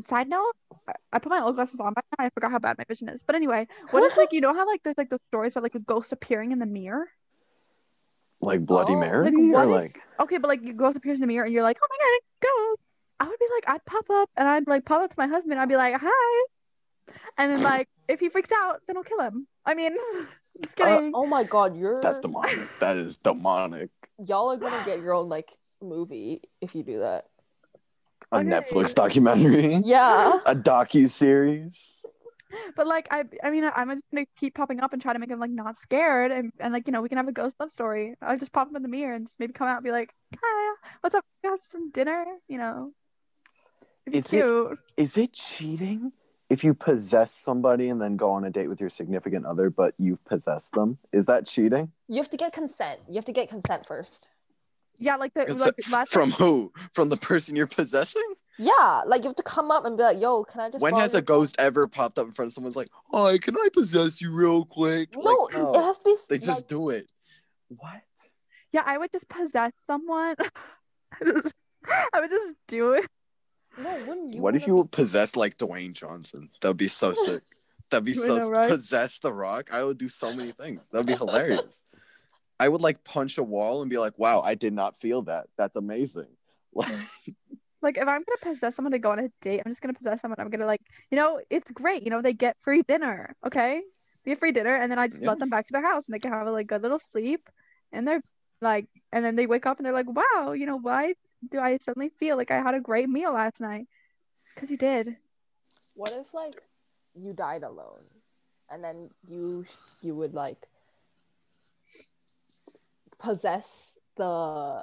side 0.00 0.28
note 0.28 0.52
I- 0.88 0.94
i 1.12 1.18
put 1.20 1.30
my 1.30 1.40
old 1.40 1.54
glasses 1.54 1.78
on 1.80 1.92
right 1.96 2.04
now 2.18 2.24
i 2.26 2.30
forgot 2.30 2.50
how 2.50 2.58
bad 2.58 2.76
my 2.78 2.84
vision 2.88 3.08
is 3.08 3.22
but 3.22 3.36
anyway 3.36 3.66
what 3.90 4.02
if 4.02 4.16
like 4.16 4.32
you 4.36 4.40
know 4.40 4.52
how 4.52 4.66
like 4.66 4.82
there's 4.82 4.98
like 4.98 5.08
those 5.10 5.22
stories 5.28 5.52
about 5.54 5.62
like 5.62 5.74
a 5.76 5.84
ghost 5.92 6.10
appearing 6.12 6.50
in 6.50 6.58
the 6.58 6.66
mirror 6.66 7.06
Like 8.40 8.66
Bloody 8.66 8.94
Oh. 8.94 8.98
Mary, 8.98 9.24
Like, 9.26 9.34
or 9.34 9.46
what 9.52 9.64
if- 9.68 9.70
like 9.82 9.98
okay 10.20 10.38
but 10.38 10.48
like 10.48 10.62
your 10.64 10.74
ghost 10.74 10.96
appears 10.96 11.18
in 11.18 11.20
the 11.20 11.26
mirror 11.28 11.44
and 11.44 11.52
you're 11.54 11.62
like 11.62 11.78
oh 11.82 11.86
my 11.92 11.98
god 12.04 12.20
ghost 12.48 12.80
i 13.20 13.28
would 13.28 13.38
be 13.38 13.46
like 13.56 13.64
i'd 13.74 13.84
pop 13.84 14.06
up 14.10 14.28
and 14.36 14.48
i'd 14.48 14.66
like 14.66 14.84
pop 14.84 15.02
up 15.02 15.10
to 15.10 15.16
my 15.18 15.26
husband 15.28 15.60
i'd 15.60 15.68
be 15.68 15.76
like 15.76 15.94
hi 16.00 16.32
and 17.38 17.52
then 17.52 17.62
like 17.62 17.88
if 18.08 18.20
he 18.20 18.28
freaks 18.28 18.50
out 18.52 18.80
then 18.86 18.96
i'll 18.96 19.02
kill 19.02 19.20
him 19.20 19.46
i 19.66 19.74
mean 19.74 19.92
just 20.62 20.80
Uh, 20.80 21.10
Oh 21.14 21.26
my 21.26 21.42
god, 21.44 21.76
you're 21.76 22.00
that's 22.00 22.20
demonic. 22.20 22.58
that 22.80 22.96
is 22.96 23.18
demonic. 23.18 23.90
y'all 24.24 24.50
are 24.52 24.56
gonna 24.56 24.82
get 24.84 25.00
your 25.00 25.14
own 25.14 25.28
like 25.28 25.50
movie 25.82 26.40
if 26.60 26.74
you 26.74 26.82
do 26.82 27.00
that. 27.00 27.26
A 28.32 28.38
Okay. 28.38 28.48
Netflix 28.48 28.94
documentary. 28.94 29.74
Yeah. 29.84 30.38
A 30.46 30.54
docu 30.54 31.10
series. 31.10 32.06
But 32.76 32.86
like 32.86 33.08
I 33.10 33.24
I 33.42 33.50
mean 33.50 33.64
I'm 33.74 33.90
just 33.90 34.04
gonna 34.12 34.26
keep 34.38 34.54
popping 34.54 34.78
up 34.80 34.92
and 34.92 35.02
try 35.02 35.12
to 35.12 35.18
make 35.18 35.28
him 35.30 35.40
like 35.40 35.50
not 35.50 35.76
scared 35.76 36.30
and, 36.32 36.52
and 36.60 36.72
like 36.72 36.86
you 36.86 36.92
know 36.92 37.02
we 37.02 37.08
can 37.08 37.18
have 37.18 37.26
a 37.28 37.32
ghost 37.32 37.56
love 37.58 37.72
story. 37.72 38.14
I'll 38.22 38.38
just 38.38 38.52
pop 38.52 38.68
him 38.70 38.76
in 38.76 38.82
the 38.82 38.88
mirror 38.88 39.14
and 39.14 39.26
just 39.26 39.38
maybe 39.40 39.52
come 39.52 39.66
out 39.68 39.78
and 39.78 39.84
be 39.84 39.90
like, 39.90 40.10
Hi, 40.40 40.74
what's 41.00 41.14
up? 41.16 41.24
Got 41.42 41.62
some 41.64 41.90
dinner? 41.90 42.24
You 42.48 42.58
know. 42.58 42.92
It'd 44.06 44.18
Is 44.24 44.32
it- 44.32 44.36
cute. 44.36 44.78
Is 44.96 45.16
it 45.18 45.32
cheating 45.32 46.12
if 46.54 46.62
you 46.62 46.72
possess 46.72 47.34
somebody 47.34 47.88
and 47.88 48.00
then 48.00 48.16
go 48.16 48.30
on 48.30 48.44
a 48.44 48.50
date 48.50 48.68
with 48.68 48.80
your 48.80 48.88
significant 48.88 49.44
other, 49.44 49.70
but 49.70 49.92
you've 49.98 50.24
possessed 50.24 50.72
them? 50.72 50.98
Is 51.12 51.26
that 51.26 51.46
cheating? 51.46 51.90
You 52.06 52.18
have 52.18 52.30
to 52.30 52.36
get 52.36 52.52
consent. 52.52 53.00
You 53.08 53.16
have 53.16 53.24
to 53.24 53.32
get 53.32 53.48
consent 53.48 53.84
first. 53.84 54.28
Yeah, 55.00 55.16
like 55.16 55.34
the 55.34 55.52
like 55.54 55.74
last 55.90 56.12
from 56.12 56.30
who? 56.30 56.72
From 56.92 57.08
the 57.08 57.16
person 57.16 57.56
you're 57.56 57.66
possessing? 57.66 58.22
Yeah, 58.56 59.02
like 59.04 59.24
you 59.24 59.28
have 59.30 59.36
to 59.36 59.42
come 59.42 59.72
up 59.72 59.84
and 59.84 59.96
be 59.96 60.04
like, 60.04 60.20
"Yo, 60.20 60.44
can 60.44 60.60
I 60.60 60.70
just?" 60.70 60.80
When 60.80 60.94
has 60.94 61.14
a 61.14 61.16
your 61.16 61.22
ghost 61.22 61.56
ever 61.58 61.82
popped 61.88 62.16
up 62.20 62.26
in 62.26 62.32
front 62.32 62.50
of 62.50 62.52
someone's 62.52 62.76
like, 62.76 62.86
"Hi, 63.12 63.36
can 63.38 63.56
I 63.56 63.68
possess 63.74 64.20
you 64.22 64.30
real 64.30 64.64
quick?" 64.64 65.12
phone?" 65.12 65.24
Like, 65.24 65.54
No, 65.54 65.74
it 65.74 65.82
has 65.82 65.98
to 65.98 66.04
be. 66.04 66.14
they 66.28 66.36
like, 66.36 66.42
just 66.42 66.68
do 66.68 66.90
it. 66.90 67.10
What? 67.66 68.02
Yeah, 68.70 68.82
I 68.86 68.96
would 68.98 69.10
just 69.10 69.28
possess 69.28 69.72
someone. 69.88 70.36
I 70.38 71.24
just- 71.26 71.54
I 72.14 72.20
would 72.20 72.30
just 72.30 72.54
do 72.68 72.92
it. 72.92 73.06
No, 73.76 73.96
wouldn't 74.06 74.32
you? 74.32 74.40
what 74.40 74.54
if 74.56 74.66
you 74.66 74.84
possess 74.90 75.36
like 75.36 75.58
Dwayne 75.58 75.92
Johnson? 75.92 76.50
That'd 76.60 76.76
be 76.76 76.88
so 76.88 77.14
sick. 77.14 77.42
That'd 77.90 78.04
be 78.04 78.14
so 78.14 78.38
know, 78.38 78.48
right? 78.48 78.68
possess 78.68 79.18
the 79.18 79.32
Rock. 79.32 79.68
I 79.72 79.84
would 79.84 79.98
do 79.98 80.08
so 80.08 80.32
many 80.32 80.50
things. 80.50 80.88
That'd 80.90 81.06
be 81.06 81.14
hilarious. 81.14 81.82
I 82.60 82.68
would 82.68 82.80
like 82.80 83.04
punch 83.04 83.36
a 83.38 83.42
wall 83.42 83.82
and 83.82 83.90
be 83.90 83.98
like, 83.98 84.18
"Wow, 84.18 84.40
I 84.40 84.54
did 84.54 84.72
not 84.72 85.00
feel 85.00 85.22
that. 85.22 85.46
That's 85.56 85.76
amazing." 85.76 86.28
Like, 86.76 86.88
Like 87.82 87.96
if 87.98 88.08
I'm 88.08 88.24
gonna 88.24 88.54
possess 88.54 88.74
someone 88.74 88.92
to 88.92 88.98
go 88.98 89.10
on 89.10 89.18
a 89.18 89.28
date, 89.42 89.60
I'm 89.64 89.70
just 89.70 89.82
gonna 89.82 89.92
possess 89.94 90.22
someone. 90.22 90.40
I'm 90.40 90.48
gonna 90.48 90.66
like, 90.66 90.80
you 91.10 91.16
know, 91.16 91.40
it's 91.50 91.70
great. 91.70 92.02
You 92.02 92.10
know, 92.10 92.22
they 92.22 92.32
get 92.32 92.56
free 92.62 92.82
dinner. 92.82 93.36
Okay, 93.46 93.82
they 94.24 94.30
get 94.32 94.38
free 94.40 94.52
dinner, 94.52 94.72
and 94.74 94.90
then 94.90 94.98
I 94.98 95.08
just 95.08 95.22
Yeah. 95.22 95.28
let 95.28 95.38
them 95.38 95.50
back 95.50 95.66
to 95.66 95.72
their 95.72 95.82
house, 95.82 96.06
and 96.06 96.14
they 96.14 96.18
can 96.18 96.32
have 96.32 96.46
a 96.46 96.50
like 96.50 96.66
good 96.66 96.82
little 96.82 96.98
sleep, 96.98 97.48
and 97.92 98.08
they're 98.08 98.22
like, 98.60 98.86
and 99.12 99.24
then 99.24 99.36
they 99.36 99.46
wake 99.46 99.66
up 99.66 99.76
and 99.78 99.84
they're 99.86 99.92
like, 99.92 100.08
wow, 100.08 100.52
you 100.52 100.64
know, 100.66 100.78
why 100.78 101.14
do 101.50 101.58
I 101.58 101.78
suddenly 101.78 102.10
feel 102.18 102.36
like 102.36 102.50
I 102.50 102.62
had 102.62 102.74
a 102.74 102.80
great 102.80 103.08
meal 103.08 103.32
last 103.32 103.60
night? 103.60 103.86
Because 104.54 104.70
you 104.70 104.76
did. 104.76 105.16
What 105.94 106.14
if 106.16 106.32
like 106.32 106.62
you 107.14 107.32
died 107.32 107.62
alone, 107.62 108.04
and 108.70 108.82
then 108.82 109.10
you 109.26 109.64
you 110.02 110.14
would 110.14 110.34
like 110.34 110.66
possess 113.18 113.98
the 114.16 114.82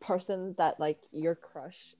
person 0.00 0.54
that 0.58 0.80
like 0.80 0.98
your 1.12 1.34
crush 1.34 1.94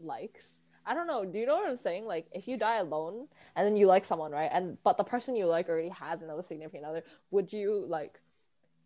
likes? 0.00 0.60
I 0.86 0.94
don't 0.94 1.06
know. 1.06 1.24
Do 1.24 1.38
you 1.38 1.46
know 1.46 1.56
what 1.56 1.68
I'm 1.68 1.76
saying? 1.76 2.04
Like 2.04 2.26
if 2.32 2.46
you 2.46 2.58
die 2.58 2.76
alone 2.76 3.28
and 3.56 3.66
then 3.66 3.76
you 3.76 3.86
like 3.86 4.04
someone, 4.04 4.32
right? 4.32 4.50
And 4.52 4.76
but 4.82 4.96
the 4.96 5.04
person 5.04 5.36
you 5.36 5.46
like 5.46 5.68
already 5.68 5.88
has 5.90 6.22
another 6.22 6.42
significant 6.42 6.84
other, 6.84 7.04
would 7.30 7.52
you 7.52 7.84
like 7.88 8.20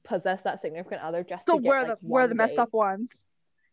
possess 0.04 0.42
that 0.42 0.60
significant 0.60 1.02
other 1.02 1.22
just 1.22 1.46
So 1.46 1.56
to 1.56 1.62
get 1.62 1.68
we're 1.68 1.82
like 1.82 1.88
the 1.88 1.96
we're 2.02 2.26
the 2.26 2.34
messed 2.34 2.58
up 2.58 2.72
ones. 2.72 3.26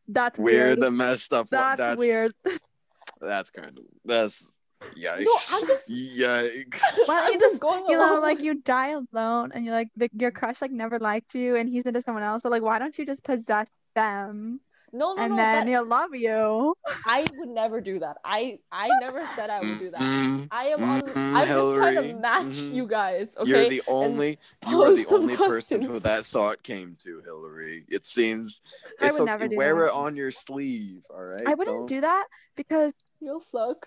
That's 0.08 0.38
we're 0.38 0.66
weird. 0.68 0.82
the 0.82 0.92
messed 0.92 1.34
up. 1.34 1.52
one. 1.52 1.62
That's, 1.62 1.78
That's 1.78 1.98
weird. 2.00 2.34
That's 3.22 3.50
kind 3.50 3.78
of 3.78 3.84
that's 4.04 4.52
yikes. 4.98 5.26
I'm 5.54 5.68
just- 5.68 5.90
Yikes. 5.90 6.82
Why 7.08 7.16
don't 7.22 7.26
I'm 7.28 7.34
you 7.34 7.40
just 7.40 7.54
just 7.54 7.62
going 7.62 7.86
you 7.88 7.98
know, 7.98 8.12
along 8.12 8.22
like 8.22 8.42
you 8.42 8.56
die 8.62 8.90
alone, 9.12 9.52
and 9.54 9.66
you're 9.66 9.74
like 9.74 9.88
the, 9.96 10.10
your 10.18 10.32
crush 10.32 10.62
like 10.62 10.72
never 10.72 11.00
liked 11.00 11.34
you, 11.34 11.56
and 11.56 11.70
he's 11.70 11.86
into 11.86 12.02
someone 12.02 12.24
else. 12.24 12.44
So 12.44 12.50
like, 12.50 12.62
why 12.62 12.78
don't 12.78 12.96
you 12.98 13.06
just 13.06 13.24
possess 13.24 13.68
them, 13.96 14.60
no, 14.98 15.14
no, 15.14 15.22
and 15.24 15.32
no. 15.32 15.38
then 15.38 15.66
that- 15.66 15.68
he'll 15.68 15.86
love 15.86 16.14
you? 16.16 16.76
I 17.06 17.26
would 17.38 17.50
never 17.50 17.82
do 17.82 18.00
that. 18.00 18.18
I 18.24 18.60
I 18.72 18.90
never 19.00 19.28
said 19.36 19.50
I 19.50 19.60
would 19.60 19.80
do 19.80 19.92
that. 19.92 20.00
Mhm. 20.02 20.48
I 20.52 20.68
am 20.70 20.84
on. 20.84 21.02
Mhm, 21.02 21.16
I'm 21.36 21.48
just 21.48 21.76
trying 21.76 21.96
to 21.96 22.02
Hillary. 22.02 22.14
match 22.14 22.46
Mhm. 22.46 22.74
you 22.74 22.88
guys. 22.88 23.36
Okay. 23.38 23.50
You're 23.50 23.70
the 23.70 23.84
only 23.88 24.40
you 24.68 24.82
are 24.82 24.92
the 24.92 25.04
pose 25.04 25.08
some 25.10 25.22
only 25.22 25.36
person 25.38 25.82
who 25.82 26.00
that 26.00 26.26
thought 26.26 26.64
came 26.64 26.96
to, 27.00 27.22
Hillary. 27.22 27.86
It 27.90 28.06
seems 28.06 28.62
I 29.02 29.12
would 29.12 29.22
okay. 29.22 29.26
never 29.26 29.48
do 29.48 29.58
Wear 29.58 29.76
that. 29.82 29.86
it 29.88 29.92
on 29.92 30.16
your 30.16 30.32
sleeve, 30.32 31.04
all 31.10 31.24
right? 31.24 31.46
I 31.48 31.54
wouldn't 31.54 31.90
do 31.90 32.02
that 32.02 32.26
because 32.56 32.94
You'll 33.20 33.42
suck. 33.42 33.78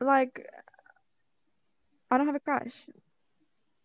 like 0.00 0.46
I 2.10 2.18
don't 2.18 2.26
have 2.26 2.36
a 2.36 2.40
crush. 2.40 2.74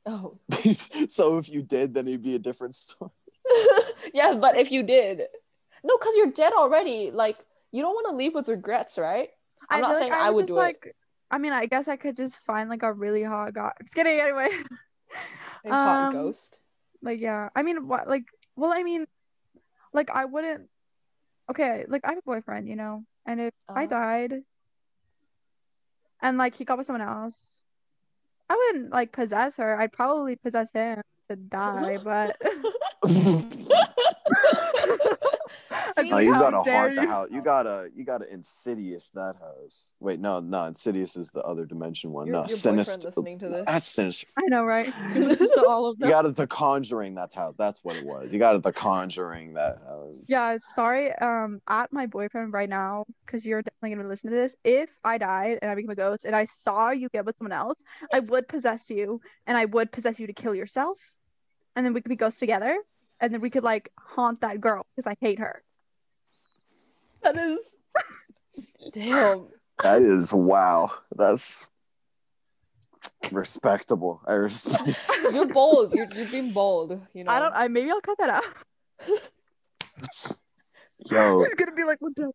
Oh. 0.06 0.38
so 1.10 1.38
if 1.38 1.50
you 1.50 1.62
did, 1.62 1.94
then 1.94 2.08
it'd 2.08 2.22
be 2.24 2.36
a 2.36 2.40
different 2.40 2.76
story. 2.76 3.12
yeah, 4.14 4.34
but 4.36 4.58
if 4.58 4.72
you 4.72 4.84
did, 4.84 5.24
no, 5.84 5.98
because 5.98 6.16
you're 6.16 6.32
dead 6.32 6.54
already. 6.54 7.12
Like 7.12 7.38
you 7.72 7.82
don't 7.82 7.94
want 7.96 8.08
to 8.10 8.16
leave 8.16 8.34
with 8.34 8.48
regrets, 8.50 8.98
right? 8.98 9.30
I'm 9.70 9.78
I 9.78 9.82
not 9.82 9.98
saying 9.98 10.12
like 10.12 10.22
I 10.22 10.30
would 10.30 10.44
just 10.44 10.48
do 10.48 10.60
it. 10.60 10.64
like. 10.64 10.96
I 11.30 11.38
mean, 11.38 11.54
I 11.54 11.66
guess 11.66 11.88
I 11.88 11.96
could 11.96 12.18
just 12.18 12.40
find 12.46 12.70
like 12.70 12.84
a 12.84 12.92
really 12.92 13.24
hot 13.24 13.54
guy. 13.54 13.72
Just 13.84 13.96
kidding. 13.96 14.20
Anyway, 14.20 14.50
A 15.66 15.70
hot 15.78 16.02
um, 16.08 16.12
ghost. 16.12 16.60
like 17.02 17.20
yeah. 17.22 17.50
I 17.56 17.64
mean, 17.64 17.88
what? 17.88 18.08
Like, 18.08 18.26
well, 18.56 18.74
I 18.74 18.84
mean, 18.84 19.06
like 19.94 20.10
I 20.10 20.26
wouldn't. 20.26 20.70
Okay, 21.50 21.86
like 21.88 22.02
I 22.06 22.10
have 22.10 22.18
a 22.20 22.22
boyfriend, 22.22 22.68
you 22.68 22.76
know, 22.76 23.06
and 23.26 23.40
if 23.42 23.54
I 23.76 23.84
Uh-huh. 23.84 23.88
died, 23.88 24.44
and 26.22 26.38
like 26.38 26.56
he 26.56 26.66
got 26.66 26.78
with 26.78 26.88
someone 26.88 27.08
else, 27.08 27.62
I 28.50 28.56
wouldn't 28.56 28.92
like 28.92 29.12
possess 29.12 29.58
her. 29.58 29.80
I'd 29.80 29.92
probably 29.94 30.36
possess 30.36 30.68
him 30.74 31.02
to 31.30 31.36
die, 31.50 31.98
but. 32.04 32.36
I'd 36.02 36.06
be 36.08 36.14
Oh, 36.14 36.18
you 36.18 36.34
gotta 36.34 36.62
dare 36.64 36.82
haunt 36.82 36.96
the 36.96 37.02
you." 37.04 37.08
house. 37.08 37.28
You 37.32 37.42
gotta 37.42 37.90
you 37.96 38.04
gotta 38.04 38.32
insidious 38.34 39.10
that 39.14 39.36
house. 39.40 39.94
Wait, 40.00 40.20
no, 40.20 40.40
no, 40.40 40.66
insidious 40.66 41.16
is 41.16 41.30
the 41.32 41.42
other 41.44 41.66
dimension 41.66 42.12
one. 42.12 42.28
Your, 42.28 42.34
no, 42.34 42.40
your 42.42 42.50
sinister. 42.50 43.08
listening 43.08 43.40
to 43.40 43.50
this. 43.50 43.64
That's 43.66 43.88
sinister. 43.88 44.28
I 44.38 44.44
know, 44.48 44.64
right? 44.64 44.94
He 45.14 45.20
listens 45.20 45.52
to 45.52 45.66
all 45.66 45.88
of 45.88 46.00
them. 46.00 46.08
You 46.10 46.14
them. 46.14 46.24
got 46.24 46.30
it, 46.30 46.36
the 46.36 46.48
Conjuring. 46.48 47.16
That's 47.16 47.34
how. 47.34 47.54
That's 47.58 47.84
what 47.84 47.96
it 47.96 48.06
was. 48.06 48.32
You 48.32 48.40
got 48.40 48.56
it, 48.56 48.64
the 48.64 48.74
Conjuring. 48.74 49.54
That 49.54 49.80
house. 49.88 50.26
Yeah, 50.28 50.58
sorry. 50.76 51.14
Um, 51.16 51.62
at 51.68 51.92
my 51.94 52.06
boyfriend 52.08 52.54
right 52.54 52.70
now, 52.70 53.06
because 53.26 53.46
you're 53.46 53.62
definitely 53.62 53.96
gonna 53.96 54.10
listen 54.10 54.30
to 54.30 54.36
this. 54.36 54.56
If 54.64 54.90
I 55.04 55.18
died 55.18 55.60
and 55.62 55.70
I 55.72 55.76
became 55.76 55.90
a 55.90 55.96
ghost 55.96 56.26
and 56.26 56.36
I 56.36 56.46
saw 56.46 56.92
you 56.92 57.10
get 57.10 57.26
with 57.26 57.38
someone 57.38 57.52
else, 57.58 57.80
I 58.14 58.20
would 58.20 58.48
possess 58.48 58.90
you 58.90 59.22
and 59.48 59.58
I 59.58 59.66
would 59.66 59.92
possess 59.92 60.20
you 60.20 60.28
to 60.28 60.34
kill 60.34 60.56
yourself, 60.56 60.98
and 61.76 61.86
then 61.86 61.94
we 61.94 62.02
could 62.02 62.10
be 62.10 62.16
ghosts 62.16 62.40
together, 62.40 62.78
and 63.20 63.34
then 63.34 63.42
we 63.42 63.50
could 63.50 63.64
like 63.64 63.92
haunt 64.00 64.42
that 64.42 64.62
girl 64.62 64.86
because 64.96 65.08
I 65.08 65.16
hate 65.20 65.40
her. 65.40 65.64
That 67.24 67.38
is. 67.38 67.78
Damn. 68.94 69.48
That 69.82 70.02
is 70.02 70.34
wow. 70.34 70.92
That's 71.16 71.68
respectable. 73.32 74.22
I 74.26 74.34
respect. 74.34 75.00
You're 75.32 75.48
bold. 75.48 75.94
You're 75.94 76.08
you're 76.16 76.28
being 76.28 76.54
bold. 76.54 77.02
You 77.14 77.24
know. 77.24 77.32
I 77.32 77.40
don't. 77.40 77.54
I 77.54 77.68
maybe 77.68 77.90
I'll 77.90 78.02
cut 78.02 78.18
that 78.20 78.30
out. 78.30 78.46
Yo, 81.10 81.44
He's 81.44 81.56
gonna 81.56 81.72
be 81.72 81.84
like, 81.84 82.00
what 82.00 82.16
the? 82.16 82.32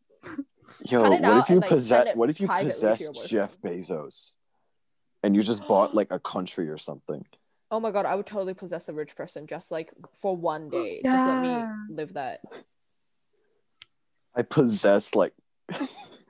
yo. 0.87 1.11
What 1.11 1.37
if 1.39 1.49
you 1.51 1.61
like, 1.61 1.69
possess? 1.69 2.07
What 2.17 2.31
if 2.31 2.41
you 2.41 2.49
privately 2.49 2.71
to 2.71 2.75
possessed. 2.75 3.31
Jeff 3.31 3.57
Bezos, 3.61 4.35
and 5.23 5.37
you 5.37 5.43
just 5.43 5.67
bought 5.69 5.95
like 6.01 6.09
a 6.11 6.19
country 6.19 6.69
or 6.69 6.79
something? 6.79 7.25
Oh 7.71 7.79
my 7.79 7.93
god, 7.93 8.07
I 8.07 8.15
would 8.17 8.27
totally 8.27 8.55
possess 8.55 8.89
a 8.89 8.93
rich 8.93 9.15
person 9.15 9.47
just 9.47 9.71
like 9.71 9.93
for 10.21 10.37
one 10.37 10.69
day. 10.69 11.01
Just 11.05 11.29
let 11.29 11.43
me 11.43 11.65
live 11.91 12.15
that. 12.15 12.41
I 14.37 14.43
possess 14.43 15.15
like. 15.15 15.33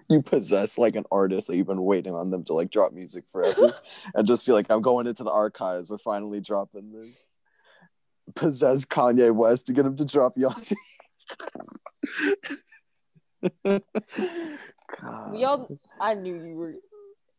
You 0.09 0.23
possess 0.23 0.79
like 0.79 0.95
an 0.95 1.03
artist 1.11 1.49
that 1.49 1.57
you've 1.57 1.67
been 1.67 1.83
waiting 1.83 2.15
on 2.15 2.31
them 2.31 2.45
to 2.45 2.53
like 2.53 2.71
drop 2.71 2.93
music 2.93 3.25
forever, 3.29 3.75
and 4.15 4.25
just 4.25 4.47
be 4.47 4.53
like, 4.53 4.67
"I'm 4.71 4.81
going 4.81 5.09
into 5.09 5.25
the 5.25 5.33
archives. 5.33 5.91
We're 5.91 5.99
finally 5.99 6.41
dropping 6.41 6.93
this." 6.93 7.37
Possess 8.37 8.85
Kanye 8.85 9.35
West 9.35 9.67
to 9.67 9.73
get 9.73 9.85
him 9.85 9.97
to 9.97 10.05
drop 10.05 10.37
Yandhi. 10.37 10.77
God. 15.01 15.33
We 15.33 15.43
all 15.45 15.69
I 16.01 16.15
knew 16.15 16.41
you 16.45 16.55
were 16.55 16.75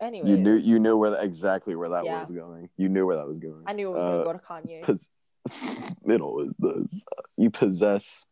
anyway. 0.02 0.30
You 0.30 0.36
knew 0.36 0.56
you 0.56 0.78
knew 0.80 0.98
where 0.98 1.12
the, 1.12 1.24
exactly 1.24 1.74
where 1.76 1.88
that 1.88 2.04
Yeah. 2.04 2.20
was 2.20 2.32
going. 2.32 2.68
You 2.76 2.90
knew 2.90 3.06
where 3.06 3.16
that 3.16 3.28
was 3.28 3.38
going. 3.40 3.64
I 3.66 3.72
knew 3.72 3.92
it 3.92 3.94
was 3.96 4.04
Uh, 4.04 4.08
gonna 4.10 4.24
go 4.26 4.34
to 4.34 4.40
Kanye. 4.40 4.84
Pos- 4.84 5.10
it 6.06 6.20
always 6.22 6.52
does. 6.60 7.06
You 7.38 7.50
possess. 7.50 8.26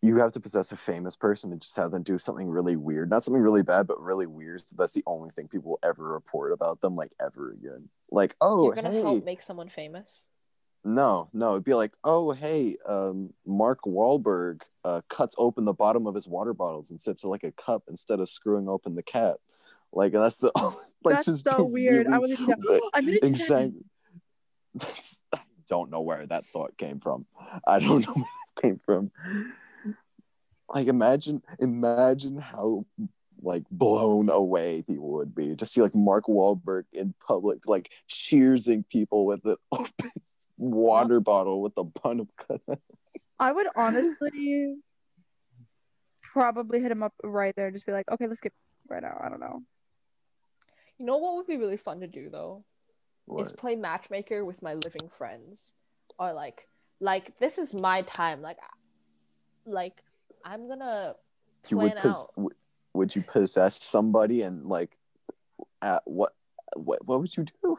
You 0.00 0.16
have 0.18 0.32
to 0.32 0.40
possess 0.40 0.70
a 0.70 0.76
famous 0.76 1.16
person 1.16 1.50
and 1.50 1.60
just 1.60 1.76
have 1.76 1.90
them 1.90 2.02
do 2.04 2.18
something 2.18 2.48
really 2.48 2.76
weird. 2.76 3.10
Not 3.10 3.24
something 3.24 3.42
really 3.42 3.62
bad, 3.64 3.86
but 3.88 4.00
really 4.00 4.26
weird. 4.28 4.66
So 4.68 4.76
that's 4.78 4.92
the 4.92 5.02
only 5.06 5.30
thing 5.30 5.48
people 5.48 5.72
will 5.72 5.80
ever 5.82 6.04
report 6.04 6.52
about 6.52 6.80
them, 6.80 6.94
like 6.94 7.12
ever 7.20 7.50
again. 7.50 7.88
Like, 8.10 8.36
oh, 8.40 8.64
You're 8.64 8.74
gonna 8.76 8.90
hey, 8.92 9.02
help 9.02 9.24
make 9.24 9.42
someone 9.42 9.68
famous. 9.68 10.28
no, 10.84 11.28
no, 11.32 11.52
it'd 11.52 11.64
be 11.64 11.74
like, 11.74 11.92
oh, 12.04 12.30
hey, 12.30 12.76
um, 12.88 13.34
Mark 13.44 13.80
Wahlberg 13.86 14.62
uh, 14.84 15.00
cuts 15.08 15.34
open 15.36 15.64
the 15.64 15.74
bottom 15.74 16.06
of 16.06 16.14
his 16.14 16.28
water 16.28 16.54
bottles 16.54 16.90
and 16.90 17.00
sips 17.00 17.24
it 17.24 17.28
like 17.28 17.42
a 17.44 17.50
cup 17.52 17.82
instead 17.88 18.20
of 18.20 18.28
screwing 18.28 18.68
open 18.68 18.94
the 18.94 19.02
cap. 19.02 19.36
Like 19.92 20.12
that's 20.12 20.36
the 20.36 20.52
like 21.04 21.16
That's 21.16 21.26
just 21.26 21.44
so 21.44 21.64
weird. 21.64 22.06
I 22.06 22.10
really- 22.18 22.36
wouldn't 22.36 22.38
do 22.62 22.68
that. 22.68 22.90
I'm 22.94 23.04
gonna 23.04 23.18
exactly. 23.22 23.84
I 25.34 25.40
don't 25.68 25.90
know 25.90 26.02
where 26.02 26.24
that 26.26 26.46
thought 26.46 26.76
came 26.78 27.00
from. 27.00 27.26
I 27.66 27.78
don't 27.80 28.06
know 28.06 28.12
where 28.14 28.24
it 28.24 28.62
came 28.62 28.80
from. 28.84 29.10
Like 30.68 30.88
imagine, 30.88 31.42
imagine 31.58 32.38
how 32.38 32.84
like 33.40 33.64
blown 33.70 34.28
away 34.30 34.82
people 34.82 35.12
would 35.12 35.34
be 35.34 35.54
to 35.56 35.66
see 35.66 35.80
like 35.80 35.94
Mark 35.94 36.26
Wahlberg 36.26 36.84
in 36.92 37.14
public, 37.26 37.66
like 37.66 37.90
cheersing 38.08 38.86
people 38.88 39.26
with 39.26 39.44
an 39.44 39.56
open 39.72 40.10
water 40.56 41.20
bottle 41.20 41.62
with 41.62 41.72
a 41.76 41.84
bun 41.84 42.20
of 42.20 42.28
cut. 42.36 42.78
I 43.38 43.52
would 43.52 43.68
honestly 43.76 44.76
probably 46.22 46.80
hit 46.80 46.90
him 46.90 47.02
up 47.02 47.14
right 47.22 47.54
there. 47.56 47.66
And 47.66 47.74
just 47.74 47.86
be 47.86 47.92
like, 47.92 48.10
okay, 48.10 48.26
let's 48.26 48.40
get 48.40 48.52
right 48.88 49.02
now. 49.02 49.20
I 49.22 49.28
don't 49.28 49.40
know. 49.40 49.62
You 50.98 51.06
know 51.06 51.16
what 51.16 51.36
would 51.36 51.46
be 51.46 51.56
really 51.56 51.76
fun 51.76 52.00
to 52.00 52.06
do 52.06 52.28
though? 52.30 52.64
Is 53.38 53.52
play 53.52 53.76
matchmaker 53.76 54.44
with 54.44 54.62
my 54.62 54.74
living 54.74 55.08
friends. 55.16 55.72
Or 56.18 56.32
like 56.32 56.66
like 57.00 57.38
this 57.38 57.58
is 57.58 57.74
my 57.74 58.02
time. 58.02 58.42
Like 58.42 58.58
like 59.66 60.02
I'm 60.44 60.68
gonna 60.68 61.14
You 61.68 61.78
would 61.78 61.96
pos- 61.96 62.26
w- 62.36 62.56
would 62.94 63.14
you 63.14 63.22
possess 63.22 63.82
somebody 63.82 64.42
and 64.42 64.66
like 64.66 64.96
at 65.82 66.02
what 66.04 66.32
what 66.76 67.04
what 67.06 67.20
would 67.20 67.36
you 67.36 67.44
do? 67.44 67.78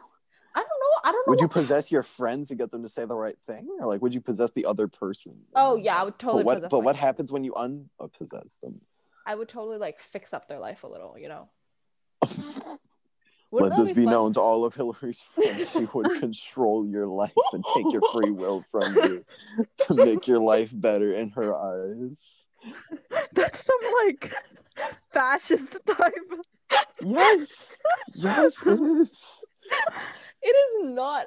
I 0.54 0.58
don't 0.60 0.66
know. 0.66 1.00
I 1.04 1.12
don't 1.12 1.26
know. 1.26 1.30
Would 1.30 1.40
you 1.40 1.48
possess 1.48 1.92
your 1.92 2.02
friends 2.02 2.50
and 2.50 2.58
get 2.58 2.70
them 2.72 2.82
to 2.82 2.88
say 2.88 3.04
the 3.04 3.14
right 3.16 3.38
thing, 3.38 3.68
or 3.80 3.86
like 3.86 4.02
would 4.02 4.14
you 4.14 4.20
possess 4.20 4.50
the 4.52 4.66
other 4.66 4.88
person? 4.88 5.42
Oh 5.54 5.76
yeah, 5.76 5.96
I 5.96 6.02
would 6.04 6.18
totally 6.18 6.42
But 6.42 6.46
what 6.46 6.54
possess 6.56 6.70
but 6.70 6.78
what 6.80 6.96
friends. 6.96 7.04
happens 7.04 7.32
when 7.32 7.44
you 7.44 7.54
unpossess 7.54 8.56
them? 8.62 8.80
I 9.26 9.34
would 9.34 9.48
totally 9.48 9.78
like 9.78 9.98
fix 9.98 10.32
up 10.32 10.48
their 10.48 10.58
life 10.58 10.82
a 10.82 10.88
little, 10.88 11.16
you 11.18 11.28
know. 11.28 11.48
Let 13.52 13.76
this 13.76 13.90
be 13.90 14.04
fun? 14.04 14.12
known 14.12 14.32
to 14.34 14.40
all 14.40 14.64
of 14.64 14.74
Hillary's 14.76 15.22
friends. 15.34 15.72
She 15.72 15.84
would 15.92 16.06
control 16.20 16.86
your 16.86 17.06
life 17.08 17.32
and 17.52 17.64
take 17.74 17.92
your 17.92 18.02
free 18.12 18.30
will 18.30 18.62
from 18.62 18.94
you 18.94 19.24
to 19.78 19.94
make 19.94 20.28
your 20.28 20.38
life 20.38 20.70
better 20.72 21.12
in 21.14 21.30
her 21.30 21.52
eyes. 21.54 22.48
That's 23.32 23.64
some 23.64 23.92
like 24.04 24.34
fascist 25.12 25.80
type. 25.86 26.12
Yes, 27.02 27.78
yes, 28.14 28.62
it 28.66 28.80
is. 28.80 29.44
It 30.42 30.48
is 30.48 30.90
not 30.94 31.26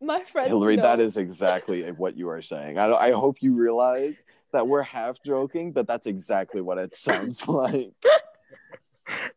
my 0.00 0.22
friend 0.24 0.48
Hillary, 0.48 0.76
know. 0.76 0.82
that 0.82 1.00
is 1.00 1.16
exactly 1.16 1.90
what 1.92 2.16
you 2.16 2.28
are 2.28 2.42
saying. 2.42 2.78
I, 2.78 2.90
I 2.92 3.10
hope 3.12 3.40
you 3.40 3.54
realize 3.54 4.24
that 4.52 4.66
we're 4.66 4.82
half 4.82 5.22
joking, 5.24 5.72
but 5.72 5.86
that's 5.86 6.06
exactly 6.06 6.60
what 6.60 6.78
it 6.78 6.94
sounds 6.94 7.46
like. 7.48 7.94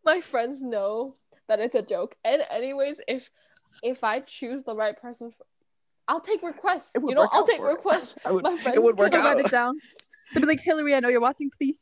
my 0.03 0.22
friends 0.22 0.61
know 0.61 1.15
that 1.47 1.59
it's 1.59 1.76
a 1.76 1.81
joke. 1.81 2.15
And 2.23 2.41
anyways, 2.49 3.01
if 3.07 3.30
if 3.84 4.03
I 4.03 4.22
choose 4.22 4.63
the 4.63 4.76
right 4.76 4.99
person, 4.99 5.31
for, 5.31 5.45
I'll 6.07 6.22
take 6.22 6.43
requests. 6.43 6.91
You 6.95 7.15
know, 7.15 7.27
I'll 7.31 7.45
take 7.45 7.57
for 7.57 7.69
it. 7.69 7.76
requests. 7.76 8.15
I 8.26 8.31
would, 8.31 8.43
My 8.43 8.57
friends 8.57 8.77
it 8.77 8.84
would 8.84 8.97
work 8.97 9.11
can 9.11 9.22
I'll 9.22 9.35
write 9.35 9.45
it 9.45 9.51
down. 9.51 9.76
They'd 10.34 10.39
be 10.39 10.45
like, 10.47 10.61
Hillary, 10.61 10.95
I 10.95 10.99
know 10.99 11.10
you're 11.10 11.22
watching, 11.22 11.49
please. 11.57 11.77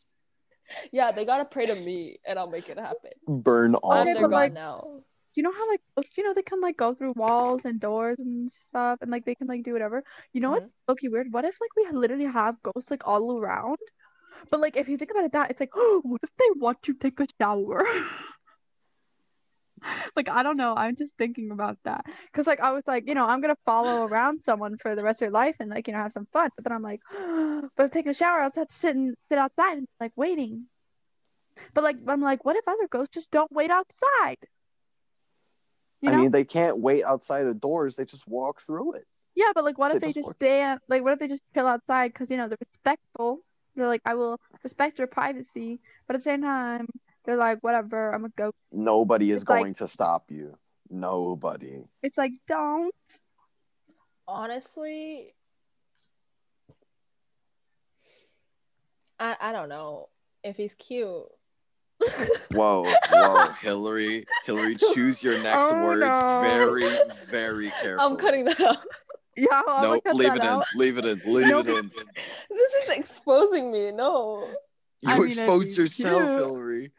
Yeah, 0.91 1.11
they 1.11 1.25
gotta 1.25 1.45
pray 1.49 1.65
to 1.65 1.75
me, 1.75 2.17
and 2.25 2.39
I'll 2.39 2.49
make 2.49 2.69
it 2.69 2.79
happen. 2.79 3.11
Burn 3.27 3.75
all. 3.75 3.93
Okay, 3.93 4.13
they're 4.13 4.23
gone 4.23 4.31
like- 4.31 4.53
now. 4.53 5.01
You 5.35 5.41
know 5.41 5.51
how 5.51 5.67
like 5.67 5.81
ghosts, 5.95 6.15
you 6.15 6.23
know, 6.23 6.35
they 6.35 6.43
can 6.43 6.61
like 6.61 6.77
go 6.77 6.93
through 6.93 7.13
walls 7.15 7.65
and 7.65 7.79
doors 7.79 8.19
and 8.19 8.51
stuff 8.51 8.99
and 9.01 9.09
like 9.09 9.25
they 9.25 9.33
can 9.33 9.47
like 9.47 9.63
do 9.63 9.73
whatever. 9.73 10.03
You 10.31 10.41
know 10.41 10.51
what's 10.51 10.65
mm-hmm. 10.65 10.91
okay 10.91 11.07
weird? 11.07 11.33
What 11.33 11.43
if 11.43 11.57
like 11.59 11.75
we 11.75 11.97
literally 11.97 12.25
have 12.25 12.61
ghosts 12.61 12.91
like 12.91 13.07
all 13.07 13.39
around? 13.39 13.79
But 14.51 14.59
like 14.59 14.77
if 14.77 14.87
you 14.87 14.95
think 14.95 15.09
about 15.09 15.25
it 15.25 15.31
that 15.31 15.49
it's 15.49 15.59
like, 15.59 15.71
oh, 15.73 16.01
what 16.05 16.21
if 16.21 16.29
they 16.37 16.45
want 16.59 16.83
to 16.83 16.93
take 16.93 17.19
a 17.19 17.25
shower? 17.41 17.83
like 20.15 20.29
I 20.29 20.43
don't 20.43 20.57
know. 20.57 20.75
I'm 20.75 20.95
just 20.95 21.17
thinking 21.17 21.51
about 21.51 21.77
that. 21.85 22.05
Cause 22.33 22.47
like 22.47 22.59
I 22.59 22.71
was 22.71 22.83
like, 22.87 23.07
you 23.07 23.15
know, 23.15 23.25
I'm 23.25 23.41
gonna 23.41 23.57
follow 23.65 24.03
around 24.05 24.41
someone 24.41 24.77
for 24.81 24.95
the 24.95 25.03
rest 25.03 25.21
of 25.21 25.27
their 25.27 25.31
life 25.31 25.55
and 25.59 25.69
like, 25.69 25.87
you 25.87 25.93
know, 25.93 25.99
have 25.99 26.13
some 26.13 26.27
fun. 26.33 26.49
But 26.55 26.65
then 26.65 26.73
I'm 26.73 26.81
like, 26.83 27.01
but 27.77 27.91
taking 27.91 28.11
a 28.11 28.13
shower, 28.13 28.41
I'll 28.41 28.49
just 28.49 28.57
have 28.57 28.67
to 28.69 28.75
sit 28.75 28.95
and 28.95 29.15
sit 29.29 29.37
outside 29.37 29.77
and 29.77 29.87
like 29.99 30.11
waiting. 30.15 30.65
But 31.73 31.83
like 31.83 31.97
I'm 32.07 32.21
like, 32.21 32.45
what 32.45 32.55
if 32.55 32.67
other 32.67 32.87
ghosts 32.89 33.13
just 33.13 33.31
don't 33.31 33.51
wait 33.51 33.71
outside? 33.71 34.37
You 36.01 36.11
I 36.11 36.17
mean, 36.17 36.31
they 36.31 36.43
can't 36.43 36.79
wait 36.79 37.03
outside 37.05 37.45
of 37.45 37.61
doors. 37.61 37.95
They 37.95 38.05
just 38.05 38.27
walk 38.27 38.61
through 38.61 38.93
it. 38.95 39.05
Yeah, 39.35 39.51
but 39.55 39.63
like, 39.63 39.77
what 39.77 39.91
if 39.91 40.01
They 40.01 40.07
they 40.07 40.13
just 40.13 40.27
just 40.27 40.31
stand? 40.33 40.79
Like, 40.89 41.01
what 41.01 41.13
if 41.13 41.19
they 41.19 41.27
just 41.27 41.41
chill 41.53 41.67
outside? 41.67 42.11
Because 42.13 42.29
you 42.29 42.37
know 42.37 42.47
they're 42.47 42.57
respectful. 42.59 43.39
They're 43.75 43.87
like, 43.87 44.01
I 44.05 44.13
will 44.13 44.39
respect 44.63 44.99
your 44.99 45.07
privacy, 45.07 45.79
but 46.07 46.15
at 46.15 46.19
the 46.19 46.23
same 46.23 46.41
time, 46.41 46.87
they're 47.25 47.37
like, 47.37 47.59
whatever. 47.61 48.11
I'm 48.13 48.25
a 48.25 48.29
ghost. 48.29 48.55
Nobody 48.71 49.31
is 49.31 49.41
It's 49.43 49.49
like- 49.49 49.61
going 49.61 49.73
to 49.75 49.87
stop 49.87 50.25
you. 50.29 50.57
Nobody. 50.89 51.83
It's 52.01 52.17
like, 52.17 52.33
don't. 52.47 52.93
Honestly, 54.27 55.33
I 59.19 59.35
I 59.39 59.51
don't 59.51 59.69
know 59.69 60.09
if 60.43 60.55
he's 60.57 60.75
cute. 60.75 61.23
Whoa, 62.51 62.91
whoa, 63.11 63.49
Hillary, 63.61 64.25
Hillary, 64.45 64.75
choose 64.93 65.23
your 65.23 65.33
next 65.43 65.67
Oh, 65.71 65.83
words 65.83 66.01
no. 66.01 66.47
very, 66.49 66.83
very 67.29 67.69
carefully. 67.81 67.95
I'm 67.99 68.17
cutting 68.17 68.45
that 68.45 68.59
out. 68.61 68.77
Yeah, 69.35 69.47
I'm 69.67 69.81
No, 69.81 69.87
gonna 69.87 70.01
cut 70.01 70.15
leave 70.15 70.35
it 70.35 70.41
out. 70.43 70.63
in. 70.75 70.79
Leave 70.79 70.97
it 70.99 71.05
in. 71.05 71.21
Leave 71.25 71.47
Nope. 71.47 71.65
it 71.67 71.75
in. 71.79 71.87
This 72.51 72.73
is 72.83 72.89
exposing 72.89 73.71
me. 73.71 73.91
No. 73.91 74.47
You 75.03 75.09
I 75.11 75.17
mean, 75.17 75.27
exposed 75.27 75.77
yourself, 75.77 76.23
cute. 76.23 76.39
Hillary. 76.39 76.91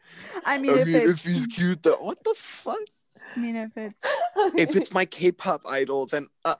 I 0.45 0.59
mean, 0.59 0.71
I 0.77 0.81
if 0.81 0.87
mean, 0.87 0.95
if 1.09 1.25
he's 1.25 1.47
cute, 1.47 1.81
though, 1.81 1.97
what 1.97 2.23
the 2.23 2.35
fuck? 2.37 2.77
I 3.35 3.39
mean, 3.39 3.55
if 3.55 3.71
it's, 3.75 3.99
If 4.57 4.75
it's 4.75 4.93
my 4.93 5.05
K-pop 5.05 5.61
idol, 5.67 6.05
then 6.05 6.27
uh, 6.45 6.55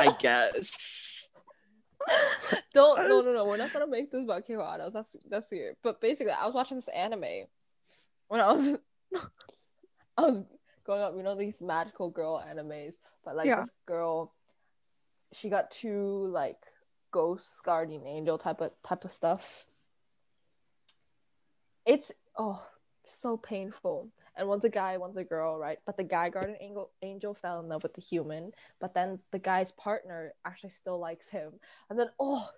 I 0.00 0.16
guess. 0.18 1.28
Don't 2.72 3.08
no 3.08 3.20
no 3.20 3.32
no. 3.34 3.44
We're 3.44 3.58
not 3.58 3.72
gonna 3.72 3.88
make 3.88 4.10
this 4.10 4.24
about 4.24 4.46
K-pop 4.46 4.74
idols. 4.74 4.92
That's 4.94 5.16
that's 5.28 5.50
weird. 5.50 5.76
But 5.82 6.00
basically, 6.00 6.32
I 6.32 6.46
was 6.46 6.54
watching 6.54 6.78
this 6.78 6.88
anime 6.88 7.44
when 8.28 8.40
I 8.40 8.46
was 8.46 8.76
I 10.16 10.22
was 10.22 10.44
growing 10.84 11.02
up. 11.02 11.14
You 11.16 11.22
know 11.22 11.34
these 11.34 11.60
magical 11.60 12.08
girl 12.08 12.42
animes, 12.42 12.94
but 13.24 13.36
like 13.36 13.46
Yeah. 13.48 13.60
this 13.60 13.70
girl, 13.86 14.32
she 15.32 15.50
got 15.50 15.70
two 15.70 16.28
like 16.28 16.58
ghost 17.10 17.60
guardian 17.64 18.06
angel 18.06 18.38
type 18.38 18.60
of 18.62 18.70
type 18.82 19.04
of 19.04 19.10
stuff. 19.10 19.66
It's 21.86 22.12
oh 22.36 22.66
so 23.08 23.36
painful. 23.36 24.08
And 24.36 24.48
one's 24.48 24.64
a 24.64 24.68
guy, 24.68 24.96
one's 24.96 25.16
a 25.16 25.24
girl, 25.24 25.56
right? 25.58 25.78
But 25.86 25.96
the 25.96 26.04
guy 26.04 26.28
guardian 26.28 26.58
angel 26.60 26.90
angel 27.02 27.34
fell 27.34 27.60
in 27.60 27.68
love 27.68 27.82
with 27.82 27.94
the 27.94 28.00
human, 28.00 28.52
but 28.80 28.94
then 28.94 29.18
the 29.30 29.38
guy's 29.38 29.72
partner 29.72 30.32
actually 30.44 30.70
still 30.70 30.98
likes 30.98 31.28
him. 31.28 31.52
And 31.88 31.98
then 31.98 32.08
oh 32.20 32.48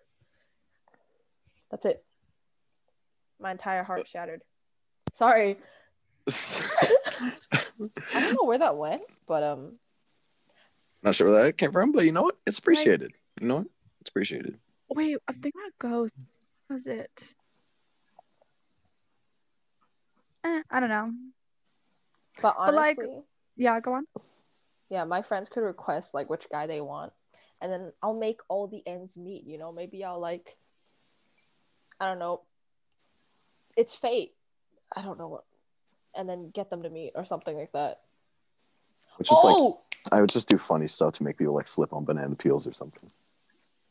that's 1.70 1.84
it. 1.84 2.04
My 3.40 3.52
entire 3.52 3.84
heart 3.84 4.08
shattered. 4.08 4.42
Sorry. 5.12 5.58
I 6.28 8.20
don't 8.20 8.34
know 8.34 8.44
where 8.44 8.58
that 8.58 8.76
went, 8.76 9.02
but 9.26 9.42
um 9.42 9.78
Not 11.02 11.14
sure 11.14 11.28
where 11.28 11.44
that 11.44 11.58
came 11.58 11.72
from, 11.72 11.92
but 11.92 12.04
you 12.04 12.12
know 12.12 12.22
what? 12.22 12.36
It's 12.46 12.58
appreciated. 12.58 13.12
You 13.40 13.48
know 13.48 13.56
what? 13.58 13.66
It's 14.00 14.10
appreciated. 14.10 14.58
wait, 14.88 15.18
I 15.28 15.32
think 15.32 15.42
thinking 15.42 15.60
about 15.60 15.90
ghosts. 15.90 16.16
Was 16.68 16.86
it? 16.86 17.34
Eh, 20.44 20.62
I 20.70 20.80
don't 20.80 20.88
know. 20.88 21.12
but 22.40 22.54
But, 22.56 22.74
like- 22.74 22.98
honestly, 22.98 23.22
Yeah, 23.56 23.80
go 23.80 23.94
on. 23.94 24.06
yeah, 24.88 25.04
my 25.04 25.22
friends 25.22 25.48
could 25.48 25.62
request 25.62 26.14
like 26.14 26.30
which 26.30 26.48
guy 26.50 26.66
they 26.66 26.80
want, 26.80 27.12
and 27.60 27.72
then 27.72 27.92
I'll 28.02 28.14
make 28.18 28.40
all 28.48 28.68
the 28.68 28.86
ends 28.86 29.16
meet. 29.16 29.44
You 29.44 29.58
know, 29.58 29.72
maybe 29.72 30.04
I'll 30.04 30.20
like, 30.20 30.56
I 32.00 32.06
don't 32.06 32.18
know, 32.20 32.42
it's 33.76 33.94
fate. 33.94 34.34
I 34.94 35.02
don't 35.02 35.18
know 35.18 35.28
what, 35.28 35.44
and 36.14 36.28
then 36.28 36.50
get 36.50 36.70
them 36.70 36.82
to 36.84 36.90
meet 36.90 37.12
or 37.16 37.24
something 37.24 37.56
like 37.56 37.72
that. 37.72 38.00
Which 39.16 39.32
is 39.32 39.38
like 39.42 39.56
oh, 39.58 39.80
I 40.12 40.20
would 40.20 40.30
just 40.30 40.48
do 40.48 40.56
funny 40.56 40.86
stuff 40.86 41.14
to 41.14 41.24
make 41.24 41.36
people 41.38 41.54
like 41.54 41.66
slip 41.66 41.92
on 41.92 42.04
banana 42.04 42.36
peels 42.36 42.66
or 42.66 42.72
something. 42.72 43.10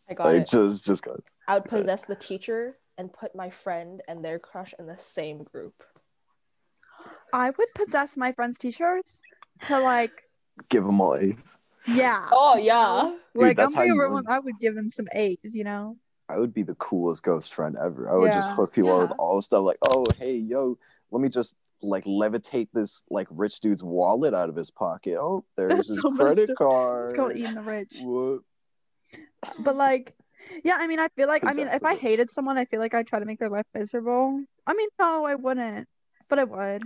I 0.10 0.14
got 0.14 0.28
Like 0.28 0.44
it. 0.44 0.48
just 0.48 0.86
just 0.86 1.04
cause. 1.04 1.22
I 1.50 1.56
would 1.60 1.66
possess 1.66 2.04
the 2.06 2.16
teacher 2.16 2.78
and 2.98 3.12
put 3.12 3.36
my 3.36 3.50
friend 3.50 4.02
and 4.08 4.24
their 4.24 4.40
crush 4.40 4.74
in 4.80 4.88
the 4.88 4.98
same 4.98 5.44
group. 5.44 5.84
I 7.34 7.50
would 7.50 7.74
possess 7.76 8.18
my 8.18 8.32
friends' 8.32 8.58
t-shirts 8.58 9.22
to 9.64 9.80
like, 9.80 10.12
Give 10.70 10.84
them 10.84 11.00
all 11.02 11.16
A's. 11.16 11.58
yeah. 11.88 12.28
Oh 12.32 12.58
yeah. 12.58 13.14
Dude, 13.34 13.44
like 13.44 13.58
that's 13.58 13.76
I'm 13.76 13.78
how 13.78 13.84
you 13.84 14.02
everyone. 14.02 14.26
I 14.28 14.40
would 14.40 14.60
give 14.60 14.76
them 14.76 14.90
some 14.90 15.08
A's, 15.14 15.38
you 15.44 15.64
know. 15.64 15.98
I 16.30 16.40
would 16.40 16.54
be 16.54 16.64
the 16.64 16.76
coolest 16.76 17.24
ghost 17.24 17.54
friend 17.54 17.78
ever. 17.82 18.10
I 18.10 18.16
would 18.16 18.32
just 18.32 18.52
hook 18.52 18.74
people 18.74 18.92
up 18.92 19.10
with 19.10 19.20
all 19.20 19.38
the 19.38 19.42
stuff 19.42 19.64
like, 19.64 19.78
oh 19.88 20.06
hey 20.18 20.36
yo, 20.36 20.78
let 21.12 21.22
me 21.22 21.30
just 21.30 21.56
like 21.82 22.06
levitate 22.06 22.70
this 22.74 23.04
like 23.10 23.28
rich 23.30 23.60
dude's 23.60 23.84
wallet 23.84 24.34
out 24.34 24.50
of 24.50 24.56
his 24.56 24.72
pocket. 24.72 25.18
Oh, 25.20 25.46
there's 25.56 25.74
That's 25.76 25.88
his 25.90 26.02
so 26.02 26.12
credit 26.12 26.50
card. 26.58 27.12
It's 27.12 27.18
called 27.18 27.36
eating 27.36 27.54
the 27.56 27.62
rich. 27.62 27.94
Whoop. 28.02 28.44
But 29.60 29.76
like, 29.76 30.16
yeah, 30.64 30.78
I 30.80 30.88
mean, 30.88 31.00
I 31.00 31.10
feel 31.10 31.28
like, 31.28 31.46
I 31.46 31.54
mean, 31.54 31.68
if 31.68 31.84
I 31.84 31.92
rich. 31.92 32.02
hated 32.02 32.32
someone, 32.32 32.58
I 32.58 32.66
feel 32.66 32.80
like 32.80 32.94
I'd 32.94 33.08
try 33.08 33.20
to 33.20 33.26
make 33.26 33.40
their 33.40 33.50
life 33.50 33.66
miserable. 33.74 34.44
I 34.66 34.74
mean, 34.74 34.90
no, 35.00 35.26
I 35.26 35.36
wouldn't, 35.36 35.88
but 36.30 36.40
I 36.40 36.44
would. 36.44 36.84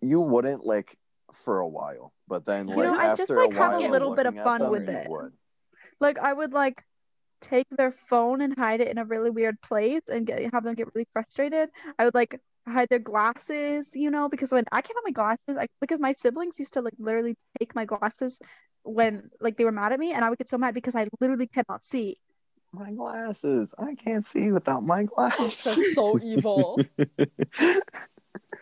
You 0.00 0.20
wouldn't 0.20 0.64
like 0.64 0.96
for 1.32 1.60
a 1.60 1.68
while, 1.68 2.12
but 2.26 2.44
then 2.44 2.68
You 2.68 2.76
like 2.76 2.84
know, 2.90 2.94
I 2.94 3.06
after 3.06 3.26
just, 3.26 3.32
like, 3.32 3.52
a 3.52 3.56
have 3.56 3.72
while 3.72 3.90
a 3.90 3.92
little 3.92 4.16
bit 4.16 4.26
of 4.26 4.34
fun 4.34 4.60
them, 4.60 4.70
with 4.70 4.88
it. 4.88 5.08
would. 5.08 5.32
Like, 6.00 6.18
I 6.18 6.32
would 6.32 6.52
like, 6.52 6.82
take 7.40 7.66
their 7.70 7.94
phone 8.08 8.40
and 8.40 8.54
hide 8.56 8.80
it 8.80 8.88
in 8.88 8.98
a 8.98 9.04
really 9.04 9.30
weird 9.30 9.60
place 9.62 10.02
and 10.08 10.26
get 10.26 10.52
have 10.52 10.64
them 10.64 10.74
get 10.74 10.88
really 10.94 11.08
frustrated. 11.12 11.70
I 11.98 12.04
would 12.04 12.14
like 12.14 12.38
hide 12.66 12.88
their 12.88 12.98
glasses, 12.98 13.86
you 13.94 14.10
know, 14.10 14.28
because 14.28 14.52
when 14.52 14.64
I 14.70 14.82
can't 14.82 14.96
have 14.96 15.04
my 15.04 15.12
glasses, 15.12 15.56
I 15.58 15.66
because 15.80 16.00
my 16.00 16.12
siblings 16.12 16.58
used 16.58 16.74
to 16.74 16.82
like 16.82 16.94
literally 16.98 17.36
take 17.58 17.74
my 17.74 17.84
glasses 17.84 18.38
when 18.82 19.30
like 19.40 19.56
they 19.56 19.64
were 19.64 19.72
mad 19.72 19.92
at 19.92 19.98
me, 19.98 20.12
and 20.12 20.24
I 20.24 20.28
would 20.30 20.38
get 20.38 20.48
so 20.48 20.58
mad 20.58 20.74
because 20.74 20.94
I 20.94 21.06
literally 21.20 21.46
cannot 21.46 21.84
see. 21.84 22.18
My 22.72 22.92
glasses. 22.92 23.74
I 23.78 23.94
can't 23.96 24.24
see 24.24 24.52
without 24.52 24.82
my 24.84 25.02
glasses. 25.02 25.64
That's 25.64 25.94
so 25.94 26.20
evil. 26.22 26.78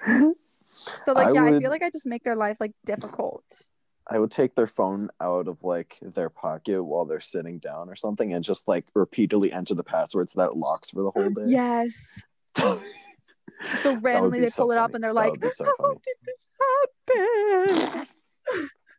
So 0.79 1.13
like 1.15 1.29
I 1.29 1.33
yeah, 1.33 1.45
I 1.45 1.59
feel 1.59 1.71
like 1.71 1.83
I 1.83 1.91
just 1.91 2.07
make 2.07 2.25
their 2.25 2.37
life 2.37 2.57
like 2.61 2.73
difficult. 2.85 3.45
I 4.11 4.19
would 4.19 4.31
take 4.31 4.55
their 4.55 4.67
phone 4.67 5.11
out 5.21 5.49
of 5.49 5.63
like 5.65 5.99
their 6.01 6.31
pocket 6.31 6.83
while 6.83 7.05
they're 7.05 7.21
sitting 7.21 7.59
down 7.59 7.91
or 7.91 7.95
something 7.95 8.33
and 8.33 8.43
just 8.43 8.67
like 8.67 8.87
repeatedly 8.95 9.53
enter 9.53 9.75
the 9.75 9.85
passwords 9.85 10.33
that 10.35 10.57
locks 10.57 10.91
for 10.91 11.03
the 11.03 11.11
whole 11.11 11.31
day. 11.31 11.45
Yes. 11.47 12.23
So 13.83 13.97
randomly 13.97 14.41
they 14.41 14.47
so 14.47 14.63
pull 14.63 14.73
it 14.73 14.79
up 14.79 14.95
and 14.95 15.03
they're 15.03 15.13
That 15.13 15.33
like, 15.33 15.41
would 15.43 15.53
so 15.53 15.65
"How 15.65 15.73
funny. 15.77 16.01
did 16.05 16.17
this 16.25 17.97
happen?" 17.97 18.07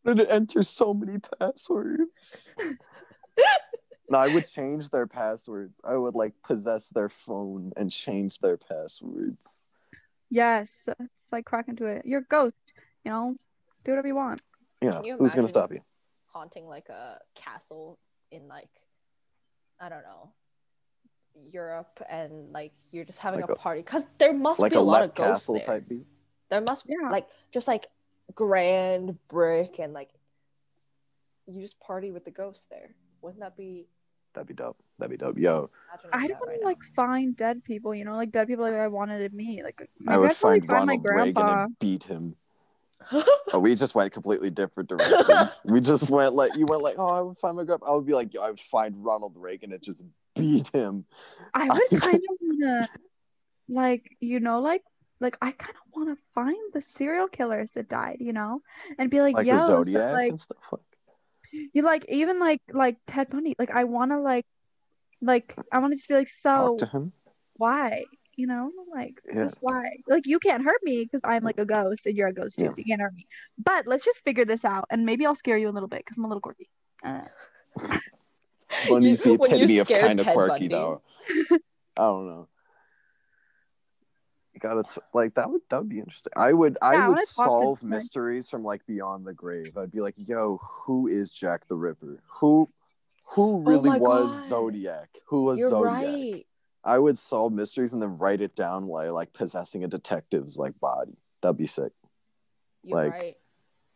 Then 0.03 0.19
it 0.19 0.27
enters 0.29 0.69
so 0.69 0.93
many 0.93 1.19
passwords. 1.39 2.53
no, 4.09 4.17
I 4.17 4.27
would 4.27 4.45
change 4.45 4.89
their 4.89 5.07
passwords. 5.07 5.81
I 5.83 5.95
would 5.95 6.15
like 6.15 6.33
possess 6.43 6.89
their 6.89 7.09
phone 7.09 7.71
and 7.77 7.91
change 7.91 8.39
their 8.39 8.57
passwords. 8.57 9.67
Yes, 10.29 10.87
it's 11.29 11.31
like 11.33 11.45
crack 11.45 11.67
into 11.67 11.85
it. 11.85 12.05
You're 12.05 12.21
a 12.21 12.25
ghost, 12.25 12.55
you 13.05 13.11
know. 13.11 13.35
Do 13.85 13.91
whatever 13.91 14.07
you 14.07 14.15
want. 14.15 14.41
Yeah, 14.81 15.01
you 15.03 15.15
who's 15.15 15.35
gonna 15.35 15.47
stop 15.47 15.71
you? 15.71 15.81
Haunting 16.25 16.65
like 16.67 16.89
a 16.89 17.19
castle 17.35 17.99
in 18.31 18.47
like 18.47 18.69
I 19.79 19.89
don't 19.89 20.01
know 20.03 20.31
Europe 21.43 22.01
and 22.09 22.51
like 22.51 22.71
you're 22.91 23.05
just 23.05 23.19
having 23.19 23.41
Like 23.41 23.49
a, 23.49 23.53
a- 23.53 23.55
party 23.55 23.81
because 23.81 24.05
there 24.17 24.33
must 24.33 24.59
Like 24.59 24.71
be 24.71 24.77
a 24.77 24.79
a 24.79 24.81
lot 24.81 25.03
of 25.03 25.13
ghosts 25.13 25.31
Castle 25.45 25.53
there. 25.55 25.63
type 25.63 25.87
beat. 25.87 26.07
There 26.49 26.61
must 26.61 26.87
be 26.87 26.95
Yeah. 26.99 27.09
like 27.09 27.27
just 27.51 27.67
like 27.67 27.87
grand 28.33 29.17
brick 29.27 29.79
and 29.79 29.93
like 29.93 30.09
you 31.45 31.61
just 31.61 31.79
party 31.79 32.09
with 32.11 32.25
the 32.25 32.31
ghosts 32.31 32.65
there. 32.71 32.89
Wouldn't 33.21 33.41
that 33.41 33.55
be? 33.55 33.85
That'd 34.33 34.47
be 34.47 34.53
dope. 34.53 34.77
That'd 34.97 35.11
be 35.11 35.17
dope. 35.17 35.37
Yo, 35.37 35.67
imagining 36.05 36.11
I 36.13 36.27
that 36.27 36.39
want 36.39 36.51
to 36.51 36.57
right 36.57 36.63
like 36.63 36.83
find 36.95 37.35
dead 37.35 37.63
people, 37.63 37.95
you 37.95 38.05
know, 38.05 38.15
like 38.15 38.31
dead 38.31 38.47
people 38.47 38.65
that 38.65 38.73
I 38.75 38.87
wanted 38.87 39.27
to 39.29 39.35
meet. 39.35 39.63
Like 39.63 39.89
I 40.07 40.17
would 40.17 40.31
I'd 40.31 40.37
probably 40.37 40.59
find 40.59 40.67
find 40.67 40.87
my 40.87 41.09
Ronald 41.11 41.35
Reagan 41.35 41.47
and 41.47 41.79
beat 41.79 42.03
him. 42.03 42.35
Oh, 43.51 43.57
we 43.57 43.73
just 43.73 43.95
went 43.95 44.13
completely 44.13 44.51
different 44.51 44.89
directions. 44.89 45.59
we 45.65 45.81
just 45.81 46.07
went 46.09 46.35
like 46.35 46.55
you 46.55 46.67
went 46.67 46.83
like, 46.83 46.95
oh, 46.99 47.07
I 47.07 47.21
would 47.21 47.37
find 47.39 47.57
my 47.57 47.63
grandpa. 47.63 47.87
I 47.91 47.95
would 47.95 48.05
be 48.05 48.13
like, 48.13 48.31
yo, 48.33 48.43
I 48.43 48.49
would 48.49 48.59
find 48.59 49.03
Ronald 49.03 49.33
Reagan 49.35 49.73
and 49.73 49.81
just 49.81 50.03
beat 50.35 50.69
him. 50.69 51.05
I 51.53 51.67
would 51.91 52.01
kind 52.01 52.15
of 52.15 52.37
wanna, 52.39 52.89
like, 53.67 54.15
you 54.19 54.39
know, 54.39 54.59
like, 54.61 54.83
like 55.19 55.37
I 55.41 55.51
kind 55.51 55.75
of 55.75 55.95
want 55.95 56.09
to 56.09 56.23
find 56.35 56.57
the 56.73 56.81
serial 56.81 57.27
killers 57.27 57.71
that 57.71 57.89
died, 57.89 58.17
you 58.19 58.33
know, 58.33 58.61
and 58.99 59.09
be 59.09 59.21
like, 59.21 59.35
Like 59.35 59.47
yo, 59.47 59.53
the 59.53 59.59
so, 59.59 59.83
Zodiac 59.83 60.13
like, 60.13 60.29
and 60.29 60.39
stuff 60.39 60.71
like. 60.71 60.81
You 61.51 61.81
like 61.81 62.05
even 62.09 62.39
like 62.39 62.61
like 62.71 62.97
Ted 63.07 63.29
Bundy. 63.29 63.55
Like 63.59 63.71
I 63.71 63.83
want 63.85 64.11
to 64.11 64.19
like, 64.19 64.45
like 65.21 65.55
I 65.71 65.79
want 65.79 65.91
to 65.91 65.97
just 65.97 66.07
be 66.09 66.15
like, 66.15 66.29
so 66.29 66.49
Talk 66.49 66.77
to 66.79 66.85
him. 66.97 67.11
why? 67.55 68.03
You 68.35 68.47
know, 68.47 68.71
like 68.93 69.15
Yeah. 69.27 69.43
just 69.43 69.55
why? 69.59 69.89
Like 70.07 70.25
you 70.25 70.39
can't 70.39 70.63
hurt 70.63 70.79
me 70.83 71.03
because 71.03 71.21
I'm 71.23 71.43
like 71.43 71.59
a 71.59 71.65
ghost 71.65 72.05
and 72.05 72.15
you're 72.15 72.27
a 72.29 72.33
ghost 72.33 72.57
too, 72.57 72.63
Yeah. 72.63 72.69
so 72.69 72.75
you 72.77 72.85
can't 72.85 73.01
hurt 73.01 73.13
me. 73.13 73.27
But 73.57 73.85
let's 73.87 74.05
just 74.05 74.23
figure 74.23 74.45
this 74.45 74.63
out, 74.63 74.85
and 74.89 75.05
maybe 75.05 75.25
I'll 75.25 75.35
scare 75.35 75.57
you 75.57 75.69
a 75.69 75.71
little 75.75 75.89
bit 75.89 75.99
because 76.05 76.17
I'm 76.17 76.23
a 76.25 76.27
little 76.27 76.41
quirky. 76.41 76.69
Uh, 77.03 77.21
Bundy's 78.87 79.19
You- 79.25 79.37
the 79.37 79.43
epitome 79.43 79.77
of 79.79 79.87
scared 79.87 80.05
kind 80.05 80.19
of 80.19 80.25
Ted 80.25 80.33
quirky 80.35 80.51
Bundy. 80.51 80.67
though. 80.69 81.01
I 81.97 82.01
don't 82.03 82.27
know. 82.27 82.47
Gotta 84.59 84.83
t- 84.83 85.01
like 85.13 85.33
that 85.35 85.49
would 85.49 85.61
that 85.69 85.79
would 85.79 85.89
be 85.89 85.99
interesting. 85.99 86.33
I 86.35 86.53
would 86.53 86.77
Yeah, 86.81 86.87
I 86.89 87.07
would 87.07 87.15
wanna 87.15 87.21
talk 87.21 87.27
to 87.27 87.33
solve 87.33 87.83
my- 87.83 87.95
mysteries 87.95 88.49
from 88.49 88.63
like 88.63 88.85
beyond 88.85 89.25
the 89.25 89.33
grave. 89.33 89.77
I'd 89.77 89.91
be 89.91 90.01
like, 90.01 90.15
yo, 90.17 90.57
who 90.57 91.07
is 91.07 91.31
Jack 91.31 91.67
the 91.67 91.75
Ripper? 91.75 92.21
Who 92.39 92.69
who 93.23 93.57
oh 93.57 93.59
really 93.63 93.91
Oh 93.91 93.99
was 93.99 94.37
God. 94.37 94.47
Zodiac? 94.47 95.17
Who 95.27 95.43
was 95.43 95.59
You're 95.59 95.69
Zodiac? 95.69 95.93
right. 96.03 96.45
I 96.83 96.97
would 96.97 97.17
solve 97.17 97.53
mysteries 97.53 97.93
and 97.93 98.01
then 98.01 98.17
write 98.17 98.41
it 98.41 98.55
down 98.55 98.87
like 98.87 99.11
like 99.11 99.33
possessing 99.33 99.83
a 99.83 99.87
detective's 99.87 100.57
like 100.57 100.79
body. 100.79 101.17
That'd 101.41 101.57
be 101.57 101.67
sick. 101.67 101.91
You're 102.83 102.97
Like, 103.03 103.11
right. 103.11 103.37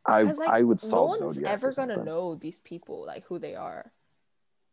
I 0.05 0.21
like, 0.23 0.49
I 0.49 0.61
would 0.61 0.79
solve 0.79 1.19
no 1.19 1.27
one's 1.27 1.35
Zodiac. 1.37 1.51
ever 1.53 1.71
gonna 1.71 2.03
know 2.03 2.35
these 2.35 2.59
people, 2.59 3.05
like 3.05 3.23
who 3.25 3.39
they 3.39 3.55
are. 3.55 3.91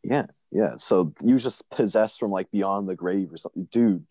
Yeah, 0.02 0.26
yeah. 0.50 0.76
So 0.76 1.12
you 1.22 1.38
just 1.38 1.68
possess 1.70 2.16
from 2.16 2.30
like 2.30 2.50
beyond 2.50 2.88
the 2.88 2.96
grave 2.96 3.32
or 3.32 3.36
something, 3.36 3.64
dude. 3.70 4.04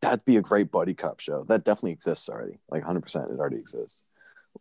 That'd 0.00 0.24
be 0.24 0.36
a 0.36 0.42
great 0.42 0.70
buddy 0.70 0.94
cop 0.94 1.20
show. 1.20 1.44
That 1.48 1.64
definitely 1.64 1.92
exists 1.92 2.28
already. 2.28 2.58
Like 2.70 2.82
100, 2.82 3.00
percent 3.00 3.30
it 3.30 3.38
already 3.38 3.56
exists. 3.56 4.02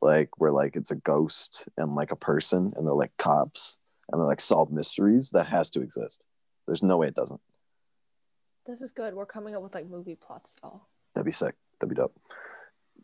Like 0.01 0.29
where 0.39 0.51
like 0.51 0.75
it's 0.75 0.91
a 0.91 0.95
ghost 0.95 1.67
and 1.77 1.95
like 1.95 2.11
a 2.11 2.15
person, 2.15 2.73
and 2.75 2.85
they're 2.85 2.93
like 2.93 3.15
cops, 3.17 3.77
and 4.11 4.19
they're 4.19 4.27
like 4.27 4.41
solve 4.41 4.71
mysteries. 4.71 5.29
That 5.31 5.47
has 5.47 5.69
to 5.71 5.81
exist. 5.81 6.23
There's 6.65 6.83
no 6.83 6.97
way 6.97 7.07
it 7.07 7.15
doesn't. 7.15 7.41
This 8.65 8.81
is 8.81 8.91
good. 8.91 9.13
We're 9.13 9.25
coming 9.25 9.55
up 9.55 9.63
with 9.63 9.75
like 9.75 9.87
movie 9.89 10.15
plots, 10.15 10.55
y'all. 10.61 10.81
That'd 11.15 11.25
be 11.25 11.31
sick. 11.31 11.55
That'd 11.79 11.95
be 11.95 11.99
dope. 11.99 12.19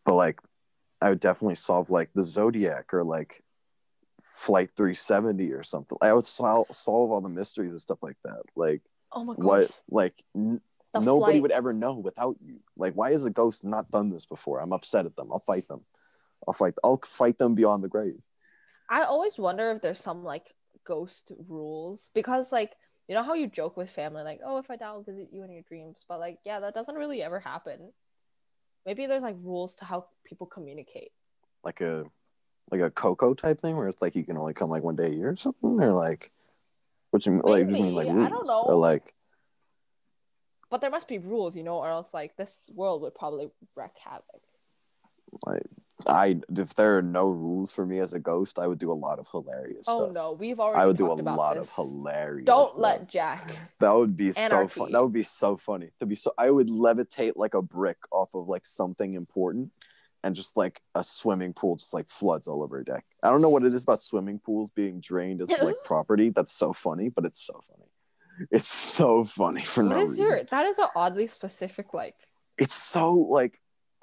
But 0.05 0.15
like, 0.15 0.39
I 1.01 1.09
would 1.09 1.19
definitely 1.21 1.55
solve 1.55 1.89
like 1.89 2.09
the 2.13 2.23
Zodiac 2.23 2.93
or 2.93 3.03
like 3.03 3.43
Flight 4.23 4.71
370 4.75 5.51
or 5.53 5.63
something. 5.63 5.97
I 6.01 6.11
would 6.11 6.25
sol- 6.25 6.67
solve 6.71 7.11
all 7.11 7.21
the 7.21 7.29
mysteries 7.29 7.71
and 7.71 7.79
stuff 7.81 7.99
like 8.01 8.17
that. 8.25 8.41
Like 8.55 8.81
Oh 9.11 9.23
my 9.23 9.35
god. 9.35 9.43
what? 9.45 9.81
Like 9.89 10.15
n- 10.35 10.61
The 10.93 10.99
nobody 10.99 11.33
flight- 11.33 11.41
would 11.41 11.51
ever 11.51 11.73
know 11.73 11.93
without 11.95 12.37
you. 12.41 12.59
Like, 12.77 12.93
why 12.93 13.11
has 13.11 13.25
a 13.25 13.29
ghost 13.29 13.63
not 13.63 13.89
done 13.89 14.09
this 14.09 14.25
before? 14.25 14.59
I'm 14.59 14.73
upset 14.73 15.05
at 15.05 15.15
them. 15.15 15.31
I'll 15.31 15.39
fight 15.45 15.67
them. 15.67 15.81
I'll 16.47 16.53
fight. 16.53 16.75
I'll 16.83 17.01
fight 17.03 17.37
them 17.37 17.55
beyond 17.55 17.83
the 17.83 17.89
grave. 17.89 18.21
I 18.89 19.03
always 19.03 19.37
wonder 19.37 19.71
if 19.71 19.81
there's 19.81 19.99
some 20.01 20.23
like 20.23 20.53
ghost 20.85 21.31
rules 21.47 22.11
because 22.13 22.51
like 22.51 22.73
you 23.07 23.15
know 23.15 23.23
how 23.23 23.33
you 23.33 23.47
joke 23.47 23.77
with 23.77 23.89
family 23.89 24.21
like 24.21 24.41
oh 24.45 24.57
if 24.57 24.69
I 24.69 24.75
die 24.75 24.85
I'll 24.87 25.01
visit 25.01 25.29
you 25.31 25.43
in 25.43 25.51
your 25.51 25.61
dreams 25.61 26.03
but 26.09 26.19
like 26.19 26.39
yeah 26.43 26.59
that 26.59 26.73
doesn't 26.73 26.95
really 26.95 27.23
ever 27.23 27.39
happen. 27.39 27.91
Maybe 28.85 29.07
there's 29.07 29.23
like 29.23 29.37
rules 29.41 29.75
to 29.75 29.85
how 29.85 30.07
people 30.25 30.45
communicate. 30.45 31.11
Like 31.63 31.79
a 31.81 32.03
like 32.69 32.81
a 32.81 32.91
Coco 32.91 33.33
type 33.33 33.61
thing 33.61 33.77
where 33.77 33.87
it's 33.87 34.01
like 34.01 34.15
you 34.15 34.25
can 34.25 34.37
only 34.37 34.53
come 34.53 34.69
like 34.69 34.83
one 34.83 34.97
day 34.97 35.07
a 35.07 35.15
year 35.15 35.29
or 35.29 35.35
something, 35.37 35.81
or 35.81 35.93
like 35.93 36.31
what 37.11 37.25
you 37.25 37.41
like? 37.43 37.59
You 37.59 37.65
mean 37.65 37.95
like 37.95 38.07
Maybe. 38.07 38.19
I 38.19 38.23
rules 38.23 38.29
don't 38.29 38.47
know. 38.47 38.61
or 38.63 38.75
like 38.75 39.13
But 40.73 40.81
there 40.81 40.89
must 40.89 41.07
be 41.07 41.19
rules, 41.19 41.55
you 41.55 41.61
know, 41.61 41.75
or 41.77 41.87
else 41.87 42.15
like 42.15 42.35
this 42.35 42.67
world 42.73 43.03
would 43.03 43.13
probably 43.13 43.47
wreak 43.75 43.91
havoc. 44.03 44.41
like 45.45 45.61
I 46.07 46.39
if 46.57 46.73
there 46.73 46.97
are 46.97 47.03
no 47.03 47.27
rules 47.29 47.71
for 47.71 47.85
me 47.85 47.99
as 47.99 48.13
a 48.13 48.19
ghost, 48.19 48.57
I 48.57 48.65
would 48.65 48.79
do 48.79 48.91
a 48.91 48.99
lot 49.05 49.19
of 49.19 49.27
hilarious 49.31 49.85
Oh 49.87 50.05
stuff. 50.05 50.13
no, 50.15 50.31
we've 50.31 50.59
already 50.59 50.81
I 50.81 50.87
would 50.87 50.97
do 50.97 51.11
a 51.11 51.13
lot 51.13 51.57
this. 51.57 51.69
of 51.69 51.75
hilarious. 51.75 52.47
Don't 52.47 52.69
stuff. 52.69 52.79
let 52.79 53.07
Jack. 53.07 53.55
That 53.81 53.91
would 53.91 54.17
be 54.17 54.31
so 54.31 54.67
fun. 54.67 54.91
That 54.93 55.03
would 55.03 55.13
be 55.13 55.21
so 55.21 55.57
funny. 55.57 55.91
To 55.99 56.07
be 56.07 56.15
so, 56.15 56.33
I 56.39 56.49
would 56.49 56.69
levitate 56.69 57.33
like 57.35 57.53
a 57.53 57.61
brick 57.61 57.97
off 58.11 58.33
of 58.33 58.47
like 58.47 58.65
something 58.65 59.13
important, 59.13 59.69
and 60.23 60.33
just 60.33 60.57
like 60.57 60.81
a 60.95 61.03
swimming 61.03 61.53
pool 61.53 61.75
just 61.75 61.93
like 61.93 62.09
floods 62.09 62.47
all 62.47 62.63
over 62.63 62.79
a 62.79 62.83
deck. 62.83 63.05
I 63.21 63.29
don't 63.29 63.43
know 63.43 63.49
what 63.49 63.63
it 63.63 63.75
is 63.75 63.83
about 63.83 63.99
swimming 64.01 64.39
pools 64.39 64.71
being 64.71 65.01
drained 65.01 65.43
as 65.43 65.51
like 65.61 65.75
property. 65.83 66.31
That's 66.31 66.51
so 66.51 66.73
funny, 66.73 67.09
but 67.09 67.25
it's 67.25 67.39
so 67.45 67.61
funny. 67.69 67.89
It's 68.51 68.69
so 68.69 69.23
funny 69.23 69.61
for 69.63 69.83
What 69.83 69.97
no 69.97 70.01
is 70.03 70.11
reason. 70.11 70.25
your 70.25 70.43
that 70.45 70.65
is 70.65 70.79
an 70.79 70.87
oddly 70.95 71.27
specific 71.27 71.93
like 71.93 72.15
It's 72.57 72.75
so 72.75 73.13
like 73.13 73.59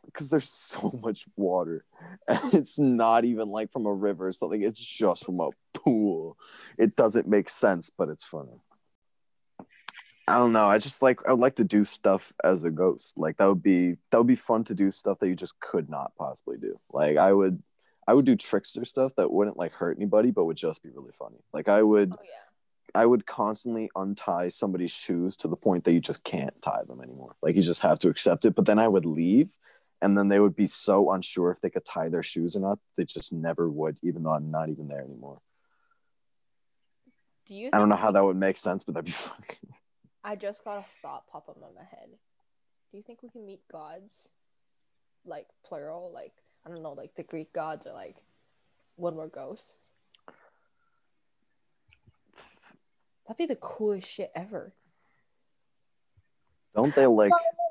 because 0.07 0.31
there's 0.31 0.49
so 0.49 0.99
much 1.03 1.27
water, 1.37 1.85
and 2.29 2.39
it's 2.55 2.79
not 2.79 3.25
even 3.25 3.49
like 3.49 3.71
from 3.73 3.87
a 3.87 3.93
river 3.93 4.29
or 4.29 4.33
something. 4.33 4.63
It's 4.63 4.81
just 4.81 5.25
from 5.25 5.41
a 5.41 5.51
pool. 5.75 6.37
It 6.79 6.97
doesn't 6.97 7.29
make 7.29 7.49
sense, 7.49 7.91
but 7.97 8.09
it's 8.09 8.25
funny. 8.25 8.61
I 10.27 10.35
don't 10.39 10.53
know. 10.53 10.67
I 10.67 10.79
just 10.79 11.03
like 11.03 11.21
I 11.27 11.33
would 11.33 11.41
like 11.41 11.57
to 11.57 11.65
do 11.65 11.85
stuff 11.85 12.33
as 12.45 12.63
a 12.65 12.71
ghost. 12.71 13.15
Like 13.19 13.37
that 13.39 13.47
would 13.47 13.63
be 13.63 13.97
that 14.11 14.19
would 14.19 14.27
be 14.29 14.37
fun 14.37 14.65
to 14.65 14.75
do 14.75 14.91
stuff 14.91 15.19
that 15.19 15.29
you 15.29 15.35
just 15.35 15.59
could 15.61 15.89
not 15.91 16.13
possibly 16.17 16.57
do. 16.57 16.79
Like 16.93 17.17
I 17.17 17.33
would 17.33 17.63
I 18.07 18.15
would 18.15 18.27
do 18.27 18.37
trickster 18.37 18.85
stuff 18.85 19.15
that 19.17 19.31
wouldn't 19.33 19.57
like 19.59 19.73
hurt 19.73 19.97
anybody 19.97 20.31
but 20.31 20.45
would 20.45 20.57
just 20.57 20.83
be 20.83 20.91
really 20.91 21.13
funny. 21.19 21.39
Like 21.53 21.69
I 21.69 21.83
would 21.83 22.13
oh 22.13 22.23
yeah. 22.23 22.31
I 22.95 23.07
would 23.07 23.27
constantly 23.27 23.91
untie 23.97 24.49
somebody's 24.49 24.91
shoes 24.91 25.37
to 25.39 25.49
the 25.49 25.57
point 25.57 25.85
that 25.85 25.93
you 25.93 26.01
just 26.01 26.25
can't 26.25 26.61
tie 26.63 26.83
them 26.87 27.01
anymore. 27.01 27.37
Like 27.43 27.57
you 27.57 27.63
just 27.63 27.83
have 27.83 27.99
to 28.01 28.09
accept 28.09 28.45
it. 28.45 28.55
But 28.55 28.67
then 28.67 28.79
I 28.79 28.89
would 28.89 29.07
leave 29.07 29.51
and 30.03 30.17
then 30.17 30.29
they 30.29 30.41
would 30.41 30.57
be 30.57 30.67
so 30.67 31.13
unsure 31.13 31.51
if 31.51 31.61
they 31.61 31.71
could 31.71 31.85
tie 31.85 32.09
their 32.09 32.23
shoes 32.23 32.57
or 32.57 32.61
not. 32.61 32.79
They 32.97 33.05
just 33.05 33.33
never 33.33 33.69
would, 33.69 33.99
even 34.03 34.23
though 34.23 34.33
I'm 34.33 34.51
not 34.51 34.69
even 34.71 34.89
there 34.89 35.03
anymore. 35.03 35.41
Do 37.47 37.55
you 37.55 37.71
I 37.73 37.79
don't 37.79 37.89
know 37.89 37.97
how 37.97 38.13
that 38.13 38.25
would 38.25 38.37
make 38.37 38.57
sense, 38.57 38.85
but 38.85 38.95
that'd 38.95 39.07
be 39.07 39.11
fun. 39.13 39.43
I 40.23 40.37
just 40.37 40.65
got 40.65 40.79
a 40.79 40.85
thought 41.03 41.25
pop 41.31 41.49
up 41.49 41.57
in 41.57 41.75
my 41.75 41.85
head. 41.85 42.09
Do 42.91 42.97
you 42.97 43.03
think 43.03 43.23
we 43.23 43.29
can 43.29 43.47
meet 43.47 43.61
gods? 43.71 44.29
Like 45.25 45.47
plural, 45.65 46.11
like 46.15 46.33
I 46.65 46.71
don't 46.71 46.83
know, 46.83 46.93
like 46.93 47.15
the 47.15 47.23
Greek 47.23 47.53
gods 47.53 47.87
or 47.87 47.93
like 47.93 48.17
when 48.97 49.15
we're 49.15 49.29
ghosts? 49.29 49.93
That'd 53.31 53.39
be 53.39 53.47
the 53.47 53.61
coolest 53.61 54.11
shit 54.11 54.33
ever. 54.35 54.75
Don't 56.75 56.93
they 56.97 57.07
like 57.07 57.31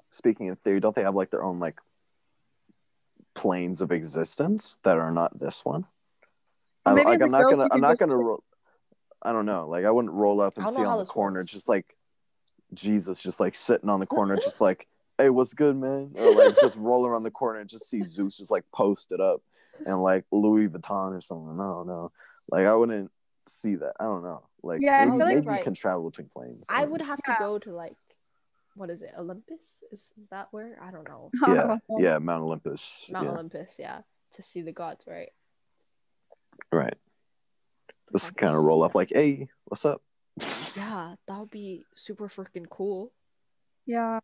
speaking 0.10 0.46
in 0.46 0.56
theory? 0.56 0.80
Don't 0.80 0.96
they 0.96 1.04
have 1.04 1.16
like 1.16 1.32
their 1.32 1.44
own 1.44 1.60
like 1.60 1.82
planes 3.36 3.82
of 3.82 3.92
existence 3.92 4.78
that 4.84 4.98
are 4.98 5.12
not 5.12 5.38
this 5.38 5.66
one? 5.66 5.86
I, 6.86 6.94
Maybe 6.94 7.10
like 7.10 7.22
I'm 7.22 7.32
not 7.32 7.44
gonna 7.52 7.68
I'm 7.70 7.82
not 7.82 7.98
gonna 7.98 8.16
roll. 8.16 8.42
I 9.22 9.34
don't 9.34 9.46
know. 9.46 9.68
Like 9.68 9.84
I 9.84 9.92
wouldn't 9.92 10.14
roll 10.14 10.40
up 10.40 10.58
and 10.58 10.70
see 10.70 10.86
on 10.86 10.98
the 10.98 11.04
corner 11.04 11.42
works. 11.42 11.52
just 11.52 11.68
like 11.68 11.98
Jesus, 12.74 13.22
just 13.22 13.42
like 13.42 13.54
sitting 13.54 13.90
on 13.90 14.00
the 14.00 14.08
corner, 14.08 14.38
just 14.42 14.62
like, 14.62 14.88
hey, 15.18 15.30
what's 15.30 15.54
good, 15.54 15.76
man? 15.76 16.12
Or 16.16 16.36
like 16.36 16.58
just 16.62 16.78
roll 16.78 17.06
around 17.06 17.24
the 17.24 17.32
corner 17.32 17.60
and 17.60 17.70
just 17.70 17.90
see 17.90 18.06
Zeus 18.06 18.38
just 18.38 18.50
like 18.50 18.64
posted 18.74 19.20
up 19.20 19.42
and 19.86 20.00
like 20.00 20.24
Louis 20.32 20.70
Vuitton 20.70 21.18
or 21.18 21.20
something. 21.20 21.58
No, 21.58 21.84
no. 21.84 22.14
Like 22.50 22.66
I 22.66 22.74
wouldn't 22.74 23.12
see 23.54 23.76
that. 23.76 23.94
I 24.00 24.06
don't 24.06 24.24
know. 24.24 24.44
Like 24.64 24.82
Yeah, 24.82 24.98
I 24.98 25.06
maybe, 25.06 25.10
feel 25.12 25.26
like- 25.26 25.46
maybe 25.46 25.58
you 25.58 25.64
can 25.64 25.74
travel 25.74 26.10
between 26.10 26.30
planes. 26.30 26.66
I 26.70 26.86
would 26.86 27.02
have 27.02 27.18
to 27.24 27.32
Yeah. 27.32 27.40
go 27.40 27.60
to 27.60 27.72
like, 27.74 27.96
what 28.76 28.90
is 28.90 29.02
it? 29.02 29.14
Olympus? 29.18 29.60
Is, 29.92 30.00
is 30.22 30.28
that 30.30 30.48
where? 30.52 30.78
I 30.82 30.92
don't 30.92 31.08
know. 31.08 31.32
Yeah, 31.48 31.78
yeah, 31.98 32.18
Mount 32.20 32.44
Olympus. 32.44 33.06
Mount 33.10 33.26
yeah, 33.26 33.32
Olympus, 33.34 33.76
yeah, 33.80 34.02
to 34.34 34.42
see 34.42 34.62
the 34.62 34.72
gods, 34.72 35.06
right? 35.08 35.28
right. 36.72 36.98
Just 38.12 38.26
Have 38.26 38.36
to 38.36 38.40
kind 38.46 38.56
of 38.56 38.64
roll 38.64 38.84
up 38.84 38.96
like, 38.96 39.10
hey, 39.14 39.50
what's 39.66 39.86
up? 39.86 40.02
Yeah, 40.78 41.16
that 41.28 41.40
would 41.40 41.50
be 41.50 41.84
super 41.96 42.28
freaking 42.30 42.70
cool. 42.70 43.12
Yeah. 43.86 44.20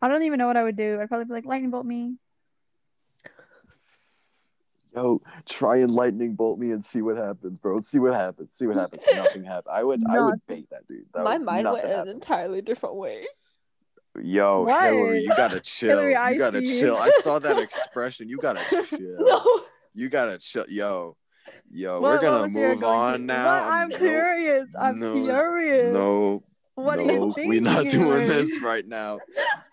I 0.00 0.08
don't 0.08 0.22
even 0.22 0.38
know 0.38 0.46
what 0.46 0.56
I 0.56 0.62
would 0.64 0.76
do. 0.76 1.00
I'd 1.00 1.08
probably 1.08 1.24
be 1.26 1.32
like, 1.32 1.44
lightning 1.44 1.70
bolt 1.70 1.84
me. 1.86 2.16
Yo, 4.96 5.20
try 5.46 5.76
and 5.76 5.92
lightning 5.92 6.34
bolt 6.34 6.58
me 6.58 6.70
and 6.70 6.82
see 6.82 7.02
what 7.02 7.16
happens, 7.18 7.58
bro. 7.60 7.80
See 7.80 7.98
what 7.98 8.14
happens. 8.14 8.54
See 8.54 8.66
what 8.66 8.76
happens. 8.76 9.02
Nothing 9.14 9.44
happened. 9.44 9.74
I 9.74 9.84
would, 9.84 10.02
I 10.08 10.20
would 10.20 10.40
bait 10.46 10.68
that 10.70 10.88
dude. 10.88 11.04
That 11.12 11.24
My 11.24 11.36
would- 11.36 11.44
mind 11.44 11.68
went 11.70 11.84
in 11.84 11.90
an 11.92 12.08
entirely 12.08 12.62
different 12.62 12.94
way. 12.96 13.26
Yo, 14.22 14.62
What? 14.62 14.84
Hillary, 14.84 15.20
you 15.20 15.28
gotta 15.28 15.60
chill. 15.60 15.90
Hillary, 15.90 16.14
I 16.16 16.30
you 16.30 16.38
gotta 16.38 16.64
see. 16.64 16.80
chill. 16.80 16.96
I 16.96 17.10
saw 17.20 17.38
that 17.38 17.58
expression. 17.58 18.30
You 18.30 18.38
gotta 18.38 18.62
chill. 18.88 18.98
No, 19.18 19.62
You 19.92 20.08
gotta 20.08 20.38
chill. 20.38 20.64
Yo, 20.70 21.18
yo, 21.70 22.00
What- 22.00 22.12
we're 22.12 22.20
gonna 22.22 22.48
move 22.48 22.82
on 22.82 23.18
to- 23.18 23.24
now. 23.26 23.68
I'm 23.70 23.90
no, 23.90 23.98
curious. 23.98 24.68
I'm 24.80 24.98
no, 24.98 25.22
curious. 25.22 25.94
No, 25.94 26.42
What 26.76 26.98
no, 26.98 27.04
are 27.04 27.12
you 27.12 27.32
thinking? 27.34 27.48
we're 27.50 27.60
not 27.60 27.84
doing 27.90 28.26
this 28.26 28.58
right 28.62 28.86
now. 28.88 29.18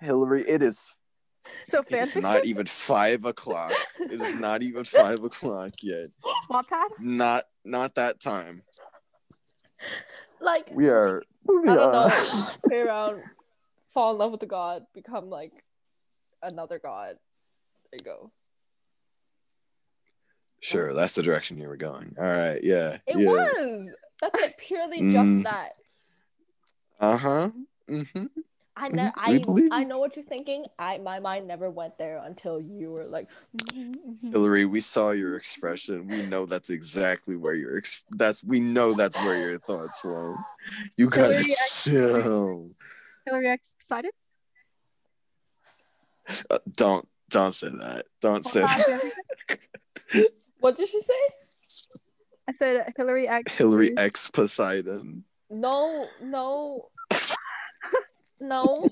Hillary, 0.02 0.41
it 0.41 0.62
is 0.62 0.94
So 1.66 1.80
it 1.80 1.90
fan 1.90 2.00
is 2.00 2.08
fiction? 2.12 2.22
not 2.22 2.46
even 2.46 2.66
five 2.66 3.26
o'clock. 3.26 3.74
It 4.00 4.20
is 4.22 4.36
not 4.40 4.62
even 4.64 4.84
five 4.84 5.24
o'clock 5.24 5.72
yet. 5.82 6.10
Wattpad? 6.50 6.86
Not 7.00 7.44
not 7.66 7.96
that 7.96 8.20
time. 8.20 8.64
like 10.42 10.70
We 10.74 10.90
are 10.90 11.22
moving 11.48 11.70
I 11.70 11.76
don't 11.76 11.96
on. 11.96 12.10
know. 12.10 12.48
Play 12.68 12.80
around, 12.80 13.22
fall 13.94 14.12
in 14.12 14.18
love 14.18 14.32
with 14.32 14.40
the 14.42 14.46
god, 14.48 14.84
become 14.94 15.30
like 15.30 15.52
another 16.42 16.80
god. 16.80 17.16
There 17.92 18.00
you 18.00 18.06
go. 18.06 18.32
Sure, 20.60 20.94
that's 20.94 21.16
the 21.16 21.24
direction 21.24 21.58
you 21.58 21.68
were 21.68 21.76
going. 21.78 22.16
All 22.18 22.24
right, 22.24 22.64
yeah. 22.64 22.98
It 23.06 23.18
yeah. 23.20 23.30
was. 23.30 23.90
That's 24.22 24.42
like 24.42 24.58
purely 24.58 25.02
Mm. 25.02 25.12
just 25.12 25.44
that. 25.44 25.72
Uh-huh. 27.00 27.50
Mm-hmm. 27.90 28.24
I 28.76 28.88
ne- 28.88 29.04
Mhm, 29.04 29.12
I 29.18 29.38
believe 29.38 29.70
I 29.72 29.84
know 29.84 30.00
what 30.00 30.16
you're 30.16 30.26
thinking. 30.26 30.66
I 30.80 30.98
my 30.98 31.20
mind 31.20 31.48
never 31.48 31.70
went 31.70 31.98
there 32.00 32.18
until 32.24 32.60
you 32.60 32.91
were 32.91 33.06
like. 33.06 33.30
Hillary, 34.32 34.66
we 34.66 34.80
saw 34.80 35.12
your 35.12 35.38
expression. 35.38 36.08
We 36.08 36.24
know 36.24 36.45
that's 36.48 36.70
exactly 36.72 37.36
where 37.36 37.54
your 37.54 37.78
ex- 37.78 38.04
that's 38.12 38.44
we 38.44 38.60
know 38.60 38.94
that's 38.94 39.16
where 39.18 39.38
your 39.38 39.58
thoughts 39.60 40.04
were. 40.04 40.36
You 40.98 41.10
gotta 41.10 41.34
Hillary, 41.34 41.52
I- 41.52 41.68
chill. 41.70 42.72
Hillary 43.26 43.48
X 43.50 43.76
Poseidon? 43.80 44.12
Uh, 46.50 46.58
don't 46.76 47.08
don't 47.30 47.54
say 47.54 47.70
that. 47.70 48.06
Don't 48.22 48.45
say 48.45 48.62
Wattpad? 48.62 49.02
that. 49.50 50.28
What 50.60 50.78
did 50.78 50.88
she 50.90 51.02
say? 51.02 51.14
I 52.48 52.54
said 52.58 52.94
Hillary 52.98 53.28
X. 53.28 53.54
Hillary 53.54 53.98
X 53.98 54.30
Poseidon. 54.30 55.26
No, 55.50 56.08
no, 56.22 56.88
no. 58.44 58.88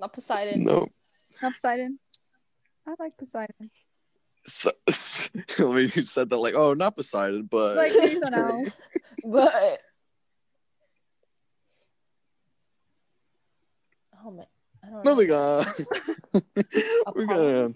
Not 0.00 0.12
Poseidon. 0.12 0.62
No. 0.62 0.86
Not 1.42 1.52
Poseidon. 1.54 1.98
I 2.86 2.94
like 2.98 3.16
Poseidon. 3.18 3.70
So, 4.46 4.70
Hillary 5.56 5.90
you 5.94 6.02
said 6.02 6.30
that 6.30 6.36
like, 6.38 6.54
oh, 6.54 6.72
not 6.74 6.96
Poseidon, 6.96 7.48
but 7.50 7.76
Like, 7.76 7.92
please 7.92 8.18
don't 8.18 8.32
know. 8.32 8.64
But 9.24 9.80
oh 14.24 14.30
man, 14.30 14.46
I 14.84 14.88
don't 14.90 15.04
know. 15.04 15.14
moving 15.14 15.32
on. 15.32 15.64
We're 17.14 17.26
gonna 17.26 17.72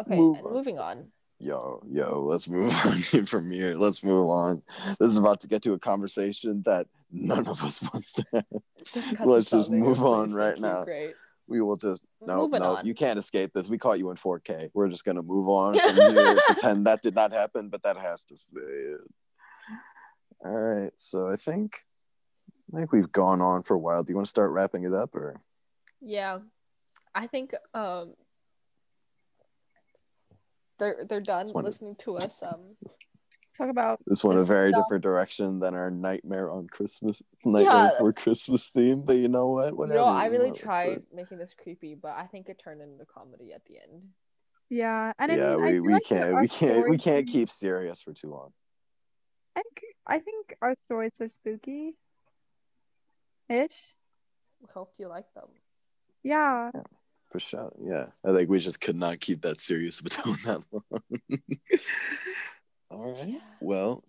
Okay, 0.00 0.16
move 0.16 0.36
and 0.38 0.46
on. 0.46 0.52
moving 0.52 0.78
on. 0.78 1.06
yo 1.38 1.82
yo 1.90 2.22
let's 2.22 2.48
move 2.48 2.72
on 2.86 3.26
from 3.26 3.50
here 3.50 3.74
let's 3.74 4.02
move 4.02 4.28
on 4.28 4.62
this 4.98 5.10
is 5.10 5.16
about 5.18 5.40
to 5.40 5.48
get 5.48 5.62
to 5.62 5.72
a 5.74 5.78
conversation 5.78 6.62
that 6.64 6.86
none 7.10 7.46
of 7.46 7.62
us 7.62 7.80
wants 7.92 8.12
to 8.14 8.24
have 8.32 9.26
Let's 9.26 9.50
just 9.50 9.70
move 9.70 10.02
on 10.02 10.32
right 10.34 10.58
now. 10.68 10.84
Great. 10.84 11.14
we 11.48 11.60
will 11.62 11.76
just 11.76 12.04
no 12.20 12.38
Moving 12.42 12.60
no 12.60 12.76
on. 12.76 12.86
you 12.86 12.94
can't 12.94 13.18
escape 13.18 13.52
this 13.52 13.68
we 13.68 13.78
caught 13.78 13.98
you 13.98 14.10
in 14.10 14.16
4k 14.16 14.70
we're 14.74 14.88
just 14.88 15.04
gonna 15.04 15.22
move 15.22 15.48
on 15.48 15.78
from 15.78 15.94
here 16.14 16.36
pretend 16.46 16.86
that 16.86 17.02
did 17.02 17.14
not 17.14 17.32
happen 17.32 17.68
but 17.68 17.82
that 17.84 17.96
has 17.96 18.24
to 18.24 18.36
stay 18.36 18.94
all 20.44 20.50
right 20.50 20.92
so 20.96 21.28
i 21.30 21.36
think 21.36 21.84
i 22.74 22.76
think 22.76 22.92
we've 22.92 23.12
gone 23.12 23.40
on 23.40 23.62
for 23.62 23.74
a 23.74 23.78
while 23.78 24.02
do 24.02 24.10
you 24.12 24.16
want 24.16 24.26
to 24.26 24.30
start 24.30 24.50
wrapping 24.50 24.82
it 24.84 24.92
up 24.92 25.14
or 25.14 25.40
Yeah, 26.00 26.38
I 27.14 27.26
think 27.28 27.54
um 27.74 28.14
they're 30.78 31.06
they're 31.08 31.20
done 31.22 31.46
listening 31.54 31.96
to 32.00 32.18
us. 32.18 32.42
Um, 32.42 32.76
Talk 33.56 33.70
about 33.70 34.00
this 34.06 34.22
went 34.22 34.38
a 34.38 34.44
very 34.44 34.70
stuff- 34.70 34.84
different 34.84 35.02
direction 35.02 35.60
than 35.60 35.74
our 35.74 35.90
nightmare 35.90 36.50
on 36.50 36.66
christmas 36.68 37.22
nightmare 37.44 37.90
Yeah. 37.92 37.98
for 37.98 38.12
christmas 38.12 38.66
theme 38.68 39.02
but 39.02 39.16
you 39.16 39.28
know 39.28 39.48
what 39.48 39.68
you 39.70 39.76
Whatever, 39.76 39.98
know, 40.00 40.04
I 40.04 40.26
really 40.26 40.52
tried 40.52 40.88
it. 40.98 41.04
making 41.12 41.38
this 41.38 41.54
creepy, 41.54 41.94
but 41.94 42.14
I 42.16 42.26
think 42.26 42.48
it 42.48 42.58
turned 42.62 42.82
into 42.82 43.04
comedy 43.06 43.52
at 43.54 43.64
the 43.64 43.78
end. 43.78 44.02
yeah, 44.68 45.12
and 45.18 45.32
I 45.32 45.36
mean, 45.36 45.44
I 45.44 45.56
we, 45.56 45.70
feel 45.72 45.82
we 45.82 45.92
like 45.94 46.04
can't 46.04 46.40
we 46.40 46.48
can't 46.48 46.90
we 46.90 46.98
can't 46.98 47.26
keep 47.26 47.48
serious 47.50 48.02
for 48.02 48.12
too 48.12 48.30
long. 48.30 48.52
I 49.56 49.62
think 49.62 49.80
I 50.06 50.18
think 50.18 50.54
our 50.60 50.74
stories 50.86 51.12
are 51.20 51.28
spooky. 51.28 51.96
Ish. 53.48 53.94
We 54.60 54.68
hope 54.74 54.92
you 54.98 55.08
like 55.08 55.32
them. 55.34 55.48
Yeah. 56.22 56.70
For 57.30 57.38
sure. 57.38 57.72
Yeah. 57.80 58.06
I 58.24 58.32
think 58.34 58.48
we 58.50 58.58
just 58.58 58.80
could 58.80 58.96
not 58.96 59.20
keep 59.20 59.42
that 59.42 59.60
serious 59.60 60.00
of 60.00 60.06
a 60.06 60.08
tone 60.10 60.36
that 60.44 60.64
long. 60.72 61.12
All 62.90 63.12
right. 63.12 63.40
Well, 63.60 64.02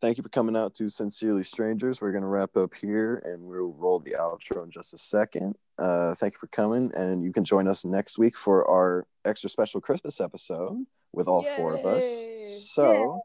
thank 0.00 0.16
you 0.16 0.22
for 0.22 0.28
coming 0.28 0.56
out 0.56 0.74
to 0.76 0.88
Sincerely 0.88 1.44
Strangers. 1.44 2.00
We're 2.00 2.12
gonna 2.12 2.28
wrap 2.28 2.56
up 2.56 2.74
here 2.74 3.22
and 3.24 3.42
we'll 3.42 3.72
roll 3.72 4.00
the 4.00 4.12
outro 4.18 4.64
in 4.64 4.70
just 4.70 4.94
a 4.94 4.98
second. 4.98 5.56
Uh 5.78 6.14
thank 6.14 6.34
you 6.34 6.38
for 6.38 6.48
coming 6.48 6.90
and 6.94 7.22
you 7.24 7.32
can 7.32 7.44
join 7.44 7.68
us 7.68 7.84
next 7.84 8.18
week 8.18 8.36
for 8.36 8.68
our 8.70 9.06
extra 9.24 9.50
special 9.50 9.80
Christmas 9.80 10.20
episode 10.20 10.86
with 11.12 11.28
all 11.28 11.42
four 11.56 11.74
of 11.76 11.84
us. 11.86 12.04
So 12.48 13.20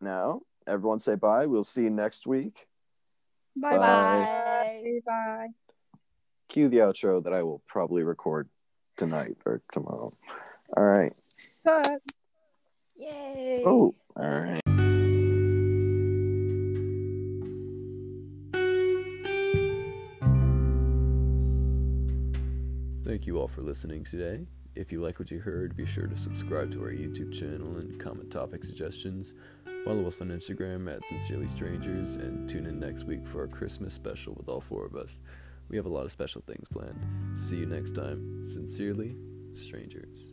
now 0.00 0.42
everyone 0.66 0.98
say 0.98 1.16
bye. 1.16 1.46
We'll 1.46 1.64
see 1.64 1.82
you 1.82 1.90
next 1.90 2.26
week. 2.26 2.66
Bye 3.56 3.76
Bye. 3.76 3.78
bye. 3.78 5.00
Bye. 5.06 5.46
cue 6.48 6.68
the 6.68 6.78
outro 6.78 7.22
that 7.22 7.32
I 7.32 7.42
will 7.42 7.62
probably 7.66 8.02
record 8.02 8.48
tonight 8.96 9.36
or 9.44 9.62
tomorrow. 9.70 10.10
All 10.76 10.84
right. 10.84 11.12
Bye. 11.64 11.98
Yay! 12.96 13.62
Oh, 13.66 13.94
all 14.16 14.24
right. 14.24 14.60
Thank 23.04 23.26
you 23.26 23.38
all 23.38 23.48
for 23.48 23.62
listening 23.62 24.04
today. 24.04 24.46
If 24.74 24.90
you 24.90 25.02
like 25.02 25.18
what 25.18 25.30
you 25.30 25.38
heard, 25.38 25.76
be 25.76 25.84
sure 25.84 26.06
to 26.06 26.16
subscribe 26.16 26.72
to 26.72 26.82
our 26.82 26.92
YouTube 26.92 27.32
channel 27.32 27.76
and 27.76 28.00
comment 28.00 28.30
topic 28.30 28.64
suggestions. 28.64 29.34
Follow 29.84 30.06
us 30.06 30.20
on 30.20 30.28
Instagram 30.28 30.90
at 30.90 31.06
Sincerely 31.08 31.46
Strangers 31.46 32.16
and 32.16 32.48
tune 32.48 32.66
in 32.66 32.78
next 32.78 33.04
week 33.04 33.26
for 33.26 33.40
our 33.40 33.48
Christmas 33.48 33.92
special 33.92 34.34
with 34.34 34.48
all 34.48 34.60
four 34.60 34.86
of 34.86 34.94
us. 34.94 35.18
We 35.68 35.76
have 35.76 35.86
a 35.86 35.90
lot 35.90 36.04
of 36.04 36.12
special 36.12 36.42
things 36.46 36.68
planned. 36.68 37.04
See 37.34 37.56
you 37.56 37.66
next 37.66 37.94
time. 37.94 38.44
Sincerely, 38.44 39.16
Strangers. 39.54 40.31